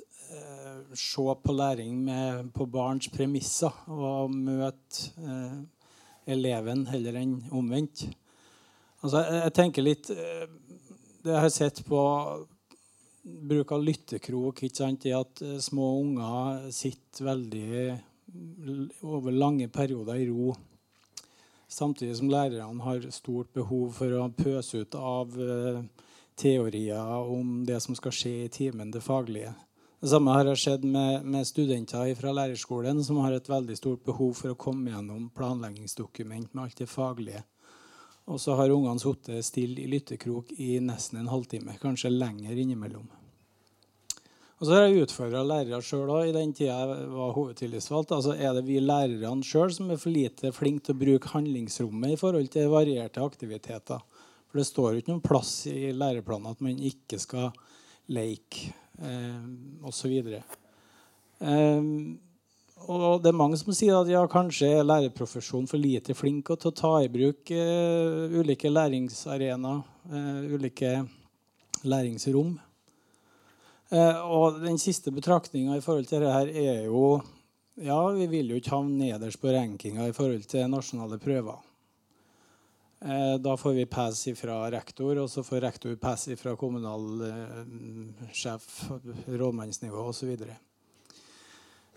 se 0.93 1.35
på 1.43 1.53
læring 1.53 2.03
med, 2.03 2.53
på 2.53 2.65
barns 2.65 3.07
premisser 3.07 3.71
og 3.87 4.31
møte 4.31 5.11
eh, 5.19 5.59
eleven 6.33 6.85
heller 6.87 7.17
enn 7.21 7.37
omvendt. 7.51 8.05
Altså, 9.01 9.21
jeg, 9.23 9.41
jeg, 9.41 9.53
tenker 9.57 9.85
litt 9.85 10.09
eh, 10.13 10.47
Det 11.23 11.33
jeg 11.33 11.41
har 11.41 11.53
sett 11.53 11.83
på 11.85 12.01
bruk 13.23 13.71
av 13.71 13.83
lyttekrok, 13.83 14.63
ikke 14.63 14.81
sant, 14.83 15.05
i 15.05 15.13
at 15.15 15.41
eh, 15.45 15.57
små 15.61 15.93
unger 16.01 16.69
sitter 16.73 17.27
veldig 17.31 17.71
over 19.03 19.35
lange 19.35 19.67
perioder 19.67 20.21
i 20.21 20.27
ro. 20.29 20.53
Samtidig 21.71 22.17
som 22.19 22.31
lærerne 22.31 22.83
har 22.83 23.09
stort 23.15 23.51
behov 23.55 23.93
for 23.95 24.15
å 24.19 24.29
pøse 24.35 24.83
ut 24.83 24.95
av 24.95 25.35
eh, 25.39 25.83
teorier 26.35 27.31
om 27.31 27.61
det 27.67 27.79
som 27.83 27.95
skal 27.95 28.15
skje 28.15 28.33
i 28.45 28.49
timen, 28.51 28.91
det 28.91 29.03
faglige. 29.05 29.53
Det 30.01 30.09
samme 30.09 30.33
har 30.33 30.49
skjedd 30.57 30.83
med, 30.89 31.25
med, 31.29 31.45
studenter 31.45 32.15
fra 32.17 32.31
lærerskolen 32.33 33.03
som 33.05 33.19
har 33.21 33.35
et 33.37 33.49
veldig 33.49 33.75
stort 33.77 34.01
behov 34.07 34.33
for 34.39 34.55
å 34.55 34.57
komme 34.57 34.89
gjennom 34.89 35.27
planleggingsdokument 35.37 36.55
med 36.55 36.63
alt 36.63 36.81
det 36.81 36.89
faglige. 36.89 37.43
Og 38.29 38.37
så 38.39 38.55
har 38.59 38.73
ungene 38.73 39.01
sittet 39.01 39.45
stille 39.45 39.81
i 39.81 39.89
lyttekrok 39.89 40.53
i 40.61 40.75
nesten 40.83 41.19
en 41.21 41.31
halvtime, 41.31 41.73
kanskje 41.81 42.13
lenger 42.13 42.57
innimellom. 42.57 43.09
Og 44.61 44.67
så 44.67 44.75
har 44.75 44.83
jeg 44.85 45.07
utfordra 45.07 45.39
lærere 45.41 45.81
sjøl 45.81 46.11
i 46.27 46.33
den 46.35 46.51
tida 46.53 46.75
jeg 46.83 47.05
var 47.09 47.31
hovedtillitsvalgt. 47.33 48.11
Altså, 48.13 48.35
er 48.37 48.53
det 48.53 48.61
vi 48.67 48.77
lærerne 48.77 49.41
sjøl 49.41 49.73
som 49.73 49.89
er 49.89 49.97
for 49.97 50.13
lite 50.13 50.51
flinke 50.53 50.85
til 50.85 50.93
å 50.93 51.01
bruke 51.01 51.31
handlingsrommet 51.33 52.13
i 52.13 52.19
forhold 52.21 52.51
til 52.53 52.69
varierte 52.69 53.23
aktiviteter? 53.25 54.03
For 54.51 54.61
det 54.61 54.67
står 54.69 54.91
jo 54.91 55.01
ikke 55.01 55.13
noen 55.15 55.25
plass 55.25 55.53
i 55.71 55.89
læreplanen 55.97 56.51
at 56.51 56.61
man 56.61 56.77
ikke 56.77 57.17
skal 57.23 57.49
leke 58.13 58.69
eh, 59.01 59.49
osv. 59.89 60.13
Eh, 60.29 61.89
og 62.89 63.21
det 63.21 63.29
er 63.31 63.37
mange 63.37 63.57
som 63.59 63.73
sier 63.75 63.99
at 63.99 64.09
ja, 64.09 64.21
kanskje 64.29 64.69
er 64.79 64.87
lærerprofesjonen 64.87 65.67
for 65.69 65.81
lite 65.81 66.13
flink 66.17 66.49
til 66.49 66.69
å 66.69 66.75
ta 66.75 66.93
i 67.03 67.09
bruk 67.11 67.51
uh, 67.53 68.39
ulike 68.39 68.71
læringsarenaer, 68.71 69.81
uh, 70.11 70.55
ulike 70.55 70.91
læringsrom. 71.85 72.59
Uh, 73.91 74.17
og 74.23 74.61
den 74.63 74.79
siste 74.81 75.11
betraktninga 75.13 75.77
i 75.77 75.83
forhold 75.83 76.07
til 76.09 76.23
dette 76.23 76.57
er 76.57 76.85
jo 76.87 77.21
ja, 77.81 77.99
vi 78.15 78.27
vil 78.29 78.51
jo 78.51 78.57
ikke 78.59 78.75
havne 78.75 79.07
nederst 79.07 79.41
på 79.41 79.51
rankinga 79.53 80.07
i 80.09 80.15
forhold 80.15 80.43
til 80.49 80.69
nasjonale 80.69 81.17
prøver. 81.21 81.57
Da 83.41 83.53
får 83.57 83.73
vi 83.73 83.85
pass 83.89 84.27
fra 84.37 84.69
rektor, 84.69 85.17
og 85.17 85.29
så 85.31 85.41
får 85.41 85.63
rektor 85.63 85.95
pass 85.97 86.27
fra 86.37 86.53
kommunalsjef, 86.59 88.67
rådmannsnivå 89.25 90.03
osv. 90.11 90.35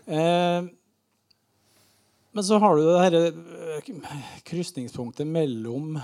Eh, 0.05 0.65
men 2.31 2.43
så 2.43 2.57
har 2.59 2.75
du 2.75 2.83
det 2.85 3.11
dette 3.15 3.81
eh, 3.81 3.91
krysningspunktet 4.45 5.27
mellom 5.27 5.95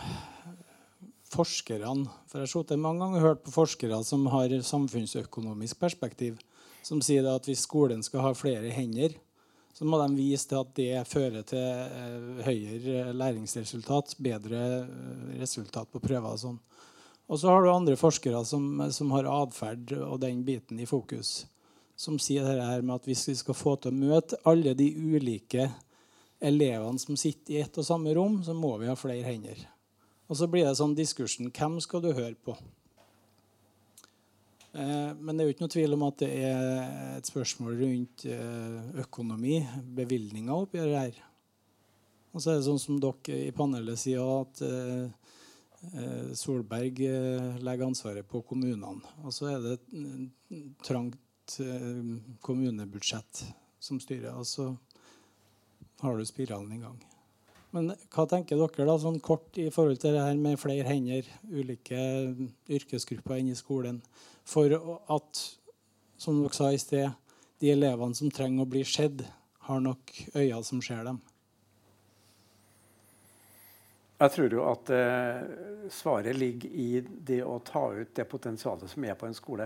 forskerne. 1.32 2.08
For 2.32 2.42
Jeg 2.42 2.66
har 2.70 2.80
mange 2.82 3.04
ganger 3.04 3.26
hørt 3.26 3.44
på 3.46 3.54
forskere 3.54 4.02
som 4.08 4.26
har 4.34 4.54
samfunnsøkonomisk 4.64 5.80
perspektiv, 5.80 6.40
som 6.84 7.02
sier 7.04 7.28
at 7.30 7.46
hvis 7.46 7.68
skolen 7.68 8.02
skal 8.04 8.26
ha 8.26 8.34
flere 8.34 8.72
hender, 8.74 9.14
så 9.72 9.86
må 9.88 10.00
de 10.02 10.18
vise 10.18 10.50
til 10.50 10.60
at 10.60 10.74
det 10.76 11.08
fører 11.08 11.46
til 11.48 11.62
eh, 11.62 12.42
høyere 12.48 13.14
læringsresultat, 13.14 14.18
bedre 14.20 14.88
resultat 15.40 15.92
på 15.92 16.02
prøver 16.04 16.34
og 16.34 16.42
sånn. 16.42 16.60
Og 17.32 17.40
så 17.40 17.48
har 17.48 17.64
du 17.64 17.72
andre 17.72 17.96
forskere 17.96 18.42
som, 18.44 18.66
som 18.92 19.14
har 19.16 19.30
atferd 19.30 19.94
og 20.00 20.18
den 20.24 20.42
biten 20.48 20.82
i 20.84 20.88
fokus, 20.90 21.46
som 21.96 22.18
sier 22.20 22.46
det 22.48 22.66
her 22.66 22.84
med 22.86 22.98
at 23.00 23.08
hvis 23.10 23.28
vi 23.30 23.38
skal 23.40 23.58
få 23.58 23.76
til 23.82 23.94
å 23.94 24.02
møte 24.02 24.40
alle 24.50 24.74
de 24.78 24.90
ulike 24.96 25.70
elevene 26.42 27.00
som 27.02 27.18
sitter 27.20 27.56
i 27.56 27.62
ett 27.62 27.78
og 27.78 27.86
samme 27.86 28.14
rom, 28.18 28.42
så 28.44 28.56
må 28.58 28.74
vi 28.82 28.90
ha 28.90 28.98
flere 28.98 29.28
hender. 29.28 29.60
Og 30.32 30.38
så 30.40 30.48
blir 30.50 30.66
det 30.66 30.78
sånn 30.80 30.96
diskursen 30.98 31.52
hvem 31.52 31.78
skal 31.84 32.04
du 32.04 32.14
høre 32.14 32.38
på? 32.40 32.56
Eh, 34.72 35.12
men 35.20 35.36
det 35.36 35.44
er 35.44 35.50
jo 35.50 35.56
ikke 35.56 35.66
noe 35.66 35.74
tvil 35.74 35.98
om 35.98 36.06
at 36.08 36.22
det 36.22 36.30
er 36.48 37.18
et 37.18 37.28
spørsmål 37.28 37.76
rundt 37.82 38.26
eh, 38.32 38.78
økonomi, 39.04 39.58
bevilgninger 39.98 40.54
oppi 40.56 40.80
det 40.80 40.96
her. 40.96 41.18
Og 42.32 42.40
så 42.40 42.54
er 42.54 42.62
det 42.62 42.68
sånn 42.70 42.80
som 42.80 43.02
dere 43.04 43.42
i 43.50 43.52
panelet 43.56 44.00
sier, 44.00 44.24
at 44.24 44.64
eh, 44.64 45.12
Solberg 46.38 47.00
legger 47.66 47.88
ansvaret 47.88 48.28
på 48.30 48.44
kommunene. 48.46 49.02
Og 49.26 49.34
så 49.34 49.50
er 49.50 49.64
det 49.66 49.80
et 51.60 52.40
kommunebudsjett 52.46 53.46
som 53.82 54.00
styrer. 54.00 54.36
Og 54.38 54.48
så 54.48 54.72
har 56.02 56.18
du 56.18 56.26
spiralen 56.26 56.72
i 56.78 56.82
gang. 56.82 57.00
Men 57.72 57.94
hva 58.12 58.26
tenker 58.28 58.60
dere 58.60 58.86
da, 58.88 58.98
sånn 59.00 59.22
kort 59.24 59.56
i 59.62 59.70
forhold 59.72 60.02
til 60.02 60.18
det 60.18 60.24
her 60.26 60.40
med 60.40 60.60
flere 60.60 60.88
hender, 60.88 61.28
ulike 61.48 62.00
yrkesgrupper 62.68 63.40
inn 63.40 63.54
i 63.54 63.58
skolen, 63.58 64.02
for 64.44 64.76
at, 65.12 65.44
som 66.20 66.42
dere 66.42 66.58
sa 66.58 66.72
i 66.72 66.82
sted, 66.82 67.12
de 67.64 67.72
elevene 67.72 68.18
som 68.18 68.32
trenger 68.34 68.66
å 68.66 68.72
bli 68.72 68.84
sett, 68.88 69.24
har 69.68 69.84
nok 69.84 70.12
øyne 70.34 70.64
som 70.68 70.82
ser 70.84 71.06
dem? 71.08 71.22
Jeg 74.22 74.34
tror 74.36 74.54
jo 74.54 74.66
at 74.70 74.90
eh, 74.94 75.38
svaret 75.90 76.38
ligger 76.38 76.74
i 76.78 76.90
det 77.02 77.40
å 77.42 77.56
ta 77.66 77.88
ut 77.96 78.12
det 78.18 78.28
potensialet 78.30 78.92
som 78.92 79.06
er 79.08 79.16
på 79.18 79.26
en 79.30 79.38
skole, 79.38 79.66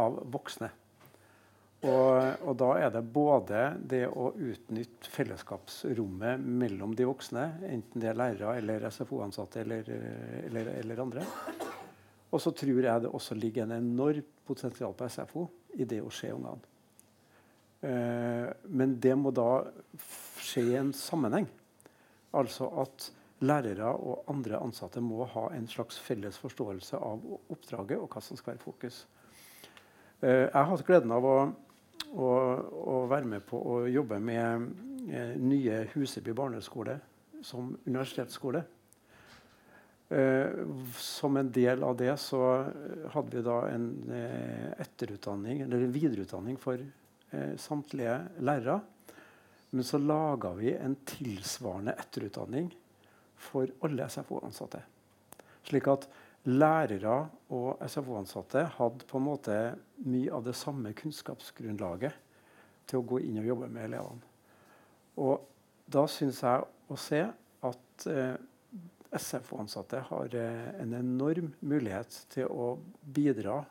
av 0.00 0.18
voksne. 0.32 0.70
Og, 1.84 2.44
og, 2.46 2.54
da 2.56 2.70
er 2.80 2.92
det 2.94 3.02
både 3.12 3.64
det 3.84 4.06
å 4.08 4.30
utnytte 4.32 5.10
fellesskapsrommet 5.12 6.40
mellom 6.40 6.94
de 6.96 7.04
voksne, 7.04 7.42
enten 7.68 8.00
det 8.00 8.08
er 8.08 8.16
lærere 8.16 8.54
eller 8.60 8.86
SFO-ansatte 8.88 9.60
eller, 9.60 9.90
eller, 10.46 10.70
eller, 10.80 11.02
andre. 11.04 11.26
Og 12.32 12.40
så 12.40 12.54
tror 12.56 12.80
jeg 12.80 13.04
det 13.04 13.10
også 13.12 13.36
ligger 13.36 13.66
en 13.66 13.76
enorm 13.76 14.24
potensial 14.48 14.96
på 14.96 15.10
SFO 15.12 15.44
i 15.76 15.84
det 15.88 16.00
å 16.00 16.12
se 16.12 16.32
ungene. 16.32 16.72
Eh, 17.84 18.48
men 18.72 18.96
det 19.00 19.12
må 19.20 19.34
da 19.34 19.66
skje 20.40 20.64
i 20.70 20.78
en 20.80 20.94
sammenheng. 20.96 21.50
Altså 22.34 22.70
at 22.80 23.10
lærere 23.44 23.90
og 23.92 24.30
andre 24.32 24.62
ansatte 24.62 25.02
må 25.04 25.26
ha 25.34 25.50
en 25.52 25.68
slags 25.68 25.98
felles 26.00 26.38
forståelse 26.40 26.96
av 26.96 27.28
oppdraget 27.52 28.00
og 28.00 28.08
hva 28.08 28.24
som 28.24 28.40
skal 28.40 28.54
være 28.54 28.64
fokus. 28.64 29.04
Eh, 30.24 30.46
jeg 30.46 30.56
har 30.56 30.70
hatt 30.70 30.86
gleden 30.86 31.12
av 31.12 31.28
å 31.28 31.36
å, 32.14 32.26
å, 32.94 32.98
være 33.10 33.26
med 33.26 33.42
på 33.42 33.58
å 33.58 33.80
jobbe 33.90 34.20
med 34.22 34.68
eh, 35.10 35.32
nye 35.40 35.80
Huseby 35.90 36.30
barneskole 36.36 36.94
som 37.42 37.72
universitetsskole. 37.88 38.60
Eh, 40.14 40.60
som 41.00 41.40
en 41.40 41.50
del 41.50 41.82
av 41.82 41.96
det 41.98 42.14
så 42.22 42.40
hadde 43.16 43.34
vi 43.34 43.42
da 43.42 43.56
en 43.72 43.88
etterutdanning, 44.78 45.64
eller 45.66 45.82
en 45.82 45.96
videreutdanning 45.96 46.60
for 46.62 46.84
samtlige 47.58 48.20
lærere. 48.46 48.78
Men 49.74 49.88
så 49.88 49.98
laga 49.98 50.52
vi 50.54 50.70
en 50.76 50.94
tilsvarende 51.02 51.96
etterutdanning 51.98 52.70
for 53.48 53.66
alle 53.82 54.06
SFO-ansatte. 54.06 54.84
Slik 55.66 55.90
at 55.90 56.06
lærere 56.44 57.16
og 57.54 57.80
SFO-ansatte 57.88 58.66
hadde 58.76 59.06
på 59.08 59.18
en 59.20 59.26
måte 59.26 59.56
mye 60.04 60.32
av 60.34 60.44
det 60.44 60.56
samme 60.58 60.92
kunnskapsgrunnlaget 60.96 62.20
til 62.88 63.00
å 63.00 63.06
gå 63.08 63.22
inn 63.24 63.40
og 63.40 63.48
jobbe 63.48 63.70
med 63.72 63.88
elevene. 63.88 64.32
Og 65.24 65.46
da 65.88 66.04
syns 66.10 66.42
jeg 66.44 66.64
å 66.64 66.98
se 67.00 67.22
at 67.64 68.06
eh, 68.10 68.36
SFO-ansatte 69.14 70.02
har 70.10 70.36
eh, 70.36 70.68
en 70.82 70.92
enorm 70.98 71.52
mulighet 71.64 72.18
til 72.34 72.50
å 72.50 72.74
bidra 73.00 73.62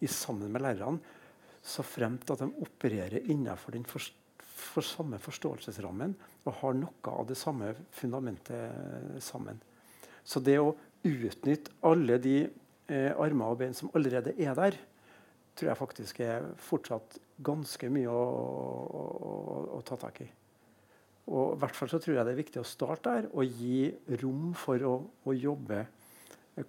i 0.00 0.08
sammen 0.10 0.52
med 0.52 0.64
lærerne, 0.64 1.20
så 1.64 1.84
fremt 1.86 2.28
at 2.28 2.42
de 2.42 2.50
opererer 2.60 3.24
innenfor 3.32 3.72
den 3.72 3.86
for, 3.88 4.04
for 4.38 4.84
samme 4.84 5.16
forståelsesrammen 5.20 6.12
og 6.44 6.58
har 6.60 6.74
noe 6.76 7.12
av 7.12 7.28
det 7.28 7.38
samme 7.40 7.70
fundamentet 7.92 9.16
sammen. 9.24 9.60
Så 10.24 10.40
det 10.44 10.58
å 10.60 10.74
utnytte 11.04 11.72
alle 11.84 12.18
de 12.22 12.36
eh, 12.44 13.12
armer 13.12 13.52
og 13.52 13.60
bein 13.60 13.76
som 13.76 13.92
allerede 13.94 14.34
er 14.40 14.56
der, 14.58 14.78
tror 15.54 15.70
jeg 15.70 15.78
faktisk 15.78 16.22
er 16.24 16.46
fortsatt 16.58 17.18
ganske 17.44 17.90
mye 17.92 18.10
å, 18.10 18.22
å, 18.24 19.04
å, 19.04 19.60
å 19.78 19.82
ta 19.86 19.98
tak 20.00 20.24
i. 20.24 20.30
Og 21.32 21.54
i 21.54 21.60
hvert 21.62 21.76
fall 21.76 21.88
så 21.88 22.00
tror 22.02 22.18
jeg 22.18 22.26
det 22.26 22.34
er 22.34 22.40
viktig 22.42 22.60
å 22.60 22.68
starte 22.68 23.12
der 23.12 23.28
og 23.32 23.60
gi 23.60 23.86
rom 24.20 24.50
for 24.58 24.82
å, 24.84 24.96
jobbe 25.32 25.84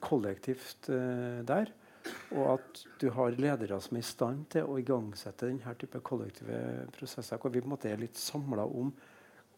kollektivt 0.01 0.89
eh, 0.93 1.41
der. 1.47 1.73
Og 2.37 2.45
at 2.53 2.85
du 3.01 3.09
har 3.15 3.35
ledere 3.41 3.79
som 3.81 3.97
er 3.97 4.05
i 4.05 4.05
stand 4.05 4.45
til 4.53 4.69
å 4.69 4.77
igangsette 4.79 5.49
denne 5.49 5.73
type 5.79 5.99
kollektive 6.05 6.85
prosesser. 6.95 7.41
Hvor 7.41 7.51
vi 7.53 7.63
på 7.63 7.67
en 7.67 7.73
måte 7.73 7.89
er 7.91 8.01
litt 8.01 8.19
samla 8.19 8.67
om 8.69 8.93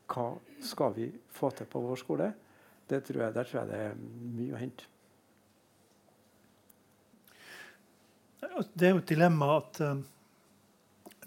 hva 0.07 0.29
skal 0.63 0.93
vi 0.95 1.09
få 1.35 1.51
til 1.51 1.67
på 1.69 1.83
vår 1.83 1.99
skole 1.99 2.31
det 2.89 3.03
tror 3.03 3.23
jeg, 3.23 3.33
der 3.35 3.43
tror 3.43 3.59
jeg 3.59 3.69
det 3.71 3.79
er 3.85 3.97
mye 4.37 4.53
å 4.53 4.61
hente. 4.61 4.85
Det 8.77 8.87
er 8.87 8.93
jo 8.93 9.01
et 9.01 9.09
dilemma 9.09 9.49
at 9.57 9.79
um, 9.83 10.03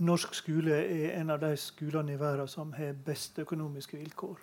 norsk 0.01 0.35
skole 0.35 0.77
er 0.79 1.19
en 1.19 1.35
av 1.35 1.41
de 1.43 1.51
skolene 1.59 2.15
i 2.15 2.21
verden 2.21 2.49
som 2.49 2.73
har 2.73 2.97
best 3.07 3.39
økonomiske 3.43 3.99
vilkår. 3.99 4.39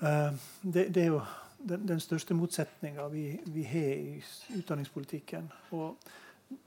Uh, 0.00 0.32
det, 0.62 0.88
det, 0.94 1.02
er 1.02 1.10
jo 1.12 1.20
den, 1.58 1.86
den 1.88 2.00
største 2.00 2.34
motsetninga 2.34 3.08
vi, 3.12 3.26
vi, 3.46 3.64
har 3.68 3.94
i 3.94 4.58
utdanningspolitikken. 4.58 5.50
Og 5.76 5.98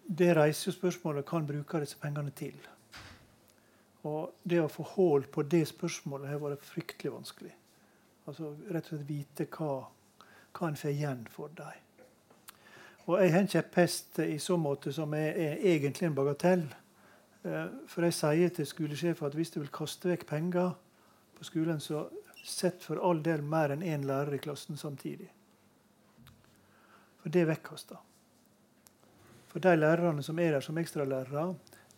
det 0.07 0.33
reiser 0.37 0.71
jo 0.71 0.77
spørsmålet 0.77 1.27
hva 1.27 1.41
bruke 1.45 1.81
disse 1.83 1.99
pengene 2.01 2.33
til. 2.35 2.57
Og 4.07 4.35
det 4.43 4.61
å 4.61 4.71
få 4.71 4.85
hull 4.95 5.25
på 5.31 5.43
det 5.43 5.65
spørsmålet 5.69 6.29
har 6.31 6.43
vært 6.43 6.67
fryktelig 6.67 7.15
vanskelig. 7.15 7.55
Altså 8.27 8.53
rett 8.67 8.89
og 8.89 8.97
slett 8.97 9.07
vite 9.07 9.47
hva, 9.55 9.73
hva 10.57 10.69
en 10.69 10.79
får 10.79 10.91
igjen 10.91 11.27
for 11.31 11.53
dem. 11.55 11.83
Og 13.07 13.21
jeg 13.21 13.31
har 13.31 13.39
en 13.39 13.53
kjepphest 13.53 14.19
i 14.25 14.35
så 14.43 14.57
måte 14.59 14.91
som 14.91 15.13
er, 15.15 15.29
er 15.31 15.61
egentlig 15.71 16.09
en 16.09 16.15
bagatell. 16.17 16.65
Eh, 17.47 17.69
for 17.87 18.03
jeg 18.03 18.15
sier 18.17 18.51
til 18.51 18.67
skolesjefen 18.67 19.29
at 19.29 19.37
hvis 19.37 19.53
du 19.53 19.61
vil 19.61 19.71
kaste 19.71 20.11
vekk 20.11 20.25
penger 20.27 20.73
på 21.37 21.47
skolen, 21.47 21.79
så 21.79 22.09
sett 22.43 22.83
for 22.83 22.99
all 23.03 23.21
del 23.23 23.45
mer 23.47 23.71
enn 23.75 23.85
én 23.85 24.03
lærer 24.07 24.35
i 24.35 24.41
klassen 24.43 24.79
samtidig. 24.79 25.29
For 27.21 27.31
det 27.31 27.45
er 27.45 27.51
vekkasta. 27.53 27.99
For 29.47 29.63
de 29.63 29.75
lærerne 29.77 30.23
som 30.23 30.39
er 30.39 30.57
der 30.57 30.65
som 30.65 30.77
ekstralærere, 30.77 31.45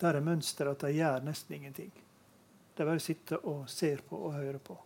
der 0.00 0.16
er 0.16 0.24
mønsteret 0.24 0.78
at 0.78 0.86
de 0.86 1.00
gjør 1.00 1.26
nesten 1.26 1.58
ingenting. 1.58 1.90
De 2.78 2.86
bare 2.86 3.02
sitter 3.02 3.42
og 3.46 3.66
ser 3.70 4.00
på 4.06 4.16
og 4.16 4.38
hører 4.38 4.58
på. 4.58 4.78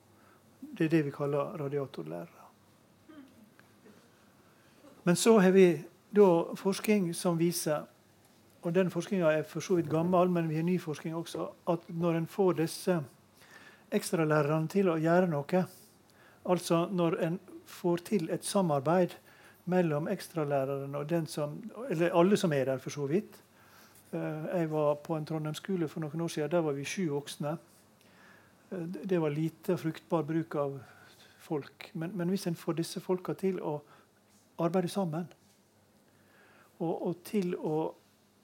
Det 0.73 0.85
er 0.85 0.89
det 0.89 1.05
vi 1.05 1.11
kaller 1.11 1.57
radiatorlærere. 1.61 2.43
Men 5.05 5.17
så 5.17 5.39
har 5.39 5.51
vi 5.51 5.85
forskning 6.57 7.15
som 7.15 7.39
viser 7.39 7.85
og 8.65 8.75
den 8.75 8.91
forskninga 8.91 9.29
er 9.29 9.43
for 9.43 9.61
så 9.61 9.75
vidt 9.77 9.91
gammel, 9.91 10.31
men 10.31 10.49
vi 10.49 10.57
har 10.57 10.63
ny 10.63 10.79
forskning 10.81 11.15
også, 11.17 11.49
at 11.69 11.79
når 11.89 12.15
en 12.17 12.27
får 12.27 12.53
disse 12.53 12.95
ekstralærerne 13.93 14.69
til 14.69 14.89
å 14.89 14.97
gjøre 14.97 15.29
noe, 15.29 15.65
altså 16.49 16.87
når 16.89 17.19
en 17.27 17.37
får 17.67 17.97
til 17.97 18.31
et 18.33 18.45
samarbeid 18.45 19.19
mellom 19.69 20.09
ekstralæreren 20.09 20.95
og 20.95 21.11
den 21.11 21.27
som, 21.27 21.59
eller 21.91 22.17
alle 22.17 22.37
som 22.41 22.53
er 22.53 22.65
der, 22.65 22.81
for 22.81 22.91
så 22.91 23.05
vidt, 23.07 23.45
Eh, 24.15 24.59
jeg 24.59 24.71
var 24.71 24.95
på 24.95 25.17
en 25.17 25.27
Trondheim-skole 25.27 25.89
for 25.89 26.01
noen 26.01 26.21
år 26.21 26.29
siden. 26.29 26.51
Der 26.51 26.63
var 26.63 26.73
vi 26.73 26.85
sju 26.85 27.09
voksne. 27.11 27.57
Eh, 28.75 28.87
det 28.87 29.19
var 29.19 29.31
lite 29.31 29.77
fruktbar 29.77 30.23
bruk 30.23 30.55
av 30.55 30.79
folk. 31.39 31.91
Men, 31.93 32.11
men 32.11 32.29
hvis 32.29 32.47
en 32.47 32.57
får 32.57 32.81
disse 32.81 33.01
folka 33.01 33.35
til 33.39 33.61
å 33.61 33.79
arbeide 34.59 34.89
sammen, 34.89 35.27
og, 36.79 37.07
og 37.07 37.21
til 37.27 37.55
å 37.55 37.95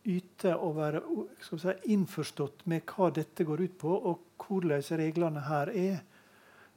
yte 0.07 0.55
og 0.57 0.77
være 0.79 1.01
si, 1.45 1.75
innforstått 1.93 2.65
med 2.71 2.87
hva 2.89 3.11
dette 3.15 3.45
går 3.45 3.65
ut 3.67 3.77
på, 3.79 3.91
og 3.91 4.47
hvordan 4.47 4.83
reglene 5.01 5.45
her 5.49 5.73
er, 5.75 5.99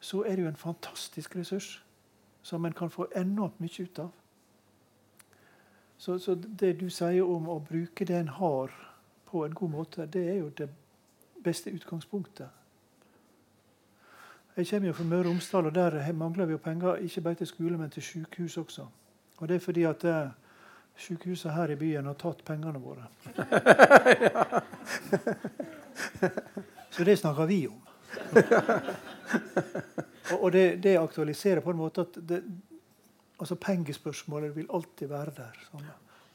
så 0.04 0.24
er 0.28 0.36
det 0.36 0.44
jo 0.44 0.52
en 0.52 0.60
fantastisk 0.60 1.36
ressurs 1.40 1.78
som 2.44 2.66
en 2.66 2.76
kan 2.76 2.92
få 2.92 3.08
enormt 3.16 3.62
mye 3.64 3.86
ut 3.86 4.00
av. 4.04 4.12
Så, 5.98 6.18
så, 6.20 6.36
det 6.36 6.74
du 6.82 6.90
sier 6.92 7.24
om 7.24 7.48
å 7.48 7.62
bruke 7.64 8.06
det 8.06 8.18
en 8.18 8.34
har, 8.36 8.74
på 9.30 9.46
en 9.46 9.56
god 9.56 9.72
måte, 9.72 10.06
det 10.06 10.26
er 10.30 10.42
jo 10.42 10.50
det 10.58 10.68
beste 11.44 11.72
utgangspunktet. 11.72 12.63
Jeg 14.58 14.68
kommer 14.70 14.88
jo 14.88 14.94
fra 14.94 15.04
Møre 15.04 15.20
og 15.20 15.26
Romsdal, 15.26 15.66
og 15.66 15.76
der 15.76 16.12
mangler 16.14 16.46
vi 16.46 16.52
jo 16.52 16.58
penger 16.62 16.96
ikke 16.96 17.22
bare 17.22 17.34
til 17.36 17.48
skole, 17.48 17.78
men 17.78 17.90
til 17.90 18.04
sykehus 18.04 18.58
også. 18.58 18.86
Og 19.38 19.48
det 19.48 19.56
er 19.56 19.60
fordi 19.60 19.84
at 19.84 20.04
eh, 20.06 20.28
sykehusene 20.96 21.54
her 21.54 21.74
i 21.74 21.76
byen 21.76 22.06
har 22.06 22.14
tatt 22.14 22.44
pengene 22.46 22.80
våre. 22.80 23.08
Så 26.94 27.04
det 27.04 27.18
snakker 27.20 27.46
vi 27.46 27.68
om. 27.68 27.82
og 30.42 30.52
det, 30.54 30.84
det 30.84 30.98
aktualiserer 30.98 31.60
på 31.66 31.72
en 31.74 31.78
måte 31.78 32.02
at 32.02 32.18
det, 32.30 32.44
altså 33.40 33.56
Pengespørsmålet 33.56 34.56
vil 34.56 34.70
alltid 34.70 35.08
være 35.10 35.34
der. 35.38 35.58
Sånn, 35.72 35.88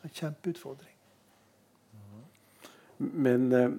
en 0.05 0.11
kjempeutfordring. 0.15 0.97
Men 2.99 3.53
eh, 3.55 3.71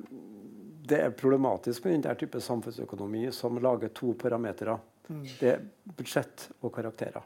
det 0.89 0.99
er 1.03 1.13
problematisk 1.15 1.85
med 1.85 2.01
den 2.01 2.17
type 2.19 2.41
samfunnsøkonomi 2.41 3.27
som 3.35 3.59
lager 3.61 3.91
to 3.95 4.13
parametere. 4.19 4.77
Mm. 5.09 5.23
Det 5.39 5.51
er 5.51 5.63
budsjett 5.97 6.49
og 6.61 6.73
karakterer. 6.75 7.23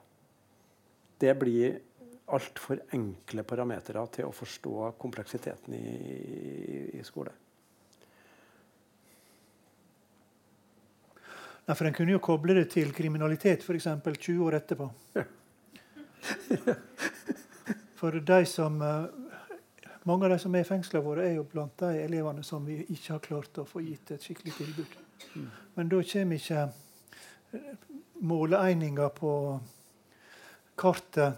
Det 1.20 1.34
blir 1.40 1.80
altfor 2.34 2.80
enkle 2.96 3.44
parametere 3.48 4.04
til 4.16 4.28
å 4.28 4.36
forstå 4.36 4.92
kompleksiteten 5.00 5.76
i, 5.76 5.84
i, 5.84 6.84
i 7.00 7.04
skole. 7.08 7.32
Nei, 11.64 11.76
for 11.76 11.88
En 11.88 11.96
kunne 11.96 12.12
jo 12.12 12.24
koble 12.24 12.56
det 12.58 12.66
til 12.74 12.92
kriminalitet 12.96 13.64
f.eks. 13.64 13.88
20 14.04 14.42
år 14.44 14.60
etterpå. 14.60 14.90
Ja. 15.16 15.24
For 18.00 18.20
de 18.20 18.40
som, 18.50 18.82
eh, 18.84 19.23
mange 20.04 20.26
av 20.26 20.34
de 20.34 20.40
som 20.40 20.56
er 20.56 20.66
i 20.66 20.68
fengslene 20.68 21.06
våre, 21.06 21.26
er 21.28 21.38
jo 21.38 21.46
blant 21.50 21.78
de 21.80 21.92
elevene 22.04 22.44
som 22.44 22.66
vi 22.66 22.82
ikke 22.84 23.16
har 23.16 23.24
klart 23.24 23.60
å 23.62 23.68
få 23.68 23.84
gitt 23.86 24.12
et 24.12 24.24
skikkelig 24.24 24.54
tilbud. 24.58 24.98
Men 25.76 25.92
da 25.92 26.02
kommer 26.12 26.40
ikke 26.40 26.64
eh, 27.54 29.10
på 29.20 29.34
kartet 30.76 31.34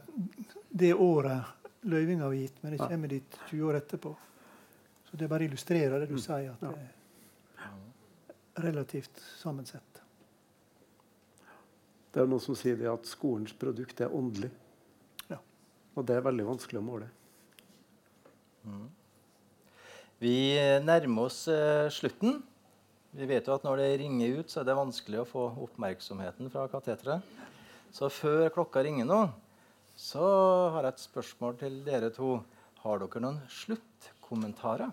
det 0.70 0.94
året 0.94 1.54
løyvinga 1.86 2.26
var 2.26 2.34
gitt, 2.34 2.62
men 2.64 2.74
det 2.74 2.82
kommer 2.82 3.08
dit 3.12 3.40
20 3.50 3.64
år 3.70 3.80
etterpå. 3.80 4.16
Så 5.06 5.18
det 5.18 5.30
bare 5.30 5.46
illustrerer 5.46 6.00
det 6.02 6.10
du 6.10 6.18
mm. 6.18 6.24
sier, 6.24 6.56
at 6.56 6.60
det 6.66 6.72
er 6.74 8.66
relativt 8.66 9.22
sammensett. 9.38 10.02
Det 12.12 12.24
er 12.24 12.30
noen 12.32 12.42
som 12.42 12.56
sier 12.58 12.80
det 12.80 12.88
at 12.90 13.08
skolens 13.08 13.54
produkt 13.60 14.02
er 14.02 14.14
åndelig. 14.16 14.50
Og 15.96 16.04
det 16.04 16.18
er 16.18 16.26
veldig 16.26 16.46
vanskelig 16.48 16.80
å 16.82 16.84
måle. 16.84 17.08
Mm. 18.66 18.90
Vi 20.20 20.36
nærmer 20.82 21.30
oss 21.30 21.46
eh, 21.52 21.88
slutten. 21.94 22.40
Vi 23.16 23.28
vet 23.30 23.48
jo 23.48 23.56
at 23.56 23.64
når 23.64 23.80
det 23.80 23.90
ringer 24.02 24.42
ut, 24.42 24.52
så 24.52 24.62
er 24.62 24.68
det 24.68 24.76
vanskelig 24.76 25.22
å 25.22 25.30
få 25.30 25.48
oppmerksomheten 25.68 26.50
fra 26.52 26.66
kateteret. 26.72 27.24
Så 27.96 28.10
før 28.12 28.50
klokka 28.52 28.84
ringer 28.84 29.08
nå, 29.08 29.22
så 29.96 30.26
har 30.76 30.84
jeg 30.84 30.96
et 30.96 31.06
spørsmål 31.06 31.58
til 31.62 31.80
dere 31.86 32.12
to. 32.16 32.38
Har 32.84 33.00
dere 33.02 33.22
noen 33.24 33.40
sluttkommentarer? 33.50 34.92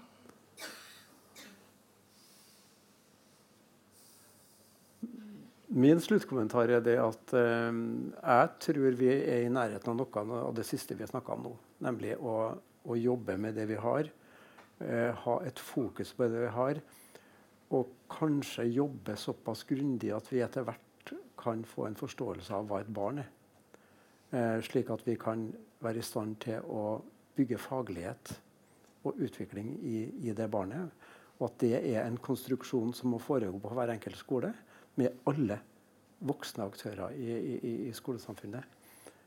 Min 5.73 6.01
sluttkommentar 6.05 6.69
er 6.69 6.82
det 6.85 6.99
at 7.01 7.32
eh, 7.39 7.73
jeg 7.73 8.49
tror 8.66 8.99
vi 8.99 9.09
er 9.09 9.47
i 9.47 9.53
nærheten 9.53 9.94
av 9.94 9.97
noe 10.03 10.43
av 10.43 10.53
det 10.57 10.66
siste 10.69 10.93
vi 10.93 11.07
har 11.07 11.11
snakka 11.15 11.32
om 11.32 11.47
nå. 11.47 11.53
Nemlig 11.86 12.19
å, 12.20 12.53
å, 12.85 12.97
jobbe 12.97 13.37
med 13.41 13.57
det 13.59 13.67
vi 13.71 13.79
har. 13.81 14.09
Eh, 14.83 15.11
ha 15.25 15.37
et 15.47 15.59
fokus 15.59 16.13
på 16.17 16.29
det 16.29 16.47
vi 16.47 16.53
har. 16.57 16.81
Og 17.73 17.95
kanskje 18.13 18.69
jobbe 18.69 19.17
såpass 19.17 19.65
grundig 19.69 20.13
at 20.15 20.29
vi 20.33 20.43
etter 20.45 20.67
hvert 20.67 21.15
kan 21.43 21.65
få 21.67 21.89
en 21.89 21.99
forståelse 21.99 22.55
av 22.55 22.69
hva 22.69 22.83
et 22.83 22.93
barn 22.93 23.23
er. 23.23 23.31
Eh, 24.33 24.59
slik 24.65 24.91
at 24.93 25.05
vi 25.07 25.17
kan 25.21 25.49
være 25.83 26.01
i 26.01 26.07
stand 26.07 26.39
til 26.45 26.65
å 26.69 27.01
bygge 27.37 27.59
faglighet 27.61 28.35
og 29.09 29.19
utvikling 29.25 29.75
i, 29.83 29.99
i 30.29 30.37
det 30.37 30.49
barnet. 30.53 30.93
Og 31.41 31.49
at 31.49 31.59
det 31.65 31.75
er 31.81 32.05
en 32.05 32.21
konstruksjon 32.23 32.93
som 32.95 33.13
må 33.13 33.21
foregå 33.23 33.59
på 33.61 33.73
hver 33.75 33.93
enkelt 33.97 34.21
skole 34.21 34.53
med 35.01 35.25
alle 35.27 35.59
voksne 36.23 36.69
aktører 36.69 37.17
i, 37.19 37.33
i, 37.35 37.73
i 37.89 37.93
skolesamfunnet. 37.97 38.82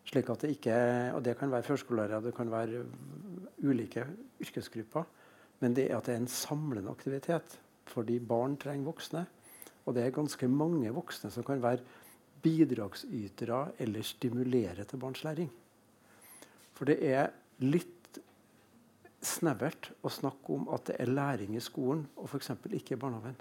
Slik 0.06 0.30
at 0.30 0.44
det 0.46 0.54
ikke, 0.54 0.76
og 1.18 1.24
det 1.26 1.38
kan 1.40 1.52
være 1.52 1.66
førskolelærere, 1.66 2.24
det 2.28 2.36
kan 2.38 2.52
være 2.52 2.84
ulike 3.66 4.06
yrkesgrupper. 4.42 5.06
Men 5.64 5.76
det 5.76 5.88
er 5.90 5.98
at 5.98 6.06
det 6.06 6.16
er 6.16 6.22
en 6.22 6.32
samlende 6.32 6.92
aktivitet. 6.92 7.60
Fordi 7.90 8.20
barn 8.20 8.58
trenger 8.58 8.90
voksne. 8.90 9.26
Og 9.86 9.96
det 9.96 10.04
er 10.04 10.14
ganske 10.14 10.48
mange 10.50 10.92
voksne 10.94 11.32
som 11.32 11.46
kan 11.46 11.62
være 11.62 11.84
bidragsytere 12.46 13.62
eller 13.82 14.06
stimulere 14.06 14.84
til 14.84 15.02
barns 15.02 15.24
læring. 15.24 15.50
For 16.76 16.90
det 16.90 17.00
er 17.08 17.32
litt 17.64 18.20
snevert 19.26 19.90
å 20.06 20.12
snakke 20.14 20.54
om 20.54 20.68
at 20.74 20.90
det 20.90 21.00
er 21.02 21.10
læring 21.10 21.56
i 21.58 21.64
skolen 21.64 22.04
og 22.20 22.30
f.eks. 22.30 22.52
ikke 22.70 22.94
i 22.96 23.02
barnehagen. 23.02 23.38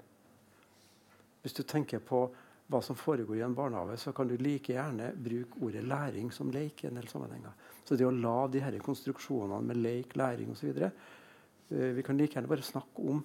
Hvis 1.43 1.53
du 1.53 1.61
tenker 1.63 2.01
på 2.01 2.25
hva 2.67 2.81
som 2.81 2.97
foregår 2.97 3.37
i 3.37 3.43
en 3.45 3.53
barnehage, 3.53 3.97
så 4.01 4.13
kan 4.15 4.27
du 4.27 4.37
like 4.41 4.73
gjerne 4.73 5.11
bruke 5.21 5.59
ordet 5.61 5.83
læring 5.85 6.31
som 6.33 6.49
leik 6.51 6.83
i 6.83 6.87
en 6.89 6.97
del 6.97 7.07
sammenhenger. 7.07 7.53
Så 7.85 7.97
det 7.97 8.07
å 8.07 8.13
la 8.13 8.47
de 8.49 8.63
her 8.63 8.77
konstruksjonene 8.81 9.61
med 9.61 9.81
leik, 9.83 10.15
læring 10.17 10.49
osv. 10.53 10.71
Eh, 10.81 11.91
vi 11.97 12.05
kan 12.05 12.17
like 12.17 12.33
gjerne 12.33 12.49
bare 12.49 12.65
snakke 12.65 13.05
om 13.05 13.21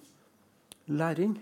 læring. 0.93 1.39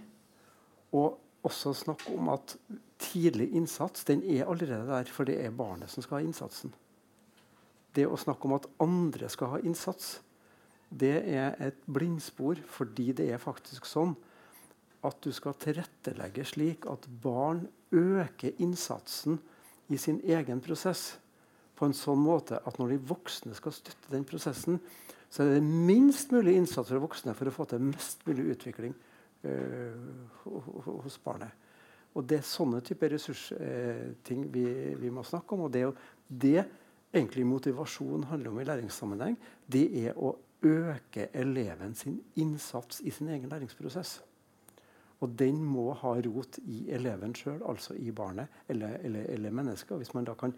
Og 0.96 1.20
også 1.44 1.74
snakke 1.76 2.16
om 2.16 2.32
at 2.34 2.56
tidlig 3.00 3.52
innsats 3.56 4.04
den 4.08 4.24
er 4.24 4.48
allerede 4.48 4.88
der, 4.88 5.12
for 5.12 5.28
det 5.28 5.38
er 5.44 5.56
barnet 5.56 5.92
som 5.92 6.04
skal 6.04 6.20
ha 6.20 6.24
innsatsen. 6.26 6.74
Det 7.96 8.08
å 8.08 8.20
snakke 8.20 8.48
om 8.48 8.56
at 8.58 8.68
andre 8.84 9.30
skal 9.32 9.56
ha 9.56 9.62
innsats, 9.64 10.20
det 10.90 11.20
er 11.30 11.56
et 11.62 11.78
blindspor, 11.86 12.60
fordi 12.66 13.12
det 13.14 13.30
er 13.32 13.42
faktisk 13.42 13.86
sånn 13.86 14.16
at 15.06 15.22
du 15.24 15.32
skal 15.36 15.56
tilrettelegge 15.60 16.46
slik 16.48 16.88
at 16.92 17.08
barn 17.24 17.64
øker 17.96 18.58
innsatsen 18.60 19.40
i 19.90 19.98
sin 19.98 20.20
egen 20.28 20.62
prosess 20.62 21.18
på 21.80 21.88
en 21.88 21.96
sånn 21.96 22.20
måte 22.20 22.60
at 22.68 22.80
når 22.80 22.94
de 22.94 23.06
voksne 23.14 23.56
skal 23.58 23.74
støtte 23.74 24.12
den 24.12 24.26
prosessen, 24.28 24.82
så 25.30 25.46
er 25.46 25.56
det 25.56 25.64
minst 25.64 26.34
mulig 26.34 26.58
innsats 26.58 26.92
fra 26.92 27.00
voksne 27.02 27.36
for 27.38 27.50
å 27.50 27.54
få 27.54 27.68
til 27.70 27.86
mest 27.86 28.26
mulig 28.28 28.50
utvikling 28.56 28.96
øh, 29.48 29.96
hos 30.90 31.20
barnet. 31.24 31.54
Og 32.18 32.26
Det 32.26 32.40
er 32.40 32.46
sånne 32.46 32.82
typer 32.84 33.14
ressursting 33.14 34.44
øh, 34.44 34.54
vi, 34.54 34.66
vi, 35.00 35.12
må 35.14 35.24
snakke 35.24 35.56
om. 35.56 35.68
og 35.68 35.72
Det, 35.72 35.86
det 36.28 36.66
egentlig 37.14 37.46
motivasjon 37.48 38.28
handler 38.32 38.52
om 38.52 38.60
i 38.60 38.68
læringssammenheng, 38.68 39.38
det 39.70 39.86
er 40.04 40.18
å 40.18 40.34
øke 40.66 41.30
eleven 41.34 41.94
sin 41.96 42.20
innsats 42.36 43.00
i 43.06 43.14
sin 43.14 43.30
egen 43.30 43.50
læringsprosess. 43.50 44.20
Og 45.20 45.32
den 45.40 45.60
må 45.64 45.90
ha 46.00 46.14
rot 46.24 46.62
i 46.64 46.86
eleven 46.96 47.34
sjøl, 47.36 47.60
altså 47.68 47.96
i 48.00 48.12
barnet 48.16 48.62
eller, 48.72 49.00
eller, 49.04 49.26
eller 49.34 49.56
mennesket. 49.56 49.98
Hvis 50.00 50.14
man 50.16 50.28
da 50.28 50.36
kan 50.40 50.54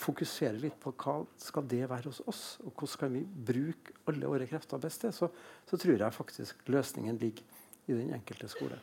fokusere 0.00 0.60
litt 0.62 0.78
på 0.80 0.92
hva 1.02 1.16
skal 1.40 1.66
det 1.68 1.82
være 1.90 2.10
hos 2.10 2.22
oss, 2.30 2.44
og 2.62 2.70
hvordan 2.72 3.00
kan 3.02 3.12
vi 3.16 3.24
bruke 3.50 3.96
alle 4.10 4.30
våre 4.30 4.46
krefter 4.48 4.80
best 4.82 5.02
til, 5.04 5.12
så, 5.12 5.28
så, 5.66 5.76
tror 5.76 5.98
jeg 5.98 6.14
faktisk 6.16 6.70
løsningen 6.70 7.18
ligger 7.18 7.58
i 7.90 7.98
den 7.98 8.14
enkelte 8.14 8.48
skole. 8.48 8.78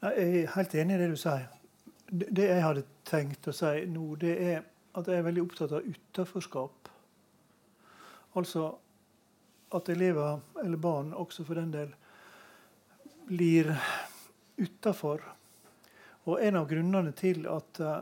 Jeg 0.00 0.28
er 0.40 0.52
helt 0.56 0.74
enig 0.80 0.96
i 0.96 1.00
det 1.02 1.10
du 1.12 1.18
sier. 1.20 1.48
Det 2.10 2.46
jeg 2.48 2.62
hadde 2.64 2.86
tenkt 3.06 3.50
å 3.50 3.54
si 3.54 3.84
nå, 3.86 4.14
det 4.18 4.36
er 4.40 4.62
at 4.96 5.06
jeg 5.06 5.20
er 5.20 5.26
veldig 5.26 5.42
opptatt 5.44 5.74
av 5.76 5.84
utenforskap. 5.86 6.88
Altså 8.40 8.70
at 9.76 9.88
elever, 9.92 10.40
eller 10.64 10.80
barn 10.82 11.12
også 11.14 11.44
for 11.46 11.60
den 11.60 11.70
del, 11.74 11.92
blir 13.30 13.70
utafor. 14.56 15.22
Og 16.24 16.42
en 16.42 16.56
av 16.56 16.68
grunnene 16.68 17.12
til 17.16 17.46
at 17.46 17.80
eh, 17.80 18.00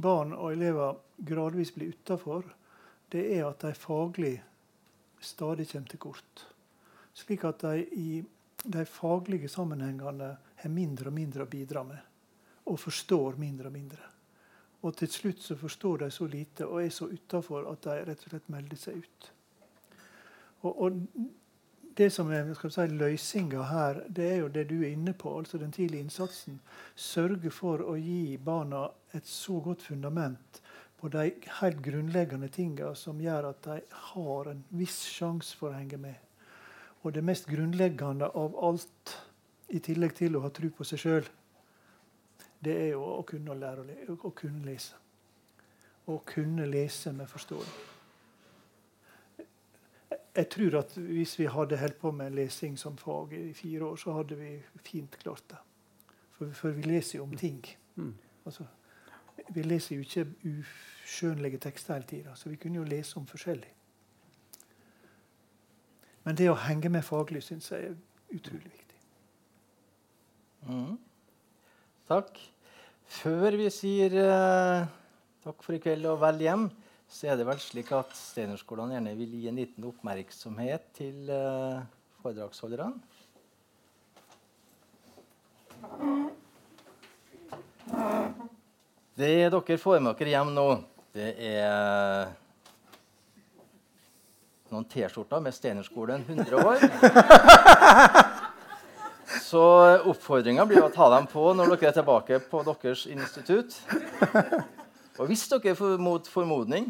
barn 0.00 0.32
og 0.32 0.54
elever 0.54 0.96
gradvis 1.20 1.74
blir 1.74 1.92
utafor, 1.92 2.46
det 3.12 3.26
er 3.36 3.44
at 3.44 3.60
de 3.66 3.74
faglig 3.76 4.34
stadig 5.20 5.66
kommer 5.68 5.92
til 5.92 6.00
kort. 6.00 6.44
Slik 7.12 7.44
at 7.44 7.60
de 7.66 7.84
i 7.92 8.22
de 8.64 8.84
faglige 8.88 9.50
sammenhengene 9.52 10.30
har 10.62 10.72
mindre 10.72 11.10
og 11.10 11.16
mindre 11.16 11.44
å 11.44 11.50
bidra 11.50 11.84
med. 11.84 12.00
Og 12.72 12.80
forstår 12.80 13.36
mindre 13.40 13.68
og 13.68 13.76
mindre. 13.76 14.08
Og 14.80 14.96
til 14.96 15.12
slutt 15.12 15.44
så 15.44 15.58
forstår 15.60 16.06
de 16.06 16.10
så 16.14 16.28
lite 16.30 16.64
og 16.64 16.80
er 16.82 16.94
så 16.94 17.10
utafor 17.10 17.68
at 17.68 17.84
de 17.84 17.98
rett 18.08 18.24
og 18.24 18.32
slett 18.32 18.48
melder 18.52 18.80
seg 18.80 19.04
ut. 19.04 19.30
Og, 20.64 20.72
og 20.72 20.98
det 21.96 22.10
som 22.12 22.30
er 22.32 22.48
si, 22.54 22.86
løsninga 22.86 23.62
her, 23.68 24.02
det 24.08 24.26
er 24.32 24.36
jo 24.42 24.48
det 24.48 24.66
du 24.70 24.80
er 24.82 24.92
inne 24.92 25.12
på, 25.12 25.32
altså 25.38 25.58
den 25.58 25.72
tidlige 25.72 26.04
innsatsen. 26.04 26.60
Sørge 26.94 27.50
for 27.50 27.82
å 27.82 27.96
gi 27.98 28.36
barna 28.36 28.88
et 29.14 29.26
så 29.26 29.60
godt 29.60 29.82
fundament 29.82 30.60
på 31.00 31.08
de 31.08 31.30
helt 31.60 31.80
grunnleggende 31.82 32.48
tinga 32.52 32.92
som 32.94 33.20
gjør 33.20 33.50
at 33.50 33.62
de 33.64 33.78
har 34.12 34.50
en 34.52 34.64
viss 34.76 35.00
sjanse 35.08 35.56
for 35.56 35.72
å 35.72 35.78
henge 35.78 35.98
med. 36.00 36.16
Og 37.02 37.14
det 37.16 37.24
mest 37.24 37.48
grunnleggende 37.48 38.28
av 38.36 38.58
alt, 38.60 39.16
i 39.70 39.78
tillegg 39.78 40.16
til 40.18 40.36
å 40.36 40.42
ha 40.44 40.50
tro 40.50 40.68
på 40.74 40.84
seg 40.84 41.00
sjøl, 41.00 41.28
det 42.60 42.74
er 42.76 42.90
jo 42.92 43.04
å 43.06 43.22
kunne 43.24 43.56
lære 43.56 43.86
å 44.18 44.32
kunne 44.36 44.66
lese. 44.66 44.98
Å 46.10 46.18
kunne 46.26 46.66
lese 46.68 47.14
med 47.16 47.30
forståelse. 47.30 47.99
Jeg 50.36 50.48
tror 50.48 50.78
at 50.78 50.92
hvis 50.96 51.38
vi 51.38 51.48
hadde 51.50 51.78
holdt 51.78 51.98
på 51.98 52.10
med 52.14 52.30
lesing 52.30 52.78
som 52.78 52.98
fag 52.98 53.32
i 53.32 53.52
fire 53.52 53.84
år, 53.84 53.96
så 53.96 54.12
hadde 54.12 54.36
vi 54.38 54.50
fint 54.86 55.18
klart 55.18 55.42
det. 55.50 55.58
For, 56.30 56.52
for 56.54 56.76
vi 56.76 56.82
leser 56.82 57.18
jo 57.18 57.24
om 57.24 57.36
ting. 57.36 57.64
Mm. 57.96 58.14
Altså, 58.46 58.64
vi 59.48 59.62
leser 59.62 59.96
jo 59.96 60.00
ikke 60.00 60.26
uskjønnlige 60.44 61.58
tekster 61.58 61.94
hele 61.94 62.06
tida, 62.06 62.34
så 62.34 62.48
vi 62.48 62.56
kunne 62.56 62.78
jo 62.78 62.86
lese 62.86 63.18
om 63.18 63.26
forskjellig. 63.26 63.72
Men 66.24 66.36
det 66.36 66.50
å 66.52 66.58
henge 66.62 66.92
med 66.92 67.04
faglig 67.04 67.42
syns 67.42 67.70
jeg 67.72 67.90
er 67.90 67.96
utrolig 68.36 68.70
viktig. 68.70 68.98
Mm. 70.68 70.96
Takk. 72.10 72.38
Før 73.10 73.56
vi 73.58 73.66
sier 73.74 74.14
uh, 74.14 74.86
takk 75.42 75.64
for 75.64 75.74
i 75.74 75.80
kveld 75.82 76.06
og 76.06 76.20
vel 76.22 76.44
hjem, 76.44 76.68
så 77.10 77.26
er 77.26 77.38
det 77.38 77.46
vel 77.48 77.58
slik 77.58 77.90
at 77.96 78.12
Steinerskolene 78.14 78.94
gjerne 78.94 79.16
vil 79.18 79.32
gi 79.34 79.48
en 79.50 79.58
liten 79.58 79.86
oppmerksomhet 79.88 80.84
til 80.94 81.26
uh, 81.26 81.82
foredragsholderne. 82.22 82.94
Det 89.18 89.32
dere 89.50 89.78
får 89.82 89.98
med 90.00 90.14
dere 90.20 90.36
hjem 90.36 90.54
nå, 90.54 90.68
det 91.16 91.32
er 91.50 92.30
noen 94.70 94.86
T-skjorter 94.86 95.42
med 95.42 95.56
Steinerskolen 95.56 96.22
100 96.28 96.62
år. 96.62 96.78
Så 99.50 99.62
oppfordringa 100.06 100.62
blir 100.70 100.84
å 100.86 100.92
ta 100.94 101.08
dem 101.16 101.26
på 101.30 101.50
når 101.58 101.74
dere 101.74 101.90
er 101.90 101.96
tilbake 101.98 102.38
på 102.50 102.62
deres 102.68 103.02
institutt. 103.10 103.74
Og 105.20 105.28
hvis 105.28 105.42
dere 105.52 105.98
mot 106.00 106.24
formodning 106.32 106.86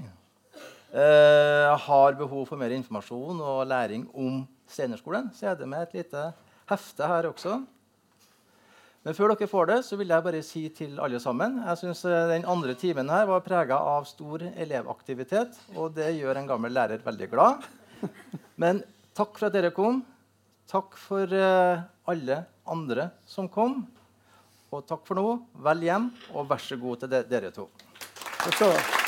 eh, 0.95 1.71
har 1.83 2.15
behov 2.15 2.45
for 2.47 2.61
mer 2.61 2.71
informasjon 2.77 3.41
og 3.43 3.65
læring 3.67 4.05
om 4.15 4.45
Steinerskolen, 4.71 5.33
så 5.35 5.51
er 5.51 5.57
det 5.59 5.67
med 5.67 5.89
et 5.89 5.97
lite 5.99 6.29
hefte 6.71 7.09
her 7.11 7.27
også. 7.27 7.57
Men 9.03 9.17
før 9.19 9.35
dere 9.35 9.51
får 9.51 9.67
det, 9.73 9.81
så 9.83 9.99
vil 9.99 10.15
jeg 10.15 10.27
bare 10.29 10.45
si 10.47 10.63
til 10.77 11.01
alle 11.03 11.19
sammen 11.19 11.59
Jeg 11.65 11.81
synes 11.81 12.05
eh, 12.05 12.29
Den 12.37 12.47
andre 12.47 12.79
timen 12.79 13.11
her 13.11 13.27
var 13.27 13.43
prega 13.43 13.81
av 13.97 14.07
stor 14.07 14.47
elevaktivitet, 14.47 15.59
og 15.75 15.99
det 15.99 16.13
gjør 16.21 16.39
en 16.39 16.51
gammel 16.55 16.77
lærer 16.79 17.03
veldig 17.03 17.31
glad. 17.35 17.67
Men 18.63 18.85
takk 19.11 19.35
for 19.41 19.51
at 19.51 19.59
dere 19.59 19.75
kom. 19.75 20.05
Takk 20.71 20.95
for 21.03 21.27
eh, 21.35 21.83
alle 22.07 22.43
andre 22.63 23.11
som 23.27 23.51
kom. 23.51 23.81
Og 24.71 24.87
takk 24.87 25.03
for 25.03 25.19
nå. 25.19 25.39
Vel 25.67 25.89
hjem, 25.91 26.13
og 26.31 26.47
vær 26.47 26.63
så 26.63 26.79
god 26.79 27.03
til 27.03 27.17
de, 27.19 27.27
dere 27.27 27.51
to. 27.51 27.67
Takk 28.43 28.55
skal 28.55 28.67
du 28.67 28.73
ha. 28.73 29.00